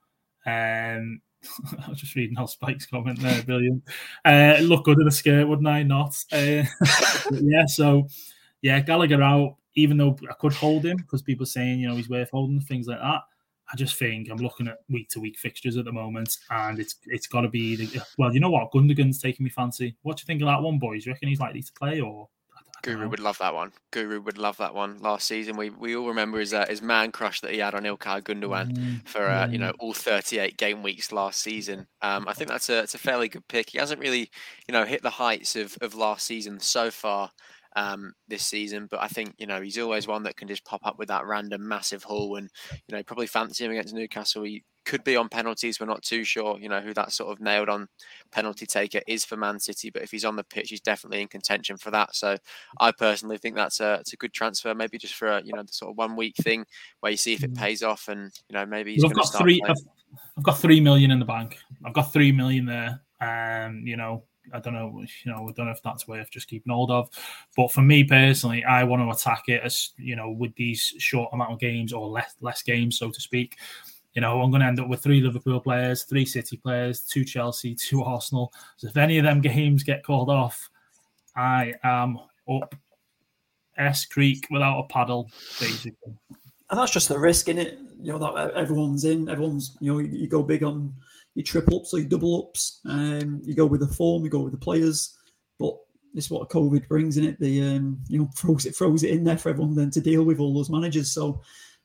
Um, 0.45 1.21
I 1.85 1.89
was 1.89 1.99
just 1.99 2.15
reading 2.15 2.37
Ozspike's 2.37 2.85
comment 2.85 3.19
there. 3.19 3.43
Brilliant. 3.43 3.83
Uh, 4.25 4.57
look 4.61 4.85
good 4.85 4.99
in 4.99 5.07
a 5.07 5.11
skirt, 5.11 5.47
wouldn't 5.47 5.67
I? 5.67 5.83
Not. 5.83 6.15
Uh, 6.31 6.63
yeah. 7.31 7.65
So 7.67 8.07
yeah, 8.61 8.79
Gallagher 8.79 9.21
out. 9.21 9.55
Even 9.75 9.97
though 9.97 10.17
I 10.27 10.33
could 10.39 10.53
hold 10.53 10.83
him 10.83 10.97
because 10.97 11.21
people 11.21 11.45
saying 11.45 11.79
you 11.79 11.87
know 11.87 11.95
he's 11.95 12.09
worth 12.09 12.31
holding, 12.31 12.59
things 12.61 12.87
like 12.87 12.99
that. 12.99 13.21
I 13.71 13.75
just 13.75 13.99
think 13.99 14.29
I'm 14.31 14.37
looking 14.37 14.67
at 14.67 14.79
week 14.89 15.09
to 15.09 15.19
week 15.19 15.37
fixtures 15.37 15.77
at 15.77 15.85
the 15.85 15.91
moment, 15.91 16.35
and 16.49 16.79
it's 16.79 16.95
it's 17.05 17.27
got 17.27 17.41
to 17.41 17.47
be 17.47 17.75
the, 17.75 18.01
well. 18.17 18.33
You 18.33 18.39
know 18.39 18.49
what? 18.49 18.71
Gundogan's 18.71 19.21
taking 19.21 19.43
me 19.43 19.51
fancy. 19.51 19.95
What 20.01 20.17
do 20.17 20.21
you 20.21 20.25
think 20.25 20.41
of 20.41 20.47
that 20.47 20.63
one, 20.63 20.79
boys? 20.79 21.05
You 21.05 21.11
reckon 21.11 21.27
he's 21.27 21.39
likely 21.39 21.61
to 21.61 21.73
play 21.73 22.01
or? 22.01 22.27
Guru 22.83 23.09
would 23.09 23.19
love 23.19 23.37
that 23.39 23.53
one. 23.53 23.71
Guru 23.91 24.21
would 24.21 24.37
love 24.37 24.57
that 24.57 24.73
one. 24.73 24.99
Last 24.99 25.27
season, 25.27 25.57
we 25.57 25.69
we 25.69 25.95
all 25.95 26.07
remember 26.07 26.39
his 26.39 26.53
uh, 26.53 26.65
his 26.67 26.81
man 26.81 27.11
crush 27.11 27.41
that 27.41 27.51
he 27.51 27.59
had 27.59 27.75
on 27.75 27.83
Ilkay 27.83 28.21
Gundogan 28.23 28.71
mm, 28.71 29.07
for 29.07 29.27
uh, 29.27 29.47
you 29.47 29.57
know 29.57 29.73
all 29.79 29.93
38 29.93 30.57
game 30.57 30.83
weeks 30.83 31.11
last 31.11 31.41
season. 31.41 31.87
Um, 32.01 32.27
I 32.27 32.33
think 32.33 32.49
that's 32.49 32.69
a 32.69 32.79
it's 32.79 32.95
a 32.95 32.99
fairly 32.99 33.29
good 33.29 33.47
pick. 33.47 33.71
He 33.71 33.77
hasn't 33.77 34.01
really 34.01 34.29
you 34.67 34.73
know 34.73 34.85
hit 34.85 35.01
the 35.01 35.11
heights 35.11 35.55
of 35.55 35.77
of 35.81 35.95
last 35.95 36.25
season 36.25 36.59
so 36.59 36.91
far. 36.91 37.31
Um, 37.77 38.13
this 38.27 38.43
season, 38.43 38.87
but 38.89 39.03
I 39.03 39.07
think 39.07 39.35
you 39.37 39.45
know 39.45 39.61
he's 39.61 39.77
always 39.77 40.07
one 40.07 40.23
that 40.23 40.35
can 40.35 40.47
just 40.47 40.65
pop 40.65 40.81
up 40.83 40.97
with 40.97 41.09
that 41.09 41.27
random 41.27 41.67
massive 41.67 42.03
haul, 42.03 42.37
and 42.37 42.49
you 42.87 42.95
know 42.95 43.03
probably 43.03 43.27
fancy 43.27 43.65
him 43.65 43.71
against 43.71 43.93
Newcastle. 43.93 44.41
He 44.41 44.63
could 44.87 45.03
be 45.03 45.17
on 45.17 45.29
penalties. 45.29 45.79
We're 45.79 45.85
not 45.85 46.01
too 46.01 46.23
sure, 46.23 46.57
you 46.59 46.69
know, 46.69 46.79
who 46.79 46.93
that 46.93 47.11
sort 47.11 47.31
of 47.31 47.43
nailed 47.43 47.67
on 47.69 47.87
penalty 48.31 48.65
taker 48.65 49.01
is 49.05 49.25
for 49.25 49.35
Man 49.35 49.59
City. 49.59 49.89
But 49.89 50.01
if 50.01 50.11
he's 50.11 50.25
on 50.25 50.37
the 50.37 50.45
pitch, 50.45 50.69
he's 50.69 50.81
definitely 50.81 51.21
in 51.21 51.27
contention 51.27 51.77
for 51.77 51.91
that. 51.91 52.15
So 52.15 52.37
I 52.79 52.91
personally 52.93 53.37
think 53.37 53.55
that's 53.55 53.81
a 53.81 53.95
it's 53.95 54.13
a 54.13 54.17
good 54.17 54.33
transfer, 54.33 54.73
maybe 54.73 54.97
just 54.97 55.15
for 55.15 55.27
a 55.27 55.43
you 55.43 55.53
know 55.53 55.61
the 55.61 55.73
sort 55.73 55.91
of 55.91 55.97
one 55.97 56.15
week 56.15 56.35
thing 56.37 56.65
where 57.01 57.11
you 57.11 57.17
see 57.17 57.33
if 57.33 57.43
it 57.43 57.53
mm. 57.53 57.57
pays 57.57 57.83
off, 57.83 58.07
and 58.07 58.31
you 58.49 58.55
know 58.55 58.65
maybe 58.65 58.93
he's 58.93 59.03
well, 59.03 59.11
going 59.11 59.23
to 59.23 59.27
start. 59.27 59.43
Three, 59.43 59.61
I've, 59.67 59.75
I've, 60.37 60.43
got 60.43 60.57
three 60.57 60.79
million 60.79 61.11
in 61.11 61.19
the 61.19 61.25
bank. 61.25 61.59
I've 61.85 61.93
got 61.93 62.13
three 62.13 62.31
million 62.31 62.65
there. 62.65 63.01
Um, 63.19 63.83
you 63.85 63.97
know, 63.97 64.23
I 64.53 64.59
don't 64.59 64.73
know, 64.73 65.03
you 65.23 65.31
know, 65.31 65.47
I 65.47 65.51
don't 65.51 65.65
know 65.65 65.71
if 65.71 65.83
that's 65.83 66.07
worth 66.07 66.29
just 66.29 66.47
keeping 66.47 66.73
hold 66.73 66.91
of. 66.91 67.09
But 67.55 67.71
for 67.71 67.81
me 67.81 68.03
personally, 68.03 68.63
I 68.63 68.83
want 68.83 69.01
to 69.01 69.09
attack 69.09 69.43
it 69.47 69.61
as 69.63 69.91
you 69.97 70.15
know, 70.15 70.31
with 70.31 70.55
these 70.55 70.93
short 70.97 71.29
amount 71.33 71.53
of 71.53 71.59
games 71.59 71.93
or 71.93 72.07
less 72.07 72.35
less 72.41 72.61
games, 72.61 72.97
so 72.97 73.11
to 73.11 73.21
speak 73.21 73.57
you 74.17 74.21
know, 74.21 74.41
I'm 74.41 74.49
going 74.49 74.61
to 74.61 74.67
end 74.67 74.79
up 74.79 74.87
with 74.87 75.03
three 75.03 75.21
Liverpool 75.21 75.59
players, 75.59 76.01
three 76.01 76.25
City 76.25 76.57
players, 76.57 77.01
two 77.01 77.23
Chelsea, 77.23 77.75
two 77.79 78.03
Arsenal. 78.03 78.51
So 78.77 78.87
if 78.87 78.97
any 78.97 79.19
of 79.19 79.25
them 79.25 79.41
games 79.41 79.83
get 79.83 80.03
called 80.03 80.31
off, 80.31 80.71
I 81.35 81.75
am 81.83 82.17
up 82.49 82.73
S 83.77 84.05
Creek 84.05 84.47
without 84.49 84.79
a 84.79 84.87
paddle, 84.87 85.29
basically. 85.59 86.17
And 86.71 86.79
that's 86.79 86.91
just 86.91 87.09
the 87.09 87.19
risk 87.19 87.47
in 87.47 87.59
it. 87.59 87.77
You 88.01 88.13
know 88.13 88.17
that 88.17 88.55
everyone's 88.55 89.05
in. 89.05 89.29
Everyone's 89.29 89.77
you 89.79 89.93
know 89.93 89.99
you, 89.99 90.07
you 90.07 90.27
go 90.27 90.41
big 90.41 90.63
on 90.63 90.95
your 91.37 91.43
triple 91.43 91.77
ups 91.77 91.93
or 91.93 91.99
your 91.99 92.09
double 92.09 92.47
ups. 92.47 92.81
Um, 92.85 93.41
you 93.43 93.53
go 93.53 93.67
with 93.67 93.81
the 93.81 93.87
form, 93.87 94.23
you 94.23 94.29
go 94.29 94.39
with 94.39 94.53
the 94.53 94.57
players. 94.57 95.15
But 95.59 95.75
this 96.15 96.25
is 96.25 96.31
what 96.31 96.49
COVID 96.49 96.87
brings 96.87 97.17
in 97.17 97.25
it. 97.25 97.39
The 97.39 97.61
um, 97.61 97.99
you 98.07 98.17
know 98.17 98.29
throws 98.35 98.65
it 98.65 98.75
throws 98.75 99.03
it 99.03 99.11
in 99.11 99.23
there 99.23 99.37
for 99.37 99.49
everyone 99.49 99.75
then 99.75 99.91
to 99.91 100.01
deal 100.01 100.23
with 100.23 100.39
all 100.39 100.55
those 100.55 100.71
managers. 100.71 101.11
So 101.11 101.39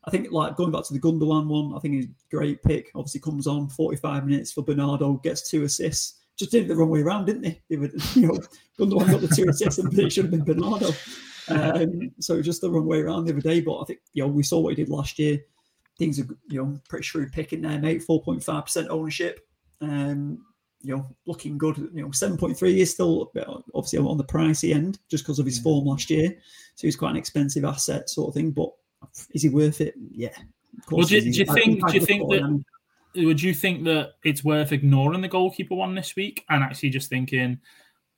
I 0.05 0.11
think 0.11 0.33
like 0.33 0.57
going 0.57 0.73
back 0.73 0.85
to 0.87 0.95
the 0.95 1.01
Gundogan 1.01 1.49
one, 1.49 1.77
I 1.77 1.81
think 1.81 1.95
he's 1.95 2.07
a 2.07 2.35
great 2.35 2.63
pick. 2.63 2.91
Obviously 2.95 3.21
comes 3.21 3.47
on 3.47 3.69
45 3.69 4.25
minutes 4.25 4.53
for 4.53 4.63
Bernardo, 4.63 5.21
gets 5.23 5.51
two 5.51 5.65
assists. 5.65 6.21
Just 6.39 6.51
did 6.51 6.65
it 6.65 6.69
the 6.69 6.75
wrong 6.75 6.89
way 6.89 7.03
around, 7.03 7.27
didn't 7.27 7.43
they? 7.43 7.61
they 7.69 7.77
were, 7.77 7.91
you 8.15 8.29
know, 8.29 8.39
Gundogan 8.81 9.11
got 9.11 9.21
the 9.21 9.29
two 9.29 9.51
assists 9.51 9.79
and 9.79 9.97
it 9.99 10.11
should 10.11 10.25
have 10.25 10.31
been 10.33 10.45
Bernardo. 10.45 10.91
Um, 11.49 12.13
so 12.21 12.41
just 12.41 12.61
the 12.61 12.71
wrong 12.71 12.87
way 12.87 13.01
around 13.01 13.25
the 13.25 13.33
other 13.33 13.41
day. 13.41 13.61
But 13.61 13.81
I 13.81 13.85
think 13.85 13.99
you 14.13 14.23
know 14.23 14.29
we 14.29 14.45
saw 14.45 14.61
what 14.61 14.71
he 14.71 14.77
did 14.77 14.89
last 14.89 15.19
year. 15.19 15.41
Things 16.03 16.19
are 16.19 16.27
you 16.49 16.65
know 16.65 16.81
pretty 16.89 17.05
shrewd 17.05 17.33
picking 17.33 17.63
there, 17.63 17.79
mate. 17.79 18.05
4.5 18.05 18.65
percent 18.65 18.89
ownership. 18.91 19.47
Um, 19.81 20.45
you 20.81 20.97
know, 20.97 21.07
looking 21.29 21.57
good. 21.57 21.77
You 21.95 22.03
know, 22.03 22.09
7.3 22.09 22.61
is 22.77 22.91
still 22.91 23.31
obviously 23.73 24.01
on 24.01 24.19
the 24.19 24.25
pricey 24.25 24.75
end 24.75 24.99
just 25.09 25.23
because 25.23 25.39
of 25.39 25.47
his 25.47 25.61
form 25.61 25.87
last 25.87 26.11
year. 26.11 26.35
So 26.75 26.89
he's 26.89 26.97
quite 26.97 27.11
an 27.11 27.17
expensive 27.17 27.65
asset, 27.65 28.11
sort 28.11 28.31
of 28.31 28.35
thing. 28.35 28.51
But 28.51 28.71
is 29.33 29.43
he 29.43 29.49
worth 29.49 29.81
it? 29.81 29.95
Yeah. 30.11 30.37
Well, 30.91 31.07
do, 31.07 31.21
do 31.21 31.29
you 31.29 31.45
think? 31.45 31.87
Do 31.87 31.95
you 31.95 32.05
think 32.05 32.29
that? 32.31 32.65
Would 33.15 33.41
you 33.41 33.55
think 33.55 33.85
that 33.85 34.15
it's 34.25 34.43
worth 34.43 34.73
ignoring 34.73 35.21
the 35.21 35.29
goalkeeper 35.29 35.77
one 35.77 35.95
this 35.95 36.17
week 36.17 36.45
and 36.49 36.65
actually 36.65 36.91
just 36.91 37.11
thinking, 37.11 37.61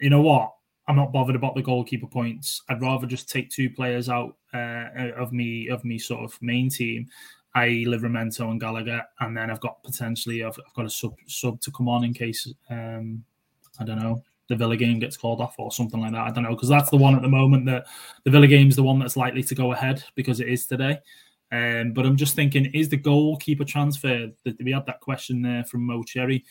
you 0.01 0.09
know 0.09 0.23
what? 0.23 0.53
I'm 0.87 0.97
not 0.97 1.13
bothered 1.13 1.37
about 1.37 1.55
the 1.55 1.63
goalkeeper 1.63 2.07
points. 2.07 2.63
I'd 2.69 2.83
rather 2.83 3.07
just 3.07 3.29
take 3.29 3.51
two 3.51 3.71
players 3.71 4.09
out 4.09 4.37
uh, 4.53 4.87
of 5.17 5.33
me 5.33 5.69
of 5.69 5.85
me 5.85 5.99
sort 5.99 6.25
of 6.25 6.41
main 6.41 6.69
team, 6.71 7.09
i.e. 7.57 7.87
Livramento 7.87 8.41
and 8.51 8.61
Gallagher, 8.61 9.03
and 9.21 9.37
then 9.37 9.51
I've 9.51 9.61
got 9.61 9.83
potentially 9.83 10.45
I've, 10.45 10.59
I've 10.67 10.75
got 10.75 10.87
a 10.87 10.91
sub 10.91 11.15
sub 11.27 11.61
to 11.61 11.71
come 11.71 11.89
on 11.89 12.05
in 12.05 12.13
case 12.13 12.53
um, 12.71 13.25
I 13.79 13.85
don't 13.85 14.01
know 14.01 14.23
the 14.49 14.57
Villa 14.57 14.77
game 14.77 14.99
gets 14.99 15.17
called 15.17 15.41
off 15.41 15.55
or 15.59 15.73
something 15.73 16.01
like 16.01 16.13
that. 16.13 16.21
I 16.21 16.31
don't 16.31 16.45
know 16.45 16.55
because 16.55 16.69
that's 16.69 16.91
the 16.91 16.97
one 16.97 17.15
at 17.15 17.23
the 17.23 17.29
moment 17.29 17.67
that 17.67 17.87
the 18.25 18.31
Villa 18.31 18.47
game 18.47 18.69
is 18.69 18.77
the 18.77 18.83
one 18.83 18.99
that's 18.99 19.17
likely 19.17 19.43
to 19.43 19.55
go 19.55 19.73
ahead 19.73 20.05
because 20.15 20.41
it 20.41 20.49
is 20.49 20.67
today. 20.67 20.99
Um, 21.53 21.93
but 21.93 22.05
I'm 22.05 22.17
just 22.17 22.35
thinking, 22.35 22.67
is 22.67 22.89
the 22.89 22.97
goalkeeper 22.97 23.65
transfer 23.65 24.29
that 24.45 24.63
we 24.63 24.73
had 24.73 24.87
that 24.87 25.01
question 25.01 25.41
there 25.41 25.65
from 25.65 25.87
Mo 25.87 26.03
Cherry? 26.03 26.45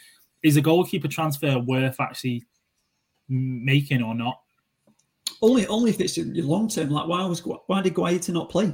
Is 0.44 0.58
a 0.58 0.62
goalkeeper 0.62 1.08
transfer 1.08 1.60
worth 1.60 2.00
actually 2.00 2.46
making 3.28 4.02
or 4.02 4.16
not? 4.16 4.40
Only, 5.42 5.68
only 5.68 5.92
if 5.92 6.00
it's 6.00 6.18
long 6.18 6.70
term. 6.70 6.90
Like, 6.90 7.08
why 7.08 7.26
was 7.26 7.42
why 7.68 7.82
did 7.82 7.94
Guaita 7.94 8.30
not 8.30 8.50
play? 8.50 8.74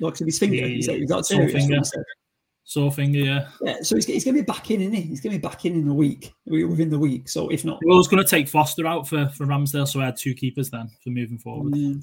Like, 0.00 0.18
his 0.18 0.38
finger, 0.38 0.66
he's, 0.66 0.86
he's 0.86 1.08
got 1.08 1.26
serious. 1.26 1.52
Finger. 1.52 1.80
Sore 2.66 2.90
finger, 2.90 3.18
yeah. 3.18 3.48
Yeah, 3.60 3.82
so 3.82 3.94
he's, 3.94 4.06
he's 4.06 4.24
going 4.24 4.36
to 4.36 4.42
be 4.42 4.46
back 4.46 4.70
in, 4.70 4.80
isn't 4.80 4.94
he? 4.94 5.02
He's 5.02 5.20
going 5.20 5.32
to 5.34 5.38
be 5.38 5.46
back 5.46 5.66
in 5.66 5.74
in 5.74 5.86
a 5.86 5.94
week, 5.94 6.32
within 6.46 6.88
the 6.88 6.98
week. 6.98 7.28
So 7.28 7.48
if 7.50 7.62
not, 7.62 7.78
well, 7.84 7.96
I 7.96 7.98
was 7.98 8.08
going 8.08 8.22
to 8.22 8.28
take 8.28 8.48
Foster 8.48 8.86
out 8.86 9.06
for, 9.06 9.28
for 9.28 9.44
Ramsdale, 9.44 9.86
so 9.86 10.00
I 10.00 10.06
had 10.06 10.16
two 10.16 10.32
keepers 10.32 10.70
then 10.70 10.88
for 11.02 11.10
moving 11.10 11.38
forward. 11.38 11.76
Yeah. 11.76 11.96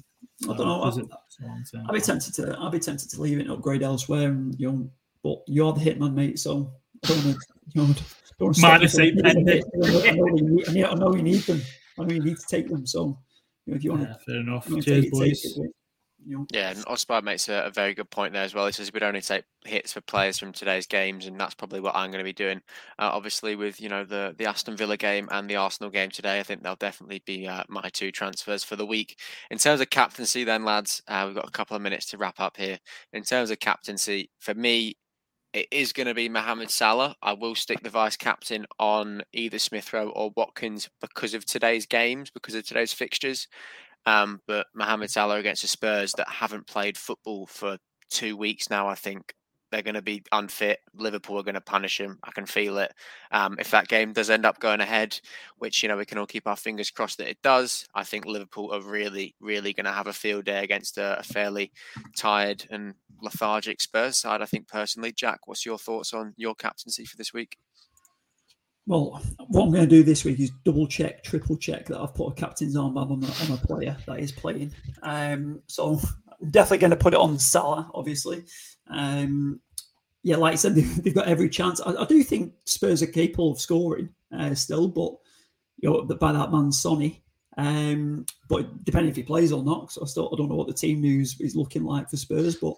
I 0.44 0.56
don't 0.56 0.66
know. 0.66 0.82
I'd, 0.84 1.88
I'd 1.88 1.92
be 1.92 2.00
tempted 2.00 2.34
to. 2.34 2.56
I'd 2.60 2.72
be 2.72 2.78
tempted 2.78 3.10
to 3.10 3.20
leave 3.20 3.38
it 3.38 3.42
and 3.42 3.50
upgrade 3.50 3.82
elsewhere, 3.82 4.28
and 4.28 4.54
you 4.58 4.88
but 5.24 5.38
you're 5.46 5.72
the 5.72 5.80
hitman, 5.80 6.14
mate. 6.14 6.38
So 6.38 6.72
I 7.04 7.08
don't 7.08 7.24
want 7.24 7.36
to. 7.36 7.46
You 7.74 7.82
know, 7.82 7.94
don't 8.38 8.60
minus 8.60 8.98
eight 9.00 9.14
I 9.24 9.32
know, 9.32 10.26
you 10.36 10.64
need, 10.72 10.84
I 10.84 10.94
know 10.94 11.14
you 11.14 11.22
need 11.22 11.42
them. 11.42 11.60
I 11.98 12.04
know 12.04 12.14
you 12.14 12.22
need 12.22 12.38
to 12.38 12.46
take 12.48 12.68
them. 12.68 12.86
So 12.86 13.18
you 13.66 13.72
know, 13.72 13.76
if 13.76 13.84
you 13.84 13.90
want 13.90 14.02
yeah, 14.02 14.14
to, 14.14 14.18
fair 14.20 14.40
enough. 14.40 14.68
Cheers, 14.84 15.10
boys. 15.10 15.58
Yeah, 16.52 16.70
and 16.70 16.84
Osbar 16.86 17.22
makes 17.22 17.48
a, 17.48 17.64
a, 17.64 17.70
very 17.70 17.94
good 17.94 18.10
point 18.10 18.32
there 18.32 18.44
as 18.44 18.54
well. 18.54 18.66
He 18.66 18.72
says 18.72 18.92
we'd 18.92 19.02
only 19.02 19.20
take 19.20 19.44
hits 19.64 19.92
for 19.92 20.00
players 20.00 20.38
from 20.38 20.52
today's 20.52 20.86
games, 20.86 21.26
and 21.26 21.38
that's 21.38 21.54
probably 21.54 21.80
what 21.80 21.96
I'm 21.96 22.10
going 22.10 22.20
to 22.20 22.24
be 22.24 22.32
doing. 22.32 22.62
Uh, 22.98 23.10
obviously, 23.12 23.56
with 23.56 23.80
you 23.80 23.88
know 23.88 24.04
the 24.04 24.34
the 24.36 24.46
Aston 24.46 24.76
Villa 24.76 24.96
game 24.96 25.28
and 25.32 25.48
the 25.48 25.56
Arsenal 25.56 25.90
game 25.90 26.10
today, 26.10 26.38
I 26.38 26.42
think 26.42 26.62
they'll 26.62 26.76
definitely 26.76 27.22
be 27.26 27.46
uh, 27.46 27.64
my 27.68 27.88
two 27.92 28.12
transfers 28.12 28.64
for 28.64 28.76
the 28.76 28.86
week. 28.86 29.18
In 29.50 29.58
terms 29.58 29.80
of 29.80 29.90
captaincy, 29.90 30.44
then 30.44 30.64
lads, 30.64 31.02
uh, 31.08 31.24
we've 31.26 31.34
got 31.34 31.48
a 31.48 31.52
couple 31.52 31.76
of 31.76 31.82
minutes 31.82 32.06
to 32.06 32.18
wrap 32.18 32.38
up 32.38 32.56
here. 32.56 32.78
In 33.12 33.22
terms 33.24 33.50
of 33.50 33.58
captaincy, 33.58 34.30
for 34.38 34.54
me, 34.54 34.96
it 35.52 35.68
is 35.70 35.92
going 35.92 36.06
to 36.06 36.14
be 36.14 36.28
Mohamed 36.28 36.70
Salah. 36.70 37.14
I 37.22 37.34
will 37.34 37.54
stick 37.54 37.82
the 37.82 37.90
vice 37.90 38.16
captain 38.16 38.66
on 38.78 39.22
either 39.32 39.58
Smith 39.58 39.92
Rowe 39.92 40.08
or 40.10 40.32
Watkins 40.34 40.88
because 41.00 41.34
of 41.34 41.44
today's 41.44 41.84
games, 41.84 42.30
because 42.30 42.54
of 42.54 42.66
today's 42.66 42.92
fixtures. 42.92 43.48
Um, 44.06 44.40
but 44.46 44.66
Mohamed 44.74 45.10
Salah 45.10 45.36
against 45.36 45.62
the 45.62 45.68
Spurs 45.68 46.12
that 46.16 46.28
haven't 46.28 46.66
played 46.66 46.98
football 46.98 47.46
for 47.46 47.78
two 48.10 48.36
weeks 48.36 48.68
now, 48.70 48.88
I 48.88 48.94
think 48.94 49.34
they're 49.72 49.82
going 49.82 49.94
to 49.94 50.02
be 50.02 50.22
unfit. 50.30 50.80
Liverpool 50.94 51.38
are 51.38 51.42
going 51.42 51.54
to 51.54 51.60
punish 51.60 51.98
him. 51.98 52.18
I 52.22 52.30
can 52.30 52.46
feel 52.46 52.78
it. 52.78 52.92
Um, 53.32 53.56
if 53.58 53.70
that 53.70 53.88
game 53.88 54.12
does 54.12 54.28
end 54.28 54.44
up 54.44 54.60
going 54.60 54.80
ahead, 54.80 55.18
which 55.56 55.82
you 55.82 55.88
know 55.88 55.96
we 55.96 56.04
can 56.04 56.18
all 56.18 56.26
keep 56.26 56.46
our 56.46 56.56
fingers 56.56 56.90
crossed 56.90 57.18
that 57.18 57.30
it 57.30 57.38
does, 57.42 57.86
I 57.94 58.04
think 58.04 58.26
Liverpool 58.26 58.72
are 58.72 58.82
really, 58.82 59.34
really 59.40 59.72
going 59.72 59.86
to 59.86 59.92
have 59.92 60.06
a 60.06 60.12
field 60.12 60.44
day 60.44 60.62
against 60.62 60.98
a, 60.98 61.18
a, 61.18 61.22
fairly 61.22 61.72
tired 62.16 62.66
and 62.70 62.94
lethargic 63.22 63.80
Spurs 63.80 64.18
side. 64.18 64.42
I 64.42 64.46
think 64.46 64.68
personally, 64.68 65.12
Jack, 65.12 65.48
what's 65.48 65.64
your 65.64 65.78
thoughts 65.78 66.12
on 66.12 66.34
your 66.36 66.54
captaincy 66.54 67.06
for 67.06 67.16
this 67.16 67.32
week? 67.32 67.56
Well, 68.86 69.22
what 69.46 69.64
I'm 69.64 69.70
going 69.70 69.84
to 69.84 69.86
do 69.86 70.02
this 70.02 70.24
week 70.24 70.40
is 70.40 70.50
double 70.64 70.88
check, 70.88 71.22
triple 71.22 71.56
check 71.56 71.86
that 71.86 72.00
I've 72.00 72.14
put 72.14 72.32
a 72.32 72.34
captain's 72.34 72.76
armband 72.76 73.12
on, 73.12 73.24
on 73.24 73.58
a 73.58 73.66
player 73.66 73.96
that 74.06 74.18
is 74.18 74.32
playing. 74.32 74.72
Um, 75.02 75.62
so 75.68 76.00
I'm 76.42 76.50
definitely 76.50 76.78
going 76.78 76.90
to 76.90 76.96
put 76.96 77.14
it 77.14 77.20
on 77.20 77.38
Salah, 77.38 77.90
obviously. 77.94 78.44
Um, 78.88 79.60
yeah, 80.24 80.36
like 80.36 80.54
I 80.54 80.56
said, 80.56 80.74
they've, 80.76 81.02
they've 81.02 81.14
got 81.14 81.28
every 81.28 81.48
chance. 81.48 81.80
I, 81.80 81.92
I, 81.94 82.04
do 82.06 82.22
think 82.24 82.54
Spurs 82.64 83.02
are 83.02 83.06
capable 83.06 83.52
of 83.52 83.60
scoring 83.60 84.08
uh, 84.36 84.54
still, 84.54 84.88
but 84.88 85.12
you 85.78 85.90
know, 85.90 86.02
by 86.02 86.32
that 86.32 86.52
man 86.52 86.72
Sonny. 86.72 87.22
Um, 87.58 88.24
but 88.48 88.84
depending 88.84 89.10
if 89.10 89.16
he 89.16 89.22
plays 89.22 89.52
or 89.52 89.62
not, 89.62 89.92
so 89.92 90.02
I 90.02 90.06
still 90.06 90.30
I 90.32 90.36
don't 90.36 90.48
know 90.48 90.56
what 90.56 90.68
the 90.68 90.74
team 90.74 91.00
news 91.00 91.38
is 91.38 91.54
looking 91.54 91.84
like 91.84 92.08
for 92.08 92.16
Spurs. 92.16 92.56
But 92.56 92.74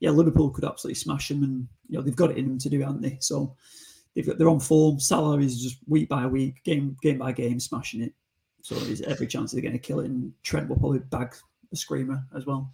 yeah, 0.00 0.10
Liverpool 0.10 0.50
could 0.50 0.64
absolutely 0.64 0.96
smash 0.96 1.28
them, 1.28 1.42
and 1.42 1.66
you 1.88 1.96
know 1.96 2.02
they've 2.02 2.14
got 2.14 2.30
it 2.30 2.36
in 2.36 2.46
them 2.46 2.58
to 2.58 2.68
do, 2.68 2.80
haven't 2.80 3.00
they? 3.00 3.16
So 3.20 3.56
they've 4.14 4.26
got, 4.26 4.38
they're 4.38 4.48
on 4.48 4.60
form. 4.60 5.00
Salah 5.00 5.38
is 5.38 5.62
just 5.62 5.78
week 5.86 6.08
by 6.08 6.26
week, 6.26 6.62
game 6.64 6.96
game 7.02 7.18
by 7.18 7.32
game, 7.32 7.60
smashing 7.60 8.02
it. 8.02 8.12
So 8.62 8.74
there's 8.74 9.02
every 9.02 9.26
chance 9.26 9.52
they're 9.52 9.62
going 9.62 9.72
to 9.72 9.78
kill 9.78 10.00
it, 10.00 10.06
and 10.06 10.32
Trent 10.42 10.68
will 10.68 10.76
probably 10.76 10.98
bag 10.98 11.34
a 11.72 11.76
screamer 11.76 12.22
as 12.36 12.46
well. 12.46 12.72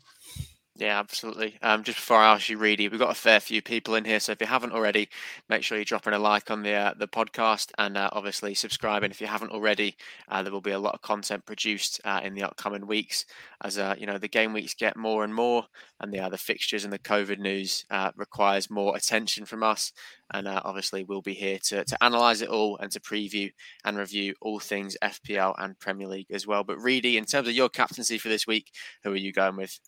Yeah, 0.76 0.98
absolutely. 0.98 1.56
Um, 1.62 1.84
just 1.84 1.98
before 1.98 2.16
I 2.16 2.32
ask 2.34 2.48
you, 2.48 2.58
Reedy, 2.58 2.88
we've 2.88 2.98
got 2.98 3.12
a 3.12 3.14
fair 3.14 3.38
few 3.38 3.62
people 3.62 3.94
in 3.94 4.04
here, 4.04 4.18
so 4.18 4.32
if 4.32 4.40
you 4.40 4.48
haven't 4.48 4.72
already, 4.72 5.08
make 5.48 5.62
sure 5.62 5.78
you're 5.78 5.84
dropping 5.84 6.14
a 6.14 6.18
like 6.18 6.50
on 6.50 6.64
the 6.64 6.72
uh, 6.72 6.94
the 6.98 7.06
podcast 7.06 7.70
and 7.78 7.96
uh, 7.96 8.08
obviously 8.12 8.54
subscribing. 8.54 9.12
If 9.12 9.20
you 9.20 9.28
haven't 9.28 9.52
already, 9.52 9.96
uh, 10.28 10.42
there 10.42 10.50
will 10.52 10.60
be 10.60 10.72
a 10.72 10.78
lot 10.80 10.94
of 10.94 11.00
content 11.00 11.46
produced 11.46 12.00
uh, 12.04 12.20
in 12.24 12.34
the 12.34 12.42
upcoming 12.42 12.88
weeks 12.88 13.24
as 13.62 13.78
uh, 13.78 13.94
you 13.96 14.06
know 14.06 14.18
the 14.18 14.26
game 14.26 14.52
weeks 14.52 14.74
get 14.74 14.96
more 14.96 15.22
and 15.22 15.32
more, 15.32 15.64
and 16.00 16.12
the 16.12 16.18
other 16.18 16.36
fixtures 16.36 16.82
and 16.82 16.92
the 16.92 16.98
COVID 16.98 17.38
news 17.38 17.84
uh, 17.90 18.10
requires 18.16 18.68
more 18.68 18.96
attention 18.96 19.44
from 19.44 19.62
us. 19.62 19.92
And 20.32 20.48
obviously, 20.48 21.04
we'll 21.04 21.22
be 21.22 21.34
here 21.34 21.58
to 21.66 21.84
to 21.84 22.02
analyze 22.02 22.42
it 22.42 22.48
all 22.48 22.78
and 22.78 22.90
to 22.90 22.98
preview 23.00 23.52
and 23.84 23.96
review 23.96 24.34
all 24.40 24.58
things 24.58 24.96
FPL 25.00 25.54
and 25.56 25.78
Premier 25.78 26.08
League 26.08 26.32
as 26.32 26.48
well. 26.48 26.64
But 26.64 26.80
Reedy, 26.82 27.16
in 27.16 27.26
terms 27.26 27.46
of 27.46 27.54
your 27.54 27.68
captaincy 27.68 28.18
for 28.18 28.28
this 28.28 28.44
week, 28.48 28.72
who 29.04 29.12
are 29.12 29.16
you 29.16 29.32
going 29.32 29.54
with? 29.56 29.78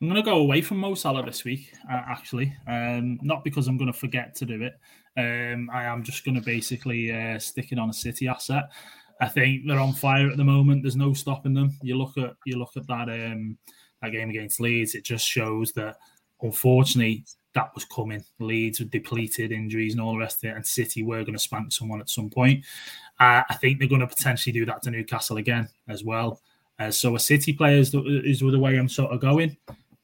I'm 0.00 0.08
going 0.08 0.22
to 0.22 0.30
go 0.30 0.38
away 0.38 0.60
from 0.60 0.78
Mo 0.78 0.94
Salah 0.94 1.24
this 1.24 1.44
week, 1.44 1.72
uh, 1.90 2.02
actually. 2.06 2.54
Um, 2.68 3.18
not 3.20 3.42
because 3.42 3.66
I'm 3.66 3.76
going 3.76 3.92
to 3.92 3.98
forget 3.98 4.32
to 4.36 4.44
do 4.44 4.62
it. 4.62 4.74
Um, 5.16 5.68
I 5.72 5.84
am 5.84 6.04
just 6.04 6.24
going 6.24 6.36
to 6.36 6.40
basically 6.40 7.12
uh, 7.12 7.40
stick 7.40 7.72
it 7.72 7.80
on 7.80 7.90
a 7.90 7.92
City 7.92 8.28
asset. 8.28 8.70
I 9.20 9.26
think 9.26 9.66
they're 9.66 9.80
on 9.80 9.92
fire 9.92 10.30
at 10.30 10.36
the 10.36 10.44
moment. 10.44 10.82
There's 10.82 10.94
no 10.94 11.12
stopping 11.14 11.52
them. 11.52 11.76
You 11.82 11.96
look 11.96 12.16
at 12.16 12.36
you 12.46 12.56
look 12.56 12.76
at 12.76 12.86
that 12.86 13.08
um, 13.08 13.58
that 14.00 14.12
game 14.12 14.30
against 14.30 14.60
Leeds. 14.60 14.94
It 14.94 15.04
just 15.04 15.26
shows 15.26 15.72
that 15.72 15.96
unfortunately 16.40 17.24
that 17.54 17.74
was 17.74 17.84
coming. 17.84 18.22
Leeds 18.38 18.78
were 18.78 18.86
depleted, 18.86 19.50
injuries, 19.50 19.94
and 19.94 20.00
all 20.00 20.12
the 20.12 20.18
rest 20.20 20.44
of 20.44 20.50
it, 20.50 20.54
and 20.56 20.64
City 20.64 21.02
were 21.02 21.24
going 21.24 21.32
to 21.32 21.40
spank 21.40 21.72
someone 21.72 22.00
at 22.00 22.08
some 22.08 22.30
point. 22.30 22.64
Uh, 23.18 23.42
I 23.50 23.54
think 23.54 23.80
they're 23.80 23.88
going 23.88 24.02
to 24.02 24.06
potentially 24.06 24.52
do 24.52 24.64
that 24.66 24.82
to 24.82 24.92
Newcastle 24.92 25.38
again 25.38 25.68
as 25.88 26.04
well. 26.04 26.40
Uh, 26.78 26.92
so 26.92 27.16
a 27.16 27.18
City 27.18 27.52
player 27.52 27.78
is 27.78 27.90
the, 27.90 28.00
is 28.24 28.38
the 28.38 28.58
way 28.60 28.76
I'm 28.76 28.88
sort 28.88 29.12
of 29.12 29.20
going. 29.20 29.56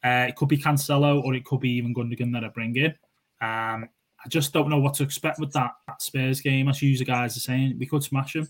Uh, 0.05 0.27
it 0.29 0.37
could 0.37 0.49
be 0.49 0.59
Cancelo 0.59 1.23
or 1.23 1.35
it 1.35 1.45
could 1.45 1.61
be 1.61 1.71
even 1.71 1.95
Gundogan 1.95 2.33
that 2.35 2.45
I 2.45 2.49
bring 2.49 2.77
in. 2.77 2.95
Um, 3.41 3.89
I 4.25 4.29
just 4.29 4.53
don't 4.53 4.69
know 4.69 4.79
what 4.79 4.95
to 4.95 5.03
expect 5.03 5.39
with 5.39 5.53
that, 5.53 5.73
that 5.87 6.03
Spurs 6.03 6.41
game. 6.41 6.69
As 6.69 6.83
you 6.83 7.03
guys 7.05 7.37
are 7.37 7.41
saying, 7.41 7.77
we 7.79 7.87
could 7.87 8.03
smash 8.03 8.35
them. 8.35 8.49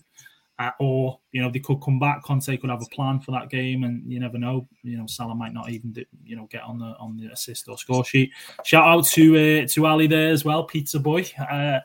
Uh, 0.57 0.71
or 0.79 1.19
you 1.33 1.41
know 1.41 1.51
they 1.51 1.59
could 1.59 1.81
come 1.81 1.99
back. 1.99 2.23
Conte 2.23 2.55
could 2.55 2.69
have 2.69 2.81
a 2.81 2.95
plan 2.95 3.19
for 3.19 3.31
that 3.31 3.49
game, 3.49 3.83
and 3.83 4.09
you 4.09 4.21
never 4.21 4.37
know. 4.37 4.65
You 4.83 4.97
know 4.97 5.05
Salah 5.05 5.35
might 5.35 5.53
not 5.53 5.69
even 5.69 5.93
you 6.23 6.37
know 6.37 6.47
get 6.49 6.63
on 6.63 6.79
the 6.79 6.95
on 6.97 7.17
the 7.17 7.25
assist 7.27 7.67
or 7.67 7.77
score 7.77 8.05
sheet. 8.05 8.31
Shout 8.63 8.87
out 8.87 9.05
to 9.07 9.35
uh, 9.35 9.67
to 9.67 9.85
Ali 9.85 10.07
there 10.07 10.31
as 10.31 10.45
well, 10.45 10.63
Pizza 10.63 10.97
Boy. 10.97 11.25
Uh, 11.37 11.81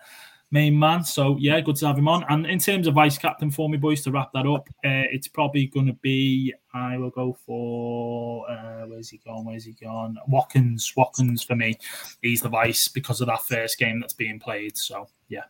main 0.50 0.78
man. 0.78 1.04
So 1.04 1.36
yeah, 1.38 1.60
good 1.60 1.76
to 1.76 1.86
have 1.86 1.98
him 1.98 2.08
on. 2.08 2.24
And 2.28 2.46
in 2.46 2.58
terms 2.58 2.86
of 2.86 2.94
vice 2.94 3.18
captain 3.18 3.50
for 3.50 3.68
me, 3.68 3.76
boys, 3.76 4.02
to 4.02 4.10
wrap 4.10 4.32
that 4.34 4.46
up, 4.46 4.68
uh, 4.84 5.06
it's 5.12 5.28
probably 5.28 5.66
going 5.66 5.86
to 5.86 5.94
be 5.94 6.54
I 6.74 6.96
will 6.98 7.10
go 7.10 7.36
for 7.46 8.50
uh, 8.50 8.86
where's 8.86 9.08
he 9.08 9.18
gone? 9.18 9.44
Where's 9.44 9.64
he 9.64 9.72
gone? 9.72 10.16
Watkins. 10.28 10.92
Watkins 10.96 11.42
for 11.42 11.56
me. 11.56 11.78
He's 12.22 12.42
the 12.42 12.48
vice 12.48 12.88
because 12.88 13.20
of 13.20 13.26
that 13.28 13.42
first 13.42 13.78
game 13.78 14.00
that's 14.00 14.14
being 14.14 14.38
played. 14.38 14.76
So 14.76 15.08
yeah 15.28 15.44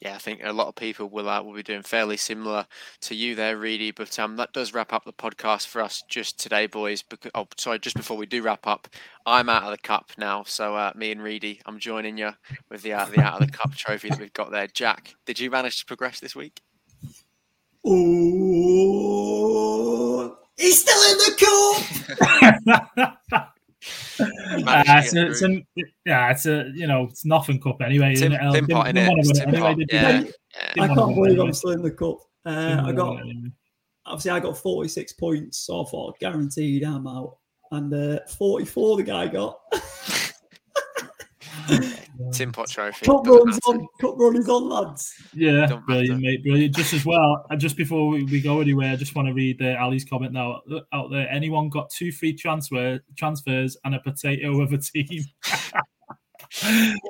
yeah, 0.00 0.14
I 0.14 0.18
think 0.18 0.40
a 0.44 0.52
lot 0.52 0.68
of 0.68 0.76
people 0.76 1.08
will 1.08 1.28
uh, 1.28 1.42
will 1.42 1.54
be 1.54 1.62
doing 1.64 1.82
fairly 1.82 2.16
similar 2.16 2.66
to 3.00 3.16
you 3.16 3.34
there, 3.34 3.56
Reedy. 3.56 3.90
But 3.90 4.16
um, 4.18 4.36
that 4.36 4.52
does 4.52 4.72
wrap 4.72 4.92
up 4.92 5.04
the 5.04 5.12
podcast 5.12 5.66
for 5.66 5.82
us 5.82 6.04
just 6.08 6.38
today, 6.38 6.68
boys. 6.68 7.02
Because, 7.02 7.32
oh, 7.34 7.48
sorry, 7.56 7.80
just 7.80 7.96
before 7.96 8.16
we 8.16 8.26
do 8.26 8.40
wrap 8.42 8.64
up, 8.66 8.86
I'm 9.26 9.48
out 9.48 9.64
of 9.64 9.72
the 9.72 9.78
cup 9.78 10.12
now. 10.16 10.44
So 10.44 10.76
uh, 10.76 10.92
me 10.94 11.10
and 11.10 11.20
Reedy, 11.20 11.60
I'm 11.66 11.80
joining 11.80 12.16
you 12.16 12.30
with 12.70 12.82
the 12.82 12.92
uh, 12.92 13.06
the 13.06 13.20
out 13.20 13.40
of 13.40 13.46
the 13.48 13.52
cup 13.52 13.74
trophy 13.74 14.10
that 14.10 14.20
we've 14.20 14.32
got 14.32 14.52
there. 14.52 14.68
Jack, 14.68 15.16
did 15.26 15.40
you 15.40 15.50
manage 15.50 15.80
to 15.80 15.86
progress 15.86 16.20
this 16.20 16.36
week? 16.36 16.60
Oh, 17.84 17.96
he's 20.56 20.80
still 20.80 21.02
in 21.10 21.18
the 21.18 21.32
cup. 23.34 23.48
uh, 24.20 24.84
it's, 24.86 25.14
a, 25.14 25.26
it's 25.26 25.42
a, 25.42 25.62
yeah, 26.04 26.30
it's 26.30 26.46
a 26.46 26.70
you 26.74 26.86
know 26.86 27.04
it's 27.04 27.24
nothing 27.24 27.60
cup 27.60 27.80
anyway. 27.82 28.14
Tim, 28.14 28.32
it? 28.32 28.52
Tim 28.52 28.66
Pot 28.66 28.88
in 28.88 28.96
it. 28.96 29.40
anyway, 29.46 29.76
yeah, 29.90 30.22
yeah. 30.76 30.82
I 30.82 30.88
can't 30.88 31.14
believe 31.14 31.38
I'm 31.38 31.52
still 31.52 31.70
in 31.70 31.82
the 31.82 31.90
cup. 31.90 32.18
Uh, 32.44 32.82
I 32.84 32.92
got 32.92 33.20
obviously 34.06 34.30
I 34.30 34.40
got 34.40 34.56
46 34.56 35.12
points, 35.14 35.58
so 35.58 35.82
I 35.82 35.84
thought 35.88 36.18
guaranteed 36.18 36.84
I'm 36.84 37.06
out, 37.06 37.36
and 37.72 37.92
uh, 37.92 38.20
44 38.36 38.96
the 38.96 39.02
guy 39.02 39.28
got. 39.28 39.60
Tim 42.32 42.52
Pot 42.52 42.68
trophy. 42.68 43.06
Cup 43.06 43.26
runs 43.26 43.58
on. 43.66 43.86
Cup 44.00 44.14
run 44.16 44.36
is 44.36 44.48
on, 44.48 44.68
lads. 44.68 45.14
Yeah, 45.34 45.80
brilliant, 45.86 46.20
mate. 46.20 46.42
Brilliant. 46.42 46.74
Just 46.74 46.92
as 46.92 47.06
well, 47.06 47.46
and 47.50 47.60
just 47.60 47.76
before 47.76 48.08
we, 48.08 48.24
we 48.24 48.40
go 48.40 48.60
anywhere, 48.60 48.92
I 48.92 48.96
just 48.96 49.14
want 49.14 49.28
to 49.28 49.34
read 49.34 49.62
uh, 49.62 49.76
Ali's 49.80 50.04
comment 50.04 50.32
now 50.32 50.62
out 50.92 51.10
there. 51.10 51.28
Anyone 51.30 51.68
got 51.68 51.90
two 51.90 52.10
free 52.10 52.32
transfer 52.32 53.00
transfers 53.16 53.76
and 53.84 53.94
a 53.94 54.00
potato 54.00 54.60
of 54.60 54.72
a 54.72 54.78
team? 54.78 55.24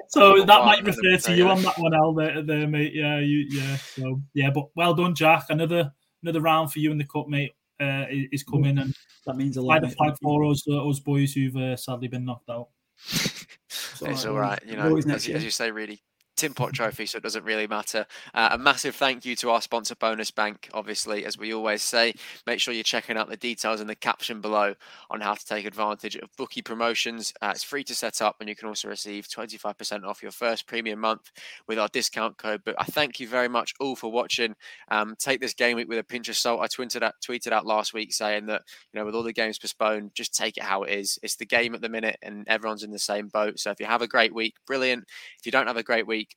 so 0.09 0.45
that 0.45 0.65
might 0.65 0.85
refer 0.85 1.17
to 1.17 1.35
you 1.35 1.49
on 1.49 1.63
that 1.63 1.79
one, 1.79 1.95
Al, 1.95 2.13
there, 2.13 2.43
there, 2.43 2.67
mate. 2.67 2.93
Yeah, 2.95 3.19
you, 3.19 3.47
yeah. 3.51 3.77
So 3.77 4.21
yeah, 4.35 4.51
but 4.51 4.69
well 4.77 4.95
done, 4.95 5.15
Jack. 5.15 5.47
Another 5.49 5.91
another 6.23 6.41
round 6.41 6.71
for 6.73 6.81
you 6.81 6.91
in 6.91 6.99
the 6.99 7.05
cup, 7.05 7.29
mate. 7.29 7.53
Uh, 7.81 8.07
is 8.11 8.43
coming, 8.43 8.77
and 8.79 8.93
that 9.25 9.37
means 9.37 9.57
a 9.57 9.63
lot. 9.63 9.81
By 9.81 9.89
the 9.89 9.95
flag 9.95 10.17
for 10.21 10.45
us, 10.47 10.65
uh, 10.69 10.89
us 10.89 10.99
boys 10.99 11.33
who've 11.33 11.57
uh, 11.57 11.77
sadly 11.77 12.09
been 12.09 12.25
knocked 12.25 12.51
out. 12.51 12.69
it's 14.03 14.25
all 14.25 14.39
right. 14.39 14.61
You 14.67 14.77
know, 14.77 14.97
as, 14.97 15.07
as, 15.07 15.27
you 15.27 15.51
say, 15.51 15.71
really, 15.71 16.01
Tim 16.39 16.55
Pot 16.55 16.72
Trophy, 16.72 17.05
so 17.05 17.16
it 17.16 17.24
doesn't 17.24 17.43
really 17.43 17.66
matter. 17.66 18.07
Uh, 18.32 18.51
a 18.53 18.59
massive 18.59 18.95
thank 18.95 19.24
you 19.24 19.34
to 19.34 19.51
our 19.51 19.61
sponsor, 19.61 19.97
Bonus 19.97 20.30
Bank. 20.30 20.70
Obviously, 20.72 21.24
as 21.24 21.36
we 21.36 21.53
always 21.53 21.82
say, 21.82 22.14
make 22.47 22.61
sure 22.61 22.72
you're 22.72 22.84
checking 22.84 23.16
out 23.16 23.28
the 23.28 23.36
details 23.36 23.80
in 23.80 23.89
the 23.89 23.97
caption 23.97 24.41
below 24.41 24.72
on 25.11 25.20
how 25.20 25.34
to 25.34 25.45
take 25.45 25.66
advantage 25.66 26.14
of 26.14 26.30
bookie 26.36 26.62
promotions. 26.62 27.34
Uh, 27.43 27.51
it's 27.53 27.64
free 27.64 27.82
to 27.82 27.93
set 27.93 28.22
up, 28.22 28.36
and 28.39 28.49
you 28.49 28.55
can 28.55 28.68
also 28.68 28.86
receive 28.86 29.26
25% 29.26 30.05
off 30.05 30.22
your 30.22 30.30
first 30.30 30.68
premium 30.68 31.01
month 31.01 31.32
with 31.66 31.76
our 31.76 31.89
discount 31.89 32.39
code. 32.39 32.62
But 32.64 32.76
I 32.78 32.84
thank 32.84 33.18
you 33.18 33.26
very 33.26 33.49
much 33.49 33.74
all 33.80 33.97
for 33.97 34.12
watching. 34.12 34.55
Um, 34.93 35.16
take 35.18 35.41
this 35.41 35.55
game 35.55 35.74
week 35.74 35.89
with 35.89 35.99
a 35.99 36.05
pinch 36.05 36.28
of 36.28 36.36
salt. 36.36 36.61
I 36.61 36.68
tweeted 36.68 37.03
out, 37.03 37.14
tweeted 37.20 37.51
out 37.51 37.66
last 37.66 37.93
week 37.93 38.12
saying 38.12 38.47
that 38.47 38.62
you 38.93 39.01
know 39.01 39.05
with 39.05 39.16
all 39.16 39.24
the 39.24 39.32
games 39.32 39.59
postponed, 39.59 40.12
just 40.14 40.36
take 40.36 40.57
it 40.57 40.62
how 40.62 40.84
it 40.84 40.97
is. 40.97 41.18
It's 41.24 41.34
the 41.34 41.47
game 41.47 41.74
at 41.74 41.80
the 41.80 41.89
minute, 41.89 42.16
and 42.22 42.47
everyone's 42.47 42.84
in 42.84 42.93
the 42.93 42.99
same 43.01 43.26
boat. 43.26 43.59
So 43.59 43.72
if 43.72 43.80
you 43.80 43.86
have 43.86 44.03
a 44.03 44.07
great 44.07 44.32
week, 44.32 44.55
brilliant. 44.68 45.03
If 45.41 45.47
you 45.47 45.51
don't 45.51 45.66
have 45.66 45.76
a 45.76 45.82
great 45.82 46.07
week, 46.07 46.28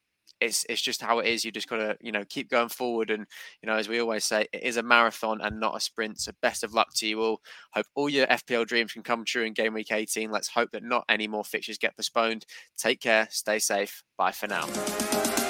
it's 0.41 0.65
it's 0.67 0.81
just 0.81 1.01
how 1.01 1.19
it 1.19 1.27
is. 1.27 1.45
You 1.45 1.51
just 1.51 1.69
gotta 1.69 1.97
you 2.01 2.11
know 2.11 2.23
keep 2.27 2.49
going 2.49 2.69
forward, 2.69 3.09
and 3.11 3.25
you 3.61 3.67
know 3.67 3.75
as 3.75 3.87
we 3.87 3.99
always 3.99 4.25
say, 4.25 4.47
it 4.51 4.63
is 4.63 4.77
a 4.77 4.83
marathon 4.83 5.39
and 5.41 5.59
not 5.59 5.77
a 5.77 5.79
sprint. 5.79 6.19
So 6.19 6.31
best 6.41 6.63
of 6.63 6.73
luck 6.73 6.93
to 6.95 7.07
you 7.07 7.21
all. 7.21 7.41
Hope 7.73 7.85
all 7.95 8.09
your 8.09 8.27
FPL 8.27 8.65
dreams 8.65 8.93
can 8.93 9.03
come 9.03 9.23
true 9.23 9.43
in 9.43 9.53
game 9.53 9.73
week 9.73 9.91
18. 9.91 10.31
Let's 10.31 10.49
hope 10.49 10.71
that 10.71 10.83
not 10.83 11.05
any 11.07 11.27
more 11.27 11.45
fixtures 11.45 11.77
get 11.77 11.95
postponed. 11.95 12.45
Take 12.77 12.99
care, 12.99 13.27
stay 13.29 13.59
safe. 13.59 14.03
Bye 14.17 14.31
for 14.31 14.47
now. 14.47 15.40